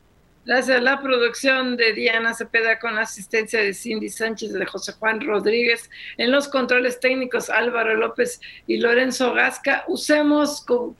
Gracias. 0.44 0.82
La 0.82 1.00
producción 1.00 1.76
de 1.76 1.92
Diana 1.92 2.34
Cepeda 2.34 2.80
con 2.80 2.96
la 2.96 3.02
asistencia 3.02 3.60
de 3.60 3.72
Cindy 3.74 4.08
Sánchez, 4.08 4.52
de 4.52 4.66
José 4.66 4.90
Juan 4.92 5.20
Rodríguez. 5.20 5.88
En 6.18 6.32
los 6.32 6.48
controles 6.48 6.98
técnicos, 6.98 7.48
Álvaro 7.48 7.94
López 7.94 8.40
y 8.66 8.78
Lorenzo 8.78 9.34
Gasca. 9.34 9.84
Usemos 9.86 10.64
con, 10.64 10.96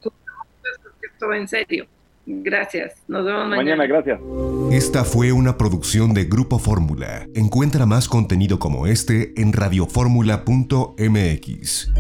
esto 1.03 1.29
va 1.29 1.37
en 1.37 1.49
serio. 1.49 1.87
Gracias. 2.25 3.03
Nos 3.09 3.25
vemos 3.25 3.49
mañana. 3.49 3.77
Mañana, 3.77 3.87
gracias. 3.87 4.21
Esta 4.71 5.03
fue 5.05 5.33
una 5.33 5.59
producción 5.59 6.15
de 6.15 6.27
Grupo 6.27 6.61
Fórmula. 6.61 7.27
Encuentra 7.35 7.85
más 7.85 8.09
contenido 8.09 8.61
como 8.61 8.87
este 8.87 9.33
en 9.37 9.53
radioformula.mx. 9.53 11.91